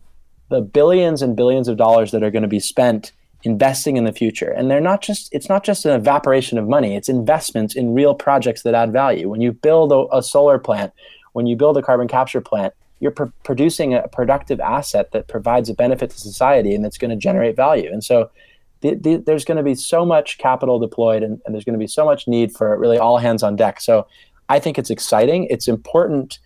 the 0.51 0.61
billions 0.61 1.23
and 1.23 1.37
billions 1.37 1.69
of 1.69 1.77
dollars 1.77 2.11
that 2.13 2.23
are 2.23 2.31
going 2.31 2.43
to 2.43 2.49
be 2.49 2.61
spent 2.61 3.13
investing 3.45 3.97
in 3.97 4.03
the 4.03 4.13
future 4.13 4.51
and 4.51 4.69
they're 4.69 4.81
not 4.81 5.01
just 5.01 5.29
it's 5.33 5.49
not 5.49 5.63
just 5.63 5.85
an 5.85 5.93
evaporation 5.93 6.59
of 6.59 6.67
money 6.67 6.97
it's 6.97 7.09
investments 7.09 7.77
in 7.77 7.95
real 7.95 8.13
projects 8.13 8.65
that 8.65 8.75
add 8.75 8.93
value 8.93 9.29
when 9.29 9.41
you 9.41 9.53
build 9.53 9.93
a, 9.93 10.07
a 10.17 10.21
solar 10.21 10.59
plant 10.59 10.93
when 11.39 11.47
you 11.47 11.55
build 11.55 11.77
a 11.77 11.83
carbon 11.83 12.09
capture 12.09 12.41
plant, 12.41 12.75
you're 12.99 13.13
pr- 13.13 13.27
producing 13.45 13.95
a 13.95 14.09
productive 14.09 14.59
asset 14.59 15.13
that 15.13 15.29
provides 15.29 15.69
a 15.69 15.75
benefit 15.75 16.11
to 16.11 16.19
society 16.19 16.75
and 16.75 16.85
that's 16.85 16.99
going 16.99 17.11
to 17.11 17.17
generate 17.17 17.55
value. 17.55 17.89
And 17.93 18.03
so 18.03 18.29
the, 18.81 18.95
the, 18.95 19.17
there's 19.17 19.45
going 19.45 19.57
to 19.57 19.63
be 19.63 19.75
so 19.75 20.05
much 20.05 20.39
capital 20.39 20.79
deployed 20.79 21.23
and, 21.23 21.41
and 21.45 21.55
there's 21.55 21.65
going 21.65 21.75
to 21.75 21.79
be 21.79 21.87
so 21.87 22.05
much 22.05 22.29
need 22.29 22.53
for 22.53 22.77
really 22.79 22.99
all 22.99 23.19
hands 23.19 23.43
on 23.43 23.57
deck. 23.57 23.81
So 23.81 24.07
I 24.49 24.59
think 24.59 24.79
it's 24.79 24.91
exciting. 24.91 25.47
It's 25.51 25.69
important 25.69 26.39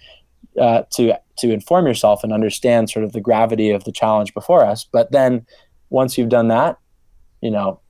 uh, 0.60 0.82
to 0.94 1.14
to 1.38 1.50
inform 1.50 1.86
yourself 1.86 2.22
and 2.22 2.32
understand 2.32 2.90
sort 2.90 3.04
of 3.04 3.12
the 3.12 3.20
gravity 3.20 3.70
of 3.70 3.84
the 3.84 3.92
challenge 3.92 4.34
before 4.34 4.64
us. 4.64 4.84
But 4.84 5.10
then 5.10 5.46
once 5.90 6.18
you've 6.18 6.28
done 6.28 6.48
that, 6.48 6.78
you 7.40 7.50
know, 7.50 7.80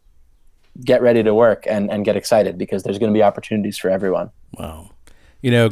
get 0.84 1.02
ready 1.02 1.22
to 1.22 1.34
work 1.34 1.64
and, 1.66 1.90
and 1.90 2.04
get 2.04 2.16
excited 2.16 2.56
because 2.58 2.82
there's 2.82 2.98
going 2.98 3.12
to 3.12 3.16
be 3.16 3.22
opportunities 3.22 3.78
for 3.78 3.90
everyone. 3.90 4.30
Wow. 4.58 4.90
You 5.40 5.50
know, 5.50 5.70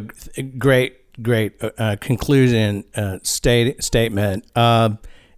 great 0.59 0.97
great 1.23 1.63
uh, 1.63 1.71
uh, 1.79 1.97
conclusion 2.01 2.85
uh, 2.95 3.19
state, 3.23 3.83
statement. 3.83 4.45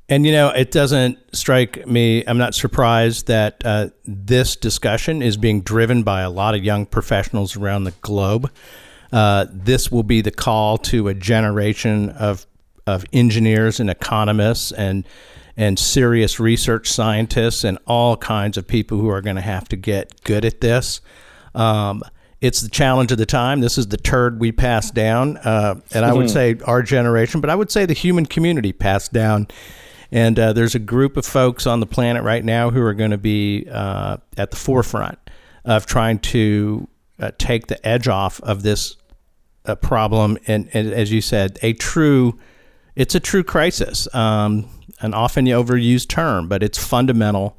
And, 0.09 0.27
you 0.27 0.33
know, 0.33 0.51
it 0.51 0.71
doesn't 0.71 1.19
strike 1.35 1.87
me, 1.87 2.25
I'm 2.27 2.39
not 2.39 2.55
surprised 2.55 3.29
that 3.29 3.63
uh, 3.65 3.89
this 4.05 4.57
discussion 4.57 5.23
is 5.23 5.37
being 5.37 5.63
driven 5.63 6.03
by 6.03 6.23
a 6.23 6.31
lot 6.31 6.55
of 6.55 6.65
young 6.65 6.87
professionals 6.87 7.57
around 7.57 7.85
the 7.85 7.95
globe. 8.03 8.51
Uh, 9.13 9.47
this 9.51 9.91
will 9.91 10.03
be 10.03 10.21
the 10.21 10.31
call 10.31 10.77
to 10.79 11.09
a 11.09 11.15
generation 11.15 12.11
of, 12.11 12.47
of 12.87 13.05
engineers 13.13 13.81
and 13.81 13.89
economists 13.89 14.73
and 14.73 15.07
and 15.57 15.79
serious 15.79 16.41
research 16.41 16.91
scientists 16.91 17.65
and 17.65 17.79
all 17.87 18.17
kinds 18.17 18.57
of 18.57 18.67
people 18.67 18.99
who 18.99 19.09
are 19.09 19.21
going 19.21 19.37
to 19.37 19.43
have 19.43 19.69
to 19.69 19.77
get 19.77 20.23
good 20.25 20.45
at 20.45 20.61
this. 20.61 21.01
Um, 21.55 22.03
it's 22.41 22.61
the 22.61 22.71
challenge 22.71 23.13
of 23.13 23.19
the 23.19 23.27
time. 23.27 23.61
This 23.61 23.79
is 23.79 23.89
the 23.89 23.97
turd 23.97 24.41
we 24.41 24.51
passed 24.51 24.95
down, 24.95 25.37
uh, 25.37 25.81
and 25.93 26.05
I 26.05 26.13
would 26.13 26.27
mm-hmm. 26.27 26.61
say 26.61 26.65
our 26.65 26.83
generation, 26.83 27.41
but 27.41 27.51
I 27.51 27.55
would 27.55 27.71
say 27.71 27.87
the 27.87 27.93
human 27.93 28.27
community 28.27 28.73
passed 28.73 29.13
down. 29.13 29.47
And 30.13 30.39
uh, 30.39 30.53
there's 30.53 30.75
a 30.75 30.79
group 30.79 31.17
of 31.17 31.25
folks 31.25 31.67
on 31.67 31.81
the 31.81 31.87
planet 31.87 32.23
right 32.23 32.45
now 32.45 32.71
who 32.71 32.83
are 32.83 32.93
going 32.93 33.13
to 33.13 33.19
be 33.19 33.67
uh, 33.71 34.19
at 34.37 34.51
the 34.51 34.57
forefront 34.57 35.19
of 35.65 35.87
trying 35.87 36.19
to 36.19 36.87
uh, 37.19 37.31
take 37.39 37.69
the 37.69 37.85
edge 37.87 38.09
off 38.09 38.41
of 38.43 38.63
this 38.63 38.97
a 39.65 39.77
problem, 39.77 40.39
and, 40.47 40.69
and, 40.73 40.93
as 40.93 41.13
you 41.13 41.21
said, 41.21 41.59
a 41.63 41.73
true, 41.73 42.39
it's 42.97 43.15
a 43.15 43.21
true 43.21 43.45
crisis, 43.45 44.13
um, 44.15 44.69
an 45.01 45.15
often 45.15 45.47
overused 45.47 46.09
term, 46.09 46.49
but 46.49 46.63
it's 46.63 46.79
fundamental 46.79 47.57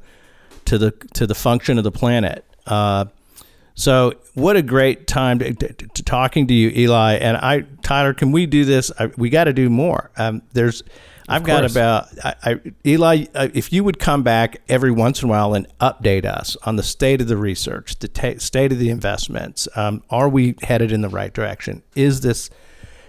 to 0.66 0.78
the 0.78 0.90
to 1.14 1.26
the 1.26 1.34
function 1.34 1.78
of 1.78 1.84
the 1.84 1.90
planet. 1.90 2.44
Uh, 2.66 3.06
so, 3.74 4.12
what 4.34 4.56
a 4.56 4.62
great 4.62 5.06
time 5.06 5.38
to, 5.40 5.52
to, 5.52 5.72
to, 5.72 6.02
talking 6.02 6.46
to 6.46 6.54
you, 6.54 6.70
Eli. 6.70 7.14
And 7.14 7.36
I, 7.36 7.62
Tyler, 7.82 8.14
can 8.14 8.32
we 8.32 8.46
do 8.46 8.64
this? 8.64 8.92
I, 8.98 9.06
we 9.16 9.30
got 9.30 9.44
to 9.44 9.52
do 9.52 9.68
more. 9.68 10.10
Um, 10.16 10.42
there's, 10.52 10.82
I've 11.28 11.44
course. 11.44 11.60
got 11.60 11.70
about 11.70 12.08
I, 12.24 12.34
I, 12.42 12.60
Eli. 12.86 13.26
Uh, 13.34 13.48
if 13.54 13.72
you 13.72 13.84
would 13.84 13.98
come 13.98 14.22
back 14.22 14.60
every 14.68 14.90
once 14.90 15.22
in 15.22 15.28
a 15.28 15.30
while 15.30 15.54
and 15.54 15.66
update 15.80 16.24
us 16.24 16.56
on 16.64 16.76
the 16.76 16.82
state 16.82 17.20
of 17.20 17.28
the 17.28 17.36
research, 17.36 17.98
the 17.98 18.08
ta- 18.08 18.38
state 18.38 18.72
of 18.72 18.78
the 18.78 18.90
investments, 18.90 19.66
um, 19.76 20.02
are 20.10 20.28
we 20.28 20.54
headed 20.62 20.92
in 20.92 21.00
the 21.00 21.08
right 21.08 21.32
direction? 21.32 21.82
Is 21.94 22.20
this 22.20 22.50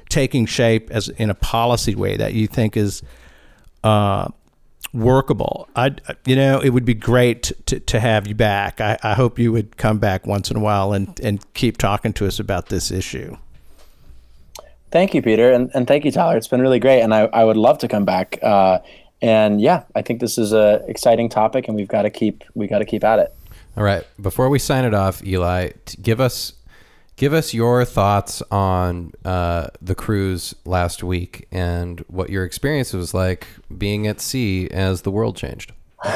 taking 0.10 0.46
shape 0.46 0.90
as 0.92 1.10
in 1.10 1.30
a 1.30 1.36
policy 1.36 1.96
way 1.96 2.18
that 2.18 2.34
you 2.34 2.48
think 2.48 2.78
is 2.78 3.02
uh, 3.84 4.28
workable. 4.94 5.68
I, 5.76 5.96
you 6.26 6.36
know, 6.36 6.60
it 6.60 6.70
would 6.70 6.86
be 6.86 6.94
great 6.94 7.52
to, 7.68 7.80
to 7.80 8.00
have 8.00 8.28
you 8.28 8.36
back. 8.36 8.80
I, 8.80 8.98
I 9.04 9.14
hope 9.14 9.38
you 9.38 9.52
would 9.52 9.78
come 9.78 10.00
back 10.00 10.26
once 10.26 10.50
in 10.50 10.58
a 10.58 10.60
while 10.60 10.94
and, 10.94 11.20
and 11.22 11.54
keep 11.54 11.78
talking 11.78 12.14
to 12.14 12.28
us 12.28 12.40
about 12.40 12.68
this 12.68 12.92
issue. 12.92 13.38
Thank 14.96 15.14
you, 15.14 15.22
Peter, 15.22 15.52
and, 15.52 15.70
and 15.74 15.86
thank 15.86 16.06
you, 16.06 16.12
Tyler. 16.14 16.38
It's 16.38 16.48
been 16.48 16.62
really 16.62 16.80
great, 16.80 17.02
and 17.02 17.14
I, 17.14 17.24
I 17.34 17.44
would 17.44 17.58
love 17.58 17.80
to 17.80 17.88
come 17.90 18.06
back. 18.06 18.40
Uh, 18.42 18.80
and 19.22 19.60
yeah, 19.60 19.84
I 19.94 20.02
think 20.02 20.22
this 20.22 20.38
is 20.38 20.54
a 20.54 20.86
exciting 20.88 21.28
topic, 21.28 21.68
and 21.68 21.76
we've 21.76 21.90
got 21.90 22.04
to 22.04 22.10
keep 22.10 22.46
we 22.54 22.66
got 22.66 22.80
to 22.80 22.86
keep 22.86 23.04
at 23.04 23.20
it. 23.20 23.36
All 23.76 23.84
right, 23.84 24.08
before 24.22 24.48
we 24.48 24.58
sign 24.58 24.86
it 24.86 24.94
off, 24.94 25.22
Eli, 25.22 25.72
give 26.02 26.22
us 26.22 26.54
Give 27.18 27.34
us 27.34 27.54
your 27.54 27.84
thoughts 27.84 28.42
on 28.52 29.12
uh, 29.26 29.68
the 29.82 29.96
cruise 29.96 30.56
last 30.64 31.04
week 31.04 31.48
and 31.52 32.00
what 32.08 32.30
your 32.30 32.46
experience 32.46 32.94
was 32.94 33.14
like 33.14 33.48
being 33.78 34.08
at 34.08 34.22
sea 34.22 34.70
as 34.70 35.02
the 35.02 35.12
world 35.12 35.36
changed. 35.36 35.74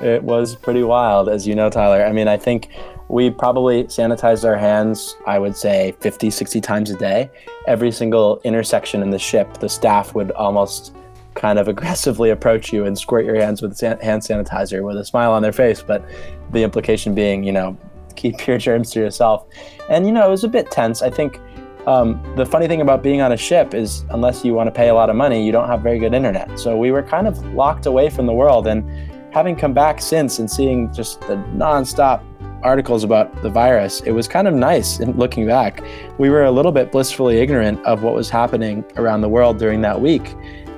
It 0.00 0.22
was 0.22 0.56
pretty 0.56 0.82
wild, 0.82 1.28
as 1.28 1.46
you 1.46 1.54
know, 1.54 1.68
Tyler. 1.68 2.06
I 2.06 2.12
mean, 2.12 2.26
I 2.26 2.38
think 2.38 2.70
we 3.14 3.30
probably 3.30 3.84
sanitized 3.84 4.44
our 4.44 4.56
hands, 4.56 5.16
I 5.24 5.38
would 5.38 5.56
say 5.56 5.94
50, 6.00 6.30
60 6.30 6.60
times 6.60 6.90
a 6.90 6.96
day. 6.96 7.30
Every 7.68 7.92
single 7.92 8.40
intersection 8.42 9.02
in 9.02 9.10
the 9.10 9.20
ship, 9.20 9.58
the 9.58 9.68
staff 9.68 10.16
would 10.16 10.32
almost 10.32 10.92
kind 11.36 11.60
of 11.60 11.68
aggressively 11.74 12.30
approach 12.30 12.72
you 12.72 12.86
and 12.86 12.98
squirt 12.98 13.24
your 13.24 13.36
hands 13.36 13.62
with 13.62 13.78
hand 13.80 14.22
sanitizer 14.22 14.82
with 14.82 14.96
a 14.96 15.04
smile 15.04 15.30
on 15.30 15.42
their 15.42 15.52
face. 15.52 15.80
But 15.80 16.04
the 16.50 16.64
implication 16.64 17.14
being, 17.14 17.44
you 17.44 17.52
know, 17.52 17.78
keep 18.16 18.48
your 18.48 18.58
germs 18.58 18.90
to 18.90 18.98
yourself. 18.98 19.46
And 19.88 20.06
you 20.06 20.12
know, 20.12 20.26
it 20.26 20.30
was 20.30 20.42
a 20.42 20.48
bit 20.48 20.72
tense. 20.72 21.00
I 21.00 21.10
think 21.10 21.38
um, 21.86 22.20
the 22.34 22.44
funny 22.44 22.66
thing 22.66 22.80
about 22.80 23.04
being 23.04 23.20
on 23.20 23.30
a 23.30 23.36
ship 23.36 23.74
is, 23.74 24.04
unless 24.10 24.44
you 24.44 24.54
want 24.54 24.66
to 24.66 24.72
pay 24.72 24.88
a 24.88 24.94
lot 24.94 25.08
of 25.08 25.14
money, 25.14 25.46
you 25.46 25.52
don't 25.52 25.68
have 25.68 25.82
very 25.82 26.00
good 26.00 26.14
internet. 26.14 26.58
So 26.58 26.76
we 26.76 26.90
were 26.90 27.04
kind 27.04 27.28
of 27.28 27.38
locked 27.54 27.86
away 27.86 28.10
from 28.10 28.26
the 28.26 28.32
world. 28.32 28.66
And 28.66 28.84
having 29.32 29.54
come 29.54 29.72
back 29.72 30.02
since 30.02 30.40
and 30.40 30.50
seeing 30.50 30.92
just 30.92 31.20
the 31.22 31.36
nonstop 31.54 32.24
articles 32.64 33.04
about 33.04 33.42
the 33.42 33.50
virus, 33.50 34.00
it 34.00 34.12
was 34.12 34.26
kind 34.26 34.48
of 34.48 34.54
nice. 34.54 34.98
And 34.98 35.16
looking 35.16 35.46
back, 35.46 35.82
we 36.18 36.30
were 36.30 36.44
a 36.44 36.50
little 36.50 36.72
bit 36.72 36.90
blissfully 36.90 37.38
ignorant 37.38 37.84
of 37.84 38.02
what 38.02 38.14
was 38.14 38.28
happening 38.28 38.84
around 38.96 39.20
the 39.20 39.28
world 39.28 39.58
during 39.58 39.80
that 39.82 40.00
week. 40.00 40.34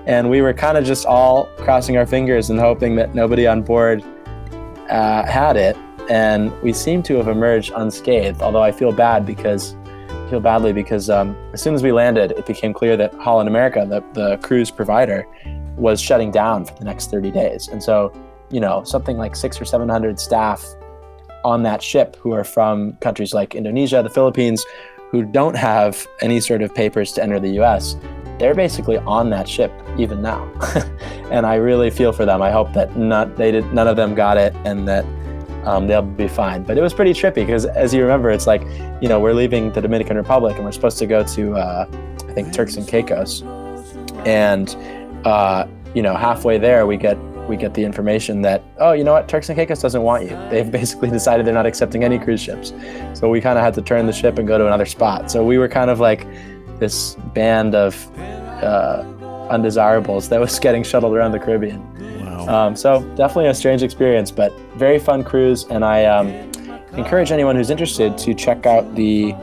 And 0.07 0.31
we 0.31 0.41
were 0.43 0.53
kind 0.53 0.77
of 0.77 0.85
just 0.85 1.07
all 1.07 1.47
crossing 1.57 1.97
our 1.97 2.07
fingers 2.07 2.51
and 2.51 2.61
hoping 2.61 2.97
that 2.97 3.15
nobody 3.15 3.47
on 3.47 3.63
board 3.63 4.05
uh, 4.89 5.25
had 5.27 5.57
it 5.57 5.77
and 6.09 6.53
we 6.63 6.73
seem 6.73 7.03
to 7.05 7.17
have 7.17 7.29
emerged 7.29 7.73
unscathed. 7.75 8.41
Although 8.41 8.63
I 8.63 8.73
feel 8.73 8.93
bad 8.93 9.27
because 9.27 9.77
feel 10.31 10.41
badly 10.41 10.73
because 10.73 11.09
um, 11.09 11.37
as 11.53 11.63
soon 11.63 11.75
as 11.75 11.83
we 11.83 11.93
landed, 11.93 12.33
it 12.33 12.47
became 12.47 12.73
clear 12.73 12.97
that 12.97 13.15
Holland 13.15 13.49
America, 13.49 13.87
the, 13.89 14.03
the 14.13 14.37
cruise 14.39 14.73
provider, 14.73 15.27
was 15.77 16.01
shutting 16.01 16.33
down 16.33 16.65
for 16.65 16.75
the 16.75 16.85
next 16.85 17.11
30 17.11 17.31
days. 17.31 17.69
And 17.69 17.81
so, 17.81 18.13
you 18.51 18.59
know, 18.59 18.83
something 18.83 19.19
like 19.19 19.37
six 19.37 19.61
or 19.61 19.65
700 19.65 20.19
staff 20.19 20.65
on 21.47 21.63
that 21.63 21.81
ship 21.81 22.17
who 22.17 22.33
are 22.33 22.43
from 22.43 22.95
countries 22.97 23.33
like 23.33 23.55
Indonesia, 23.55 24.03
the 24.03 24.11
Philippines, 24.11 24.67
who 25.13 25.23
don't 25.23 25.57
have 25.57 26.05
any 26.21 26.41
sort 26.41 26.61
of 26.61 26.75
papers 26.75 27.13
to 27.13 27.23
enter 27.23 27.39
the 27.39 27.61
US, 27.61 27.97
they're 28.41 28.55
basically 28.55 28.99
on 28.99 29.31
that 29.31 29.49
ship 29.49 29.73
even 29.97 30.21
now. 30.21 30.43
and 31.31 31.47
I 31.47 31.55
really 31.55 31.89
feel 31.89 32.13
for 32.13 32.27
them. 32.27 32.43
I 32.43 32.51
hope 32.51 32.73
that 32.73 32.97
not, 32.97 33.37
they 33.37 33.53
did, 33.53 33.73
none 33.73 33.87
of 33.87 33.95
them 33.95 34.17
got 34.17 34.37
it 34.37 34.55
and 34.65 34.89
that 34.89 35.05
um, 35.65 35.87
they'll 35.87 36.03
be 36.03 36.27
fine. 36.27 36.65
But 36.65 36.79
it 36.79 36.81
was 36.83 36.93
pretty 36.93 37.13
trippy 37.13 37.47
because, 37.47 37.65
as 37.65 37.95
you 37.95 38.03
remember, 38.03 38.31
it's 38.31 38.49
like, 38.49 38.63
you 39.01 39.09
know, 39.09 39.21
we're 39.21 39.33
leaving 39.33 39.73
the 39.73 39.81
Dominican 39.81 40.17
Republic 40.17 40.57
and 40.57 40.65
we're 40.65 40.73
supposed 40.73 40.99
to 40.99 41.07
go 41.07 41.23
to, 41.23 41.55
uh, 41.55 41.87
I 42.29 42.33
think, 42.33 42.53
Turks 42.53 42.77
and 42.77 42.87
Caicos, 42.87 43.43
and 44.27 44.75
uh, 45.25 45.67
you 45.95 46.03
know, 46.03 46.15
halfway 46.15 46.59
there 46.59 46.87
we 46.87 46.97
get 46.97 47.17
we 47.49 47.57
get 47.57 47.75
the 47.75 47.85
information 47.85 48.43
that, 48.43 48.63
oh, 48.79 48.93
you 48.93 49.05
know 49.05 49.13
what, 49.13 49.29
Turks 49.29 49.49
and 49.49 49.57
Caicos 49.57 49.81
doesn't 49.81 50.03
want 50.03 50.25
you. 50.25 50.31
They've 50.51 50.71
basically 50.71 51.11
decided 51.11 51.47
they're 51.47 51.55
not 51.55 51.67
accepting 51.67 52.05
any 52.05 52.19
cruise 52.19 52.41
ships. 52.41 52.73
So 53.15 53.29
we 53.29 53.41
kind 53.41 53.59
of 53.59 53.65
had 53.65 53.75
to 53.75 53.83
turn 53.83 54.07
the 54.07 54.13
ship 54.13 54.39
and 54.39 54.47
go 54.47 54.59
to 54.59 54.67
another 54.67 54.87
spot. 54.87 55.31
So 55.31 55.45
we 55.45 55.59
were 55.59 55.69
kind 55.69 55.91
of 55.91 56.01
like 56.01 56.27
this 56.79 57.15
band 57.35 57.75
of 57.75 58.11
uh, 58.19 59.05
undesirables 59.51 60.29
that 60.29 60.41
was 60.41 60.59
getting 60.67 60.83
shuttled 60.83 61.15
around 61.15 61.33
the 61.33 61.39
Caribbean. 61.39 61.81
Um, 62.49 62.77
so 62.77 63.03
definitely 63.17 63.49
a 63.49 63.55
strange 63.55 63.83
experience, 63.83 64.31
but 64.31 64.53
very 64.77 64.99
fun 64.99 65.25
cruise. 65.25 65.65
And 65.65 65.85
I 65.85 66.05
um, 66.05 66.29
encourage 66.97 67.33
anyone 67.33 67.57
who's 67.57 67.71
interested 67.71 68.17
to 68.19 68.35
check 68.35 68.67
out 68.67 68.95
the 68.95 69.35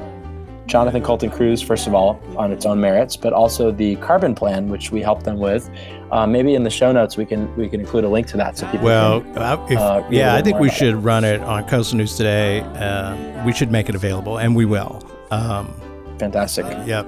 Jonathan 0.66 1.04
Coulton 1.04 1.30
cruise, 1.30 1.62
first 1.62 1.88
of 1.88 1.94
all, 1.94 2.22
on 2.38 2.52
its 2.52 2.66
own 2.66 2.80
merits, 2.80 3.18
but 3.18 3.34
also 3.34 3.72
the 3.72 3.98
carbon 3.98 4.34
plan, 4.34 4.70
which 4.70 4.92
we 4.92 5.02
helped 5.02 5.26
them 5.26 5.38
with. 5.38 5.70
Uh, 6.14 6.28
maybe 6.28 6.54
in 6.54 6.62
the 6.62 6.70
show 6.70 6.92
notes 6.92 7.18
we 7.18 7.26
can 7.26 7.54
we 7.56 7.68
can 7.68 7.80
include 7.80 8.04
a 8.04 8.08
link 8.08 8.28
to 8.28 8.38
that 8.38 8.56
so 8.56 8.70
people. 8.70 8.86
Well, 8.86 9.22
can, 9.22 9.38
uh, 9.40 9.66
if, 9.68 9.80
uh, 9.80 10.04
yeah, 10.12 10.36
I 10.36 10.44
think 10.44 10.60
we 10.60 10.70
should 10.70 10.94
run 11.04 11.24
it 11.24 11.42
on 11.42 11.68
Coastal 11.68 11.98
News 11.98 12.16
today. 12.16 12.60
Uh, 12.60 13.44
we 13.44 13.52
should 13.52 13.72
make 13.72 13.90
it 13.90 13.96
available, 13.96 14.38
and 14.38 14.56
we 14.56 14.64
will. 14.64 15.02
Um, 15.32 15.74
Fantastic. 16.20 16.66
yep. 16.86 17.08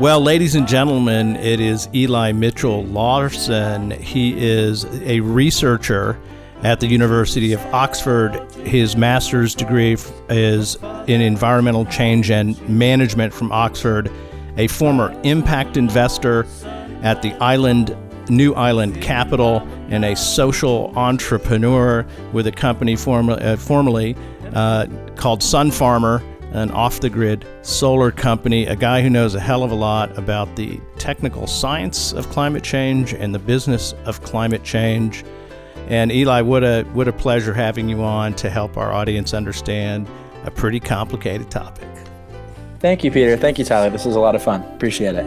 Well, 0.00 0.20
ladies 0.20 0.56
and 0.56 0.66
gentlemen, 0.66 1.36
it 1.36 1.60
is 1.60 1.88
Eli 1.94 2.32
Mitchell 2.32 2.82
Larson. 2.86 3.92
He 3.92 4.34
is 4.36 4.84
a 5.02 5.20
researcher 5.20 6.18
at 6.64 6.80
the 6.80 6.88
University 6.88 7.52
of 7.52 7.64
Oxford. 7.66 8.34
His 8.64 8.96
master's 8.96 9.54
degree 9.54 9.96
is 10.28 10.76
in 11.06 11.20
environmental 11.20 11.84
change 11.84 12.32
and 12.32 12.60
management 12.68 13.32
from 13.32 13.52
Oxford, 13.52 14.10
a 14.56 14.66
former 14.66 15.16
impact 15.22 15.76
investor 15.76 16.48
at 17.04 17.22
the 17.22 17.32
Island 17.34 17.96
New 18.28 18.54
Island 18.54 19.00
Capital, 19.02 19.66
and 19.88 20.04
a 20.04 20.16
social 20.16 20.92
entrepreneur 20.96 22.06
with 22.32 22.46
a 22.46 22.52
company 22.52 22.96
form, 22.96 23.28
uh, 23.28 23.56
formerly 23.56 24.16
uh, 24.54 24.86
called 25.16 25.42
Sun 25.42 25.70
Farmer 25.70 26.22
an 26.54 26.70
off 26.70 27.00
the 27.00 27.10
grid 27.10 27.44
solar 27.62 28.10
company, 28.12 28.64
a 28.66 28.76
guy 28.76 29.02
who 29.02 29.10
knows 29.10 29.34
a 29.34 29.40
hell 29.40 29.64
of 29.64 29.72
a 29.72 29.74
lot 29.74 30.16
about 30.16 30.54
the 30.56 30.80
technical 30.98 31.46
science 31.48 32.12
of 32.12 32.30
climate 32.30 32.62
change 32.62 33.12
and 33.12 33.34
the 33.34 33.38
business 33.40 33.92
of 34.04 34.22
climate 34.22 34.62
change. 34.62 35.24
And 35.88 36.12
Eli, 36.12 36.40
what 36.42 36.62
a 36.64 36.84
what 36.94 37.08
a 37.08 37.12
pleasure 37.12 37.52
having 37.52 37.88
you 37.88 38.02
on 38.02 38.34
to 38.36 38.48
help 38.48 38.76
our 38.76 38.92
audience 38.92 39.34
understand 39.34 40.08
a 40.44 40.50
pretty 40.50 40.80
complicated 40.80 41.50
topic. 41.50 41.88
Thank 42.78 43.02
you, 43.02 43.10
Peter. 43.10 43.36
Thank 43.36 43.58
you, 43.58 43.64
Tyler. 43.64 43.90
This 43.90 44.06
is 44.06 44.14
a 44.14 44.20
lot 44.20 44.34
of 44.34 44.42
fun. 44.42 44.62
Appreciate 44.62 45.16
it. 45.16 45.24